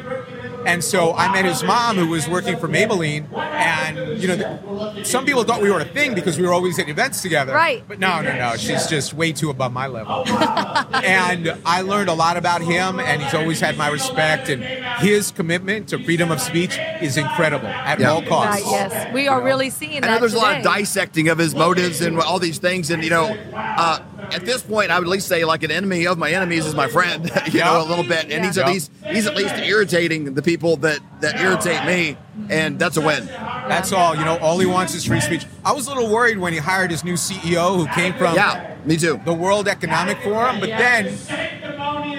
And 0.68 0.84
so 0.84 1.14
I 1.14 1.32
met 1.32 1.46
his 1.46 1.64
mom, 1.64 1.96
who 1.96 2.08
was 2.08 2.28
working 2.28 2.58
for 2.58 2.68
Maybelline, 2.68 3.32
and 3.34 4.22
you 4.22 4.28
know, 4.28 5.02
some 5.04 5.26
people 5.26 5.44
thought 5.46 5.62
we 5.62 5.72
were 5.72 5.80
a 5.80 5.86
thing 5.86 6.14
because 6.14 6.38
we 6.38 6.46
were 6.46 6.52
always 6.52 6.78
at 6.78 6.90
events 6.90 7.22
together. 7.22 7.54
Right. 7.54 7.84
But 7.88 8.00
no, 8.00 8.22
no, 8.22 8.36
no, 8.38 8.58
she's 8.58 8.86
just 8.88 9.14
way 9.14 9.32
too 9.32 9.50
above 9.50 9.72
my 9.72 9.88
level. 9.88 10.24
and 10.28 11.58
I 11.66 11.82
learned 11.82 12.10
a 12.10 12.14
lot 12.14 12.36
about 12.36 12.62
him, 12.62 13.00
and 13.00 13.22
he's 13.22 13.34
always 13.34 13.62
had 13.62 13.78
my 13.78 13.88
respect. 13.88 14.50
And 14.50 14.62
his 15.02 15.32
commitment 15.32 15.88
to 15.90 16.04
freedom 16.04 16.32
of 16.32 16.42
speech 16.42 16.78
is 17.02 17.16
incredible 17.16 17.68
at 17.68 18.00
Yeah. 18.00 18.12
all 18.12 18.22
costs. 18.24 18.62
Right, 18.64 18.72
yes, 18.72 19.14
we 19.14 19.28
are 19.30 19.42
really 19.42 19.70
seeing 19.70 20.04
I 20.04 20.08
know 20.08 20.20
there's 20.20 20.34
a 20.34 20.38
lot 20.38 20.58
of 20.58 20.64
dissecting 20.64 21.30
of 21.30 21.38
his 21.38 21.56
motives 21.56 22.02
and 22.02 22.20
all 22.20 22.40
these 22.40 22.58
things, 22.58 22.90
and 22.90 23.04
you 23.06 23.10
know, 23.10 23.38
uh, 23.56 24.00
at 24.32 24.46
this 24.46 24.62
point, 24.62 24.92
I 24.92 25.00
would 25.00 25.08
at 25.08 25.12
least 25.12 25.28
say 25.28 25.46
like 25.46 25.64
an 25.64 25.72
enemy 25.72 26.08
of 26.08 26.18
my 26.18 26.32
enemies 26.32 26.66
is 26.66 26.76
my 26.76 26.88
friend, 26.88 27.30
you 27.52 27.60
know, 27.60 27.82
a 27.82 27.88
little 27.88 28.04
bit, 28.04 28.32
and 28.32 28.44
he's 28.46 28.58
at 28.58 28.68
least 28.68 28.92
he's 29.08 29.26
at 29.28 29.36
least 29.36 29.56
irritating 29.58 30.34
the 30.34 30.42
people 30.42 30.78
that 30.78 31.00
that 31.22 31.40
irritate 31.40 31.84
me, 31.86 32.18
and 32.50 32.78
that's 32.80 32.98
a 32.98 33.02
win. 33.02 33.28
That's 33.68 33.92
all. 33.92 34.16
You 34.16 34.24
know, 34.26 34.38
all 34.38 34.60
he 34.60 34.66
wants 34.66 34.94
is 34.96 35.04
free 35.06 35.20
speech. 35.22 35.46
I 35.66 35.74
was 35.74 35.88
a 35.88 35.94
little 35.94 36.10
worried 36.10 36.38
when 36.38 36.54
he 36.54 36.60
hired 36.60 36.92
his 36.92 37.04
new 37.04 37.16
CEO, 37.16 37.76
who 37.78 37.88
came 37.94 38.14
from 38.14 38.36
Yeah, 38.36 38.78
me 38.86 38.98
too. 38.98 39.20
the 39.26 39.34
World 39.34 39.68
Economic 39.68 40.18
Forum. 40.20 40.60
But 40.60 40.70
then 40.70 41.08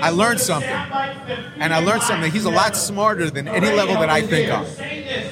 I 0.03 0.11
learned 0.11 0.41
something, 0.41 0.71
and 0.71 1.75
I 1.75 1.81
learned 1.81 2.03
something. 2.03 2.31
He's 2.31 2.45
a 2.45 2.51
lot 2.51 2.77
smarter 2.77 3.31
than 3.31 3.49
any 3.49 3.71
level 3.71 3.95
that 3.97 4.09
I 4.09 4.23
think 4.23 4.51
of. 4.51 4.81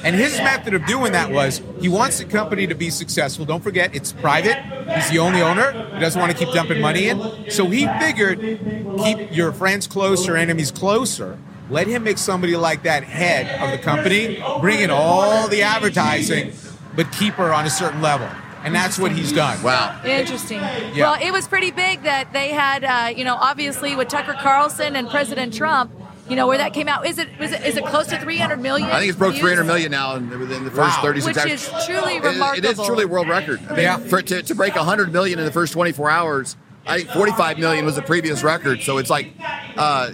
And 0.03 0.15
his 0.15 0.37
method 0.39 0.73
of 0.73 0.85
doing 0.85 1.11
that 1.13 1.31
was 1.31 1.61
he 1.79 1.89
wants 1.89 2.19
the 2.19 2.25
company 2.25 2.67
to 2.67 2.75
be 2.75 2.89
successful. 2.89 3.45
Don't 3.45 3.63
forget, 3.63 3.95
it's 3.95 4.13
private. 4.13 4.57
He's 4.95 5.09
the 5.09 5.19
only 5.19 5.41
owner. 5.41 5.71
He 5.93 5.99
doesn't 5.99 6.19
want 6.19 6.31
to 6.31 6.37
keep 6.37 6.53
dumping 6.53 6.81
money 6.81 7.09
in. 7.09 7.49
So 7.49 7.67
he 7.67 7.87
figured 7.99 8.39
keep 8.39 9.35
your 9.35 9.51
friends 9.51 9.87
closer, 9.87 10.35
enemies 10.35 10.71
closer. 10.71 11.37
Let 11.69 11.87
him 11.87 12.03
make 12.03 12.17
somebody 12.17 12.55
like 12.55 12.83
that 12.83 13.03
head 13.03 13.61
of 13.61 13.71
the 13.71 13.83
company, 13.83 14.41
bring 14.61 14.79
in 14.79 14.89
all 14.89 15.47
the 15.49 15.63
advertising, 15.63 16.53
but 16.95 17.11
keep 17.11 17.33
her 17.33 17.53
on 17.53 17.65
a 17.65 17.69
certain 17.69 18.01
level. 18.01 18.29
And 18.67 18.75
that's 18.75 18.99
what 18.99 19.13
he's 19.13 19.31
done. 19.31 19.63
Wow. 19.63 19.97
Interesting. 20.03 20.59
Yeah. 20.59 20.91
Well, 21.11 21.17
it 21.21 21.31
was 21.31 21.47
pretty 21.47 21.71
big 21.71 22.03
that 22.03 22.33
they 22.33 22.49
had, 22.49 22.83
uh, 22.83 23.07
you 23.15 23.23
know, 23.23 23.35
obviously 23.35 23.95
with 23.95 24.09
Tucker 24.09 24.35
Carlson 24.41 24.97
and 24.97 25.09
President 25.09 25.53
Trump, 25.53 25.89
you 26.27 26.35
know, 26.35 26.47
where 26.47 26.57
that 26.57 26.73
came 26.73 26.89
out. 26.89 27.07
Is 27.07 27.17
it 27.17 27.29
was 27.39 27.53
it, 27.53 27.65
is 27.65 27.77
it 27.77 27.85
close 27.85 28.07
to 28.07 28.19
300 28.19 28.57
million? 28.59 28.89
I 28.89 28.99
think 28.99 29.07
it's 29.11 29.17
broke 29.17 29.31
views? 29.35 29.43
300 29.43 29.63
million 29.63 29.89
now 29.91 30.15
in, 30.17 30.29
within 30.37 30.65
the 30.65 30.71
first 30.71 30.97
Wow. 30.97 31.01
36 31.03 31.25
Which 31.37 31.37
hours. 31.37 31.51
is 31.79 31.85
truly 31.85 32.15
It- 32.17 32.23
It 32.23 32.25
is 32.25 32.33
remarkable. 32.33 32.85
truly 32.85 33.03
a 33.05 33.07
world 33.07 33.29
record. 33.29 33.61
I 33.69 33.73
mean, 33.73 33.81
Yeah. 33.83 33.97
for 33.99 34.21
to, 34.21 34.41
to 34.43 34.53
break 34.55 34.75
100 34.75 35.13
million 35.13 35.39
in 35.39 35.45
the 35.45 35.51
first 35.53 35.71
24 35.71 36.09
hours, 36.09 36.57
I 36.85 36.97
think 36.97 37.11
45 37.11 37.59
million 37.59 37.85
was 37.85 37.95
the 37.95 38.01
previous 38.01 38.43
record. 38.43 38.81
So 38.81 38.97
it's 38.97 39.09
like 39.09 39.31
uh, 39.77 40.11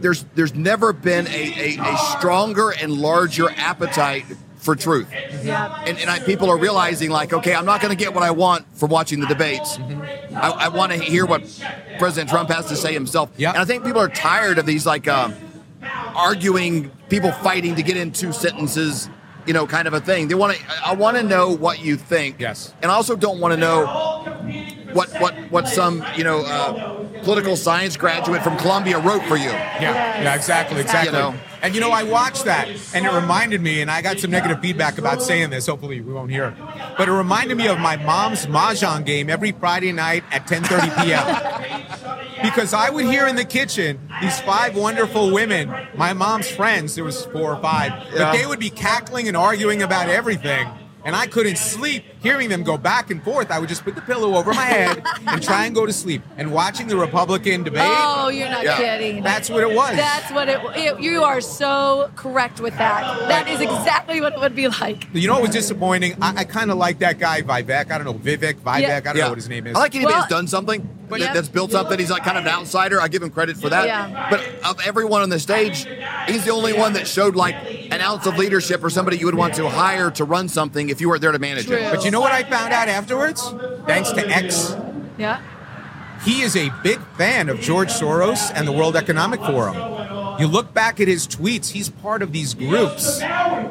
there's 0.00 0.24
there's 0.34 0.54
never 0.56 0.92
been 0.92 1.28
a, 1.28 1.76
a, 1.78 1.80
a 1.80 1.96
stronger 2.18 2.70
and 2.70 2.92
larger 2.92 3.48
appetite 3.56 4.24
for 4.66 4.76
truth. 4.76 5.08
Yeah. 5.42 5.82
And, 5.86 5.96
and 5.98 6.10
I, 6.10 6.18
people 6.18 6.50
are 6.50 6.58
realizing, 6.58 7.08
like, 7.08 7.32
okay, 7.32 7.54
I'm 7.54 7.64
not 7.64 7.80
going 7.80 7.96
to 7.96 8.04
get 8.04 8.12
what 8.12 8.22
I 8.22 8.32
want 8.32 8.66
from 8.74 8.90
watching 8.90 9.20
the 9.20 9.26
debates. 9.26 9.78
Mm-hmm. 9.78 10.36
I, 10.36 10.50
I 10.50 10.68
want 10.68 10.92
to 10.92 10.98
hear 10.98 11.24
what 11.24 11.42
President 11.98 12.28
Trump 12.28 12.50
has 12.50 12.66
to 12.66 12.76
say 12.76 12.92
himself. 12.92 13.30
Yeah. 13.38 13.50
And 13.50 13.58
I 13.58 13.64
think 13.64 13.84
people 13.84 14.02
are 14.02 14.08
tired 14.08 14.58
of 14.58 14.66
these, 14.66 14.84
like, 14.84 15.08
um, 15.08 15.34
arguing, 16.14 16.90
people 17.08 17.30
fighting 17.30 17.76
to 17.76 17.82
get 17.82 17.96
in 17.96 18.10
two 18.10 18.32
sentences, 18.32 19.08
you 19.46 19.52
know, 19.52 19.66
kind 19.66 19.86
of 19.86 19.94
a 19.94 20.00
thing. 20.00 20.26
They 20.26 20.34
want 20.34 20.56
to. 20.56 20.62
I 20.84 20.94
want 20.94 21.16
to 21.16 21.22
know 21.22 21.50
what 21.50 21.78
you 21.78 21.96
think. 21.96 22.40
Yes. 22.40 22.74
And 22.82 22.90
I 22.90 22.94
also 22.94 23.14
don't 23.14 23.38
want 23.38 23.52
to 23.52 23.56
know 23.56 23.86
what 24.92 25.08
what 25.20 25.34
what 25.50 25.68
some 25.68 26.04
you 26.16 26.24
know 26.24 26.40
uh, 26.42 27.04
political 27.22 27.56
science 27.56 27.96
graduate 27.96 28.42
from 28.42 28.56
Columbia 28.58 28.98
wrote 28.98 29.22
for 29.24 29.36
you. 29.36 29.50
Yeah, 29.50 30.22
yeah, 30.22 30.34
exactly, 30.34 30.80
exactly. 30.80 31.12
You 31.16 31.32
know. 31.32 31.34
And 31.62 31.74
you 31.74 31.80
know, 31.80 31.90
I 31.90 32.04
watched 32.04 32.44
that, 32.44 32.68
and 32.94 33.04
it 33.06 33.12
reminded 33.12 33.60
me, 33.60 33.80
and 33.80 33.90
I 33.90 34.00
got 34.02 34.20
some 34.20 34.30
negative 34.30 34.60
feedback 34.60 34.98
about 34.98 35.22
saying 35.22 35.50
this. 35.50 35.66
Hopefully, 35.66 36.00
we 36.00 36.12
won't 36.12 36.30
hear 36.30 36.44
it, 36.48 36.54
but 36.96 37.08
it 37.08 37.12
reminded 37.12 37.56
me 37.56 37.66
of 37.66 37.80
my 37.80 37.96
mom's 37.96 38.46
mahjong 38.46 39.04
game 39.04 39.28
every 39.30 39.52
Friday 39.52 39.92
night 39.92 40.22
at 40.30 40.46
10:30 40.46 41.04
p.m. 41.04 42.42
because 42.42 42.72
I 42.74 42.90
would 42.90 43.06
hear 43.06 43.26
in 43.26 43.36
the 43.36 43.44
kitchen 43.44 43.98
these 44.20 44.38
five 44.40 44.76
wonderful 44.76 45.32
women, 45.32 45.72
my 45.96 46.12
mom's 46.12 46.48
friends. 46.48 46.94
There 46.94 47.04
was 47.04 47.24
four 47.26 47.54
or 47.54 47.60
five, 47.60 47.90
Yeah. 48.12 48.18
but 48.18 48.32
they 48.38 48.46
would 48.46 48.60
be 48.60 48.70
cackling 48.70 49.26
and 49.26 49.36
arguing 49.36 49.82
about 49.82 50.08
everything. 50.08 50.68
And 51.06 51.14
I 51.14 51.28
couldn't 51.28 51.56
sleep 51.56 52.02
hearing 52.20 52.48
them 52.48 52.64
go 52.64 52.76
back 52.76 53.10
and 53.12 53.22
forth. 53.22 53.52
I 53.52 53.60
would 53.60 53.68
just 53.68 53.84
put 53.84 53.94
the 53.94 54.00
pillow 54.00 54.34
over 54.36 54.52
my 54.52 54.64
head 54.64 55.04
and 55.28 55.40
try 55.40 55.64
and 55.64 55.72
go 55.72 55.86
to 55.86 55.92
sleep. 55.92 56.20
And 56.36 56.52
watching 56.52 56.88
the 56.88 56.96
Republican 56.96 57.62
debate, 57.62 57.82
Oh, 57.84 58.28
you're 58.28 58.48
not 58.50 58.64
Yeah. 58.64 58.76
kidding. 58.76 59.22
that's 59.22 59.48
what 59.48 59.62
it 59.62 59.70
was. 59.72 59.94
That's 59.96 60.32
what 60.32 60.48
it, 60.48 60.60
it. 60.74 61.00
You 61.00 61.22
are 61.22 61.40
so 61.40 62.10
correct 62.16 62.60
with 62.60 62.76
that. 62.78 63.28
That 63.28 63.48
is 63.48 63.60
exactly 63.60 64.20
what 64.20 64.32
it 64.32 64.40
would 64.40 64.56
be 64.56 64.66
like. 64.66 65.06
You 65.12 65.28
know 65.28 65.34
what 65.34 65.42
was 65.42 65.50
disappointing? 65.52 66.16
I, 66.20 66.38
I 66.38 66.44
kind 66.44 66.72
of 66.72 66.76
like 66.76 66.98
that 66.98 67.20
guy 67.20 67.40
Vivek. 67.42 67.92
I 67.92 67.98
don't 67.98 68.04
know 68.04 68.14
Vivek, 68.14 68.54
Vivek. 68.54 68.80
Yeah. 68.82 68.96
I 68.96 69.00
don't 69.00 69.16
know 69.16 69.28
what 69.28 69.38
his 69.38 69.48
name 69.48 69.68
is. 69.68 69.76
I 69.76 69.78
like 69.78 69.94
anybody 69.94 70.12
Well- 70.12 70.22
that's 70.22 70.30
done 70.32 70.48
something, 70.48 70.88
But- 71.08 71.20
that- 71.20 71.34
that's 71.34 71.48
built 71.48 71.70
something. 71.70 71.96
He's 72.00 72.10
like 72.10 72.24
kind 72.24 72.36
of 72.36 72.44
an 72.46 72.50
outsider. 72.50 73.00
I 73.00 73.06
give 73.06 73.22
him 73.22 73.30
credit 73.30 73.56
for 73.56 73.68
that. 73.68 73.86
Yeah. 73.86 74.26
But 74.28 74.40
of 74.68 74.84
everyone 74.84 75.22
on 75.22 75.30
the 75.30 75.38
stage, 75.38 75.86
he's 76.26 76.44
the 76.44 76.50
only 76.50 76.72
one 76.72 76.94
that 76.94 77.06
showed 77.06 77.36
like 77.36 77.54
an 77.96 78.02
ounce 78.02 78.26
of 78.26 78.36
leadership 78.36 78.84
or 78.84 78.90
somebody 78.90 79.16
you 79.16 79.26
would 79.26 79.34
want 79.34 79.54
to 79.54 79.68
hire 79.68 80.10
to 80.12 80.24
run 80.24 80.48
something 80.48 80.88
if 80.90 81.00
you 81.00 81.08
were 81.08 81.18
there 81.18 81.32
to 81.32 81.38
manage 81.38 81.66
True. 81.66 81.76
it. 81.76 81.90
But 81.94 82.04
you 82.04 82.10
know 82.10 82.20
what 82.20 82.32
I 82.32 82.42
found 82.44 82.72
out 82.72 82.88
afterwards? 82.88 83.42
Thanks 83.86 84.10
to 84.12 84.28
X, 84.28 84.76
Yeah. 85.18 85.40
he 86.24 86.42
is 86.42 86.56
a 86.56 86.70
big 86.82 87.00
fan 87.16 87.48
of 87.48 87.58
George 87.60 87.88
Soros 87.88 88.52
and 88.54 88.68
the 88.68 88.72
World 88.72 88.96
Economic 88.96 89.40
Forum. 89.40 89.76
You 90.38 90.46
look 90.48 90.72
back 90.74 91.00
at 91.00 91.08
his 91.08 91.26
tweets, 91.26 91.70
he's 91.70 91.88
part 91.88 92.22
of 92.22 92.32
these 92.32 92.54
groups. 92.54 93.20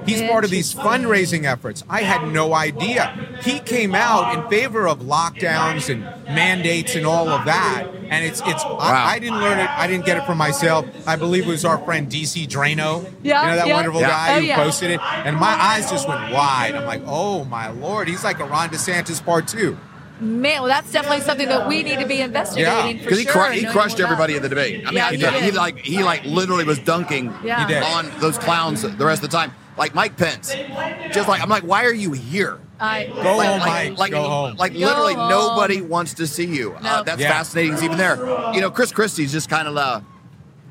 He's 0.06 0.22
part 0.24 0.44
of 0.44 0.50
these 0.50 0.74
fundraising 0.74 1.46
efforts. 1.46 1.84
I 1.90 2.02
had 2.02 2.32
no 2.32 2.54
idea. 2.54 3.14
He 3.44 3.60
came 3.60 3.94
out 3.96 4.36
in 4.38 4.50
favor 4.50 4.88
of 4.88 5.00
lockdowns 5.00 5.90
and 5.90 6.02
mandates 6.36 6.96
and 6.96 7.06
all 7.06 7.28
of 7.30 7.46
that. 7.46 7.88
And 8.10 8.24
it's 8.26 8.42
it's 8.46 8.64
Wow. 8.64 8.78
I, 8.80 9.14
I 9.16 9.20
didn't 9.20 9.40
learn 9.40 9.60
it, 9.60 9.70
I 9.70 9.88
didn't 9.88 10.06
get 10.06 10.18
it 10.18 10.26
from 10.26 10.38
myself. 10.38 10.86
I 11.08 11.16
believe 11.16 11.48
it 11.48 11.50
was 11.50 11.66
our 11.66 11.78
friend 11.86 12.08
DC 12.10 12.48
Draino. 12.48 13.10
Yeah, 13.24 13.44
You 13.44 13.50
know 13.50 13.56
that 13.58 13.68
yeah. 13.68 13.74
wonderful 13.76 14.02
Yeah. 14.02 14.10
guy 14.10 14.36
Oh, 14.36 14.40
who 14.40 14.46
yeah. 14.46 14.56
posted 14.58 14.92
it. 14.92 15.00
And 15.02 15.36
my 15.38 15.48
eyes 15.60 15.90
just 15.90 16.08
went 16.08 16.32
wide. 16.32 16.76
I'm 16.76 16.86
like, 16.86 17.02
oh 17.06 17.46
my 17.46 17.70
lord, 17.70 18.08
he's 18.08 18.24
like 18.24 18.40
a 18.40 18.46
Ron 18.46 18.70
DeSantis 18.70 19.24
part 19.24 19.48
two. 19.48 19.78
Man, 20.20 20.62
well, 20.62 20.70
that's 20.70 20.92
definitely 20.92 21.22
something 21.22 21.50
that 21.50 21.68
we 21.68 21.84
need 21.84 22.00
to 22.00 22.06
be 22.08 22.22
investigating 22.22 23.00
for 23.00 23.04
Because 23.04 23.18
he, 23.20 23.24
sure. 23.26 23.34
cru- 23.34 23.42
and 23.44 23.54
he 23.56 23.66
crushed 23.66 23.98
more 23.98 24.06
about. 24.06 24.14
everybody 24.14 24.36
in 24.38 24.42
the 24.44 24.50
debate. 24.50 24.84
I 24.86 24.92
mean, 24.92 24.98
Yeah, 24.98 25.08
I- 25.08 25.12
he 25.12 25.18
he, 25.18 25.46
did. 25.52 25.56
like 25.56 25.78
he 25.80 26.04
like 26.04 26.24
literally 26.26 26.64
was 26.64 26.80
dunking 26.80 27.34
Yeah. 27.44 27.84
On 27.98 28.10
those 28.20 28.38
clowns 28.38 28.82
the 28.84 29.06
rest 29.06 29.24
of 29.24 29.30
the 29.30 29.36
time. 29.38 29.52
Like 29.78 29.94
Mike 29.94 30.16
Pence, 30.16 30.56
just 31.12 31.28
like 31.28 31.42
I'm 31.42 31.50
like, 31.50 31.64
why 31.64 31.84
are 31.84 31.94
you 31.94 32.14
here? 32.14 32.60
I, 32.80 33.06
Go 33.08 33.36
like, 33.38 33.48
home, 33.50 33.60
like, 33.60 33.90
Mike. 33.90 33.98
like, 34.00 34.12
Go 34.12 34.24
home. 34.24 34.56
like 34.58 34.74
Go 34.74 34.80
literally 34.80 35.14
home. 35.16 35.30
nobody 35.30 35.82
wants 35.82 36.14
to 36.16 36.28
see 36.28 36.46
you. 36.46 36.78
No. 36.82 36.90
Uh, 36.90 37.04
that's 37.04 37.20
Yeah. 37.22 37.30
fascinating. 37.32 37.74
He's 37.74 37.84
even 37.84 37.98
there. 37.98 38.16
You 38.54 38.62
know, 38.62 38.72
Chris 38.72 38.92
Christie's 38.94 39.32
just 39.34 39.50
kind 39.50 39.68
of. 39.68 39.76
Uh, 39.76 40.00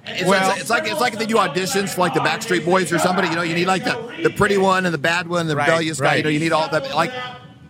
it's, 0.07 0.27
Well- 0.29 0.51
it's, 0.53 0.63
it's 0.63 0.71
like 0.71 0.87
it's 0.91 1.01
like 1.01 1.13
if 1.15 1.19
they 1.19 1.27
do 1.27 1.37
auditions 1.37 1.91
for 1.95 2.01
like 2.01 2.15
the 2.15 2.21
Backstreet 2.21 2.65
Boys 2.65 2.91
or 2.93 2.99
somebody. 2.99 3.29
You 3.29 3.37
know, 3.37 3.43
you 3.43 3.55
need 3.55 3.67
like 3.67 3.85
the, 3.85 4.11
the 4.23 4.31
pretty 4.31 4.57
one 4.59 4.87
and 4.87 4.93
the 4.95 4.99
bad 4.99 5.29
one, 5.29 5.47
the 5.49 5.57
Right, 5.57 5.67
rebellious 5.69 6.01
guy. 6.01 6.17
You 6.17 6.23
know, 6.23 6.29
you 6.31 6.41
need 6.41 6.53
all 6.53 6.69
that. 6.71 6.95
Like, 6.95 7.13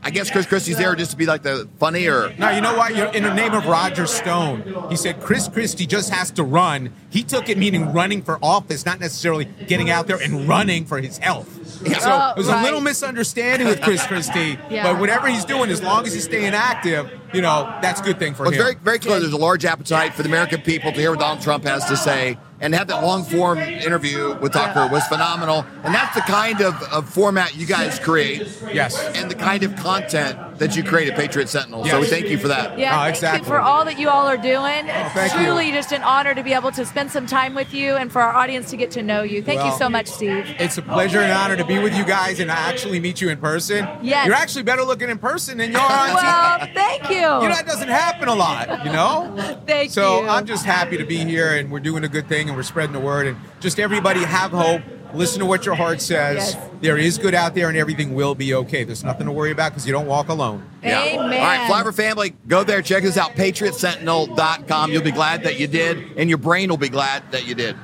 I 0.04 0.10
guess 0.10 0.30
Chris 0.30 0.44
Christie's 0.46 0.76
there 0.76 0.94
just 0.94 1.12
to 1.12 1.16
be 1.16 1.24
like 1.26 1.42
the 1.42 1.66
funny 1.78 2.06
or 2.08 2.32
No, 2.38 2.50
you 2.50 2.60
know 2.60 2.76
what? 2.76 2.94
You're, 2.94 3.06
in 3.12 3.22
the 3.22 3.32
name 3.32 3.54
of 3.54 3.66
Roger 3.66 4.06
Stone, 4.06 4.86
he 4.90 4.96
said 4.96 5.20
Chris 5.20 5.48
Christie 5.48 5.86
just 5.86 6.10
has 6.10 6.30
to 6.32 6.42
run. 6.44 6.92
He 7.10 7.22
took 7.22 7.48
it 7.48 7.56
meaning 7.56 7.92
running 7.92 8.20
for 8.22 8.38
office, 8.42 8.84
not 8.84 9.00
necessarily 9.00 9.46
getting 9.66 9.88
out 9.90 10.06
there 10.06 10.18
and 10.20 10.46
running 10.46 10.84
for 10.84 11.00
his 11.00 11.16
health. 11.18 11.48
Yeah. 11.86 11.98
So 11.98 12.10
Oh, 12.12 12.30
it 12.32 12.36
was 12.36 12.48
a 12.48 12.62
little 12.62 12.80
misunderstanding 12.80 13.66
with 13.66 13.80
Chris 13.80 14.06
Christie. 14.06 14.58
Yeah. 14.70 14.82
But 14.92 14.98
whatever 15.00 15.28
he's 15.28 15.44
doing, 15.44 15.70
as 15.70 15.82
long 15.82 16.04
as 16.06 16.12
he's 16.14 16.24
staying 16.24 16.52
active, 16.54 17.10
you 17.32 17.40
know, 17.42 17.76
that's 17.80 18.00
a 18.00 18.04
good 18.04 18.18
thing 18.18 18.34
for 18.34 18.42
Well, 18.44 18.52
it's 18.52 18.58
him. 18.58 18.64
very, 18.64 18.74
very 18.76 18.98
clear. 18.98 19.20
There's 19.20 19.32
a 19.32 19.36
large 19.36 19.64
appetite 19.64 20.14
for 20.14 20.22
the 20.22 20.28
American 20.28 20.60
people 20.62 20.90
to 20.92 20.98
hear 21.00 21.10
what 21.10 21.20
Donald 21.20 21.40
Trump 21.42 21.64
has 21.64 21.84
to 21.86 21.96
say, 21.96 22.36
and 22.64 22.72
to 22.72 22.78
have 22.78 22.88
that 22.88 23.02
long 23.02 23.24
form 23.24 23.58
interview 23.58 24.34
with 24.40 24.54
Tucker 24.54 24.88
was 24.90 25.06
phenomenal. 25.06 25.66
And 25.84 25.94
that's 25.94 26.14
the 26.14 26.22
kind 26.22 26.62
of, 26.62 26.74
of 26.84 27.06
format 27.06 27.54
you 27.54 27.66
guys 27.66 27.98
create. 27.98 28.48
Yes. 28.72 28.98
And 29.14 29.30
the 29.30 29.34
kind 29.34 29.62
of 29.64 29.76
content 29.76 30.53
that 30.58 30.76
you 30.76 30.82
created, 30.82 31.14
Patriot 31.14 31.48
Sentinel. 31.48 31.84
So 31.84 32.00
we 32.00 32.06
thank 32.06 32.28
you 32.28 32.38
for 32.38 32.48
that. 32.48 32.78
Yeah, 32.78 33.06
exactly. 33.06 33.38
thank 33.38 33.42
you 33.42 33.48
for 33.48 33.60
all 33.60 33.84
that 33.84 33.98
you 33.98 34.08
all 34.08 34.26
are 34.26 34.36
doing. 34.36 34.86
It's 34.86 35.14
thank 35.14 35.34
you. 35.34 35.44
truly 35.44 35.70
just 35.72 35.92
an 35.92 36.02
honor 36.02 36.34
to 36.34 36.42
be 36.42 36.52
able 36.52 36.72
to 36.72 36.84
spend 36.84 37.10
some 37.10 37.26
time 37.26 37.54
with 37.54 37.74
you 37.74 37.94
and 37.94 38.10
for 38.10 38.20
our 38.20 38.34
audience 38.34 38.70
to 38.70 38.76
get 38.76 38.90
to 38.92 39.02
know 39.02 39.22
you. 39.22 39.42
Thank 39.42 39.64
you 39.64 39.72
so 39.78 39.88
much, 39.88 40.06
Steve. 40.06 40.46
It's 40.58 40.78
a 40.78 40.82
pleasure 40.82 41.20
and 41.20 41.32
honor 41.32 41.56
to 41.56 41.64
be 41.64 41.78
with 41.78 41.96
you 41.96 42.04
guys 42.04 42.40
and 42.40 42.50
actually 42.50 43.00
meet 43.00 43.20
you 43.20 43.28
in 43.30 43.38
person. 43.38 43.86
Yes. 44.02 44.26
You're 44.26 44.36
actually 44.36 44.62
better 44.62 44.82
looking 44.82 45.08
in 45.10 45.18
person 45.18 45.58
than 45.58 45.72
you 45.72 45.78
are 45.78 46.08
on 46.08 46.14
Well, 46.14 46.58
TV. 46.60 46.74
thank 46.74 47.10
you. 47.10 47.16
You 47.16 47.20
know, 47.22 47.48
that 47.48 47.66
doesn't 47.66 47.88
happen 47.88 48.28
a 48.28 48.34
lot, 48.34 48.84
you 48.84 48.92
know? 48.92 49.32
Thank 49.66 49.90
so 49.90 50.20
you. 50.20 50.26
So 50.26 50.32
I'm 50.32 50.46
just 50.46 50.64
happy 50.64 50.96
to 50.98 51.04
be 51.04 51.18
here 51.18 51.54
and 51.54 51.70
we're 51.70 51.80
doing 51.80 52.04
a 52.04 52.08
good 52.08 52.28
thing 52.28 52.48
and 52.48 52.56
we're 52.56 52.62
spreading 52.62 52.92
the 52.92 53.00
word 53.00 53.26
and 53.26 53.36
just 53.60 53.78
everybody 53.78 54.20
have 54.20 54.50
hope. 54.50 54.82
Listen 55.14 55.40
to 55.40 55.46
what 55.46 55.64
your 55.64 55.74
heart 55.74 56.00
says. 56.00 56.54
Yes. 56.54 56.70
There 56.80 56.98
is 56.98 57.18
good 57.18 57.34
out 57.34 57.54
there 57.54 57.68
and 57.68 57.78
everything 57.78 58.14
will 58.14 58.34
be 58.34 58.54
okay. 58.54 58.84
There's 58.84 59.04
nothing 59.04 59.26
to 59.26 59.32
worry 59.32 59.52
about 59.52 59.70
because 59.70 59.86
you 59.86 59.92
don't 59.92 60.06
walk 60.06 60.28
alone. 60.28 60.68
Amen. 60.84 61.18
All 61.18 61.28
right, 61.28 61.70
Flyover 61.70 61.94
family, 61.94 62.34
go 62.48 62.64
there, 62.64 62.82
check 62.82 63.04
us 63.04 63.16
out, 63.16 63.32
patriotsentinel.com. 63.32 64.90
You'll 64.90 65.02
be 65.02 65.12
glad 65.12 65.44
that 65.44 65.58
you 65.58 65.66
did, 65.66 66.16
and 66.16 66.28
your 66.28 66.38
brain 66.38 66.68
will 66.68 66.76
be 66.76 66.88
glad 66.88 67.30
that 67.32 67.46
you 67.46 67.54
did. 67.54 67.76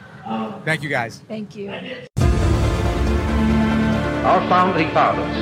Thank 0.64 0.82
you, 0.82 0.88
guys. 0.88 1.22
Thank 1.28 1.56
you. 1.56 1.70
Our 4.22 4.40
founding 4.48 4.90
fathers 4.90 5.36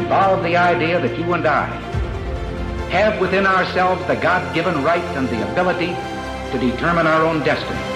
evolved 0.00 0.44
the 0.44 0.56
idea 0.56 1.00
that 1.00 1.18
you 1.18 1.32
and 1.34 1.46
I 1.46 1.66
have 2.90 3.20
within 3.20 3.46
ourselves 3.46 4.04
the 4.06 4.16
God 4.16 4.54
given 4.54 4.82
right 4.82 5.02
and 5.16 5.28
the 5.28 5.50
ability 5.52 5.94
to 6.52 6.58
determine 6.58 7.06
our 7.06 7.22
own 7.22 7.42
destiny. 7.44 7.95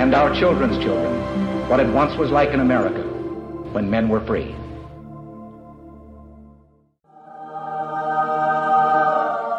and 0.00 0.14
our 0.14 0.34
children's 0.34 0.82
children 0.82 1.68
what 1.68 1.78
it 1.78 1.86
once 1.88 2.16
was 2.16 2.30
like 2.30 2.48
in 2.54 2.60
America 2.60 3.02
when 3.72 3.90
men 3.90 4.08
were 4.08 4.20
free. 4.20 4.54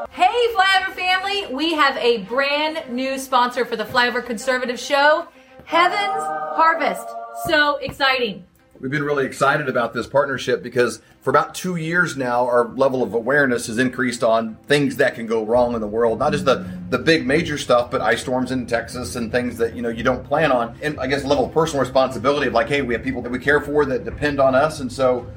Hey, 0.09 0.47
Flyover 0.55 0.93
family! 0.95 1.45
We 1.53 1.75
have 1.75 1.95
a 1.97 2.23
brand 2.23 2.91
new 2.91 3.19
sponsor 3.19 3.65
for 3.65 3.75
the 3.75 3.85
Flyover 3.85 4.25
Conservative 4.25 4.79
Show, 4.79 5.27
Heaven's 5.65 6.23
Harvest. 6.57 7.07
So 7.45 7.77
exciting. 7.77 8.43
We've 8.81 8.89
been 8.89 9.03
really 9.03 9.27
excited 9.27 9.69
about 9.69 9.93
this 9.93 10.07
partnership 10.07 10.63
because 10.63 11.03
for 11.21 11.29
about 11.29 11.53
two 11.53 11.75
years 11.75 12.17
now, 12.17 12.47
our 12.47 12.67
level 12.69 13.03
of 13.03 13.13
awareness 13.13 13.67
has 13.67 13.77
increased 13.77 14.23
on 14.23 14.55
things 14.65 14.95
that 14.95 15.13
can 15.13 15.27
go 15.27 15.45
wrong 15.45 15.75
in 15.75 15.81
the 15.81 15.87
world. 15.87 16.17
Not 16.17 16.31
just 16.31 16.45
the, 16.45 16.67
the 16.89 16.97
big 16.97 17.27
major 17.27 17.59
stuff, 17.59 17.91
but 17.91 18.01
ice 18.01 18.21
storms 18.21 18.51
in 18.51 18.65
Texas 18.65 19.15
and 19.15 19.31
things 19.31 19.59
that, 19.59 19.75
you 19.75 19.83
know, 19.83 19.89
you 19.89 20.01
don't 20.01 20.23
plan 20.23 20.51
on. 20.51 20.75
And 20.81 20.99
I 20.99 21.05
guess 21.05 21.23
level 21.23 21.45
of 21.45 21.53
personal 21.53 21.83
responsibility 21.83 22.47
of 22.47 22.53
like, 22.53 22.69
hey, 22.69 22.81
we 22.81 22.95
have 22.95 23.03
people 23.03 23.21
that 23.21 23.31
we 23.31 23.37
care 23.37 23.61
for 23.61 23.85
that 23.85 24.03
depend 24.03 24.39
on 24.39 24.55
us. 24.55 24.79
And 24.79 24.91
so 24.91 25.27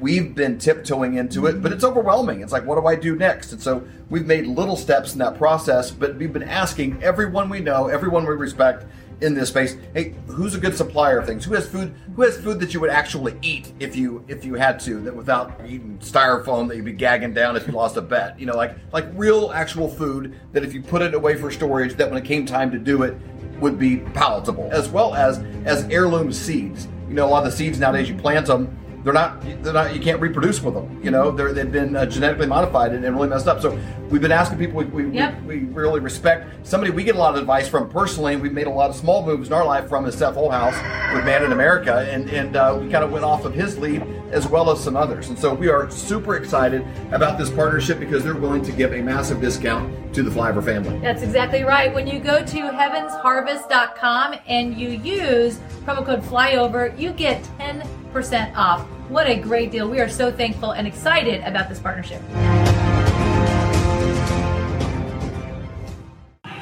we've 0.00 0.34
been 0.34 0.58
tiptoeing 0.58 1.16
into 1.16 1.44
it, 1.44 1.60
but 1.62 1.72
it's 1.72 1.84
overwhelming. 1.84 2.40
It's 2.40 2.52
like, 2.52 2.64
what 2.64 2.80
do 2.80 2.86
I 2.86 2.96
do 2.96 3.16
next? 3.16 3.52
And 3.52 3.60
so 3.60 3.86
we've 4.08 4.26
made 4.26 4.46
little 4.46 4.76
steps 4.76 5.12
in 5.12 5.18
that 5.18 5.36
process, 5.36 5.90
but 5.90 6.16
we've 6.16 6.32
been 6.32 6.42
asking 6.42 7.02
everyone 7.02 7.50
we 7.50 7.60
know, 7.60 7.88
everyone 7.88 8.24
we 8.24 8.34
respect 8.34 8.86
in 9.20 9.34
this 9.34 9.48
space, 9.48 9.76
hey, 9.92 10.14
who's 10.26 10.54
a 10.54 10.58
good 10.58 10.76
supplier 10.76 11.18
of 11.18 11.26
things? 11.26 11.44
Who 11.44 11.54
has 11.54 11.68
food? 11.68 11.94
Who 12.16 12.22
has 12.22 12.36
food 12.36 12.60
that 12.60 12.74
you 12.74 12.80
would 12.80 12.90
actually 12.90 13.36
eat 13.42 13.72
if 13.80 13.96
you 13.96 14.24
if 14.28 14.44
you 14.44 14.54
had 14.54 14.80
to, 14.80 15.00
that 15.02 15.14
without 15.14 15.60
eating 15.66 15.98
styrofoam 15.98 16.68
that 16.68 16.76
you'd 16.76 16.84
be 16.84 16.92
gagging 16.92 17.34
down 17.34 17.56
if 17.56 17.66
you 17.66 17.72
lost 17.72 17.96
a 17.96 18.02
bet? 18.02 18.38
You 18.38 18.46
know, 18.46 18.56
like 18.56 18.76
like 18.92 19.06
real 19.14 19.52
actual 19.52 19.88
food 19.88 20.38
that 20.52 20.64
if 20.64 20.74
you 20.74 20.82
put 20.82 21.02
it 21.02 21.14
away 21.14 21.36
for 21.36 21.50
storage, 21.50 21.94
that 21.94 22.08
when 22.08 22.20
it 22.20 22.24
came 22.24 22.46
time 22.46 22.70
to 22.70 22.78
do 22.78 23.02
it, 23.02 23.16
would 23.60 23.78
be 23.78 23.98
palatable, 23.98 24.68
as 24.72 24.88
well 24.88 25.14
as 25.14 25.38
as 25.64 25.84
heirloom 25.84 26.32
seeds. 26.32 26.88
You 27.08 27.14
know, 27.14 27.26
a 27.26 27.30
lot 27.30 27.44
of 27.44 27.50
the 27.50 27.56
seeds 27.56 27.78
nowadays 27.78 28.08
you 28.08 28.16
plant 28.16 28.46
them 28.46 28.76
they're 29.04 29.12
not 29.12 29.40
they're 29.62 29.72
not 29.72 29.94
you 29.94 30.00
can't 30.00 30.20
reproduce 30.20 30.60
with 30.62 30.74
them 30.74 31.00
you 31.04 31.10
know? 31.10 31.30
They're, 31.30 31.52
they've 31.52 31.70
been 31.70 31.94
uh, 31.94 32.06
genetically 32.06 32.46
modified 32.46 32.92
and, 32.92 33.04
and 33.04 33.14
really 33.14 33.28
messed 33.28 33.46
up. 33.46 33.60
So 33.60 33.78
we've 34.08 34.22
been 34.22 34.32
asking 34.32 34.58
people 34.58 34.78
we, 34.78 34.86
we, 34.86 35.10
Yep. 35.10 35.42
we, 35.42 35.58
we 35.58 35.64
really 35.74 36.00
respect 36.00 36.66
somebody. 36.66 36.90
We 36.90 37.04
get 37.04 37.14
a 37.14 37.18
lot 37.18 37.34
of 37.34 37.40
advice 37.40 37.68
from 37.68 37.90
personally 37.90 38.32
and 38.32 38.42
we've 38.42 38.52
made 38.52 38.66
a 38.66 38.70
lot 38.70 38.88
of 38.90 38.96
small 38.96 39.24
moves 39.24 39.48
in 39.48 39.52
our 39.54 39.64
life 39.66 39.88
from 39.88 40.06
is 40.06 40.14
Seth 40.16 40.34
Holehouse 40.34 40.74
with 41.14 41.24
Man 41.24 41.42
in 41.44 41.52
America 41.52 42.06
and, 42.10 42.30
and 42.30 42.56
uh, 42.56 42.78
we 42.80 42.90
kind 42.90 43.04
of 43.04 43.12
went 43.12 43.24
off 43.24 43.44
of 43.44 43.54
his 43.54 43.78
lead 43.78 44.02
as 44.32 44.48
well 44.48 44.70
as 44.70 44.82
some 44.82 44.96
others. 44.96 45.28
And 45.28 45.38
so 45.38 45.52
we 45.54 45.68
are 45.68 45.90
super 45.90 46.36
excited 46.36 46.84
about 47.12 47.38
this 47.38 47.50
partnership 47.50 48.00
because 48.00 48.24
they're 48.24 48.34
willing 48.34 48.62
to 48.64 48.72
give 48.72 48.92
a 48.94 49.02
massive 49.02 49.40
discount 49.40 49.94
to 50.14 50.22
the 50.22 50.30
Flyover 50.30 50.64
family 50.64 50.98
That's 51.00 51.22
exactly 51.22 51.62
right. 51.64 51.92
When 51.92 52.06
you 52.06 52.20
go 52.20 52.44
to 52.44 52.56
heavensharvest.com 52.56 54.36
and 54.46 54.78
you 54.78 54.90
use 54.90 55.58
promo 55.84 56.04
code 56.06 56.22
FLYOVER, 56.22 56.98
you 56.98 57.10
get 57.12 57.42
10% 57.58 58.54
off. 58.56 58.82
What 59.08 59.26
a 59.26 59.36
great 59.36 59.70
deal. 59.72 59.88
We 59.88 60.00
are 60.00 60.08
so 60.08 60.30
thankful 60.32 60.70
and 60.70 60.86
excited 60.86 61.42
about 61.44 61.68
this 61.68 61.80
partnership. 61.80 62.22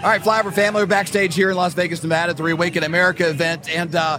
All 0.02 0.08
right, 0.08 0.20
Flyover 0.20 0.52
family, 0.52 0.82
we're 0.82 0.86
backstage 0.86 1.34
here 1.34 1.50
in 1.50 1.56
Las 1.56 1.74
Vegas, 1.74 2.02
Nevada 2.02 2.30
at 2.30 2.36
the 2.36 2.42
Reawaken 2.42 2.82
America 2.82 3.28
event. 3.28 3.70
And 3.70 3.94
uh, 3.94 4.18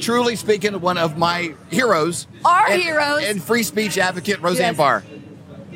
truly 0.00 0.36
speaking, 0.36 0.80
one 0.80 0.96
of 0.96 1.18
my 1.18 1.54
heroes. 1.68 2.26
Our 2.46 2.68
and, 2.70 2.80
heroes. 2.80 3.24
And 3.24 3.42
free 3.42 3.62
speech 3.62 3.98
advocate, 3.98 4.40
Roseanne 4.40 4.68
Yes. 4.72 4.76
Barr. 4.78 5.04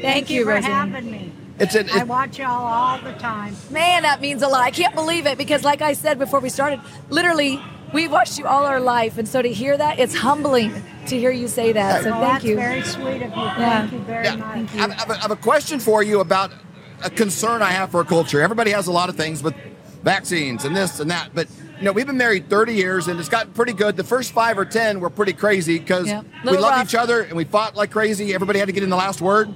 Thank, 0.01 0.31
you 0.31 0.45
for 0.45 0.53
Roseanne. 0.53 0.91
having 0.91 1.11
me. 1.11 1.32
It's 1.63 1.75
an, 1.77 1.89
I 1.91 2.03
watch 2.05 2.39
y'all 2.39 2.49
all 2.67 2.99
the 2.99 3.13
time. 3.15 3.55
Man, 3.71 4.03
that 4.03 4.21
means 4.21 4.43
a 4.43 4.49
lot. 4.49 4.63
I 4.63 4.71
can't 4.71 4.95
believe 4.95 5.27
it 5.27 5.39
because, 5.39 5.63
like 5.65 5.81
I 5.81 5.93
said 5.93 6.19
before 6.19 6.41
we 6.41 6.49
started, 6.49 6.81
literally, 7.09 7.61
we've 7.95 8.11
watched 8.11 8.39
you 8.39 8.47
all 8.47 8.65
our 8.67 8.81
life. 8.81 9.17
And 9.17 9.29
so 9.29 9.41
to 9.41 9.49
hear 9.53 9.77
that, 9.77 9.99
it's 10.01 10.15
humbling 10.17 10.73
to 11.07 11.17
hear 11.19 11.31
you 11.31 11.47
say 11.49 11.73
that. 11.73 12.03
So 12.03 12.11
Well, 12.11 12.21
thank 12.21 12.33
that's 12.35 12.45
you. 12.45 12.57
very 12.57 12.83
sweet 12.83 13.23
of 13.23 13.31
you. 13.31 13.43
Yeah. 13.43 13.81
Thank 13.89 13.93
you 13.93 13.99
very 14.01 14.37
much. 14.37 14.75
I 14.75 14.77
have, 14.79 14.91
I 14.91 14.95
have 14.95 15.11
a- 15.11 15.15
I 15.15 15.19
have 15.19 15.31
a 15.31 15.37
question 15.37 15.79
for 15.79 16.03
you 16.03 16.21
about 16.21 16.53
a 17.05 17.11
concern 17.11 17.63
I 17.63 17.71
have 17.71 17.91
for 17.93 17.99
our 17.99 18.05
culture. 18.05 18.41
Everybody 18.41 18.71
has 18.73 18.87
a 18.89 18.93
lot 18.93 19.09
of 19.09 19.17
things 19.17 19.43
with 19.43 19.55
vaccines 20.03 20.65
and 20.65 20.75
this 20.77 20.99
and 21.01 21.11
that, 21.13 21.31
but 21.33 21.47
you 21.79 21.85
know 21.85 21.93
we've 21.93 22.07
been 22.07 22.17
married 22.17 22.49
30 22.51 22.75
years 22.75 23.07
and 23.09 23.21
it's 23.21 23.29
gotten 23.29 23.53
pretty 23.53 23.73
good. 23.73 23.97
The 23.97 24.03
first 24.05 24.33
five 24.33 24.59
or 24.59 24.65
ten 24.65 24.99
were 24.99 25.11
pretty 25.11 25.33
crazy 25.33 25.79
because 25.79 26.09
Yeah. 26.09 26.23
we 26.43 26.51
Little 26.51 26.63
loved 26.63 26.77
rough. 26.79 26.89
each 26.89 26.95
other 26.97 27.21
and 27.23 27.35
we 27.35 27.45
fought 27.45 27.77
like 27.77 27.91
crazy. 27.93 28.35
Everybody 28.35 28.59
had 28.59 28.67
to 28.67 28.73
get 28.73 28.83
in 28.83 28.91
the 28.91 28.97
last 28.97 29.21
word, 29.21 29.55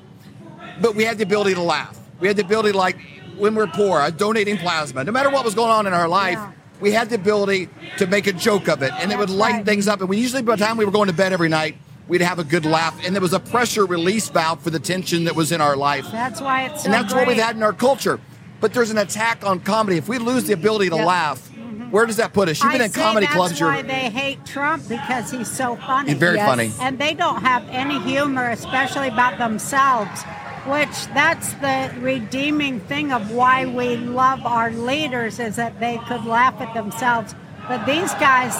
but 0.80 0.94
we 0.94 1.04
had 1.04 1.18
the 1.18 1.24
ability 1.24 1.54
to 1.54 1.62
laugh. 1.62 1.95
We 2.20 2.28
had 2.28 2.36
the 2.36 2.44
ability, 2.44 2.72
to, 2.72 2.78
like 2.78 2.96
when 3.36 3.54
we're 3.54 3.66
poor, 3.66 4.00
uh, 4.00 4.10
donating 4.10 4.56
plasma. 4.56 5.04
No 5.04 5.12
matter 5.12 5.30
what 5.30 5.44
was 5.44 5.54
going 5.54 5.70
on 5.70 5.86
in 5.86 5.92
our 5.92 6.08
life, 6.08 6.38
we 6.80 6.92
had 6.92 7.08
the 7.10 7.16
ability 7.16 7.68
to 7.98 8.06
make 8.06 8.26
a 8.26 8.32
joke 8.32 8.68
of 8.68 8.82
it, 8.82 8.92
and 8.98 9.12
it 9.12 9.18
would 9.18 9.30
lighten 9.30 9.64
things 9.64 9.88
up. 9.88 10.00
And 10.00 10.08
we 10.08 10.18
usually, 10.18 10.42
by 10.42 10.56
the 10.56 10.64
time 10.64 10.76
we 10.76 10.84
were 10.84 10.90
going 10.92 11.08
to 11.08 11.14
bed 11.14 11.32
every 11.32 11.48
night, 11.48 11.76
we'd 12.08 12.20
have 12.22 12.38
a 12.38 12.44
good 12.44 12.64
laugh, 12.64 12.98
and 13.04 13.14
there 13.14 13.20
was 13.22 13.32
a 13.32 13.40
pressure 13.40 13.84
release 13.84 14.28
valve 14.28 14.62
for 14.62 14.70
the 14.70 14.78
tension 14.78 15.24
that 15.24 15.34
was 15.36 15.52
in 15.52 15.60
our 15.60 15.76
life. 15.76 16.06
That's 16.10 16.40
why 16.40 16.64
it's 16.66 16.82
so 16.82 16.86
and 16.86 16.94
that's 16.94 17.12
what 17.12 17.26
we've 17.26 17.36
had 17.36 17.56
in 17.56 17.62
our 17.62 17.72
culture. 17.72 18.20
But 18.60 18.72
there's 18.72 18.90
an 18.90 18.98
attack 18.98 19.44
on 19.44 19.60
comedy. 19.60 19.98
If 19.98 20.08
we 20.08 20.16
lose 20.18 20.44
the 20.44 20.54
ability 20.54 20.88
to 20.90 20.96
Yep. 20.96 21.06
laugh, 21.06 21.50
where 21.90 22.06
does 22.06 22.16
that 22.16 22.32
put 22.32 22.48
us? 22.48 22.62
You've 22.62 22.72
been 22.72 22.80
I 22.80 22.84
in 22.86 22.90
say 22.92 23.02
comedy 23.02 23.26
that's 23.26 23.36
clubs. 23.36 23.60
why 23.60 23.74
You're 23.74 23.82
they 23.82 24.08
hate 24.10 24.44
Trump 24.46 24.88
because 24.88 25.30
he's 25.30 25.50
so 25.50 25.76
funny. 25.76 26.10
He's 26.10 26.18
very 26.18 26.36
Yes. 26.36 26.46
funny. 26.48 26.72
and 26.80 26.98
they 26.98 27.12
don't 27.12 27.42
have 27.42 27.64
any 27.70 27.98
humor, 28.00 28.48
especially 28.50 29.08
about 29.08 29.36
themselves. 29.38 30.24
Which 30.66 31.06
that's 31.14 31.52
the 31.54 31.94
redeeming 32.00 32.80
thing 32.80 33.12
of 33.12 33.30
why 33.30 33.66
we 33.66 33.96
love 33.96 34.44
our 34.44 34.70
leaders 34.70 35.38
is 35.38 35.56
that 35.56 35.78
they 35.80 35.98
could 36.08 36.24
laugh 36.24 36.60
at 36.60 36.74
themselves. 36.74 37.34
But 37.68 37.84
these 37.86 38.12
guys, 38.14 38.56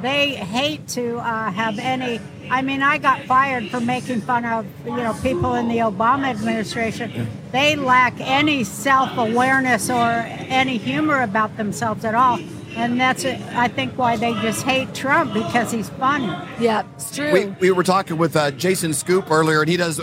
they 0.00 0.34
hate 0.34 0.88
to 0.88 1.18
uh, 1.18 1.50
have 1.50 1.78
any 1.78 2.20
I 2.50 2.62
mean, 2.62 2.82
I 2.82 2.98
got 2.98 3.22
fired 3.22 3.68
for 3.68 3.80
making 3.80 4.22
fun 4.22 4.44
of 4.44 4.66
you 4.84 4.96
know 4.96 5.14
people 5.22 5.54
in 5.54 5.68
the 5.68 5.78
Obama 5.78 6.26
administration. 6.30 7.28
They 7.52 7.76
lack 7.76 8.14
any 8.18 8.64
self-awareness 8.64 9.88
or 9.88 10.10
any 10.26 10.76
humor 10.76 11.22
about 11.22 11.56
themselves 11.56 12.04
at 12.04 12.16
all, 12.16 12.40
and 12.74 13.00
that's 13.00 13.24
I 13.24 13.68
think 13.68 13.96
why 13.96 14.16
they 14.16 14.32
just 14.34 14.64
hate 14.64 14.92
Trump 14.94 15.32
because 15.32 15.70
he's 15.70 15.90
funny. 15.90 16.26
Yeah, 16.58 16.84
it's 16.96 17.14
true. 17.14 17.32
We, 17.32 17.46
we 17.60 17.70
were 17.70 17.84
talking 17.84 18.18
with 18.18 18.34
uh, 18.34 18.50
Jason 18.50 18.94
Scoop 18.94 19.30
earlier, 19.30 19.60
and 19.60 19.70
he 19.70 19.76
does 19.76 20.00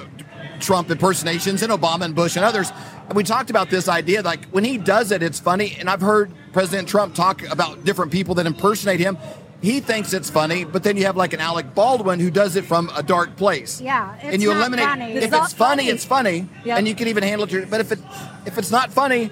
Trump 0.59 0.89
impersonations 0.91 1.61
and 1.63 1.71
Obama 1.71 2.01
and 2.03 2.15
Bush 2.15 2.35
and 2.35 2.43
others. 2.45 2.71
And 3.07 3.15
we 3.15 3.23
talked 3.23 3.49
about 3.49 3.69
this 3.69 3.87
idea 3.87 4.21
like 4.21 4.45
when 4.49 4.63
he 4.63 4.77
does 4.77 5.11
it, 5.11 5.23
it's 5.23 5.39
funny. 5.39 5.75
And 5.79 5.89
I've 5.89 6.01
heard 6.01 6.31
President 6.53 6.87
Trump 6.87 7.15
talk 7.15 7.43
about 7.49 7.83
different 7.85 8.11
people 8.11 8.35
that 8.35 8.45
impersonate 8.45 8.99
him. 8.99 9.17
He 9.61 9.79
thinks 9.79 10.13
it's 10.13 10.29
funny, 10.29 10.65
but 10.65 10.83
then 10.83 10.97
you 10.97 11.05
have 11.05 11.17
like 11.17 11.33
an 11.33 11.39
Alec 11.39 11.73
Baldwin 11.73 12.19
who 12.19 12.29
does 12.29 12.55
it 12.55 12.65
from 12.65 12.91
a 12.95 13.01
dark 13.01 13.35
place. 13.37 13.81
Yeah, 13.81 14.13
it's 14.17 14.33
and 14.35 14.41
you 14.41 14.49
not 14.49 14.57
eliminate 14.57 14.85
funny. 14.85 15.11
if 15.13 15.23
It's 15.23 15.35
it's, 15.35 15.53
funny, 15.53 15.83
funny. 15.83 15.87
it's 15.89 16.05
funny, 16.05 16.47
Yep. 16.63 16.77
and 16.77 16.87
you 16.87 16.93
can 16.93 17.07
even 17.07 17.23
handle 17.23 17.47
it. 17.51 17.69
But 17.69 17.81
if 17.81 17.91
it 17.91 17.99
if 18.45 18.57
it's 18.59 18.69
not 18.69 18.91
funny, 18.93 19.31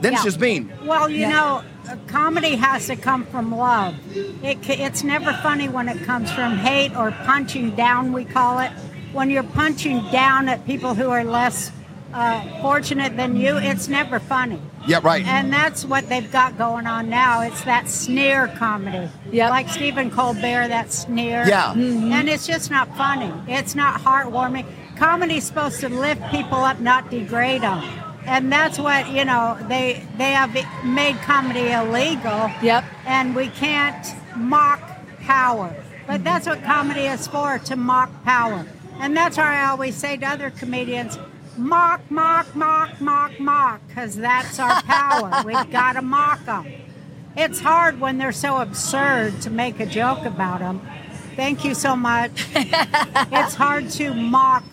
then 0.00 0.14
it's 0.14 0.24
just 0.24 0.40
mean. 0.40 0.72
Well, 0.84 1.08
you 1.08 1.18
Yeah. 1.20 1.30
know, 1.30 1.62
uh, 1.88 1.94
comedy 2.08 2.56
has 2.56 2.86
to 2.88 2.96
come 2.96 3.24
from 3.26 3.54
love. 3.56 3.94
It, 4.42 4.58
it's 4.68 5.04
never 5.04 5.32
funny 5.34 5.68
when 5.68 5.88
it 5.88 6.02
comes 6.04 6.32
from 6.32 6.56
hate 6.56 6.96
or 6.96 7.12
punching 7.24 7.76
down, 7.76 8.12
we 8.12 8.24
call 8.24 8.58
it. 8.58 8.72
When 9.12 9.30
you're 9.30 9.42
punching 9.42 10.10
down 10.10 10.48
at 10.48 10.64
people 10.66 10.94
who 10.94 11.10
are 11.10 11.24
less 11.24 11.72
uh, 12.14 12.60
fortunate 12.60 13.16
than 13.16 13.36
you, 13.36 13.56
it's 13.56 13.88
never 13.88 14.18
funny. 14.20 14.60
Yeah, 14.86 15.00
right. 15.02 15.26
And 15.26 15.52
that's 15.52 15.84
what 15.84 16.08
they've 16.08 16.30
got 16.30 16.56
going 16.56 16.86
on 16.86 17.10
now. 17.10 17.42
It's 17.42 17.62
that 17.64 17.88
sneer 17.88 18.48
comedy. 18.56 19.10
Yeah. 19.30 19.50
Like 19.50 19.68
Stephen 19.68 20.10
Colbert, 20.10 20.68
that 20.68 20.92
sneer. 20.92 21.44
Yeah. 21.46 21.72
And 21.72 22.28
it's 22.28 22.46
just 22.46 22.70
not 22.70 22.96
funny. 22.96 23.32
It's 23.46 23.74
not 23.74 24.00
heartwarming. 24.00 24.64
Comedy's 24.96 25.44
supposed 25.44 25.80
to 25.80 25.88
lift 25.88 26.22
people 26.30 26.58
up, 26.58 26.80
not 26.80 27.10
degrade 27.10 27.62
them. 27.62 27.82
And 28.26 28.52
that's 28.52 28.78
what, 28.78 29.10
you 29.10 29.24
know, 29.24 29.58
they 29.68 30.06
they 30.18 30.32
have 30.32 30.54
made 30.84 31.16
comedy 31.22 31.72
illegal. 31.72 32.50
Yep. 32.62 32.84
And 33.06 33.34
we 33.34 33.48
can't 33.48 34.06
mock 34.36 34.80
power. 35.20 35.74
But 36.06 36.24
that's 36.24 36.46
what 36.46 36.62
comedy 36.64 37.06
is 37.06 37.26
for, 37.28 37.58
to 37.58 37.76
mock 37.76 38.10
power. 38.24 38.66
And 39.00 39.16
that's 39.16 39.36
why 39.36 39.56
I 39.62 39.66
always 39.70 39.94
say 39.96 40.16
to 40.18 40.26
other 40.26 40.50
comedians, 40.50 41.18
mock, 41.56 42.08
mock, 42.10 42.54
mock, 42.54 43.00
mock, 43.00 43.38
mock, 43.40 43.80
because 43.88 44.16
that's 44.16 44.58
our 44.58 44.82
power. 44.82 45.42
We've 45.44 45.70
got 45.70 45.94
to 45.94 46.02
mock 46.02 46.44
them. 46.44 46.66
It's 47.36 47.60
hard 47.60 48.00
when 48.00 48.18
they're 48.18 48.32
so 48.32 48.58
absurd 48.58 49.40
to 49.42 49.50
make 49.50 49.80
a 49.80 49.86
joke 49.86 50.24
about 50.24 50.58
them. 50.60 50.80
Thank 51.36 51.64
you 51.64 51.74
so 51.74 51.96
much. 51.96 52.46
it's 52.54 53.54
hard 53.54 53.88
to 53.90 54.12
mock 54.12 54.64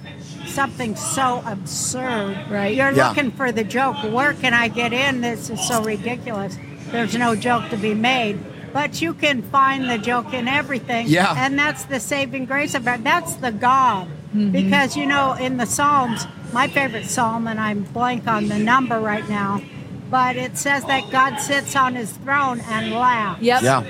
something 0.48 0.96
so 0.96 1.44
absurd. 1.46 2.38
Right. 2.50 2.76
You're 2.76 2.92
Yeah. 2.92 3.10
looking 3.10 3.32
for 3.32 3.52
the 3.52 3.64
joke. 3.64 3.98
Where 4.12 4.34
can 4.34 4.54
I 4.54 4.68
get 4.68 4.92
in? 4.92 5.22
This 5.22 5.50
is 5.50 5.66
so 5.68 5.84
ridiculous. 5.84 6.58
There's 6.92 7.16
no 7.16 7.36
joke 7.36 7.70
to 7.70 7.78
be 7.78 7.94
made. 7.94 8.40
But 8.74 9.02
you 9.02 9.14
can 9.14 9.42
find 9.44 9.90
the 9.90 9.98
joke 9.98 10.34
in 10.34 10.48
everything. 10.48 11.08
Yeah. 11.08 11.34
And 11.38 11.58
that's 11.58 11.86
the 11.86 12.00
saving 12.00 12.46
grace 12.46 12.76
of 12.76 12.88
it. 12.88 13.04
That's 13.04 13.36
the 13.36 13.52
God. 13.52 14.08
Because, 14.34 14.96
you 14.98 15.06
know, 15.06 15.34
in 15.34 15.58
the 15.58 15.66
Psalms, 15.66 16.28
my 16.54 16.68
favorite 16.68 17.06
psalm, 17.06 17.48
and 17.48 17.60
I'm 17.60 17.84
blank 17.84 18.28
on 18.28 18.48
the 18.48 18.60
number 18.60 19.00
right 19.00 19.28
now, 19.30 19.62
but 20.10 20.36
it 20.36 20.58
says 20.58 20.86
that 20.86 21.10
God 21.12 21.38
sits 21.38 21.76
on 21.76 21.96
his 21.96 22.12
throne 22.12 22.62
and 22.62 22.94
laughs. 22.94 23.42
Yep. 23.42 23.62
Yeah. 23.64 23.84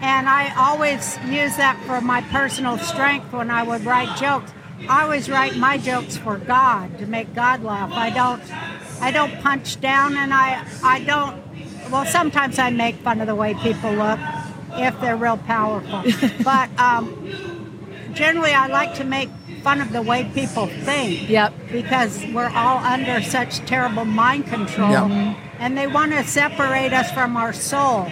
And 0.00 0.28
I 0.28 0.54
always 0.56 1.18
use 1.24 1.56
that 1.56 1.82
for 1.86 2.00
my 2.00 2.20
personal 2.22 2.78
strength 2.78 3.32
when 3.32 3.50
I 3.50 3.62
would 3.62 3.84
write 3.84 4.16
jokes. 4.18 4.52
I 4.88 5.02
always 5.02 5.30
write 5.30 5.56
my 5.56 5.78
jokes 5.78 6.16
for 6.16 6.36
God 6.36 6.98
to 6.98 7.06
make 7.06 7.34
God 7.34 7.62
laugh. 7.62 7.90
I 7.92 8.10
don't 8.10 8.42
I 9.00 9.10
don't 9.10 9.40
punch 9.40 9.80
down 9.80 10.16
and 10.16 10.34
I 10.34 10.66
I 10.82 11.00
don't 11.00 11.42
well 11.90 12.04
sometimes 12.04 12.58
I 12.58 12.70
make 12.70 12.96
fun 12.96 13.20
of 13.20 13.26
the 13.26 13.34
way 13.34 13.54
people 13.54 13.92
look 13.92 14.18
if 14.72 15.00
they're 15.00 15.16
real 15.16 15.38
powerful. 15.38 16.02
but 16.44 16.68
um, 16.78 18.10
generally 18.12 18.52
I 18.52 18.66
like 18.66 18.94
to 18.96 19.04
make 19.04 19.30
fun 19.64 19.80
of 19.80 19.90
the 19.92 20.02
way 20.02 20.30
people 20.34 20.66
think. 20.66 21.28
Yep. 21.28 21.52
Because 21.72 22.22
we're 22.34 22.50
all 22.50 22.78
under 22.78 23.22
such 23.22 23.58
terrible 23.60 24.04
mind 24.04 24.46
control. 24.46 24.90
Yeah. 24.90 25.34
And 25.58 25.76
they 25.76 25.86
want 25.86 26.12
to 26.12 26.22
separate 26.24 26.92
us 26.92 27.10
from 27.10 27.36
our 27.36 27.52
soul. 27.54 28.06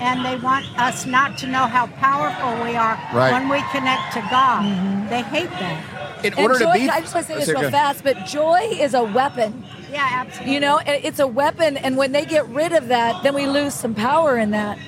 And 0.00 0.24
they 0.26 0.36
want 0.36 0.66
us 0.78 1.06
not 1.06 1.38
to 1.38 1.46
know 1.46 1.66
how 1.66 1.86
powerful 1.86 2.62
we 2.64 2.76
are 2.76 2.98
Right. 3.14 3.32
when 3.32 3.48
we 3.48 3.62
connect 3.70 4.12
to 4.14 4.20
God. 4.30 4.64
Mm-hmm. 4.64 5.08
They 5.08 5.22
hate 5.22 5.48
that. 5.50 6.24
In 6.24 6.32
And 6.34 6.42
order 6.42 6.58
joy, 6.58 6.72
to 6.72 6.78
be, 6.80 6.90
I 6.90 7.00
just 7.00 7.14
want 7.14 7.26
to 7.26 7.32
say 7.32 7.38
this 7.38 7.48
real 7.48 7.62
go 7.62 7.70
fast, 7.70 8.02
but 8.02 8.26
joy 8.26 8.60
is 8.72 8.92
a 8.94 9.04
weapon. 9.04 9.64
Yeah, 9.90 10.06
absolutely. 10.10 10.54
You 10.54 10.60
know, 10.60 10.80
it's 10.86 11.20
a 11.20 11.26
weapon, 11.26 11.76
and 11.76 11.96
when 11.96 12.12
they 12.12 12.24
get 12.26 12.46
rid 12.48 12.72
of 12.72 12.88
that, 12.88 13.22
then 13.22 13.34
we 13.34 13.46
lose 13.46 13.74
some 13.74 13.94
power 13.94 14.36
in 14.36 14.50
that. 14.50 14.78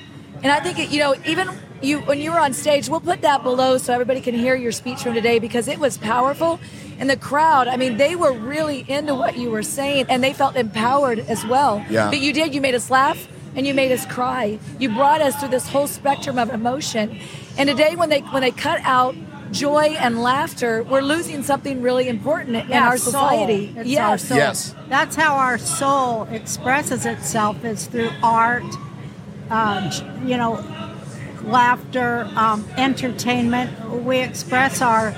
And 0.43 0.51
I 0.51 0.59
think, 0.59 0.77
it, 0.79 0.89
you 0.89 0.99
know, 0.99 1.15
even 1.25 1.49
you 1.81 1.99
when 2.01 2.19
you 2.19 2.31
were 2.31 2.39
on 2.39 2.53
stage, 2.53 2.89
we'll 2.89 2.99
put 2.99 3.21
that 3.21 3.43
below 3.43 3.77
so 3.77 3.93
everybody 3.93 4.21
can 4.21 4.35
hear 4.35 4.55
your 4.55 4.71
speech 4.71 5.01
from 5.03 5.13
today 5.13 5.39
because 5.39 5.67
it 5.67 5.79
was 5.79 5.97
powerful. 5.97 6.59
And 6.99 7.09
the 7.09 7.15
crowd, 7.17 7.67
I 7.69 7.77
mean, 7.77 7.97
they 7.97 8.15
were 8.15 8.33
really 8.33 8.83
into 8.89 9.15
what 9.15 9.37
you 9.37 9.49
were 9.49 9.63
saying, 9.63 10.07
and 10.09 10.21
they 10.23 10.33
felt 10.33 10.55
empowered 10.57 11.19
as 11.19 11.45
well. 11.45 11.83
Yeah. 11.89 12.09
But 12.09 12.19
you 12.19 12.33
did. 12.33 12.53
You 12.53 12.59
made 12.59 12.75
us 12.75 12.89
laugh, 12.89 13.27
and 13.55 13.65
you 13.65 13.73
made 13.73 13.91
us 13.93 14.05
cry. 14.05 14.59
You 14.79 14.89
brought 14.89 15.21
us 15.21 15.35
through 15.39 15.49
this 15.49 15.67
whole 15.69 15.87
spectrum 15.87 16.37
of 16.37 16.49
emotion. 16.49 17.17
And 17.57 17.69
today, 17.69 17.95
when 17.95 18.09
they 18.09 18.19
when 18.21 18.41
they 18.41 18.51
cut 18.51 18.81
out 18.83 19.15
joy 19.51 19.95
and 19.99 20.21
laughter, 20.21 20.83
we're 20.83 21.01
losing 21.01 21.41
something 21.41 21.81
really 21.81 22.07
important 22.09 22.55
in 22.57 22.67
Yeah, 22.69 22.87
our 22.87 22.97
soul. 22.97 23.13
society. 23.13 23.73
It's 23.77 23.89
yes. 23.89 24.01
our 24.09 24.17
soul. 24.17 24.37
Yes. 24.37 24.75
That's 24.89 25.15
how 25.15 25.35
our 25.37 25.57
soul 25.57 26.23
expresses 26.25 27.05
itself 27.05 27.63
is 27.63 27.87
through 27.87 28.11
art, 28.21 28.63
j- 29.89 30.05
you 30.25 30.37
know, 30.37 30.63
laughter, 31.51 32.29
um, 32.35 32.65
entertainment. 32.77 33.69
We 34.03 34.19
express 34.19 34.81
our 34.81 35.13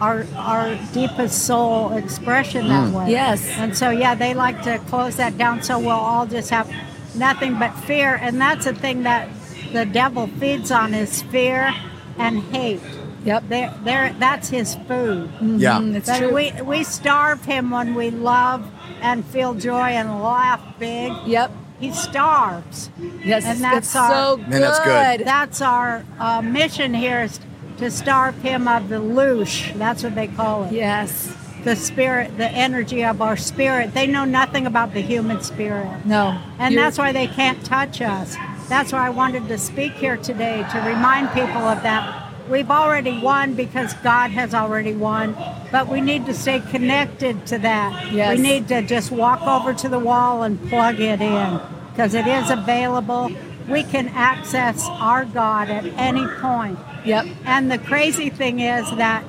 our 0.00 0.26
our 0.36 0.74
deepest 0.92 1.46
soul 1.46 1.92
expression 1.92 2.68
that 2.68 2.88
Mm. 2.90 2.92
way. 2.92 3.10
Yes. 3.12 3.48
And 3.56 3.76
so 3.76 3.90
yeah, 3.90 4.14
they 4.14 4.34
like 4.34 4.62
to 4.62 4.78
close 4.90 5.16
that 5.16 5.38
down 5.38 5.62
so 5.62 5.78
we'll 5.78 5.90
all 5.90 6.26
just 6.26 6.50
have 6.50 6.68
nothing 7.14 7.58
but 7.58 7.72
fear, 7.86 8.18
and 8.20 8.40
that's 8.40 8.64
the 8.64 8.74
thing 8.74 9.04
that 9.04 9.28
the 9.72 9.86
devil 9.86 10.26
feeds 10.40 10.70
on 10.70 10.94
is 10.94 11.22
fear 11.22 11.72
and 12.18 12.42
hate. 12.52 12.80
Yep. 13.24 13.44
There, 13.48 13.72
there. 13.84 14.14
That's 14.18 14.50
his 14.50 14.74
food. 14.86 15.30
Yeah. 15.40 15.78
Mm, 15.78 15.94
it's 15.94 16.08
But 16.10 16.18
true. 16.18 16.34
we 16.34 16.52
we 16.62 16.82
starve 16.84 17.44
him 17.44 17.70
when 17.70 17.94
we 17.94 18.10
love 18.10 18.62
and 19.00 19.24
feel 19.24 19.54
joy 19.54 19.90
and 20.00 20.22
laugh 20.22 20.60
big. 20.78 21.12
Yep. 21.26 21.50
He 21.80 21.92
starves. 21.92 22.90
Yes, 23.24 23.44
and 23.44 23.60
that's 23.60 23.88
it's 23.88 23.96
our 23.96 24.10
so 24.10 24.36
good. 24.36 24.48
Man, 24.48 24.60
that's 24.60 24.80
good. 24.80 25.26
that's 25.26 25.60
our 25.60 26.04
uh, 26.18 26.40
mission 26.42 26.94
here 26.94 27.22
is 27.22 27.40
to 27.78 27.90
starve 27.90 28.36
him 28.42 28.68
of 28.68 28.88
the 28.88 28.96
loosh. 28.96 29.76
That's 29.76 30.02
what 30.02 30.14
they 30.14 30.28
call 30.28 30.64
it. 30.64 30.72
Yes. 30.72 31.34
The 31.64 31.74
spirit, 31.74 32.36
the 32.36 32.48
energy 32.50 33.04
of 33.04 33.22
our 33.22 33.36
spirit. 33.36 33.94
They 33.94 34.06
know 34.06 34.24
nothing 34.24 34.66
about 34.66 34.92
the 34.92 35.00
human 35.00 35.42
spirit. 35.42 36.04
No. 36.04 36.38
And 36.58 36.76
that's 36.76 36.98
why 36.98 37.10
they 37.12 37.26
can't 37.26 37.64
touch 37.64 38.02
us. 38.02 38.36
That's 38.68 38.92
why 38.92 39.06
I 39.06 39.10
wanted 39.10 39.48
to 39.48 39.58
speak 39.58 39.92
here 39.92 40.16
today 40.16 40.64
to 40.72 40.78
remind 40.80 41.30
people 41.30 41.62
of 41.62 41.82
that. 41.82 42.23
We've 42.48 42.70
already 42.70 43.18
won 43.20 43.54
because 43.54 43.94
God 43.94 44.30
has 44.30 44.52
already 44.54 44.94
won, 44.94 45.34
but 45.72 45.88
we 45.88 46.00
need 46.00 46.26
to 46.26 46.34
stay 46.34 46.60
connected 46.60 47.46
to 47.46 47.58
that. 47.58 48.12
Yes. 48.12 48.36
We 48.36 48.42
need 48.42 48.68
to 48.68 48.82
just 48.82 49.10
walk 49.10 49.40
over 49.42 49.72
to 49.72 49.88
the 49.88 49.98
wall 49.98 50.42
and 50.42 50.60
plug 50.68 51.00
it 51.00 51.20
in 51.22 51.60
because 51.90 52.12
it 52.14 52.26
is 52.26 52.50
available. 52.50 53.30
We 53.68 53.82
can 53.82 54.08
access 54.08 54.86
our 54.88 55.24
God 55.24 55.70
at 55.70 55.86
any 55.86 56.26
point. 56.26 56.78
Yep. 57.06 57.26
And 57.46 57.70
the 57.70 57.78
crazy 57.78 58.28
thing 58.28 58.60
is 58.60 58.90
that 58.96 59.24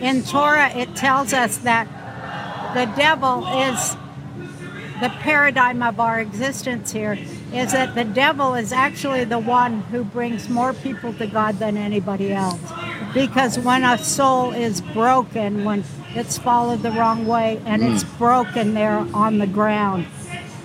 in 0.00 0.22
Torah 0.22 0.70
it 0.70 0.96
tells 0.96 1.34
us 1.34 1.58
that 1.58 1.86
the 2.74 2.86
devil 2.96 3.46
is 3.46 3.96
the 5.00 5.10
paradigm 5.20 5.82
of 5.82 6.00
our 6.00 6.20
existence 6.20 6.92
here 6.92 7.18
is 7.52 7.72
that 7.72 7.94
the 7.94 8.04
devil 8.04 8.54
is 8.54 8.72
actually 8.72 9.24
the 9.24 9.38
one 9.38 9.80
who 9.82 10.04
brings 10.04 10.48
more 10.48 10.72
people 10.72 11.12
to 11.14 11.26
God 11.26 11.58
than 11.58 11.76
anybody 11.76 12.32
else. 12.32 12.60
Because 13.12 13.58
when 13.58 13.82
a 13.82 13.98
soul 13.98 14.52
is 14.52 14.80
broken, 14.80 15.64
when 15.64 15.84
it's 16.14 16.38
followed 16.38 16.82
the 16.82 16.92
wrong 16.92 17.26
way 17.26 17.60
and 17.64 17.82
it's 17.82 18.02
hmm. 18.02 18.18
broken 18.18 18.74
there 18.74 19.04
on 19.12 19.38
the 19.38 19.46
ground, 19.46 20.06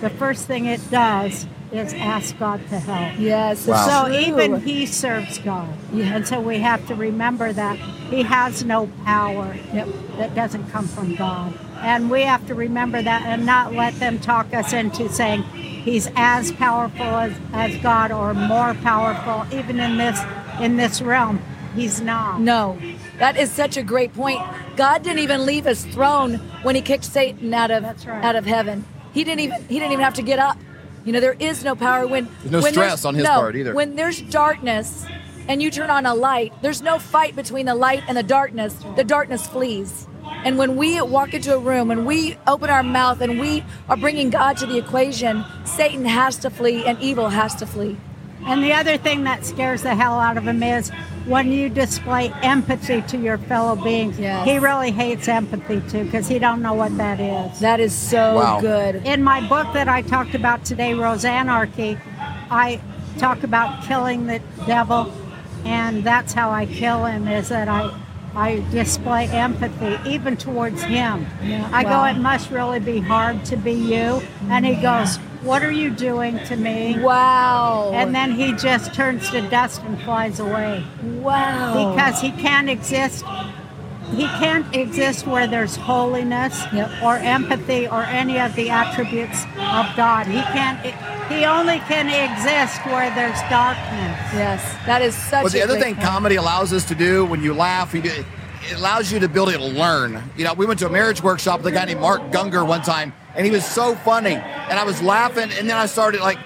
the 0.00 0.10
first 0.10 0.46
thing 0.46 0.66
it 0.66 0.90
does 0.90 1.46
is 1.72 1.92
ask 1.94 2.38
God 2.38 2.60
to 2.68 2.78
help. 2.78 3.18
Yes. 3.18 3.66
Wow. 3.66 4.04
So 4.04 4.08
true. 4.08 4.18
even 4.18 4.60
he 4.60 4.86
serves 4.86 5.38
God. 5.38 5.74
And 5.92 6.26
so 6.26 6.40
we 6.40 6.58
have 6.58 6.86
to 6.86 6.94
remember 6.94 7.52
that 7.52 7.76
he 7.76 8.22
has 8.22 8.64
no 8.64 8.88
power 9.04 9.56
Yep. 9.72 9.88
that 10.18 10.34
doesn't 10.34 10.70
come 10.70 10.86
from 10.86 11.16
God. 11.16 11.58
And 11.80 12.10
we 12.10 12.22
have 12.22 12.46
to 12.46 12.54
remember 12.54 13.02
that 13.02 13.22
and 13.22 13.44
not 13.44 13.74
let 13.74 13.98
them 13.98 14.18
talk 14.18 14.54
us 14.54 14.72
into 14.72 15.08
saying 15.08 15.42
he's 15.86 16.10
as 16.16 16.52
powerful 16.52 17.06
as, 17.06 17.32
as 17.54 17.76
God 17.78 18.12
or 18.12 18.34
more 18.34 18.74
powerful 18.74 19.46
even 19.56 19.80
in 19.80 19.96
this 19.96 20.20
in 20.60 20.76
this 20.76 21.00
realm. 21.00 21.40
He's 21.74 22.00
not. 22.00 22.40
No. 22.40 22.78
That 23.18 23.36
is 23.36 23.50
such 23.50 23.76
a 23.76 23.82
great 23.82 24.14
point. 24.14 24.40
God 24.76 25.02
didn't 25.02 25.20
even 25.20 25.44
leave 25.46 25.64
his 25.64 25.84
throne 25.84 26.34
when 26.62 26.74
he 26.74 26.82
kicked 26.82 27.04
Satan 27.04 27.52
out 27.54 27.70
of 27.70 27.84
right. 27.84 28.24
out 28.24 28.36
of 28.36 28.44
heaven. 28.44 28.84
He 29.14 29.24
didn't 29.24 29.40
even 29.40 29.62
he 29.68 29.78
didn't 29.78 29.92
even 29.92 30.04
have 30.04 30.14
to 30.14 30.22
get 30.22 30.38
up. 30.38 30.58
You 31.04 31.12
know, 31.12 31.20
there 31.20 31.36
is 31.38 31.62
no 31.62 31.76
power 31.76 32.06
when 32.06 32.28
There's 32.40 32.50
no 32.50 32.60
when 32.60 32.72
stress 32.72 33.04
on 33.04 33.14
his 33.14 33.24
no, 33.24 33.30
part 33.30 33.56
either. 33.56 33.74
When 33.74 33.94
there's 33.94 34.20
darkness 34.22 35.06
and 35.48 35.62
you 35.62 35.70
turn 35.70 35.90
on 35.90 36.04
a 36.04 36.14
light, 36.14 36.52
there's 36.62 36.82
no 36.82 36.98
fight 36.98 37.36
between 37.36 37.66
the 37.66 37.74
light 37.76 38.02
and 38.08 38.16
the 38.16 38.24
darkness. 38.24 38.74
The 38.96 39.04
darkness 39.04 39.46
flees. 39.46 40.08
And 40.44 40.58
when 40.58 40.76
we 40.76 41.00
walk 41.00 41.34
into 41.34 41.54
a 41.54 41.58
room 41.58 41.90
and 41.90 42.06
we 42.06 42.36
open 42.46 42.70
our 42.70 42.82
mouth 42.82 43.20
and 43.20 43.40
we 43.40 43.64
are 43.88 43.96
bringing 43.96 44.30
God 44.30 44.56
to 44.58 44.66
the 44.66 44.78
equation, 44.78 45.44
Satan 45.64 46.04
has 46.04 46.36
to 46.38 46.50
flee 46.50 46.84
and 46.86 47.00
evil 47.00 47.30
has 47.30 47.54
to 47.56 47.66
flee. 47.66 47.96
And 48.46 48.62
the 48.62 48.72
other 48.72 48.96
thing 48.96 49.24
that 49.24 49.44
scares 49.44 49.82
the 49.82 49.94
hell 49.96 50.20
out 50.20 50.36
of 50.36 50.46
him 50.46 50.62
is 50.62 50.90
when 51.26 51.50
you 51.50 51.68
display 51.68 52.32
empathy 52.42 53.02
to 53.02 53.18
your 53.18 53.38
fellow 53.38 53.74
beings. 53.74 54.16
He 54.18 54.58
really 54.58 54.92
hates 54.92 55.26
empathy 55.26 55.80
too 55.90 56.04
because 56.04 56.28
he 56.28 56.38
don't 56.38 56.62
know 56.62 56.74
what 56.74 56.96
that 56.96 57.18
is. 57.18 57.58
That 57.58 57.80
is 57.80 57.92
so 57.92 58.36
Wow. 58.36 58.60
good. 58.60 59.04
In 59.04 59.24
my 59.24 59.40
book 59.48 59.72
that 59.72 59.88
I 59.88 60.02
talked 60.02 60.36
about 60.36 60.64
today, 60.64 60.92
Roseannearchy, 60.92 61.98
I 62.48 62.80
talk 63.18 63.42
about 63.42 63.82
killing 63.82 64.26
the 64.26 64.40
devil, 64.66 65.12
and 65.64 66.04
that's 66.04 66.32
how 66.32 66.50
I 66.50 66.66
kill 66.66 67.04
him. 67.04 67.26
Is 67.26 67.48
that 67.48 67.66
I 67.68 67.90
I 68.36 68.62
display 68.70 69.28
empathy 69.28 69.98
even 70.08 70.36
towards 70.36 70.82
him. 70.82 71.26
Yeah, 71.42 71.68
I 71.72 71.84
wow. 71.84 72.04
go, 72.04 72.16
it 72.18 72.20
must 72.20 72.50
really 72.50 72.80
be 72.80 73.00
hard 73.00 73.44
to 73.46 73.56
be 73.56 73.72
you, 73.72 74.20
and 74.50 74.66
he 74.66 74.74
goes, 74.74 75.16
"What 75.42 75.62
are 75.64 75.72
you 75.72 75.88
doing 75.88 76.38
to 76.44 76.56
me?" 76.56 76.98
Wow. 77.00 77.92
And 77.94 78.14
then 78.14 78.32
he 78.32 78.52
just 78.52 78.92
turns 78.92 79.30
to 79.30 79.40
dust 79.48 79.80
and 79.84 79.98
flies 80.02 80.38
away. 80.38 80.84
Wow. 81.02 81.94
Because 81.94 82.20
he 82.20 82.30
can't 82.30 82.68
exist. 82.68 83.24
He 84.14 84.24
can't 84.24 84.74
exist 84.74 85.26
where 85.26 85.46
there's 85.46 85.76
holiness 85.76 86.62
or 87.02 87.16
empathy 87.16 87.88
or 87.88 88.02
any 88.04 88.38
of 88.38 88.54
the 88.54 88.70
attributes 88.70 89.44
of 89.44 89.86
God. 89.96 90.26
He 90.26 90.40
can't. 90.40 90.78
He 91.30 91.44
only 91.44 91.78
can 91.80 92.06
exist 92.08 92.84
where 92.86 93.12
there's 93.14 93.40
darkness. 93.50 94.16
Yes, 94.32 94.62
that 94.86 95.02
is 95.02 95.14
such. 95.14 95.42
Well, 95.42 95.52
the 95.52 95.60
a 95.60 95.64
other 95.64 95.80
thing 95.80 95.94
point. 95.94 96.06
comedy 96.06 96.36
allows 96.36 96.72
us 96.72 96.84
to 96.86 96.94
do 96.94 97.24
when 97.24 97.42
you 97.42 97.52
laugh, 97.52 97.94
you 97.94 98.02
do, 98.02 98.24
it 98.70 98.78
allows 98.78 99.10
you 99.10 99.18
to 99.18 99.28
build 99.28 99.48
it 99.48 99.58
to 99.58 99.64
learn. 99.64 100.22
You 100.36 100.44
know, 100.44 100.54
we 100.54 100.66
went 100.66 100.78
to 100.80 100.86
a 100.86 100.90
marriage 100.90 101.22
workshop 101.22 101.58
with 101.58 101.66
a 101.66 101.72
guy 101.72 101.84
named 101.84 102.00
Mark 102.00 102.22
Gungor 102.30 102.66
one 102.66 102.82
time, 102.82 103.12
and 103.34 103.44
he 103.44 103.50
was 103.50 103.64
so 103.64 103.96
funny, 103.96 104.34
and 104.34 104.78
I 104.78 104.84
was 104.84 105.02
laughing, 105.02 105.50
and 105.52 105.68
then 105.68 105.76
I 105.76 105.86
started 105.86 106.20
like, 106.20 106.38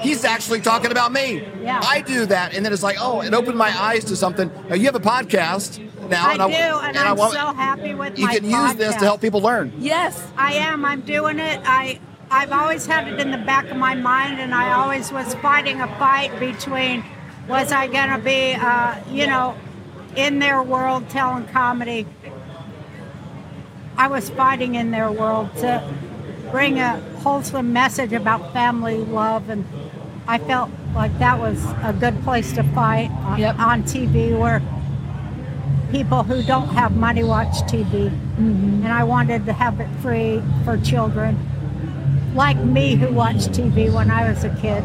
he's 0.00 0.24
actually 0.24 0.60
talking 0.60 0.90
about 0.90 1.12
me. 1.12 1.44
Yeah. 1.62 1.80
I 1.82 2.00
do 2.00 2.26
that, 2.26 2.54
and 2.54 2.64
then 2.64 2.72
it's 2.72 2.82
like, 2.82 2.96
oh, 3.00 3.20
it 3.22 3.34
opened 3.34 3.56
my 3.56 3.70
eyes 3.70 4.04
to 4.06 4.16
something. 4.16 4.50
Now 4.68 4.74
you 4.74 4.86
have 4.86 4.96
a 4.96 5.00
podcast 5.00 5.87
now, 6.10 6.26
I 6.28 6.32
and 6.32 6.40
do, 6.40 6.88
and, 6.88 6.96
I 6.98 7.10
I'm 7.10 7.16
want- 7.16 7.32
so 7.34 7.52
happy 7.52 7.94
with 7.94 8.18
you 8.18 8.26
my 8.26 8.34
can 8.34 8.44
use 8.44 8.74
this 8.74 8.94
to 8.96 9.04
help 9.04 9.20
people 9.20 9.40
learn. 9.40 9.72
Yes, 9.78 10.26
I 10.36 10.54
am. 10.54 10.84
I'm 10.84 11.02
doing 11.02 11.38
it. 11.38 11.60
I 11.64 12.00
I've 12.30 12.52
always 12.52 12.84
had 12.86 13.08
it 13.08 13.18
in 13.18 13.30
the 13.30 13.38
back 13.38 13.70
of 13.70 13.76
my 13.76 13.94
mind, 13.94 14.38
and 14.38 14.54
I 14.54 14.72
always 14.74 15.10
was 15.10 15.34
fighting 15.36 15.80
a 15.80 15.88
fight 15.98 16.38
between 16.38 17.04
was 17.48 17.72
I 17.72 17.86
going 17.86 18.10
to 18.10 18.18
be, 18.18 18.52
uh, 18.54 18.96
you 19.10 19.26
know, 19.26 19.54
in 20.14 20.38
their 20.38 20.62
world 20.62 21.08
telling 21.08 21.46
comedy. 21.46 22.06
I 23.96 24.06
was 24.08 24.30
fighting 24.30 24.74
in 24.74 24.90
their 24.90 25.10
world 25.10 25.54
to 25.56 25.82
bring 26.50 26.78
a 26.78 27.00
wholesome 27.20 27.72
message 27.72 28.12
about 28.12 28.52
family 28.52 28.98
love, 28.98 29.48
and 29.48 29.64
I 30.26 30.38
felt 30.38 30.70
like 30.94 31.18
that 31.18 31.38
was 31.38 31.64
a 31.82 31.92
good 31.98 32.22
place 32.22 32.52
to 32.54 32.62
fight 32.62 33.10
on, 33.10 33.42
on 33.42 33.82
TV 33.84 34.38
where 34.38 34.62
people 35.90 36.22
who 36.22 36.42
don't 36.42 36.68
have 36.68 36.96
money 36.96 37.24
watch 37.24 37.54
TV. 37.62 38.06
And 38.36 38.88
I 38.88 39.04
wanted 39.04 39.46
to 39.46 39.52
have 39.52 39.80
it 39.80 39.88
free 40.00 40.42
for 40.64 40.78
children 40.78 41.38
like 42.34 42.56
me 42.58 42.94
who 42.94 43.12
watched 43.12 43.50
TV 43.50 43.92
when 43.92 44.10
I 44.10 44.30
was 44.30 44.44
a 44.44 44.54
kid. 44.56 44.84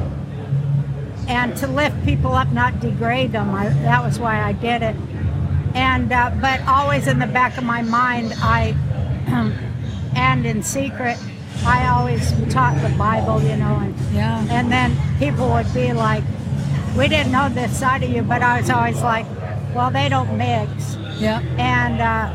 And 1.28 1.56
to 1.58 1.68
lift 1.68 2.04
people 2.04 2.34
up, 2.34 2.52
not 2.52 2.80
degrade 2.80 3.32
them. 3.32 3.54
I, 3.54 3.70
that 3.70 4.04
was 4.04 4.20
why 4.20 4.42
I 4.42 4.54
did 4.54 4.82
it. 4.82 4.96
And 5.74 6.12
uh, 6.12 6.32
but 6.42 6.62
always 6.68 7.08
in 7.08 7.20
the 7.20 7.28
back 7.28 7.58
of 7.58 7.64
my 7.64 7.82
mind, 7.82 8.34
I 8.38 8.76
and 10.16 10.46
in 10.46 10.62
secret, 10.62 11.18
I 11.66 11.88
always 11.88 12.32
taught 12.52 12.80
the 12.82 12.96
Bible, 12.98 13.42
you 13.42 13.56
know, 13.56 13.78
and 13.78 13.96
yeah. 14.14 14.46
And 14.50 14.72
then 14.72 14.96
people 15.18 15.50
would 15.50 15.74
be 15.74 15.94
like, 15.94 16.24
"We 16.98 17.08
didn't 17.08 17.32
know 17.32 17.50
this 17.50 17.80
side 17.80 18.04
of 18.04 18.10
you," 18.10 18.22
but 18.22 18.44
I 18.44 18.60
was 18.60 18.70
always 18.70 19.02
like, 19.02 19.26
"Well, 19.74 19.92
they 19.92 20.10
don't 20.10 20.38
mix." 20.38 20.98
Yeah. 21.20 21.40
And 21.58 22.02
uh, 22.02 22.34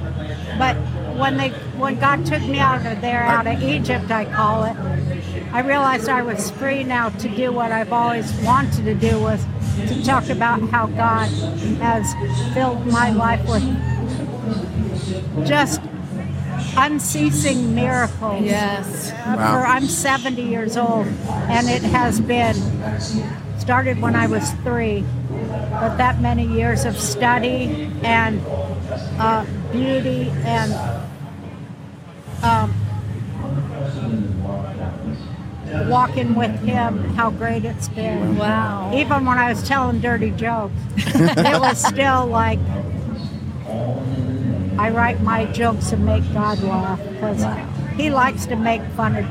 but 0.58 0.76
when 1.16 1.36
they 1.36 1.50
when 1.78 1.98
God 1.98 2.24
took 2.26 2.42
me 2.42 2.58
out 2.58 2.84
of 2.86 3.00
there, 3.00 3.22
out 3.22 3.46
of 3.46 3.62
Egypt, 3.62 4.10
I 4.10 4.24
call 4.24 4.64
it, 4.64 4.76
I 5.52 5.60
realized 5.60 6.08
I 6.08 6.22
was 6.22 6.50
free 6.50 6.84
now 6.84 7.08
to 7.10 7.28
do 7.28 7.52
what 7.52 7.72
I've 7.72 7.92
always 7.92 8.32
wanted 8.42 8.84
to 8.84 8.94
do 8.94 9.18
was 9.20 9.44
to 9.88 10.02
talk 10.04 10.28
about 10.28 10.60
how 10.70 10.86
God 10.86 11.28
has 11.80 12.14
filled 12.54 12.86
my 12.86 13.10
life 13.10 13.44
with 13.48 13.62
just 15.46 15.80
unceasing 16.76 17.74
miracles. 17.74 18.42
Yes. 18.44 19.12
Uh, 19.12 19.34
Wow. 19.36 19.52
For 19.60 19.66
I'm 19.66 19.86
70 19.86 20.42
years 20.42 20.76
old, 20.76 21.06
and 21.48 21.68
it 21.68 21.82
has 21.82 22.20
been 22.20 22.56
started 23.58 24.00
when 24.00 24.16
I 24.16 24.26
was 24.26 24.50
three, 24.64 25.04
but 25.48 25.96
that 25.96 26.20
many 26.20 26.44
years 26.46 26.84
of 26.84 26.98
study 26.98 27.90
and 28.02 28.40
uh, 29.18 29.44
beauty 29.72 30.30
and 30.44 30.72
um, 32.42 32.74
walking 35.88 36.34
with 36.34 36.58
him, 36.60 36.98
how 37.14 37.30
great 37.30 37.64
it's 37.64 37.88
been. 37.88 38.36
Wow. 38.36 38.92
Even 38.94 39.24
when 39.24 39.38
I 39.38 39.50
was 39.50 39.62
telling 39.66 40.00
dirty 40.00 40.30
jokes, 40.32 40.74
it 40.96 41.60
was 41.60 41.84
still 41.86 42.26
like 42.26 42.58
I 44.78 44.90
write 44.90 45.20
my 45.22 45.46
jokes 45.46 45.90
to 45.90 45.96
make 45.96 46.22
God 46.32 46.60
laugh 46.62 47.00
because 47.10 47.44
he 47.98 48.10
likes 48.10 48.46
to 48.46 48.56
make 48.56 48.82
fun 48.92 49.16
of 49.16 49.26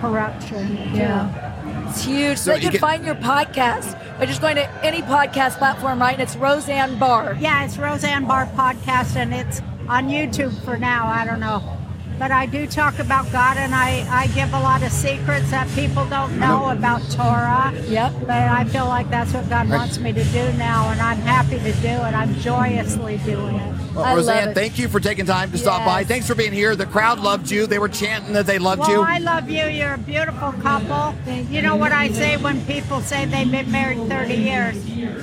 corruption. 0.00 0.76
too. 0.76 0.98
Yeah. 0.98 1.88
It's 1.88 2.04
huge. 2.04 2.38
So 2.38 2.52
So, 2.52 2.58
they 2.58 2.64
you 2.64 2.70
can 2.70 2.80
find 2.80 3.04
your 3.04 3.14
podcast 3.14 3.96
by 4.18 4.26
just 4.26 4.40
going 4.40 4.56
to 4.56 4.68
any 4.84 5.00
podcast 5.02 5.58
platform, 5.58 6.00
right? 6.00 6.14
And 6.14 6.22
it's 6.22 6.36
Roseanne 6.36 6.98
Barr. 6.98 7.36
Yeah, 7.40 7.64
it's 7.64 7.78
Roseanne 7.78 8.26
Barr 8.26 8.46
podcast, 8.46 9.14
and 9.14 9.32
it's 9.32 9.60
on 9.88 10.08
YouTube 10.08 10.52
for 10.64 10.76
now. 10.76 11.06
I 11.06 11.24
don't 11.24 11.40
know. 11.40 11.77
But 12.18 12.32
I 12.32 12.46
do 12.46 12.66
talk 12.66 12.98
about 12.98 13.30
God, 13.30 13.56
and 13.56 13.72
I, 13.72 14.04
I 14.10 14.26
give 14.28 14.52
a 14.52 14.58
lot 14.58 14.82
of 14.82 14.90
secrets 14.90 15.52
that 15.52 15.68
people 15.76 16.04
don't 16.06 16.36
know 16.40 16.70
about 16.70 17.00
Torah. 17.12 17.72
Yep. 17.86 18.12
But 18.22 18.30
I 18.30 18.64
feel 18.64 18.86
like 18.86 19.08
that's 19.08 19.32
what 19.32 19.48
God 19.48 19.68
wants 19.68 19.98
me 19.98 20.12
to 20.12 20.24
do 20.24 20.52
now, 20.54 20.90
and 20.90 21.00
I'm 21.00 21.18
happy 21.18 21.58
to 21.58 21.72
do 21.80 21.88
it. 21.88 22.14
I'm 22.14 22.34
joyously 22.36 23.18
doing 23.18 23.54
it. 23.54 23.94
Well, 23.94 24.16
Roseanne, 24.16 24.52
thank 24.52 24.78
you 24.78 24.88
for 24.88 24.98
taking 24.98 25.26
time 25.26 25.52
to 25.52 25.58
stop 25.58 25.84
by. 25.84 26.02
Thanks 26.02 26.26
for 26.26 26.34
being 26.34 26.52
here. 26.52 26.74
The 26.74 26.86
crowd 26.86 27.20
loved 27.20 27.50
you. 27.50 27.66
They 27.66 27.78
were 27.78 27.88
chanting 27.88 28.32
that 28.32 28.46
they 28.46 28.58
loved 28.58 28.80
Well, 28.80 28.90
you. 28.90 29.00
I 29.00 29.18
love 29.18 29.48
you. 29.48 29.66
You're 29.66 29.94
a 29.94 29.98
beautiful 29.98 30.52
couple. 30.54 31.14
You 31.50 31.62
know 31.62 31.76
what 31.76 31.92
I 31.92 32.10
say 32.10 32.36
when 32.36 32.64
people 32.66 33.00
say 33.00 33.26
they've 33.26 33.50
been 33.50 33.70
married 33.70 34.08
30 34.08 34.34
years? 34.34 34.76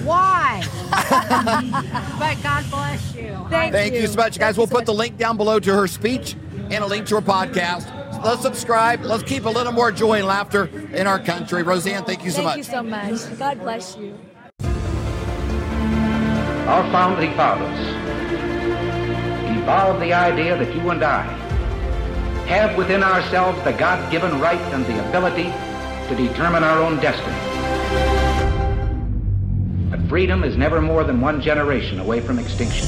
Why? 0.04 0.64
but 2.20 2.42
God 2.42 2.70
bless 2.70 3.16
you. 3.16 3.38
Thank, 3.50 3.94
you. 3.94 4.08
so 4.08 4.16
much, 4.16 4.40
guys. 4.40 4.58
we'll 4.58 4.68
put 4.68 4.86
the 4.86 4.94
link 4.94 5.18
down 5.18 5.38
below 5.38 5.60
to 5.60 5.74
her 5.74 5.88
speech 5.88 6.36
and 6.72 6.84
a 6.84 6.88
link 6.88 7.08
to 7.08 7.16
her 7.16 7.22
podcast. 7.22 7.92
Let's 8.24 8.42
subscribe. 8.42 9.02
Let's 9.02 9.24
keep 9.24 9.46
a 9.46 9.50
little 9.50 9.74
more 9.74 9.92
joy 9.92 10.20
and 10.20 10.28
laughter 10.28 10.66
in 10.94 11.06
our 11.08 11.20
country. 11.20 11.64
Roseanne, 11.64 12.04
thank 12.06 12.24
you 12.24 12.32
so 12.32 12.44
Thank 12.44 12.46
much. 12.46 12.66
Thank 12.66 12.86
you 12.86 13.20
so 13.20 13.28
much. 13.30 13.40
God 13.40 13.60
bless 13.60 13.98
you. 13.98 14.18
Our 16.68 16.84
founding 16.92 17.34
fathers 17.36 17.80
evolved 19.62 20.02
the 20.02 20.14
idea 20.14 20.58
that 20.58 20.76
you 20.76 20.90
and 20.90 21.04
I 21.04 21.22
have 22.48 22.76
within 22.78 23.04
ourselves 23.04 23.64
the 23.64 23.74
God 23.74 24.12
given 24.12 24.40
right 24.40 24.60
and 24.74 24.86
the 24.86 25.08
ability 25.10 25.54
to 26.08 26.16
determine 26.16 26.64
our 26.64 26.80
own 26.80 26.98
destiny. 27.00 27.36
But 29.90 30.08
freedom 30.10 30.44
is 30.44 30.56
never 30.58 30.82
more 30.82 31.04
than 31.04 31.22
one 31.22 31.42
generation 31.42 32.00
away 32.00 32.22
from 32.22 32.40
extinction. 32.40 32.88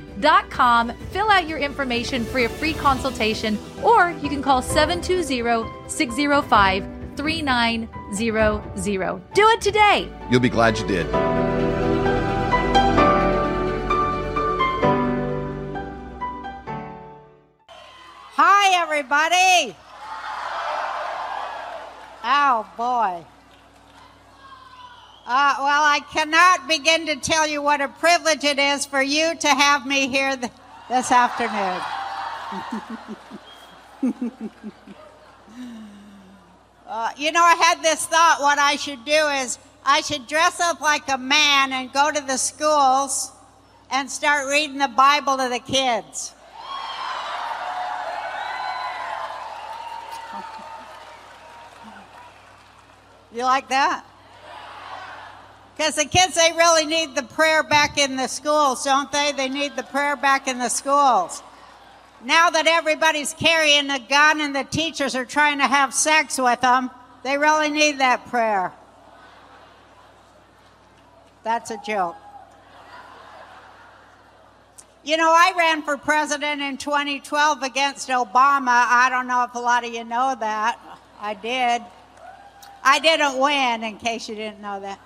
fill 1.11 1.29
out 1.29 1.47
your 1.47 1.59
information 1.59 2.25
for 2.25 2.39
your 2.39 2.49
free 2.49 2.73
consultation, 2.73 3.57
or 3.83 4.11
you 4.21 4.29
can 4.29 4.41
call 4.41 4.61
720 4.61 5.89
605 5.89 6.87
3900. 7.15 9.33
Do 9.33 9.47
it 9.49 9.61
today. 9.61 10.09
You'll 10.29 10.39
be 10.39 10.49
glad 10.49 10.79
you 10.79 10.87
did. 10.87 11.07
Hi, 18.35 18.81
everybody. 18.81 19.75
Oh, 22.23 22.65
boy. 22.77 23.25
Uh, 25.23 25.55
well, 25.59 25.83
I 25.83 25.99
cannot 26.11 26.67
begin 26.67 27.05
to 27.05 27.15
tell 27.15 27.47
you 27.47 27.61
what 27.61 27.79
a 27.79 27.87
privilege 27.87 28.43
it 28.43 28.57
is 28.57 28.87
for 28.87 29.03
you 29.03 29.35
to 29.35 29.47
have 29.47 29.85
me 29.85 30.07
here 30.07 30.35
th- 30.35 30.51
this 30.89 31.11
afternoon. 31.11 31.79
uh, 36.87 37.11
you 37.17 37.31
know, 37.31 37.43
I 37.43 37.53
had 37.53 37.83
this 37.83 38.07
thought 38.07 38.37
what 38.39 38.57
I 38.57 38.75
should 38.77 39.05
do 39.05 39.11
is 39.11 39.59
I 39.85 40.01
should 40.01 40.25
dress 40.25 40.59
up 40.59 40.81
like 40.81 41.07
a 41.07 41.19
man 41.19 41.71
and 41.71 41.93
go 41.93 42.11
to 42.11 42.21
the 42.21 42.37
schools 42.37 43.31
and 43.91 44.09
start 44.09 44.47
reading 44.47 44.79
the 44.79 44.87
Bible 44.87 45.37
to 45.37 45.49
the 45.49 45.59
kids. 45.59 46.33
You 53.33 53.43
like 53.43 53.69
that? 53.69 54.03
Because 55.81 55.95
the 55.95 56.05
kids, 56.05 56.35
they 56.35 56.51
really 56.55 56.85
need 56.85 57.15
the 57.15 57.23
prayer 57.23 57.63
back 57.63 57.97
in 57.97 58.15
the 58.15 58.27
schools, 58.27 58.83
don't 58.83 59.11
they? 59.11 59.31
They 59.31 59.49
need 59.49 59.75
the 59.75 59.81
prayer 59.81 60.15
back 60.15 60.47
in 60.47 60.59
the 60.59 60.69
schools. 60.69 61.41
Now 62.23 62.51
that 62.51 62.67
everybody's 62.67 63.33
carrying 63.33 63.89
a 63.89 63.97
gun 63.97 64.41
and 64.41 64.55
the 64.55 64.63
teachers 64.63 65.15
are 65.15 65.25
trying 65.25 65.57
to 65.57 65.65
have 65.65 65.91
sex 65.91 66.37
with 66.37 66.61
them, 66.61 66.91
they 67.23 67.35
really 67.35 67.71
need 67.71 67.97
that 67.97 68.27
prayer. 68.27 68.71
That's 71.43 71.71
a 71.71 71.81
joke. 71.83 72.15
You 75.03 75.17
know, 75.17 75.31
I 75.31 75.51
ran 75.57 75.81
for 75.81 75.97
president 75.97 76.61
in 76.61 76.77
2012 76.77 77.63
against 77.63 78.07
Obama. 78.09 78.67
I 78.67 79.07
don't 79.09 79.25
know 79.25 79.45
if 79.45 79.55
a 79.55 79.59
lot 79.59 79.83
of 79.83 79.91
you 79.91 80.03
know 80.03 80.35
that. 80.39 80.79
I 81.19 81.33
did. 81.33 81.81
I 82.83 82.99
didn't 82.99 83.39
win, 83.39 83.83
in 83.83 83.97
case 83.97 84.29
you 84.29 84.35
didn't 84.35 84.61
know 84.61 84.79
that. 84.79 84.99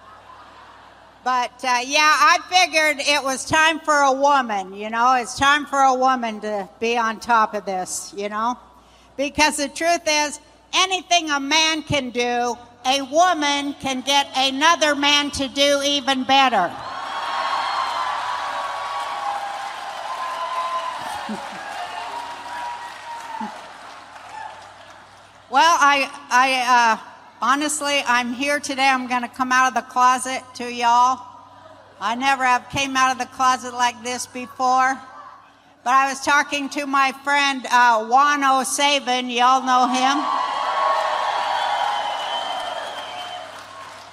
But 1.25 1.65
uh, 1.65 1.79
yeah, 1.83 2.13
I 2.19 2.37
figured 2.51 2.97
it 2.99 3.23
was 3.23 3.45
time 3.45 3.79
for 3.79 4.01
a 4.01 4.11
woman, 4.13 4.75
you 4.75 4.91
know, 4.91 5.15
it's 5.15 5.35
time 5.35 5.65
for 5.65 5.79
a 5.79 5.95
woman 5.95 6.39
to 6.41 6.69
be 6.79 6.99
on 6.99 7.19
top 7.19 7.55
of 7.55 7.65
this, 7.65 8.13
you 8.15 8.29
know? 8.29 8.59
Because 9.17 9.57
the 9.57 9.67
truth 9.67 10.03
is, 10.07 10.39
anything 10.75 11.31
a 11.31 11.39
man 11.39 11.81
can 11.81 12.11
do, 12.11 12.55
a 12.85 13.01
woman 13.11 13.73
can 13.79 14.01
get 14.01 14.27
another 14.37 14.93
man 14.93 15.31
to 15.31 15.47
do 15.47 15.81
even 15.83 16.25
better. 16.25 16.71
Well, 25.47 25.77
I, 25.79 26.09
I, 26.31 26.97
uh, 26.99 27.14
honestly, 27.45 28.01
I'm 28.07 28.33
here 28.33 28.59
today. 28.59 28.87
I'm 28.87 29.05
going 29.07 29.21
to 29.21 29.27
come 29.27 29.51
out 29.51 29.67
of 29.67 29.75
the 29.75 29.87
closet 29.87 30.41
to 30.55 30.63
y'all. 30.63 31.21
I 32.01 32.15
never 32.15 32.43
have 32.43 32.71
came 32.71 32.97
out 32.97 33.11
of 33.11 33.19
the 33.19 33.27
closet 33.35 33.71
like 33.71 34.01
this 34.01 34.25
before. 34.25 34.99
But 35.83 35.93
I 35.93 36.09
was 36.09 36.25
talking 36.25 36.69
to 36.69 36.87
my 36.87 37.11
friend 37.23 37.63
uh, 37.69 38.07
Juan 38.07 38.43
O'Savin. 38.43 39.29
Y'all 39.31 39.61
know 39.61 39.85
him. 39.85 40.17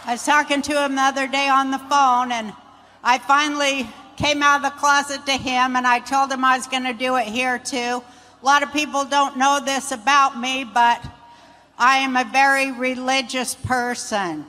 I 0.04 0.12
was 0.12 0.26
talking 0.26 0.60
to 0.60 0.84
him 0.84 0.96
the 0.96 1.00
other 1.00 1.26
day 1.26 1.48
on 1.48 1.70
the 1.70 1.78
phone, 1.78 2.32
and 2.32 2.52
I 3.02 3.16
finally 3.16 3.88
came 4.18 4.42
out 4.42 4.56
of 4.56 4.62
the 4.70 4.78
closet 4.78 5.24
to 5.24 5.32
him, 5.32 5.76
and 5.76 5.86
I 5.86 6.00
told 6.00 6.30
him 6.30 6.44
I 6.44 6.58
was 6.58 6.66
going 6.66 6.84
to 6.84 6.92
do 6.92 7.16
it 7.16 7.28
here 7.28 7.58
too. 7.58 8.02
A 8.42 8.44
lot 8.44 8.62
of 8.62 8.70
people 8.74 9.06
don't 9.06 9.38
know 9.38 9.58
this 9.64 9.90
about 9.90 10.38
me, 10.38 10.64
but 10.64 11.02
I 11.78 11.98
am 11.98 12.16
a 12.16 12.24
very 12.24 12.70
religious 12.72 13.54
person. 13.54 14.46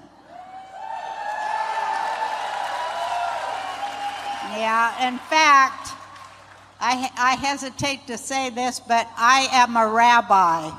Yeah, 4.55 5.07
in 5.07 5.17
fact, 5.17 5.93
I, 6.79 7.09
I 7.17 7.35
hesitate 7.35 8.07
to 8.07 8.17
say 8.17 8.49
this, 8.49 8.79
but 8.79 9.09
I 9.17 9.47
am 9.51 9.75
a 9.77 9.87
rabbi. 9.87 10.69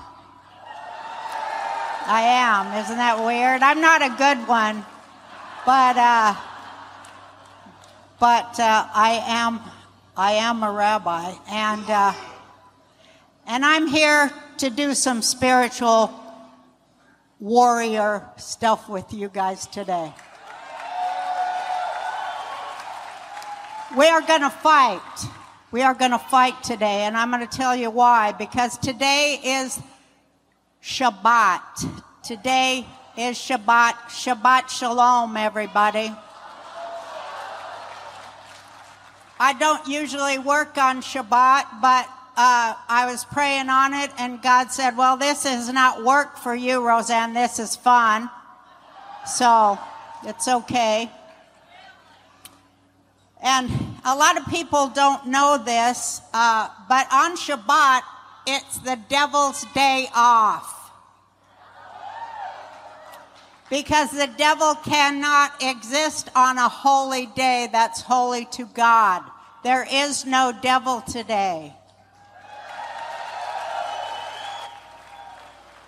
I 2.07 2.21
am. 2.21 2.85
Isn't 2.85 2.99
that 2.99 3.25
weird? 3.25 3.63
I'm 3.63 3.81
not 3.81 4.03
a 4.03 4.11
good 4.11 4.47
one, 4.47 4.85
but 5.65 5.97
uh, 5.97 6.35
but 8.21 8.61
uh, 8.61 8.87
I 8.95 9.23
am 9.27 9.61
I 10.17 10.33
am 10.33 10.63
a 10.63 10.71
rabbi, 10.71 11.33
and 11.49 11.89
uh, 11.89 12.13
and 13.47 13.65
I'm 13.65 13.87
here 13.87 14.31
to 14.59 14.71
do 14.71 14.95
some 14.95 15.23
spiritual 15.23 16.09
warrior 17.45 18.27
stuff 18.39 18.89
with 18.89 19.13
you 19.13 19.29
guys 19.29 19.67
today. 19.67 20.11
We 23.95 24.09
are 24.09 24.23
going 24.23 24.41
to 24.41 24.49
fight. 24.49 25.27
We 25.71 25.83
are 25.83 25.93
going 25.93 26.13
to 26.13 26.19
fight 26.19 26.63
today, 26.63 27.03
and 27.03 27.15
I'm 27.15 27.31
going 27.31 27.47
to 27.47 27.57
tell 27.57 27.77
you 27.77 27.91
why. 27.91 28.33
Because 28.33 28.79
today 28.79 29.39
is 29.45 29.79
Shabbat. 30.83 32.03
Today 32.23 32.87
is 33.19 33.37
Shabbat. 33.37 33.93
Shabbat 34.09 34.71
Shalom, 34.71 35.37
everybody. 35.37 36.11
I 39.39 39.53
don't 39.53 39.87
usually 39.87 40.39
work 40.39 40.79
on 40.79 41.03
Shabbat, 41.03 41.83
but 41.83 42.09
uh, 42.37 42.75
I 42.89 43.07
was 43.11 43.25
praying 43.25 43.69
on 43.69 43.95
it, 43.95 44.11
and 44.19 44.43
God 44.43 44.73
said, 44.73 44.97
Well, 44.97 45.17
this 45.17 45.47
is 45.47 45.73
not 45.73 46.03
work 46.03 46.37
for 46.37 46.55
you, 46.55 46.85
Roseanne. 46.85 47.33
This 47.33 47.61
is 47.61 47.77
fun. 47.77 48.29
So 49.25 49.79
it's 50.25 50.49
okay. 50.49 51.11
And 53.41 53.71
a 54.05 54.17
lot 54.17 54.37
of 54.37 54.47
people 54.47 54.89
don't 54.89 55.27
know 55.29 55.63
this, 55.65 56.23
uh, 56.33 56.71
but 56.89 57.07
on 57.13 57.37
Shabbat, 57.37 58.03
it's 58.47 58.79
the 58.79 58.99
devil's 59.09 59.65
day 59.75 60.09
off. 60.15 60.91
Because 63.71 64.11
the 64.11 64.31
devil 64.37 64.75
cannot 64.75 65.53
exist 65.63 66.31
on 66.35 66.59
a 66.59 66.69
holy 66.69 67.27
day 67.27 67.69
that's 67.71 68.01
holy 68.03 68.45
to 68.47 68.67
God. 68.67 69.23
There 69.63 69.87
is 69.91 70.27
no 70.27 70.53
devil 70.61 71.01
today. 71.01 71.75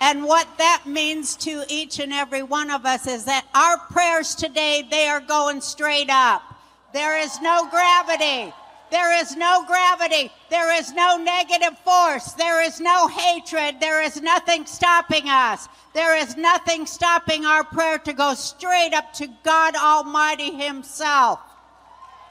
And 0.06 0.22
what 0.22 0.46
that 0.58 0.84
means 0.86 1.34
to 1.38 1.64
each 1.68 1.98
and 1.98 2.12
every 2.12 2.44
one 2.44 2.70
of 2.70 2.86
us 2.86 3.08
is 3.08 3.24
that 3.24 3.44
our 3.52 3.76
prayers 3.90 4.36
today, 4.36 4.86
they 4.88 5.08
are 5.08 5.20
going 5.20 5.60
straight 5.60 6.08
up. 6.08 6.44
There 6.92 7.20
is 7.20 7.40
no 7.40 7.68
gravity. 7.68 8.54
There 8.92 9.20
is 9.20 9.34
no 9.34 9.64
gravity. 9.66 10.30
There 10.48 10.72
is 10.78 10.92
no 10.92 11.16
negative 11.16 11.76
force. 11.80 12.34
There 12.34 12.62
is 12.62 12.80
no 12.80 13.08
hatred. 13.08 13.80
There 13.80 14.00
is 14.00 14.22
nothing 14.22 14.64
stopping 14.64 15.28
us. 15.28 15.66
There 15.92 16.16
is 16.16 16.36
nothing 16.36 16.86
stopping 16.86 17.44
our 17.44 17.64
prayer 17.64 17.98
to 17.98 18.12
go 18.12 18.34
straight 18.34 18.94
up 18.94 19.12
to 19.14 19.26
God 19.42 19.74
Almighty 19.74 20.52
Himself 20.52 21.40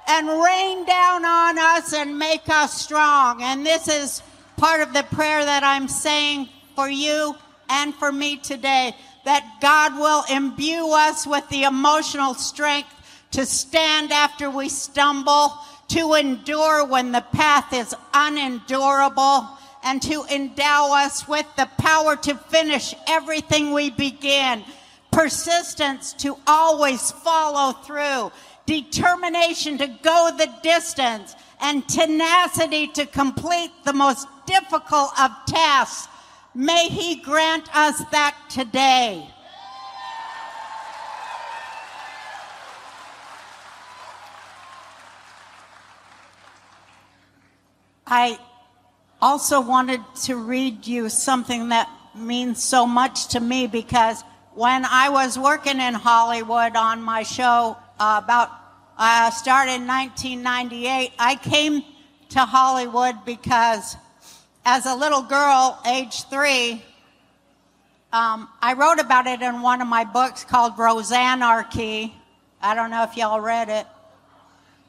and 0.07 0.29
rain 0.29 0.85
down 0.85 1.25
on 1.25 1.59
us 1.59 1.93
and 1.93 2.17
make 2.17 2.47
us 2.47 2.81
strong. 2.81 3.43
And 3.43 3.65
this 3.65 3.89
is 3.89 4.23
part 4.55 4.79
of 4.79 4.93
the 4.93 5.03
prayer 5.11 5.43
that 5.43 5.65
I'm 5.65 5.89
saying 5.89 6.47
for 6.73 6.89
you 6.89 7.35
and 7.69 7.93
for 7.95 8.11
me 8.11 8.37
today 8.37 8.95
that 9.25 9.57
God 9.61 9.95
will 9.95 10.23
imbue 10.29 10.91
us 10.91 11.25
with 11.25 11.47
the 11.49 11.63
emotional 11.63 12.33
strength 12.33 12.89
to 13.31 13.45
stand 13.45 14.11
after 14.11 14.49
we 14.49 14.69
stumble, 14.69 15.53
to 15.89 16.13
endure 16.13 16.85
when 16.85 17.11
the 17.11 17.25
path 17.33 17.73
is 17.73 17.93
unendurable, 18.13 19.47
and 19.83 20.01
to 20.01 20.25
endow 20.31 20.93
us 20.93 21.27
with 21.27 21.45
the 21.57 21.69
power 21.77 22.15
to 22.15 22.35
finish 22.35 22.95
everything 23.07 23.71
we 23.71 23.89
begin, 23.89 24.63
persistence 25.11 26.13
to 26.13 26.37
always 26.47 27.11
follow 27.11 27.71
through, 27.71 28.31
determination 28.65 29.77
to 29.77 29.87
go 30.01 30.31
the 30.37 30.51
distance, 30.63 31.35
and 31.61 31.87
tenacity 31.87 32.87
to 32.87 33.05
complete 33.05 33.71
the 33.85 33.93
most 33.93 34.27
difficult 34.45 35.19
of 35.19 35.31
tasks. 35.45 36.07
May 36.55 36.87
He 36.87 37.15
grant 37.17 37.67
us 37.75 38.01
that 38.11 38.37
today. 38.49 39.29
I 48.07 48.39
also 49.21 49.59
wanted 49.59 49.99
to 50.23 50.37
read 50.37 50.87
you 50.87 51.09
something 51.09 51.69
that 51.69 51.89
means 52.15 52.63
so 52.63 52.85
much 52.85 53.27
to 53.29 53.41
me 53.41 53.67
because 53.67 54.23
when 54.53 54.85
I 54.85 55.09
was 55.09 55.37
working 55.37 55.81
in 55.81 55.93
Hollywood 55.93 56.77
on 56.77 57.01
my 57.01 57.23
show 57.23 57.75
uh, 57.99 58.21
about 58.23 58.49
uh, 58.97 59.29
started 59.29 59.73
in 59.73 59.87
1998, 59.87 61.11
I 61.19 61.35
came 61.35 61.83
to 62.29 62.39
Hollywood 62.39 63.25
because 63.25 63.97
as 64.65 64.87
a 64.87 64.95
little 64.95 65.21
girl, 65.21 65.79
age 65.85 66.23
three, 66.23 66.83
um, 68.11 68.49
I 68.61 68.73
wrote 68.73 68.99
about 68.99 69.27
it 69.27 69.41
in 69.41 69.61
one 69.61 69.79
of 69.79 69.87
my 69.87 70.03
books 70.03 70.43
called 70.43 70.75
Roseannearchy. 70.75 72.11
I 72.61 72.73
don't 72.73 72.89
know 72.89 73.03
if 73.03 73.15
y'all 73.15 73.39
read 73.39 73.69
it, 73.69 73.85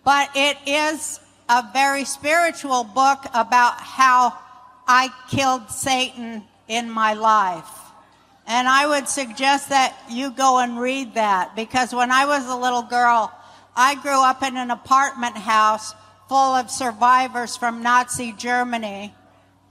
but 0.03 0.31
it 0.35 0.57
is 0.67 1.21
a 1.51 1.63
very 1.75 2.05
spiritual 2.05 2.85
book 2.85 3.25
about 3.35 3.79
how 3.79 4.33
I 4.89 5.11
killed 5.29 5.71
Satan 5.71 6.43
in 6.69 6.91
my 6.91 7.13
life. 7.13 7.69
And 8.47 8.67
I 8.69 8.87
would 8.87 9.09
suggest 9.09 9.69
that 9.69 9.95
you 10.09 10.31
go 10.31 10.61
and 10.61 10.81
read 10.81 11.15
that 11.15 11.55
because 11.55 11.93
when 11.93 12.11
I 12.11 12.25
was 12.25 12.49
a 12.49 12.57
little 12.57 12.83
girl, 12.83 13.31
I 13.77 13.97
grew 13.97 14.23
up 14.23 14.43
in 14.43 14.57
an 14.57 14.71
apartment 14.71 15.37
house 15.37 15.95
full 16.29 16.55
of 16.55 16.71
survivors 16.71 17.57
from 17.57 17.83
Nazi 17.83 18.33
Germany 18.33 19.13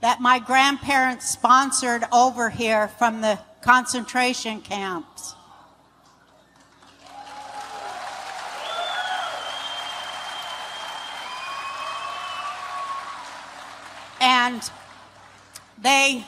that 0.00 0.20
my 0.20 0.38
grandparents 0.38 1.28
sponsored 1.28 2.04
over 2.12 2.50
here 2.50 2.88
from 2.88 3.20
the 3.20 3.38
concentration 3.62 4.60
camps. 4.60 5.36
and 14.20 14.70
they 15.78 16.24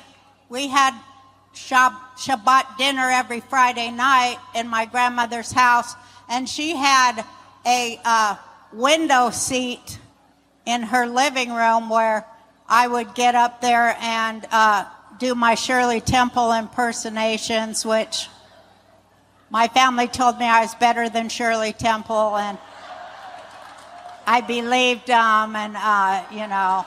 we 0.48 0.68
had 0.68 0.94
Shabbat 1.54 2.78
dinner 2.78 3.10
every 3.10 3.40
Friday 3.40 3.90
night 3.90 4.38
in 4.54 4.68
my 4.68 4.86
grandmother's 4.86 5.52
house, 5.52 5.94
and 6.28 6.48
she 6.48 6.76
had 6.76 7.24
a 7.66 8.00
uh, 8.04 8.36
window 8.72 9.30
seat 9.30 9.98
in 10.64 10.82
her 10.82 11.06
living 11.06 11.52
room 11.52 11.90
where 11.90 12.24
I 12.68 12.86
would 12.86 13.14
get 13.14 13.34
up 13.34 13.60
there 13.60 13.96
and 14.00 14.46
uh, 14.52 14.84
do 15.18 15.34
my 15.34 15.54
Shirley 15.54 16.00
Temple 16.00 16.52
impersonations, 16.52 17.86
which 17.86 18.28
my 19.50 19.68
family 19.68 20.06
told 20.06 20.38
me 20.38 20.44
I 20.44 20.60
was 20.60 20.74
better 20.74 21.08
than 21.08 21.28
Shirley 21.28 21.72
Temple, 21.72 22.36
and 22.36 22.58
I 24.26 24.42
believed 24.42 25.06
them, 25.06 25.56
and 25.56 25.76
uh, 25.76 26.24
you 26.30 26.46
know. 26.46 26.84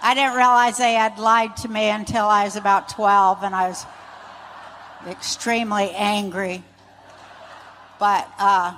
I 0.00 0.14
didn't 0.14 0.36
realize 0.36 0.78
they 0.78 0.94
had 0.94 1.18
lied 1.18 1.56
to 1.58 1.68
me 1.68 1.88
until 1.88 2.26
I 2.26 2.44
was 2.44 2.54
about 2.54 2.88
12 2.88 3.42
and 3.42 3.54
I 3.54 3.68
was 3.68 3.84
extremely 5.08 5.90
angry. 5.90 6.62
But 7.98 8.28
uh, 8.38 8.76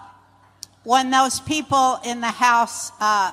when 0.83 1.11
those 1.11 1.39
people 1.41 2.01
in 2.05 2.23
the 2.23 2.29
house 2.29 2.91
uh, 3.01 3.33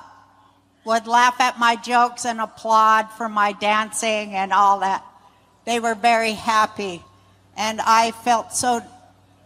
would 0.88 1.06
laugh 1.06 1.38
at 1.38 1.58
my 1.58 1.76
jokes 1.76 2.24
and 2.24 2.40
applaud 2.40 3.10
for 3.12 3.28
my 3.28 3.52
dancing 3.52 4.34
and 4.34 4.54
all 4.54 4.80
that, 4.80 5.04
they 5.66 5.78
were 5.78 5.94
very 5.94 6.32
happy. 6.32 7.02
And 7.58 7.78
I 7.82 8.10
felt 8.10 8.54
so 8.54 8.80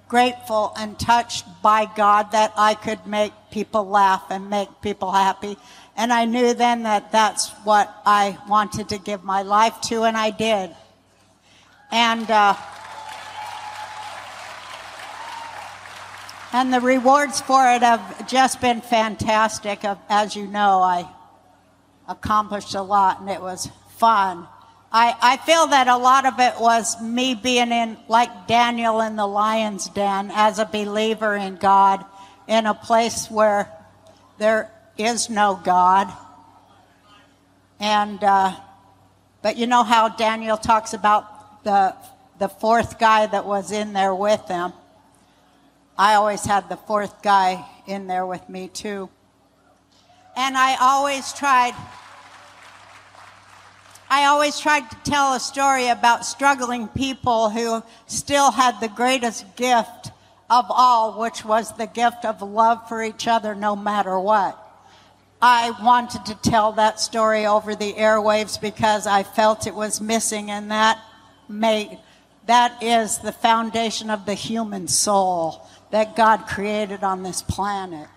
grateful 0.07 0.73
and 0.79 0.97
touched 1.01 1.45
by 1.61 1.91
God 1.97 2.31
that 2.31 2.53
I 2.57 2.75
could 2.75 3.09
make 3.09 3.33
people 3.51 3.89
laugh 3.89 4.23
and 4.31 4.49
make 4.51 4.69
people 4.83 5.11
happy. 5.11 5.57
And 5.97 6.13
I 6.13 6.27
knew 6.27 6.55
then 6.55 6.85
that 6.85 7.11
that's 7.11 7.51
what 7.65 7.93
I 8.07 8.39
wanted 8.49 8.91
to 8.91 8.99
give 8.99 9.25
my 9.25 9.43
life 9.43 9.81
to, 9.89 10.05
and 10.05 10.17
I 10.17 10.31
did. 10.31 10.71
And, 11.91 12.31
uh, 12.31 12.55
and 16.53 16.73
the 16.73 16.81
rewards 16.81 17.41
for 17.41 17.67
it 17.73 17.83
have 17.83 18.29
just 18.29 18.61
been 18.61 18.81
fantastic. 18.81 19.81
As 20.09 20.37
you 20.37 20.47
know, 20.47 20.81
I 20.81 21.09
accomplished 22.13 22.75
a 22.75 22.83
lot, 22.83 23.21
and 23.21 23.29
it 23.31 23.41
was 23.41 23.69
fun. 23.97 24.47
I, 24.93 25.17
I 25.23 25.37
feel 25.39 25.69
that 25.69 25.89
a 25.89 25.97
lot 25.97 26.27
of 26.27 26.39
it 26.39 26.61
was 26.61 27.01
me 27.01 27.35
being 27.35 27.73
in, 27.73 27.97
like 28.09 28.47
Daniel 28.47 29.01
in 29.01 29.17
the 29.17 29.27
lion's 29.27 29.89
den, 29.89 30.31
as 30.33 30.59
a 30.59 30.67
believer 30.67 31.35
in 31.35 31.57
God, 31.57 32.05
in 32.47 32.67
a 32.67 32.75
place 32.75 33.31
where 33.31 33.73
there 34.39 34.71
is 34.99 35.31
no 35.31 35.59
God. 35.65 36.13
And, 37.81 38.23
uh, 38.23 38.55
but 39.41 39.57
you 39.57 39.67
know 39.67 39.83
how 39.83 40.09
Daniel 40.09 40.57
talks 40.57 40.93
about 40.93 41.65
the, 41.65 41.97
the 42.39 42.49
fourth 42.49 42.99
guy 42.99 43.27
that 43.27 43.47
was 43.47 43.73
in 43.73 43.93
there 43.95 44.15
with 44.15 44.47
him. 44.47 44.73
I 45.97 46.15
always 46.15 46.45
had 46.45 46.69
the 46.69 46.77
fourth 46.77 47.23
guy 47.23 47.65
in 47.87 48.07
there 48.07 48.27
with 48.27 48.49
me 48.49 48.69
too. 48.69 49.09
And 50.37 50.57
I 50.57 50.77
always 50.81 51.33
tried, 51.33 51.75
I 54.15 54.27
always 54.27 54.61
tried 54.61 54.91
to 54.91 55.11
tell 55.11 55.33
a 55.33 55.41
story 55.41 55.89
about 55.89 56.27
struggling 56.27 56.87
people 56.87 57.49
who 57.49 57.83
still 58.07 58.51
had 58.51 58.79
the 58.79 58.89
greatest 58.89 59.57
gift 59.57 60.11
of 60.51 60.67
all, 60.69 61.19
which 61.19 61.47
was 61.47 61.75
the 61.75 61.87
gift 61.87 62.27
of 62.27 62.43
love 62.43 62.87
for 62.91 63.03
each 63.03 63.27
other 63.27 63.55
no 63.55 63.75
matter 63.75 64.21
what. 64.21 64.59
I 65.41 65.71
wanted 65.83 66.27
to 66.27 66.35
tell 66.35 66.73
that 66.73 67.01
story 67.01 67.47
over 67.47 67.75
the 67.75 67.95
airwaves 67.95 68.61
because 68.61 69.07
I 69.07 69.23
felt 69.23 69.67
it 69.67 69.75
was 69.75 69.99
missing, 70.03 70.51
and 70.51 70.71
that 70.71 70.99
made 71.49 71.99
that 72.45 72.83
is 72.83 73.17
the 73.17 73.33
foundation 73.33 74.11
of 74.11 74.27
the 74.27 74.35
human 74.35 74.89
soul 74.89 75.67
that 75.91 76.17
God 76.17 76.47
created 76.47 77.03
on 77.03 77.23
this 77.23 77.41
planet. 77.41 78.09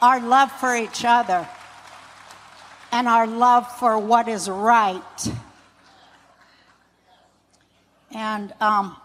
Our 0.00 0.20
love 0.20 0.50
for 0.52 0.74
each 0.74 1.04
other 1.04 1.46
and 2.92 3.08
our 3.08 3.26
love 3.26 3.70
for 3.78 3.98
what 3.98 4.28
is 4.28 4.48
right. 4.48 5.28
And 8.10 8.52
um, 8.60 8.96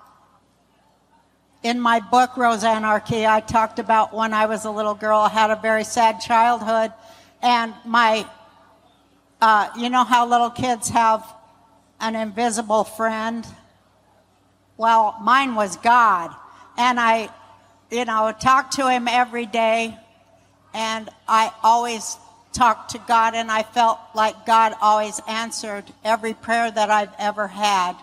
in 1.61 1.80
my 1.80 1.99
book, 1.99 2.31
Roseannearchy, 2.31 3.27
I 3.27 3.39
talked 3.41 3.80
about 3.80 4.14
when 4.14 4.34
I 4.34 4.45
was 4.45 4.65
a 4.65 4.72
little 4.72 4.95
girl, 4.95 5.27
had 5.27 5.51
a 5.51 5.55
very 5.55 5.84
sad 5.84 6.19
childhood 6.19 6.91
and 7.43 7.73
my, 7.84 8.26
uh, 9.41 9.69
you 9.77 9.89
know 9.89 10.05
how 10.05 10.26
little 10.26 10.49
kids 10.49 10.88
have 10.89 11.26
an 11.99 12.15
invisible 12.15 12.85
friend? 12.85 13.45
Well, 14.77 15.18
mine 15.22 15.53
was 15.55 15.76
God. 15.77 16.34
And 16.77 16.99
I, 16.99 17.30
you 17.91 18.05
know, 18.05 18.34
talked 18.39 18.77
to 18.77 18.89
him 18.89 19.10
every 19.10 19.45
day. 19.45 19.97
And 20.73 21.10
I 21.27 21.51
always 21.61 22.18
talked 22.53 22.91
to 22.91 22.99
God, 22.99 23.34
and 23.35 23.51
I 23.51 23.63
felt 23.63 23.99
like 24.13 24.45
God 24.45 24.73
always 24.81 25.19
answered 25.27 25.85
every 26.03 26.34
prayer 26.34 26.69
that 26.71 26.89
I've 26.89 27.13
ever 27.19 27.47
had. 27.47 27.95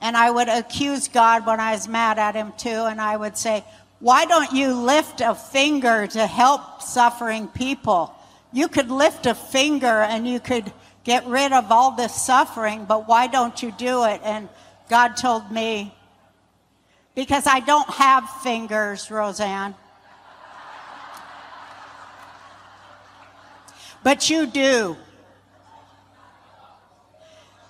And 0.00 0.16
I 0.16 0.30
would 0.30 0.48
accuse 0.48 1.08
God 1.08 1.46
when 1.46 1.60
I 1.60 1.72
was 1.72 1.88
mad 1.88 2.18
at 2.18 2.34
him 2.34 2.52
too, 2.56 2.68
and 2.68 3.00
I 3.00 3.16
would 3.16 3.36
say, 3.36 3.64
Why 4.00 4.26
don't 4.26 4.52
you 4.52 4.74
lift 4.74 5.20
a 5.20 5.34
finger 5.34 6.06
to 6.08 6.26
help 6.26 6.82
suffering 6.82 7.48
people? 7.48 8.14
You 8.52 8.68
could 8.68 8.90
lift 8.90 9.26
a 9.26 9.34
finger 9.34 9.86
and 9.86 10.28
you 10.28 10.38
could 10.38 10.72
get 11.02 11.26
rid 11.26 11.52
of 11.52 11.72
all 11.72 11.92
this 11.92 12.14
suffering, 12.14 12.84
but 12.84 13.08
why 13.08 13.26
don't 13.26 13.62
you 13.62 13.72
do 13.72 14.04
it? 14.04 14.20
And 14.24 14.48
God 14.88 15.16
told 15.16 15.50
me, 15.50 15.94
Because 17.14 17.46
I 17.46 17.60
don't 17.60 17.88
have 17.90 18.28
fingers, 18.42 19.10
Roseanne. 19.10 19.74
But 24.04 24.30
you 24.30 24.46
do. 24.46 24.96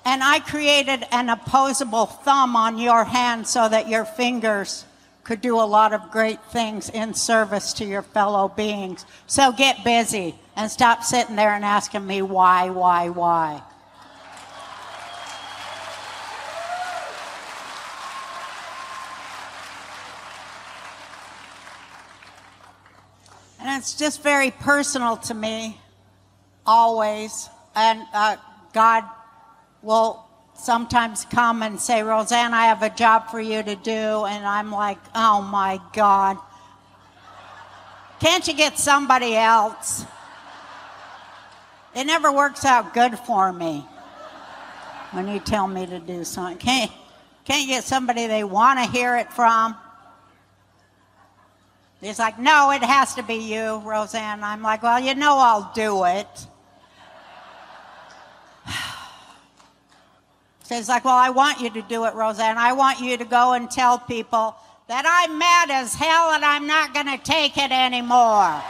And 0.04 0.22
I 0.22 0.40
created 0.40 1.06
an 1.10 1.30
opposable 1.30 2.04
thumb 2.04 2.56
on 2.56 2.78
your 2.78 3.04
hand 3.04 3.46
so 3.46 3.66
that 3.66 3.88
your 3.88 4.04
fingers 4.04 4.84
could 5.22 5.40
do 5.40 5.58
a 5.58 5.64
lot 5.64 5.94
of 5.94 6.10
great 6.10 6.42
things 6.50 6.90
in 6.90 7.14
service 7.14 7.72
to 7.74 7.86
your 7.86 8.02
fellow 8.02 8.48
beings. 8.48 9.06
So 9.26 9.52
get 9.52 9.82
busy 9.82 10.34
and 10.56 10.70
stop 10.70 11.02
sitting 11.02 11.36
there 11.36 11.54
and 11.54 11.64
asking 11.64 12.06
me 12.06 12.20
why, 12.20 12.68
why, 12.68 13.08
why. 13.08 13.62
And 23.58 23.80
it's 23.80 23.94
just 23.94 24.22
very 24.22 24.50
personal 24.50 25.16
to 25.16 25.32
me, 25.32 25.80
always. 26.66 27.48
And 27.74 28.02
uh, 28.12 28.36
God 28.72 29.04
will 29.82 30.24
sometimes 30.54 31.24
come 31.26 31.62
and 31.62 31.80
say, 31.80 32.02
Roseanne, 32.02 32.54
I 32.54 32.66
have 32.66 32.82
a 32.82 32.90
job 32.90 33.30
for 33.30 33.40
you 33.40 33.62
to 33.62 33.76
do. 33.76 33.90
And 34.24 34.46
I'm 34.46 34.70
like, 34.70 34.98
oh 35.14 35.42
my 35.42 35.80
God. 35.92 36.38
Can't 38.20 38.46
you 38.46 38.54
get 38.54 38.78
somebody 38.78 39.36
else? 39.36 40.04
It 41.94 42.04
never 42.04 42.32
works 42.32 42.64
out 42.64 42.94
good 42.94 43.18
for 43.18 43.52
me 43.52 43.84
when 45.12 45.28
you 45.28 45.38
tell 45.38 45.68
me 45.68 45.86
to 45.86 46.00
do 46.00 46.24
something. 46.24 46.58
Can't, 46.58 46.90
can't 47.44 47.68
get 47.68 47.84
somebody 47.84 48.26
they 48.26 48.42
want 48.42 48.78
to 48.80 48.90
hear 48.90 49.16
it 49.16 49.32
from? 49.32 49.76
He's 52.00 52.18
like, 52.18 52.38
no, 52.38 52.70
it 52.70 52.82
has 52.82 53.14
to 53.14 53.22
be 53.22 53.36
you, 53.36 53.78
Roseanne. 53.78 54.42
I'm 54.42 54.62
like, 54.62 54.82
well, 54.82 55.00
you 55.00 55.14
know 55.14 55.38
I'll 55.38 55.72
do 55.74 56.04
it. 56.04 56.46
So 60.64 60.74
he's 60.74 60.88
like, 60.88 61.04
Well, 61.04 61.14
I 61.14 61.30
want 61.30 61.60
you 61.60 61.70
to 61.70 61.82
do 61.82 62.04
it, 62.06 62.14
Roseanne. 62.14 62.58
I 62.58 62.72
want 62.72 63.00
you 63.00 63.16
to 63.16 63.24
go 63.24 63.52
and 63.52 63.70
tell 63.70 63.98
people 63.98 64.56
that 64.88 65.04
I'm 65.06 65.38
mad 65.38 65.70
as 65.70 65.94
hell 65.94 66.32
and 66.32 66.44
I'm 66.44 66.66
not 66.66 66.92
going 66.92 67.06
to 67.06 67.18
take 67.18 67.56
it 67.56 67.70
anymore. 67.70 68.62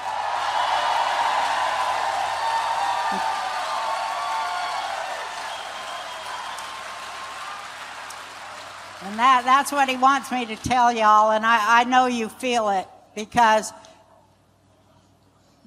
And 9.05 9.19
that, 9.19 9.43
that's 9.45 9.71
what 9.71 9.89
he 9.89 9.97
wants 9.97 10.33
me 10.33 10.47
to 10.47 10.57
tell 10.57 10.91
y'all, 10.91 11.31
and 11.33 11.45
I, 11.45 11.83
I 11.83 11.85
know 11.85 12.07
you 12.07 12.29
feel 12.29 12.71
it 12.71 12.89
because 13.15 13.73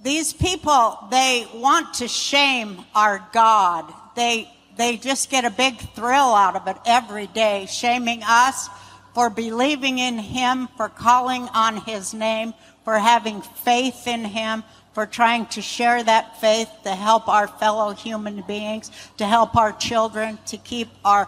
these 0.01 0.33
people, 0.33 0.97
they 1.11 1.47
want 1.53 1.93
to 1.95 2.07
shame 2.07 2.83
our 2.95 3.25
God. 3.31 3.93
They, 4.15 4.49
they 4.77 4.97
just 4.97 5.29
get 5.29 5.45
a 5.45 5.49
big 5.49 5.79
thrill 5.95 6.33
out 6.33 6.55
of 6.55 6.67
it 6.67 6.77
every 6.85 7.27
day, 7.27 7.65
shaming 7.69 8.21
us 8.23 8.69
for 9.13 9.29
believing 9.29 9.97
in 9.99 10.19
Him, 10.19 10.69
for 10.77 10.89
calling 10.89 11.49
on 11.49 11.77
His 11.77 12.13
name, 12.13 12.53
for 12.83 12.97
having 12.97 13.41
faith 13.41 14.07
in 14.07 14.23
Him, 14.23 14.63
for 14.93 15.05
trying 15.05 15.45
to 15.47 15.61
share 15.61 16.03
that 16.03 16.39
faith 16.39 16.69
to 16.83 16.91
help 16.91 17.27
our 17.27 17.47
fellow 17.47 17.93
human 17.93 18.41
beings, 18.47 18.91
to 19.17 19.25
help 19.25 19.55
our 19.55 19.71
children, 19.71 20.37
to 20.45 20.57
keep 20.57 20.87
our 21.03 21.27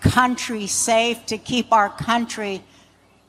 country 0.00 0.66
safe, 0.66 1.24
to 1.26 1.38
keep 1.38 1.72
our 1.72 1.90
country, 1.90 2.62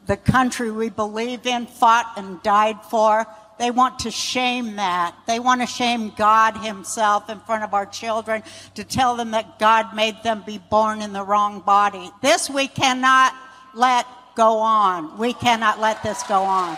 the 0.05 0.17
country 0.17 0.71
we 0.71 0.89
believe 0.89 1.45
in, 1.45 1.65
fought 1.65 2.13
and 2.17 2.41
died 2.43 2.81
for. 2.89 3.25
They 3.59 3.71
want 3.71 3.99
to 3.99 4.11
shame 4.11 4.75
that. 4.75 5.15
They 5.25 5.39
want 5.39 5.61
to 5.61 5.67
shame 5.67 6.11
God 6.15 6.57
Himself 6.57 7.29
in 7.29 7.39
front 7.39 7.63
of 7.63 7.73
our 7.73 7.85
children 7.85 8.43
to 8.75 8.83
tell 8.83 9.15
them 9.15 9.31
that 9.31 9.59
God 9.59 9.95
made 9.95 10.21
them 10.23 10.43
be 10.45 10.57
born 10.57 11.01
in 11.01 11.13
the 11.13 11.23
wrong 11.23 11.61
body. 11.61 12.11
This 12.21 12.49
we 12.49 12.67
cannot 12.67 13.33
let 13.73 14.05
go 14.35 14.57
on. 14.59 15.17
We 15.17 15.33
cannot 15.33 15.79
let 15.79 16.03
this 16.03 16.21
go 16.23 16.43
on. 16.43 16.77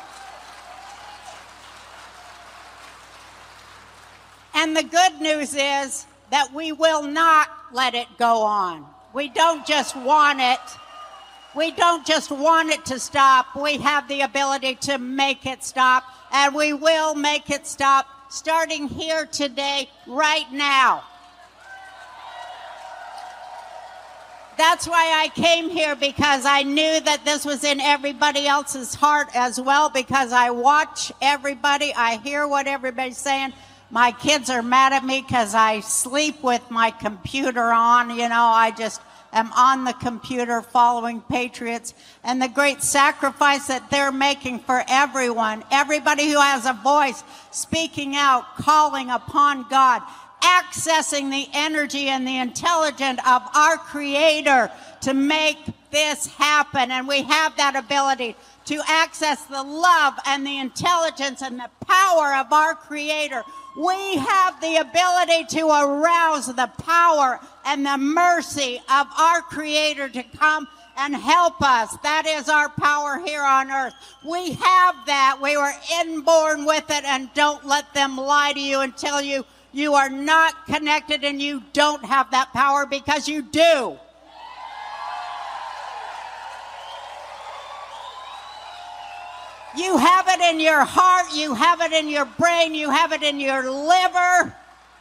And 4.55 4.75
the 4.75 4.83
good 4.83 5.21
news 5.21 5.53
is 5.53 6.05
that 6.31 6.53
we 6.53 6.71
will 6.71 7.03
not 7.03 7.49
let 7.73 7.95
it 7.95 8.07
go 8.17 8.41
on. 8.41 8.85
We 9.13 9.29
don't 9.29 9.65
just 9.65 9.95
want 9.95 10.39
it. 10.39 10.59
We 11.59 11.71
don't 11.71 12.07
just 12.07 12.31
want 12.31 12.69
it 12.69 12.85
to 12.85 12.99
stop. 12.99 13.53
We 13.53 13.79
have 13.79 14.07
the 14.07 14.21
ability 14.21 14.75
to 14.75 14.97
make 14.97 15.45
it 15.45 15.61
stop, 15.61 16.05
and 16.31 16.55
we 16.55 16.71
will 16.71 17.15
make 17.15 17.49
it 17.49 17.67
stop 17.67 18.07
starting 18.29 18.87
here 18.87 19.25
today, 19.25 19.89
right 20.07 20.49
now. 20.53 21.03
That's 24.57 24.87
why 24.87 25.21
I 25.21 25.27
came 25.35 25.69
here 25.69 25.97
because 25.97 26.45
I 26.45 26.63
knew 26.63 27.01
that 27.01 27.25
this 27.25 27.43
was 27.43 27.65
in 27.65 27.81
everybody 27.81 28.47
else's 28.47 28.95
heart 28.95 29.27
as 29.35 29.59
well 29.59 29.89
because 29.89 30.31
I 30.31 30.51
watch 30.51 31.11
everybody, 31.21 31.93
I 31.93 32.21
hear 32.23 32.47
what 32.47 32.67
everybody's 32.67 33.17
saying. 33.17 33.51
My 33.91 34.13
kids 34.13 34.49
are 34.49 34.61
mad 34.61 34.93
at 34.93 35.03
me 35.03 35.19
because 35.19 35.53
I 35.53 35.81
sleep 35.81 36.41
with 36.41 36.71
my 36.71 36.91
computer 36.91 37.65
on. 37.65 38.11
You 38.11 38.29
know, 38.29 38.45
I 38.45 38.71
just 38.71 39.01
am 39.31 39.51
on 39.53 39.83
the 39.83 39.93
computer 39.93 40.61
following 40.61 41.21
Patriots 41.21 41.93
and 42.23 42.41
the 42.41 42.47
great 42.47 42.81
sacrifice 42.81 43.67
that 43.67 43.89
they're 43.89 44.11
making 44.11 44.59
for 44.59 44.83
everyone. 44.87 45.63
Everybody 45.71 46.31
who 46.31 46.39
has 46.39 46.65
a 46.65 46.73
voice 46.73 47.23
speaking 47.51 48.15
out, 48.15 48.55
calling 48.55 49.09
upon 49.09 49.67
God, 49.69 50.01
accessing 50.41 51.29
the 51.31 51.47
energy 51.53 52.07
and 52.07 52.27
the 52.27 52.37
intelligence 52.37 53.19
of 53.27 53.41
our 53.55 53.77
Creator 53.77 54.71
to 55.01 55.13
make 55.13 55.57
this 55.91 56.27
happen. 56.27 56.91
And 56.91 57.07
we 57.07 57.23
have 57.23 57.55
that 57.57 57.75
ability 57.75 58.35
to 58.65 58.81
access 58.87 59.45
the 59.45 59.63
love 59.63 60.13
and 60.25 60.45
the 60.45 60.59
intelligence 60.59 61.41
and 61.41 61.59
the 61.59 61.69
power 61.87 62.35
of 62.35 62.53
our 62.53 62.75
Creator 62.75 63.43
we 63.75 64.15
have 64.15 64.59
the 64.61 64.77
ability 64.77 65.45
to 65.57 65.67
arouse 65.67 66.47
the 66.47 66.71
power 66.79 67.39
and 67.65 67.85
the 67.85 67.97
mercy 67.97 68.81
of 68.89 69.07
our 69.17 69.41
Creator 69.41 70.09
to 70.09 70.23
come 70.23 70.67
and 70.97 71.15
help 71.15 71.61
us. 71.61 71.95
That 72.03 72.25
is 72.25 72.49
our 72.49 72.69
power 72.69 73.19
here 73.23 73.43
on 73.43 73.71
earth. 73.71 73.93
We 74.23 74.51
have 74.51 74.95
that. 75.05 75.39
We 75.41 75.55
were 75.55 75.71
inborn 76.01 76.65
with 76.65 76.89
it, 76.89 77.05
and 77.05 77.33
don't 77.33 77.65
let 77.65 77.93
them 77.93 78.17
lie 78.17 78.53
to 78.53 78.59
you 78.59 78.81
and 78.81 78.95
tell 78.97 79.21
you 79.21 79.45
you 79.71 79.93
are 79.93 80.09
not 80.09 80.65
connected 80.65 81.23
and 81.23 81.41
you 81.41 81.63
don't 81.73 82.03
have 82.03 82.31
that 82.31 82.51
power 82.53 82.85
because 82.85 83.27
you 83.27 83.41
do. 83.41 83.97
You 89.79 89.95
have 89.95 90.27
it 90.27 90.41
in 90.41 90.59
your 90.59 90.83
heart, 90.83 91.33
you 91.33 91.53
have 91.53 91.79
it 91.79 91.93
in 91.93 92.09
your 92.09 92.25
brain, 92.25 92.75
you 92.75 92.89
have 92.89 93.13
it 93.13 93.23
in 93.23 93.39
your 93.39 93.71
liver, 93.71 94.53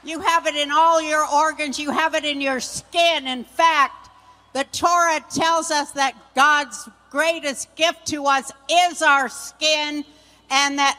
you 0.05 0.21
have 0.21 0.47
it 0.47 0.55
in 0.55 0.71
all 0.71 1.03
your 1.03 1.27
organs, 1.29 1.81
you 1.81 1.91
have 1.91 2.15
it 2.15 2.25
in 2.25 2.41
your 2.41 2.61
skin. 2.61 3.27
In 3.27 3.43
fact, 3.43 4.09
the 4.53 4.63
Torah 4.71 5.19
tells 5.35 5.73
us 5.73 5.91
that 5.93 6.15
God's 6.37 6.89
greatest 7.11 7.75
gift 7.75 8.07
to 8.07 8.27
us 8.27 8.53
is 8.71 9.03
our 9.03 9.29
skin, 9.29 10.05
and 10.49 10.79
that 10.79 10.97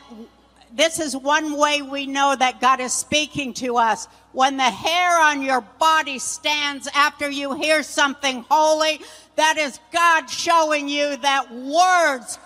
this 0.76 1.00
is 1.00 1.16
one 1.16 1.58
way 1.58 1.82
we 1.82 2.06
know 2.06 2.36
that 2.38 2.60
God 2.60 2.82
is 2.82 2.92
speaking 2.92 3.54
to 3.56 3.78
us. 3.78 4.10
When 4.34 4.58
the 4.58 4.64
hair 4.64 5.22
on 5.22 5.42
your 5.42 5.62
body 5.62 6.20
stands 6.20 6.90
after 6.94 7.30
you 7.30 7.54
hear 7.54 7.82
something 7.82 8.46
holy, 8.50 9.00
that 9.38 9.58
is 9.58 9.80
God 9.94 10.30
showing 10.30 10.90
you 10.90 11.16
that 11.18 11.50
words 11.54 12.38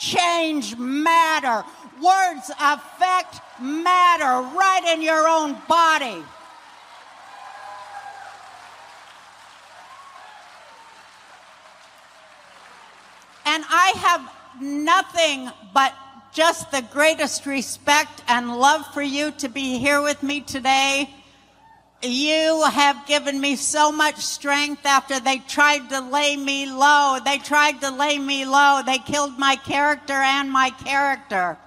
change 0.00 0.76
matter. 0.76 1.62
Words 2.02 2.50
affect 2.58 3.40
matter 3.60 4.42
right 4.56 4.92
in 4.94 5.02
your 5.02 5.28
own 5.28 5.56
body. 5.68 6.24
And 13.44 13.64
I 13.68 13.92
have 13.96 14.62
nothing 14.62 15.50
but 15.74 15.94
just 16.32 16.70
the 16.70 16.82
greatest 16.92 17.44
respect 17.44 18.22
and 18.28 18.56
love 18.56 18.86
for 18.94 19.02
you 19.02 19.32
to 19.32 19.48
be 19.48 19.78
here 19.78 20.00
with 20.00 20.22
me 20.22 20.40
today. 20.40 21.10
You 22.02 22.62
have 22.64 23.06
given 23.06 23.38
me 23.38 23.56
so 23.56 23.92
much 23.92 24.16
strength 24.16 24.86
after 24.86 25.20
they 25.20 25.38
tried 25.38 25.90
to 25.90 26.00
lay 26.00 26.34
me 26.34 26.64
low. 26.64 27.18
They 27.22 27.36
tried 27.36 27.82
to 27.82 27.90
lay 27.90 28.18
me 28.18 28.46
low. 28.46 28.80
They 28.84 28.98
killed 28.98 29.38
my 29.38 29.56
character 29.56 30.14
and 30.14 30.50
my 30.50 30.70
character. 30.70 31.58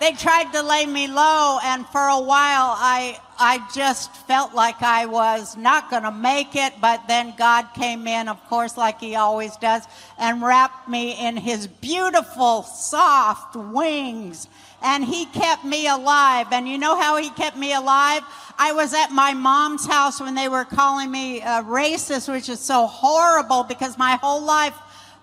They 0.00 0.12
tried 0.12 0.52
to 0.52 0.62
lay 0.62 0.84
me 0.84 1.06
low, 1.06 1.58
and 1.62 1.86
for 1.86 2.06
a 2.06 2.20
while, 2.20 2.74
I, 2.76 3.18
I 3.38 3.66
just 3.74 4.14
felt 4.26 4.54
like 4.54 4.82
I 4.82 5.06
was 5.06 5.56
not 5.56 5.90
going 5.90 6.02
to 6.02 6.12
make 6.12 6.54
it. 6.54 6.74
But 6.80 7.08
then 7.08 7.34
God 7.36 7.68
came 7.74 8.06
in, 8.06 8.28
of 8.28 8.42
course, 8.48 8.76
like 8.76 9.00
He 9.00 9.16
always 9.16 9.56
does, 9.56 9.84
and 10.18 10.42
wrapped 10.42 10.88
me 10.88 11.12
in 11.12 11.36
His 11.36 11.66
beautiful, 11.66 12.62
soft 12.62 13.56
wings. 13.56 14.48
And 14.82 15.04
He 15.04 15.26
kept 15.26 15.64
me 15.64 15.88
alive. 15.88 16.48
And 16.52 16.68
you 16.68 16.78
know 16.78 17.00
how 17.00 17.16
He 17.16 17.30
kept 17.30 17.56
me 17.56 17.74
alive? 17.74 18.22
I 18.58 18.72
was 18.72 18.94
at 18.94 19.12
my 19.12 19.34
mom's 19.34 19.86
house 19.86 20.20
when 20.20 20.34
they 20.34 20.48
were 20.48 20.64
calling 20.64 21.10
me 21.10 21.40
a 21.40 21.62
racist, 21.62 22.32
which 22.32 22.48
is 22.48 22.60
so 22.60 22.86
horrible 22.86 23.64
because 23.64 23.98
my 23.98 24.18
whole 24.22 24.42
life 24.42 24.74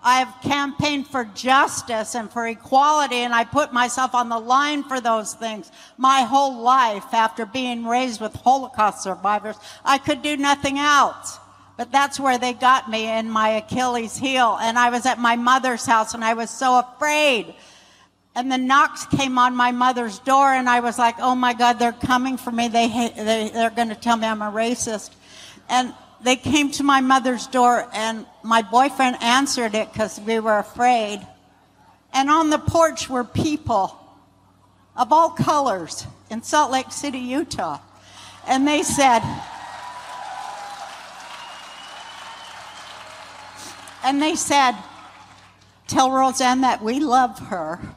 I've 0.05 0.41
campaigned 0.41 1.07
for 1.07 1.23
justice 1.23 2.13
and 2.13 2.29
for 2.29 2.45
equality, 2.45 3.15
and 3.15 3.33
I 3.33 3.45
put 3.45 3.71
myself 3.71 4.13
on 4.13 4.27
the 4.27 4.37
line 4.37 4.83
for 4.83 4.99
those 4.99 5.33
things. 5.33 5.71
My 5.97 6.23
whole 6.23 6.61
life, 6.61 7.13
after 7.13 7.45
being 7.45 7.85
raised 7.85 8.19
with 8.19 8.35
Holocaust 8.35 9.01
survivors, 9.01 9.55
I 9.85 9.97
could 9.97 10.21
do 10.21 10.35
nothing 10.35 10.77
else. 10.77 11.39
But 11.77 11.91
that's 11.91 12.19
where 12.19 12.37
they 12.37 12.53
got 12.53 12.89
me 12.89 13.09
in 13.09 13.29
my 13.29 13.49
Achilles 13.49 14.17
heel. 14.17 14.57
And 14.61 14.77
I 14.77 14.89
was 14.89 15.05
at 15.05 15.19
my 15.19 15.37
mother's 15.37 15.85
house, 15.85 16.13
and 16.13 16.23
I 16.23 16.33
was 16.33 16.49
so 16.49 16.79
afraid. 16.79 17.55
And 18.35 18.51
the 18.51 18.57
knocks 18.57 19.05
came 19.05 19.37
on 19.37 19.55
my 19.55 19.71
mother's 19.71 20.19
door, 20.19 20.51
and 20.53 20.67
I 20.67 20.79
was 20.79 20.97
like, 20.97 21.15
oh 21.19 21.35
my 21.35 21.53
God, 21.53 21.77
they're 21.77 21.91
coming 21.91 22.37
for 22.37 22.51
me. 22.51 22.67
They, 22.67 22.87
they, 22.87 23.51
they're 23.53 23.69
going 23.69 23.89
to 23.89 23.95
tell 23.95 24.17
me 24.17 24.27
I'm 24.27 24.41
a 24.41 24.51
racist. 24.51 25.11
And 25.69 25.93
they 26.23 26.37
came 26.37 26.71
to 26.71 26.83
my 26.83 27.01
mother's 27.01 27.47
door 27.47 27.87
and 27.93 28.25
my 28.43 28.61
boyfriend 28.61 29.17
answered 29.21 29.75
it 29.75 29.91
because 29.91 30.19
we 30.21 30.39
were 30.39 30.57
afraid. 30.57 31.25
And 32.13 32.29
on 32.29 32.49
the 32.49 32.59
porch 32.59 33.09
were 33.09 33.25
people 33.25 33.99
of 34.95 35.11
all 35.11 35.31
colors 35.31 36.07
in 36.29 36.41
Salt 36.41 36.71
Lake 36.71 36.91
City, 36.91 37.19
Utah. 37.19 37.79
And 38.47 38.67
they 38.67 38.83
said, 38.83 39.21
and 44.03 44.21
they 44.21 44.35
said, 44.35 44.75
tell 45.87 46.11
Roseanne 46.11 46.61
that 46.61 46.81
we 46.81 46.99
love 46.99 47.37
her. 47.39 47.95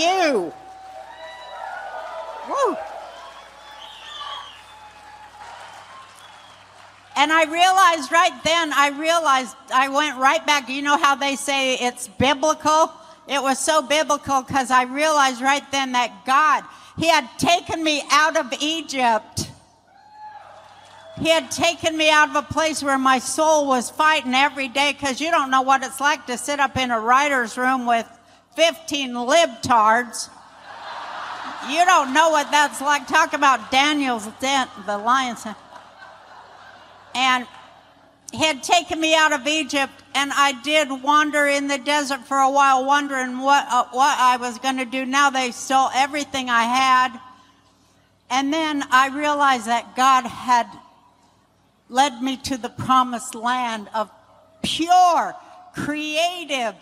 you. 0.00 0.52
Woo. 2.48 2.76
And 7.16 7.29
I 7.40 7.44
realized 7.44 8.12
right 8.12 8.44
then, 8.44 8.70
I 8.74 8.88
realized 8.90 9.56
I 9.72 9.88
went 9.88 10.18
right 10.18 10.46
back. 10.46 10.68
You 10.68 10.82
know 10.82 10.98
how 10.98 11.14
they 11.14 11.36
say 11.36 11.72
it's 11.76 12.06
biblical? 12.06 12.92
It 13.26 13.40
was 13.40 13.58
so 13.58 13.80
biblical 13.80 14.42
because 14.42 14.70
I 14.70 14.82
realized 14.82 15.40
right 15.40 15.64
then 15.72 15.92
that 15.92 16.26
God, 16.26 16.64
He 16.98 17.08
had 17.08 17.26
taken 17.38 17.82
me 17.82 18.02
out 18.10 18.36
of 18.36 18.52
Egypt. 18.60 19.48
He 21.18 21.30
had 21.30 21.50
taken 21.50 21.96
me 21.96 22.10
out 22.10 22.28
of 22.28 22.36
a 22.36 22.42
place 22.42 22.82
where 22.82 22.98
my 22.98 23.18
soul 23.18 23.66
was 23.66 23.88
fighting 23.88 24.34
every 24.34 24.68
day 24.68 24.92
because 24.92 25.18
you 25.18 25.30
don't 25.30 25.50
know 25.50 25.62
what 25.62 25.82
it's 25.82 25.98
like 25.98 26.26
to 26.26 26.36
sit 26.36 26.60
up 26.60 26.76
in 26.76 26.90
a 26.90 27.00
writer's 27.00 27.56
room 27.56 27.86
with 27.86 28.06
15 28.54 29.14
libtards. 29.14 30.28
You 31.70 31.86
don't 31.86 32.12
know 32.12 32.28
what 32.28 32.50
that's 32.50 32.82
like. 32.82 33.06
Talk 33.06 33.32
about 33.32 33.70
Daniel's 33.70 34.26
den, 34.40 34.68
the 34.84 34.98
lions. 34.98 35.46
And 37.14 37.46
he 38.32 38.44
had 38.44 38.62
taken 38.62 39.00
me 39.00 39.14
out 39.14 39.32
of 39.32 39.46
Egypt, 39.46 39.92
and 40.14 40.30
I 40.32 40.52
did 40.62 40.88
wander 41.02 41.46
in 41.46 41.66
the 41.66 41.78
desert 41.78 42.20
for 42.26 42.38
a 42.38 42.50
while, 42.50 42.84
wondering 42.84 43.38
what, 43.38 43.66
uh, 43.68 43.86
what 43.90 44.18
I 44.18 44.36
was 44.36 44.58
going 44.58 44.76
to 44.78 44.84
do. 44.84 45.04
Now 45.04 45.30
they 45.30 45.50
stole 45.50 45.90
everything 45.94 46.48
I 46.48 46.62
had. 46.62 47.18
And 48.30 48.52
then 48.52 48.84
I 48.90 49.08
realized 49.08 49.66
that 49.66 49.96
God 49.96 50.24
had 50.24 50.68
led 51.88 52.22
me 52.22 52.36
to 52.36 52.56
the 52.56 52.68
promised 52.68 53.34
land 53.34 53.88
of 53.92 54.08
pure, 54.62 55.34
creative, 55.74 56.74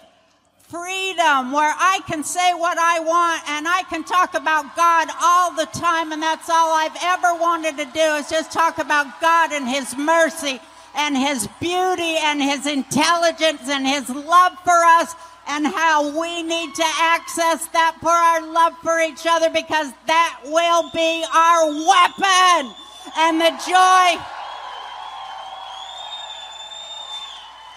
freedom 0.69 1.51
where 1.51 1.73
I 1.79 2.01
can 2.07 2.23
say 2.23 2.53
what 2.53 2.77
I 2.79 3.01
want 3.01 3.49
and 3.49 3.67
I 3.67 3.83
can 3.89 4.05
talk 4.05 4.35
about 4.35 4.77
God 4.77 5.09
all 5.21 5.55
the 5.57 5.67
time. 5.73 6.13
And 6.13 6.23
that's 6.23 6.51
all 6.51 6.75
I've 6.75 6.97
ever 7.03 7.41
wanted 7.41 7.79
to 7.79 7.87
do 7.87 8.09
is 8.21 8.29
just 8.29 8.53
talk 8.53 8.79
about 8.79 9.21
God 9.21 9.53
and 9.53 9.67
His 9.67 9.97
mercy 9.97 10.61
and 10.95 11.17
His 11.17 11.49
beauty 11.59 12.17
and 12.21 12.43
His 12.43 12.67
intelligence 12.67 13.63
and 13.69 13.87
His 13.87 14.11
love 14.11 14.53
for 14.63 14.85
us 15.01 15.15
and 15.49 15.67
how 15.67 16.05
we 16.21 16.43
need 16.43 16.75
to 16.75 16.85
access 17.01 17.67
that 17.69 17.97
for 18.01 18.13
our 18.13 18.45
love 18.53 18.75
for 18.83 19.01
each 19.01 19.25
other 19.27 19.49
because 19.49 19.91
that 20.07 20.41
will 20.45 20.91
be 20.93 21.25
our 21.33 21.65
weapon. 21.65 22.77
And 23.17 23.41
the 23.41 23.57
joy 23.65 24.21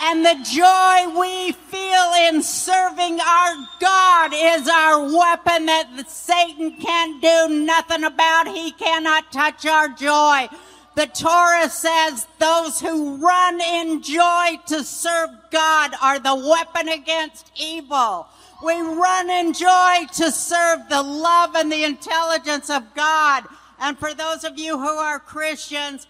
And 0.03 0.25
the 0.25 0.43
joy 0.43 1.19
we 1.19 1.51
feel 1.51 2.13
in 2.27 2.41
serving 2.41 3.19
our 3.21 3.55
God 3.79 4.31
is 4.33 4.67
our 4.67 5.03
weapon 5.03 5.67
that 5.67 6.09
Satan 6.09 6.75
can't 6.77 7.21
do 7.21 7.63
nothing 7.63 8.03
about. 8.03 8.47
He 8.47 8.71
cannot 8.71 9.31
touch 9.31 9.63
our 9.67 9.89
joy. 9.89 10.47
The 10.95 11.05
Torah 11.05 11.69
says 11.69 12.27
those 12.39 12.81
who 12.81 13.17
run 13.17 13.61
in 13.61 14.01
joy 14.01 14.59
to 14.67 14.83
serve 14.83 15.29
God 15.51 15.93
are 16.01 16.17
the 16.17 16.35
weapon 16.35 16.89
against 16.89 17.51
evil. 17.55 18.27
We 18.63 18.81
run 18.81 19.29
in 19.29 19.53
joy 19.53 20.07
to 20.15 20.31
serve 20.31 20.79
the 20.89 21.03
love 21.03 21.55
and 21.55 21.71
the 21.71 21.83
intelligence 21.83 22.71
of 22.71 22.93
God. 22.95 23.43
And 23.79 23.97
for 23.97 24.13
those 24.13 24.43
of 24.43 24.59
you 24.59 24.77
who 24.77 24.87
are 24.87 25.19
Christians, 25.19 26.07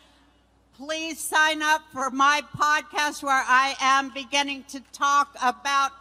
please 0.83 1.19
sign 1.19 1.61
up 1.61 1.83
for 1.93 2.09
my 2.09 2.41
podcast 2.57 3.21
where 3.21 3.43
I 3.47 3.75
am 3.79 4.09
beginning 4.15 4.63
to 4.69 4.79
talk 4.91 5.35
about 5.39 5.91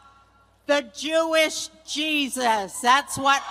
the 0.67 0.91
Jewish 0.97 1.68
Jesus. 1.86 2.81
That's 2.81 3.18
what. 3.18 3.42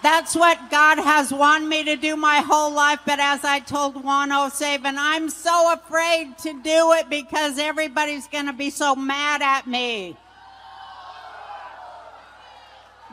That's 0.00 0.36
what 0.36 0.70
God 0.70 0.98
has 0.98 1.32
wanted 1.32 1.66
me 1.66 1.82
to 1.82 1.96
do 1.96 2.14
my 2.14 2.36
whole 2.36 2.72
life. 2.72 3.00
But 3.04 3.18
as 3.18 3.42
I 3.42 3.58
told 3.58 4.04
Juan 4.04 4.30
O'Savin, 4.30 4.94
I'm 4.96 5.28
so 5.28 5.72
afraid 5.72 6.38
to 6.38 6.52
do 6.52 6.92
it 6.92 7.10
because 7.10 7.58
everybody's 7.58 8.28
going 8.28 8.46
to 8.46 8.52
be 8.52 8.70
so 8.70 8.94
mad 8.94 9.42
at 9.42 9.66
me. 9.66 10.16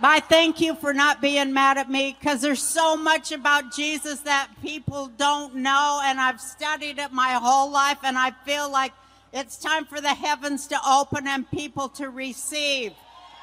I 0.06 0.20
thank 0.20 0.60
you 0.60 0.76
for 0.76 0.94
not 0.94 1.22
being 1.22 1.54
mad 1.54 1.78
at 1.78 1.90
me 1.90 2.18
because 2.20 2.42
there's 2.42 2.62
so 2.62 2.98
much 2.98 3.32
about 3.32 3.74
Jesus 3.74 4.20
that 4.22 4.50
people 4.62 5.08
don't 5.18 5.56
know, 5.56 6.02
and 6.04 6.20
I've 6.20 6.42
studied 6.42 7.00
it 7.00 7.14
my 7.14 7.30
whole 7.42 7.72
life, 7.72 8.00
and 8.04 8.18
I 8.18 8.32
feel 8.46 8.70
like 8.70 8.92
it's 9.32 9.58
time 9.58 9.86
for 9.86 10.02
the 10.02 10.14
heavens 10.14 10.68
to 10.68 10.80
open 10.86 11.26
and 11.26 11.50
people 11.52 11.88
to 11.90 12.10
receive. 12.10 12.92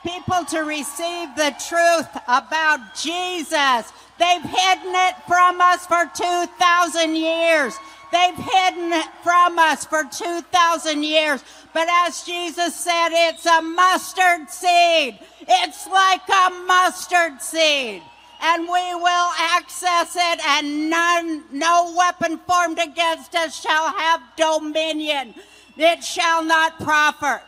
People 0.03 0.45
to 0.47 0.61
receive 0.61 1.35
the 1.35 1.55
truth 1.69 2.23
about 2.29 2.95
Jesus. 2.95 3.93
They've 4.19 4.43
hidden 4.43 4.95
it 4.95 5.15
from 5.27 5.61
us 5.61 5.87
for 5.87 6.11
2,000 6.15 7.17
years. 7.17 7.75
They've 8.13 8.35
hidden 8.37 8.93
it 8.93 9.09
from 9.23 9.59
us 9.59 9.85
for 9.85 10.05
2,000 10.05 11.03
years. 11.03 11.45
But 11.73 11.89
as 11.89 12.23
Jesus 12.25 12.75
said, 12.75 13.09
it's 13.13 13.47
a 13.47 13.63
mustard 13.63 14.51
seed. 14.51 15.19
It's 15.43 15.87
like 15.87 16.29
a 16.29 16.51
mustard 16.67 17.41
seed. 17.41 18.03
And 18.43 18.63
we 18.63 18.95
will 18.95 19.31
access 19.39 20.17
it, 20.17 20.41
and 20.47 20.89
none, 20.89 21.45
no 21.53 21.95
weapon 21.97 22.39
formed 22.39 22.79
against 22.79 23.35
us 23.35 23.61
shall 23.61 23.91
have 23.91 24.23
dominion. 24.37 25.35
It 25.77 26.03
shall 26.03 26.43
not 26.43 26.79
profit. 26.81 27.43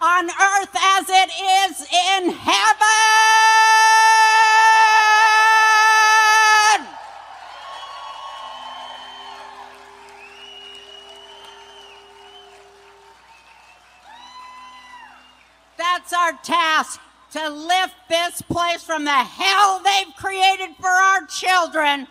On 0.00 0.26
earth 0.28 0.74
as 0.74 1.06
it 1.08 1.30
is 1.70 1.80
in 1.80 2.30
heaven. 2.30 2.86
That's 15.78 16.12
our 16.12 16.32
task 16.42 17.00
to 17.32 17.48
lift 17.48 17.94
this 18.08 18.42
place 18.42 18.82
from 18.82 19.04
the 19.04 19.10
hell 19.10 19.82
they've 19.82 20.14
created 20.16 20.76
for 20.78 20.88
our 20.88 21.26
children. 21.26 22.06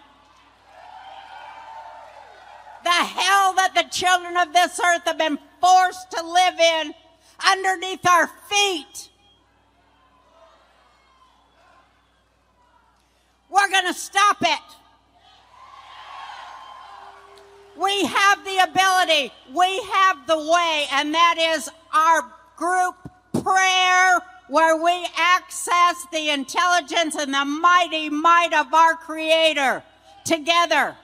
The 2.83 2.89
hell 2.89 3.53
that 3.53 3.73
the 3.73 3.87
children 3.89 4.37
of 4.37 4.53
this 4.53 4.79
earth 4.79 5.03
have 5.05 5.17
been 5.17 5.39
forced 5.61 6.11
to 6.11 6.23
live 6.23 6.59
in 6.59 6.93
underneath 7.43 8.07
our 8.07 8.27
feet. 8.49 9.09
We're 13.49 13.69
going 13.69 13.87
to 13.87 13.93
stop 13.93 14.37
it. 14.41 14.59
We 17.77 18.05
have 18.05 18.45
the 18.45 18.57
ability, 18.59 19.33
we 19.53 19.81
have 19.91 20.27
the 20.27 20.37
way, 20.37 20.85
and 20.93 21.13
that 21.13 21.35
is 21.37 21.69
our 21.93 22.23
group 22.55 22.95
prayer 23.43 24.21
where 24.47 24.81
we 24.81 25.07
access 25.17 26.05
the 26.11 26.29
intelligence 26.29 27.15
and 27.15 27.33
the 27.33 27.43
mighty 27.43 28.09
might 28.09 28.53
of 28.53 28.73
our 28.73 28.95
Creator 28.95 29.83
together. 30.23 30.95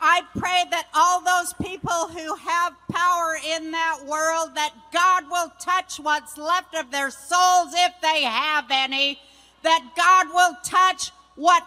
I 0.00 0.22
pray 0.38 0.64
that 0.70 0.86
all 0.94 1.20
those 1.20 1.52
people 1.54 2.08
who 2.08 2.34
have 2.36 2.74
power 2.90 3.36
in 3.44 3.70
that 3.70 3.98
world, 4.06 4.54
that 4.54 4.72
God 4.92 5.24
will 5.30 5.52
touch 5.60 5.98
what's 5.98 6.38
left 6.38 6.74
of 6.74 6.90
their 6.90 7.10
souls 7.10 7.72
if 7.74 7.92
they 8.02 8.22
have 8.22 8.66
any, 8.70 9.18
that 9.62 9.92
God 9.96 10.28
will 10.32 10.56
touch 10.62 11.10
what 11.34 11.66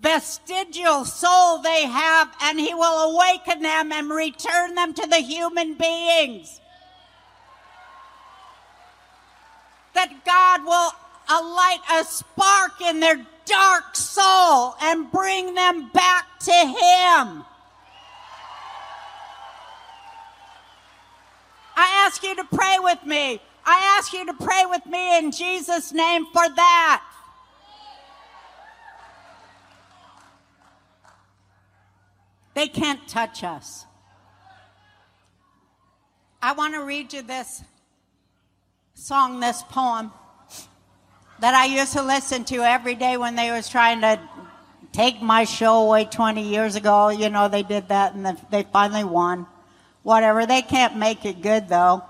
vestigial 0.00 1.04
soul 1.04 1.58
they 1.62 1.86
have, 1.86 2.28
and 2.42 2.58
He 2.60 2.74
will 2.74 3.12
awaken 3.12 3.62
them 3.62 3.92
and 3.92 4.10
return 4.10 4.74
them 4.74 4.94
to 4.94 5.06
the 5.06 5.18
human 5.18 5.74
beings. 5.74 6.60
That 9.94 10.24
God 10.24 10.64
will 10.64 10.92
alight 11.28 11.80
a 11.92 12.04
spark 12.04 12.80
in 12.80 13.00
their 13.00 13.26
dark 13.50 13.96
soul 13.96 14.76
and 14.80 15.10
bring 15.10 15.54
them 15.54 15.90
back 15.90 16.38
to 16.38 16.52
Him. 16.52 17.44
I 21.76 22.04
ask 22.06 22.22
you 22.22 22.36
to 22.36 22.44
pray 22.44 22.76
with 22.78 23.04
me. 23.04 23.40
I 23.64 23.96
ask 23.98 24.12
you 24.12 24.24
to 24.26 24.34
pray 24.34 24.64
with 24.66 24.86
me 24.86 25.18
in 25.18 25.32
Jesus' 25.32 25.92
name 25.92 26.26
for 26.26 26.48
that. 26.48 27.02
They 32.54 32.68
can't 32.68 33.06
touch 33.08 33.42
us. 33.42 33.86
I 36.42 36.52
want 36.52 36.74
to 36.74 36.84
read 36.84 37.12
you 37.12 37.22
this 37.22 37.62
song, 38.94 39.40
this 39.40 39.62
poem 39.62 40.12
that 41.40 41.54
I 41.54 41.64
used 41.66 41.94
to 41.94 42.02
listen 42.02 42.44
to 42.44 42.56
every 42.56 42.94
day 42.94 43.16
when 43.16 43.34
they 43.34 43.50
was 43.50 43.68
trying 43.68 44.02
to 44.02 44.20
take 44.92 45.22
my 45.22 45.44
show 45.44 45.82
away 45.84 46.04
20 46.04 46.42
years 46.42 46.76
ago. 46.76 47.08
You 47.08 47.30
know, 47.30 47.48
they 47.48 47.62
did 47.62 47.88
that 47.88 48.14
and 48.14 48.38
they 48.50 48.62
finally 48.64 49.04
won. 49.04 49.46
Whatever. 50.02 50.46
They 50.46 50.62
can't 50.62 50.96
make 50.96 51.24
it 51.24 51.40
good 51.40 51.68
though. 51.68 52.04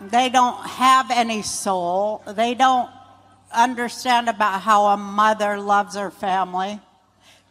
They 0.00 0.28
don't 0.28 0.64
have 0.64 1.10
any 1.10 1.42
soul. 1.42 2.22
They 2.26 2.54
don't 2.54 2.88
understand 3.52 4.28
about 4.28 4.60
how 4.60 4.86
a 4.86 4.96
mother 4.96 5.58
loves 5.58 5.96
her 5.96 6.12
family. 6.12 6.78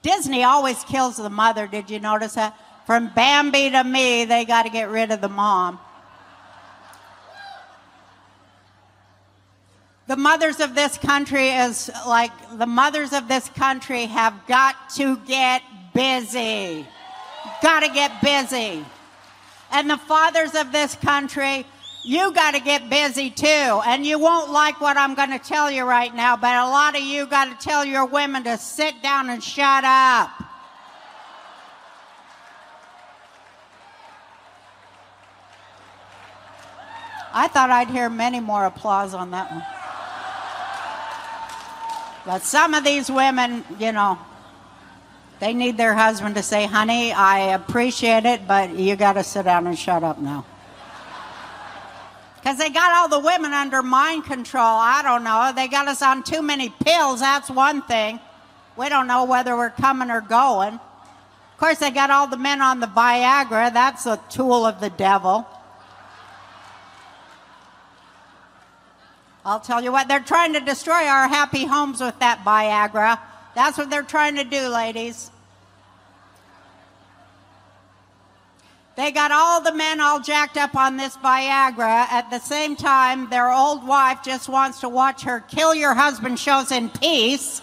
Disney 0.02 0.44
always 0.44 0.82
kills 0.86 1.18
the 1.18 1.30
mother. 1.30 1.68
Did 1.68 1.90
you 1.90 2.00
notice 2.00 2.36
that? 2.36 2.58
From 2.86 3.10
Bambi 3.14 3.72
to 3.72 3.84
me, 3.84 4.24
they 4.24 4.46
got 4.46 4.64
to 4.64 4.70
get 4.70 4.90
rid 4.90 5.12
of 5.12 5.20
the 5.20 5.28
mom. 5.28 5.80
The 10.08 10.16
mothers 10.16 10.62
of 10.62 10.74
this 10.74 10.98
country 10.98 11.50
is 11.50 11.92
like 12.08 12.32
the 12.58 12.66
mothers 12.66 13.12
of 13.12 13.28
this 13.28 13.50
country 13.50 14.06
have 14.06 14.34
got 14.48 14.90
to 14.92 15.18
get 15.28 15.62
busy. 15.94 16.88
Got 17.62 17.82
to 17.82 17.90
get 17.90 18.22
busy. 18.22 18.86
And 19.70 19.90
the 19.90 19.98
fathers 19.98 20.56
of 20.56 20.72
this 20.72 20.96
country, 20.96 21.66
you 22.04 22.32
got 22.32 22.54
to 22.54 22.62
get 22.62 22.90
busy 22.90 23.30
too. 23.30 23.46
And 23.46 24.06
you 24.06 24.18
won't 24.18 24.50
like 24.50 24.80
what 24.80 24.96
I'm 24.96 25.14
going 25.14 25.32
to 25.32 25.40
tell 25.40 25.70
you 25.70 25.84
right 25.84 26.16
now, 26.16 26.38
but 26.38 26.56
a 26.56 26.70
lot 26.70 26.96
of 26.96 27.02
you 27.02 27.26
got 27.26 27.60
to 27.60 27.68
tell 27.68 27.84
your 27.84 28.06
women 28.06 28.46
to 28.46 28.58
sit 28.58 29.02
down 29.04 29.30
and 29.30 29.44
shut 29.44 29.84
up. 29.84 30.30
I 37.34 37.50
thought 37.50 37.70
I'd 37.70 37.90
hear 37.90 38.10
many 38.10 38.40
more 38.40 38.66
applause 38.66 39.14
on 39.14 39.32
that 39.32 39.52
one. 39.52 39.77
But 42.28 42.44
some 42.44 42.74
of 42.74 42.84
these 42.84 43.10
women, 43.10 43.64
you 43.80 43.94
know, 43.94 44.20
they 45.40 45.54
need 45.54 45.78
their 45.78 45.94
husband 45.94 46.36
to 46.36 46.44
say, 46.44 46.66
honey, 46.66 47.14
I 47.14 47.54
appreciate 47.54 48.26
it, 48.26 48.46
but 48.46 48.76
you 48.76 48.98
got 48.98 49.14
to 49.14 49.24
sit 49.24 49.46
down 49.46 49.66
and 49.66 49.80
shut 49.80 50.04
up 50.04 50.20
now. 50.20 50.46
Because 52.36 52.58
they 52.58 52.70
got 52.70 52.92
all 52.92 53.08
the 53.08 53.26
women 53.26 53.54
under 53.54 53.82
mind 53.82 54.26
control. 54.26 54.62
I 54.62 55.02
don't 55.04 55.24
know. 55.24 55.54
They 55.56 55.70
got 55.70 55.88
us 55.88 56.02
on 56.02 56.22
too 56.22 56.42
many 56.42 56.68
pills. 56.68 57.22
That's 57.22 57.50
one 57.50 57.82
thing. 57.84 58.20
We 58.76 58.90
don't 58.90 59.08
know 59.08 59.24
whether 59.24 59.56
we're 59.56 59.70
coming 59.70 60.12
or 60.12 60.20
going. 60.20 60.74
Of 60.74 61.58
course, 61.58 61.80
they 61.80 61.92
got 61.92 62.10
all 62.10 62.28
the 62.28 62.36
men 62.36 62.62
on 62.62 62.82
the 62.82 62.88
Viagra. 62.88 63.72
That's 63.72 64.06
a 64.06 64.20
tool 64.30 64.66
of 64.66 64.82
the 64.82 64.90
devil. 64.90 65.48
I'll 69.48 69.62
tell 69.62 69.82
you 69.82 69.94
what, 69.94 70.10
they're 70.10 70.20
trying 70.20 70.52
to 70.54 70.60
destroy 70.60 71.08
our 71.08 71.30
happy 71.30 71.64
homes 71.64 72.02
with 72.02 72.20
that 72.20 72.44
Viagra. 72.44 73.18
That's 73.56 73.78
what 73.78 73.90
they're 73.90 74.04
trying 74.04 74.36
to 74.36 74.44
do, 74.44 74.68
ladies. 74.68 75.32
They 78.98 79.14
got 79.14 79.32
all 79.32 79.62
the 79.62 79.74
men 79.74 80.02
all 80.02 80.20
jacked 80.20 80.58
up 80.58 80.76
on 80.76 80.98
this 80.98 81.16
Viagra. 81.16 82.08
At 82.12 82.30
the 82.30 82.40
same 82.40 82.76
time, 82.76 83.30
their 83.30 83.50
old 83.50 83.88
wife 83.88 84.20
just 84.22 84.50
wants 84.50 84.82
to 84.82 84.90
watch 84.90 85.24
her 85.24 85.40
kill 85.40 85.74
your 85.74 85.94
husband 85.94 86.38
shows 86.40 86.74
in 86.74 86.90
peace. 86.90 87.62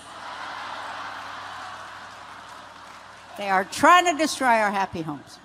They 3.36 3.50
are 3.50 3.64
trying 3.64 4.06
to 4.06 4.16
destroy 4.16 4.46
our 4.46 4.70
happy 4.70 5.02
homes. 5.02 5.38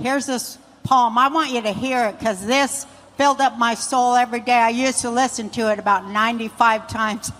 Here's 0.00 0.26
this 0.26 0.56
poem. 0.90 1.16
I 1.16 1.28
want 1.28 1.52
you 1.52 1.62
to 1.62 1.72
hear 1.72 2.06
it 2.06 2.18
because 2.18 2.44
this 2.44 2.84
filled 3.16 3.40
up 3.40 3.56
my 3.56 3.74
soul 3.74 4.16
every 4.16 4.40
day. 4.40 4.58
I 4.58 4.70
used 4.70 5.02
to 5.02 5.10
listen 5.10 5.48
to 5.50 5.70
it 5.70 5.78
about 5.78 6.10
95 6.10 6.88
times 6.88 7.30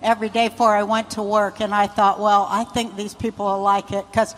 every 0.00 0.28
day 0.28 0.46
before 0.46 0.76
I 0.76 0.84
went 0.84 1.10
to 1.12 1.22
work. 1.22 1.60
And 1.60 1.74
I 1.74 1.88
thought, 1.88 2.20
well, 2.20 2.46
I 2.48 2.62
think 2.62 2.94
these 2.94 3.14
people 3.14 3.46
will 3.46 3.62
like 3.62 3.90
it 3.90 4.06
because 4.12 4.36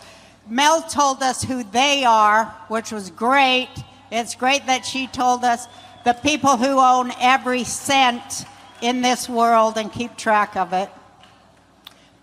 Mel 0.49 0.81
told 0.81 1.21
us 1.21 1.43
who 1.43 1.63
they 1.63 2.03
are, 2.03 2.45
which 2.67 2.91
was 2.91 3.11
great. 3.11 3.69
It's 4.11 4.33
great 4.33 4.65
that 4.65 4.87
she 4.87 5.05
told 5.05 5.43
us 5.43 5.67
the 6.03 6.13
people 6.13 6.57
who 6.57 6.79
own 6.79 7.11
every 7.21 7.63
cent 7.63 8.45
in 8.81 9.03
this 9.03 9.29
world 9.29 9.77
and 9.77 9.93
keep 9.93 10.17
track 10.17 10.55
of 10.55 10.73
it. 10.73 10.89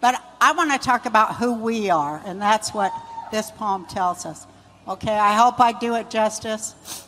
But 0.01 0.21
I 0.41 0.51
want 0.51 0.73
to 0.73 0.85
talk 0.85 1.07
about 1.07 1.37
who 1.37 1.55
we 1.55 1.91
are, 1.91 2.21
and 2.27 2.43
that's 2.43 2.75
what 2.75 2.93
this 3.31 3.53
poem 3.53 3.87
tells 3.87 4.27
us. 4.27 4.49
Okay, 4.89 5.17
I 5.17 5.35
hope 5.35 5.61
I 5.61 5.73
do 5.73 5.95
it 5.95 6.11
justice. 6.11 7.07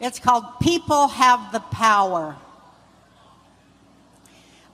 It's 0.00 0.18
called 0.18 0.44
People 0.60 1.08
Have 1.08 1.52
the 1.52 1.60
Power. 1.60 2.36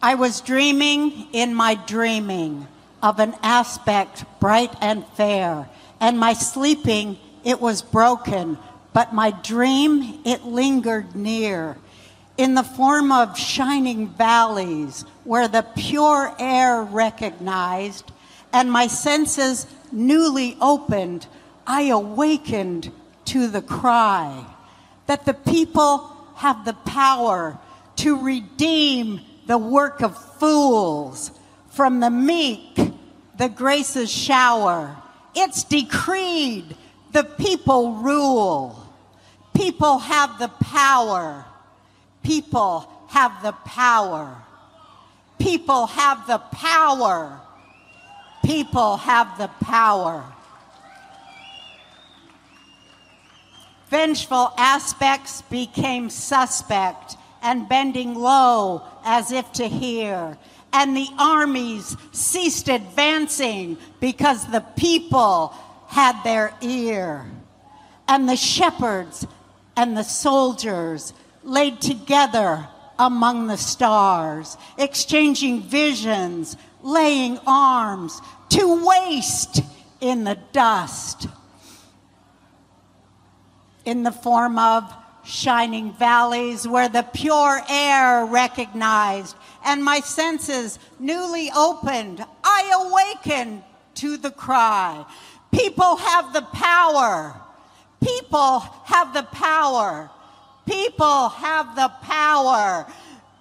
I 0.02 0.14
was 0.14 0.40
dreaming 0.40 1.28
in 1.32 1.54
my 1.54 1.74
dreaming 1.74 2.66
of 3.02 3.20
an 3.20 3.34
aspect 3.42 4.24
bright 4.40 4.74
and 4.80 5.06
fair, 5.08 5.68
and 6.00 6.18
my 6.18 6.32
sleeping 6.32 7.18
it 7.44 7.60
was 7.60 7.80
broken, 7.80 8.58
but 8.92 9.14
my 9.14 9.30
dream 9.30 10.20
it 10.24 10.44
lingered 10.44 11.14
near 11.14 11.76
in 12.36 12.54
the 12.54 12.62
form 12.62 13.12
of 13.12 13.38
shining 13.38 14.08
valleys 14.08 15.04
where 15.24 15.46
the 15.46 15.66
pure 15.76 16.34
air 16.38 16.82
recognized 16.82 18.10
and 18.52 18.72
my 18.72 18.86
senses 18.86 19.66
newly 19.92 20.56
opened, 20.60 21.26
I 21.66 21.82
awakened 21.82 22.92
to 23.26 23.48
the 23.48 23.62
cry 23.62 24.44
that 25.06 25.24
the 25.24 25.34
people 25.34 26.16
have 26.36 26.64
the 26.64 26.74
power 26.74 27.58
to 27.96 28.22
redeem 28.22 29.20
the 29.46 29.58
work 29.58 30.00
of 30.00 30.16
fools 30.38 31.32
from 31.68 32.00
the 32.00 32.10
meek, 32.10 32.78
the 33.38 33.48
graces 33.48 34.10
shower. 34.10 34.96
It's 35.34 35.64
decreed 35.64 36.76
the 37.12 37.24
people 37.24 37.94
rule. 37.94 38.86
People 39.54 39.98
have 39.98 40.38
the 40.38 40.48
power. 40.48 41.44
People 42.22 42.88
have 43.08 43.42
the 43.42 43.52
power. 43.52 44.36
People 45.38 45.86
have 45.86 46.26
the 46.26 46.38
power. 46.38 47.40
People 48.44 48.96
have 48.96 49.36
the 49.38 49.48
power. 49.64 50.24
Vengeful 53.90 54.52
aspects 54.56 55.42
became 55.42 56.10
suspect 56.10 57.16
and 57.42 57.68
bending 57.68 58.14
low 58.14 58.82
as 59.04 59.32
if 59.32 59.50
to 59.54 59.66
hear. 59.66 60.38
And 60.72 60.96
the 60.96 61.08
armies 61.18 61.96
ceased 62.12 62.68
advancing 62.68 63.76
because 63.98 64.46
the 64.46 64.64
people 64.76 65.52
had 65.88 66.22
their 66.22 66.54
ear. 66.60 67.26
And 68.06 68.28
the 68.28 68.36
shepherds 68.36 69.26
and 69.76 69.96
the 69.96 70.04
soldiers 70.04 71.12
laid 71.42 71.80
together 71.80 72.68
among 72.96 73.48
the 73.48 73.56
stars, 73.56 74.56
exchanging 74.78 75.62
visions, 75.62 76.56
laying 76.82 77.38
arms 77.44 78.20
to 78.50 78.86
waste 78.86 79.62
in 80.00 80.22
the 80.22 80.38
dust. 80.52 81.26
In 83.90 84.04
the 84.04 84.12
form 84.12 84.56
of 84.56 84.84
shining 85.24 85.92
valleys 85.94 86.64
where 86.64 86.88
the 86.88 87.02
pure 87.02 87.60
air 87.68 88.24
recognized 88.24 89.34
and 89.64 89.82
my 89.82 89.98
senses 89.98 90.78
newly 91.00 91.50
opened, 91.56 92.24
I 92.44 92.70
awakened 92.86 93.64
to 93.96 94.16
the 94.16 94.30
cry. 94.30 95.04
People 95.50 95.96
have 95.96 96.32
the 96.32 96.42
power. 96.42 97.34
People 98.00 98.60
have 98.84 99.12
the 99.12 99.24
power. 99.24 100.08
People 100.66 101.28
have 101.30 101.74
the 101.74 101.88
power. 102.02 102.86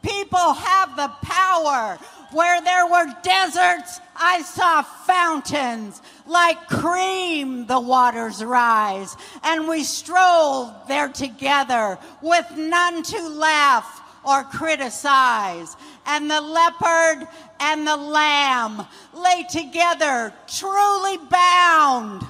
People 0.01 0.53
have 0.53 0.95
the 0.95 1.09
power. 1.21 1.99
Where 2.31 2.59
there 2.63 2.87
were 2.87 3.05
deserts, 3.21 3.99
I 4.15 4.41
saw 4.41 4.81
fountains. 4.81 6.01
Like 6.30 6.67
cream, 6.67 7.66
the 7.66 7.80
waters 7.80 8.43
rise. 8.43 9.17
And 9.43 9.67
we 9.67 9.83
strolled 9.83 10.72
there 10.88 11.09
together 11.09 11.98
with 12.22 12.45
none 12.56 13.01
to 13.01 13.30
laugh 13.30 14.01
or 14.24 14.43
criticize. 14.43 15.75
And 16.06 16.30
the 16.30 16.40
leopard 16.40 17.27
and 17.59 17.88
the 17.88 17.98
lamb 17.98 18.85
lay 19.14 19.43
together, 19.49 20.32
truly 20.48 21.17
bound. 21.17 22.22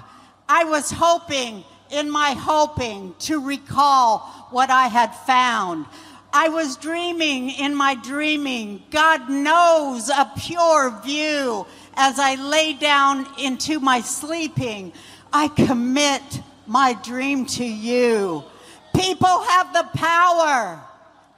I 0.47 0.63
was 0.63 0.89
hoping, 0.89 1.65
in 1.91 2.09
my 2.09 2.31
hoping, 2.31 3.15
to 3.19 3.45
recall 3.45 4.19
what 4.51 4.69
I 4.69 4.87
had 4.87 5.13
found. 5.13 5.85
I 6.31 6.49
was 6.49 6.77
dreaming 6.77 7.49
in 7.49 7.75
my 7.75 7.95
dreaming. 7.95 8.83
God 8.91 9.29
knows 9.29 10.09
a 10.09 10.31
pure 10.37 11.01
view 11.03 11.65
as 11.95 12.19
I 12.19 12.35
lay 12.35 12.73
down 12.73 13.27
into 13.39 13.79
my 13.79 14.01
sleeping. 14.01 14.93
I 15.31 15.47
commit 15.47 16.21
my 16.65 16.93
dream 17.03 17.45
to 17.45 17.65
you. 17.65 18.43
People 18.95 19.41
have 19.41 19.73
the 19.73 19.87
power. 19.97 20.81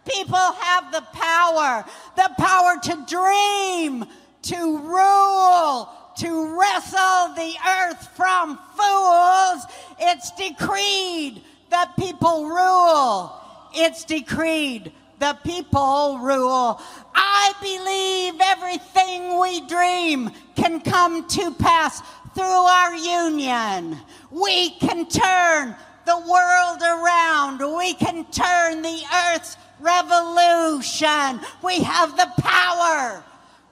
People 0.06 0.36
have 0.36 0.92
the 0.92 1.04
power, 1.14 1.86
the 2.16 2.30
power 2.38 2.74
to 2.84 3.06
dream, 3.08 4.06
to 4.42 4.78
rule, 4.80 5.90
to 6.18 6.60
wrestle 6.60 7.36
the 7.36 7.54
earth 7.68 8.08
from 8.16 8.58
fools. 8.76 9.66
It's 10.00 10.32
decreed 10.32 11.44
that 11.70 11.96
people 11.98 12.48
rule. 12.48 13.32
It's 13.74 14.04
decreed 14.04 14.92
the 15.22 15.38
people 15.44 16.18
rule. 16.18 16.82
I 17.14 17.54
believe 17.62 18.42
everything 18.42 19.40
we 19.40 19.62
dream 19.68 20.32
can 20.56 20.82
come 20.82 21.28
to 21.28 21.52
pass 21.52 22.02
through 22.34 22.44
our 22.44 22.96
union. 22.96 23.98
We 24.32 24.72
can 24.72 25.08
turn 25.08 25.76
the 26.08 26.18
world 26.18 26.82
around. 26.82 27.60
We 27.78 27.94
can 27.94 28.26
turn 28.32 28.82
the 28.82 29.04
earth's 29.28 29.58
revolution. 29.80 31.40
We 31.64 31.82
have 31.84 32.18
the 32.18 32.32
power. 32.40 33.24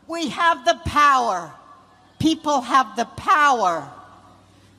We 0.08 0.30
have 0.30 0.66
the 0.66 0.80
power. 0.86 1.52
People 2.20 2.62
have 2.62 2.96
the 2.96 3.06
power. 3.06 3.92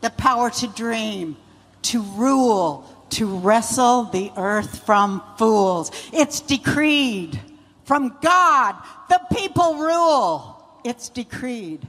The 0.03 0.11
power 0.11 0.51
to 0.51 0.69
dream, 0.69 1.37
to 1.83 2.01
rule, 2.01 3.00
to 3.11 3.39
wrestle 3.39 4.05
the 4.05 4.33
earth 4.37 4.85
from 4.85 5.23
fools. 5.37 5.91
It's 6.13 6.41
decreed 6.41 7.41
from 7.85 8.17
God. 8.21 8.77
The 9.09 9.21
people 9.33 9.77
rule. 9.77 10.65
It's 10.85 11.09
decreed. 11.09 11.87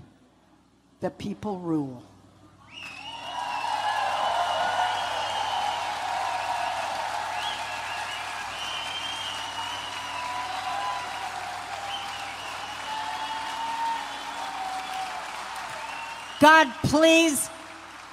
The 0.99 1.11
people 1.11 1.59
rule. 1.59 2.03
God, 16.39 16.73
please 16.81 17.47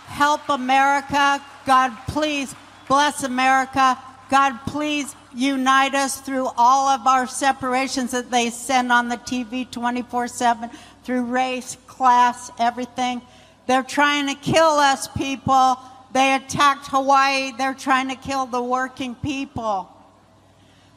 help 0.07 0.47
America. 0.51 1.43
God, 1.65 1.97
please 2.09 2.55
bless 2.89 3.23
America. 3.23 3.99
God, 4.31 4.58
please 4.67 5.15
unite 5.34 5.94
us 5.94 6.20
through 6.20 6.49
all 6.57 6.89
of 6.89 7.07
our 7.07 7.26
separations 7.26 8.10
that 8.10 8.31
they 8.31 8.50
send 8.50 8.91
on 8.91 9.08
the 9.08 9.17
TV 9.17 9.70
24 9.70 10.28
7 10.28 10.70
through 11.05 11.23
race, 11.23 11.76
class, 11.86 12.50
everything. 12.58 13.23
They're 13.67 13.83
trying 13.83 14.26
to 14.28 14.34
kill 14.34 14.65
us, 14.65 15.08
people. 15.08 15.78
They 16.12 16.34
attacked 16.34 16.86
Hawaii. 16.89 17.52
They're 17.57 17.75
trying 17.75 18.08
to 18.08 18.17
kill 18.17 18.47
the 18.47 18.62
working 18.62 19.15
people. 19.15 19.91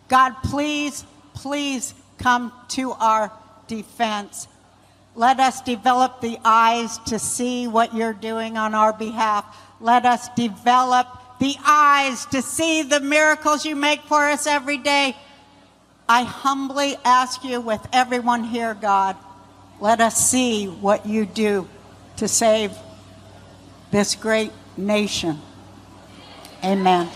God, 0.07 0.35
please, 0.43 1.05
please 1.33 1.93
come 2.17 2.51
to 2.69 2.91
our 2.93 3.31
defense. 3.67 4.47
Let 5.15 5.39
us 5.39 5.61
develop 5.61 6.21
the 6.21 6.37
eyes 6.43 6.97
to 7.07 7.19
see 7.19 7.67
what 7.67 7.93
you're 7.93 8.13
doing 8.13 8.57
on 8.57 8.73
our 8.73 8.93
behalf. 8.93 9.45
Let 9.81 10.05
us 10.05 10.29
develop 10.35 11.07
the 11.41 11.57
eyes 11.65 12.27
to 12.27 12.39
see 12.39 12.83
the 12.83 12.99
miracles 12.99 13.65
you 13.65 13.75
make 13.75 14.03
for 14.03 14.29
us 14.29 14.45
every 14.45 14.77
day. 14.77 15.17
I 16.07 16.21
humbly 16.21 16.95
ask 17.03 17.43
you, 17.43 17.59
with 17.59 17.81
everyone 17.91 18.43
here, 18.43 18.75
God, 18.75 19.17
let 19.79 20.01
us 20.01 20.15
see 20.15 20.67
what 20.67 21.07
you 21.07 21.25
do 21.25 21.67
to 22.17 22.27
save 22.27 22.71
this 23.89 24.13
great 24.13 24.51
nation. 24.77 25.39
Amen. 26.63 27.09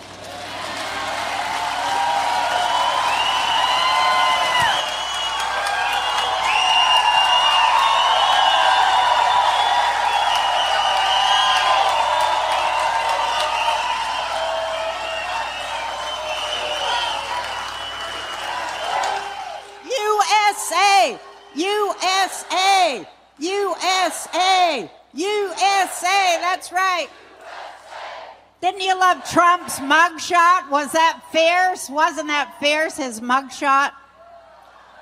Didn't 28.75 28.89
you 28.89 28.99
love 28.99 29.29
Trump's 29.31 29.79
mugshot? 29.79 30.69
Was 30.69 30.91
that 30.91 31.21
fierce? 31.31 31.89
Wasn't 31.89 32.27
that 32.27 32.59
fierce, 32.59 32.97
his 32.97 33.21
mugshot? 33.21 33.93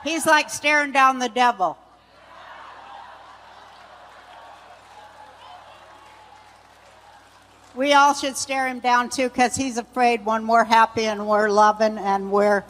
He's 0.04 0.28
like 0.28 0.52
staring 0.52 0.92
down 0.92 1.18
the 1.18 1.30
devil. 1.30 1.76
We 7.74 7.94
all 7.94 8.14
should 8.14 8.38
stare 8.38 8.68
him 8.68 8.78
down 8.78 9.10
too 9.10 9.28
because 9.30 9.56
he's 9.56 9.80
afraid 9.80 10.24
when 10.24 10.46
we're 10.46 10.66
happy 10.66 11.06
and 11.06 11.28
we're 11.28 11.50
loving 11.50 11.98
and 11.98 12.32
we're 12.32 12.64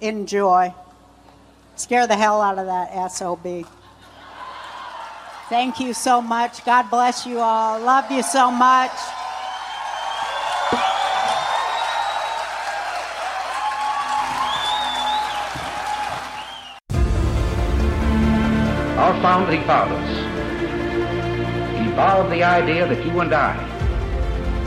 in 0.00 0.26
joy. 0.26 0.74
Scare 1.76 2.08
the 2.08 2.16
hell 2.16 2.40
out 2.40 2.58
of 2.58 2.66
that 2.66 3.12
SOB. 3.12 3.64
Thank 5.48 5.78
you 5.78 5.94
so 5.94 6.20
much. 6.20 6.64
God 6.64 6.90
bless 6.90 7.24
you 7.24 7.38
all. 7.38 7.78
Love 7.78 8.10
you 8.10 8.24
so 8.24 8.50
much. 8.50 8.90
Founding 19.22 19.64
fathers 19.64 20.10
evolved 21.88 22.30
the 22.30 22.44
idea 22.44 22.86
that 22.86 23.04
you 23.04 23.18
and 23.18 23.34
I 23.34 23.52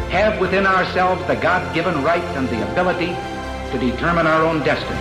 have 0.09 0.41
within 0.41 0.67
ourselves 0.67 1.25
the 1.27 1.35
God 1.35 1.73
given 1.73 2.03
right 2.03 2.23
and 2.35 2.49
the 2.49 2.69
ability 2.69 3.15
to 3.71 3.79
determine 3.79 4.27
our 4.27 4.43
own 4.43 4.59
destiny. 4.59 4.99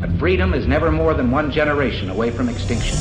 But 0.00 0.10
freedom 0.18 0.54
is 0.54 0.66
never 0.66 0.90
more 0.90 1.14
than 1.14 1.30
one 1.30 1.52
generation 1.52 2.10
away 2.10 2.32
from 2.32 2.48
extinction. 2.48 2.98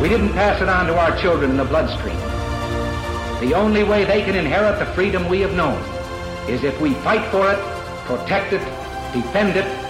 We 0.00 0.08
didn't 0.08 0.32
pass 0.32 0.62
it 0.62 0.70
on 0.70 0.86
to 0.86 0.96
our 0.98 1.14
children 1.20 1.50
in 1.50 1.58
the 1.58 1.66
bloodstream. 1.66 2.16
The 3.40 3.52
only 3.54 3.84
way 3.84 4.04
they 4.04 4.22
can 4.22 4.34
inherit 4.34 4.78
the 4.78 4.86
freedom 4.94 5.28
we 5.28 5.40
have 5.40 5.52
known 5.52 5.78
is 6.48 6.64
if 6.64 6.80
we 6.80 6.94
fight 6.94 7.30
for 7.30 7.52
it, 7.52 7.58
protect 8.06 8.54
it, 8.54 8.64
defend 9.12 9.58
it, 9.58 9.89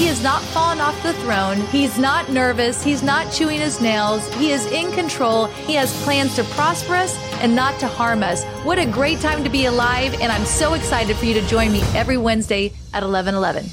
He 0.00 0.06
has 0.06 0.22
not 0.22 0.40
fallen 0.40 0.80
off 0.80 1.02
the 1.02 1.12
throne. 1.12 1.60
He's 1.66 1.98
not 1.98 2.30
nervous. 2.30 2.82
He's 2.82 3.02
not 3.02 3.30
chewing 3.30 3.60
his 3.60 3.82
nails. 3.82 4.26
He 4.36 4.50
is 4.50 4.64
in 4.64 4.90
control. 4.92 5.44
He 5.44 5.74
has 5.74 5.92
plans 6.04 6.34
to 6.36 6.44
prosper 6.44 6.94
us 6.94 7.14
and 7.42 7.54
not 7.54 7.78
to 7.80 7.86
harm 7.86 8.22
us. 8.22 8.42
What 8.64 8.78
a 8.78 8.86
great 8.86 9.20
time 9.20 9.44
to 9.44 9.50
be 9.50 9.66
alive. 9.66 10.14
And 10.14 10.32
I'm 10.32 10.46
so 10.46 10.72
excited 10.72 11.18
for 11.18 11.26
you 11.26 11.34
to 11.34 11.46
join 11.48 11.70
me 11.70 11.82
every 11.94 12.16
Wednesday 12.16 12.72
at 12.94 13.02
1111. 13.02 13.66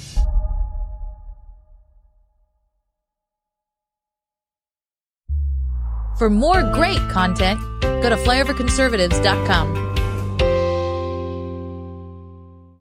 For 6.18 6.30
more 6.30 6.62
great 6.74 7.00
content, 7.10 7.62
go 7.82 8.10
to 8.10 8.18
flyoverconservatives.com. 8.18 9.88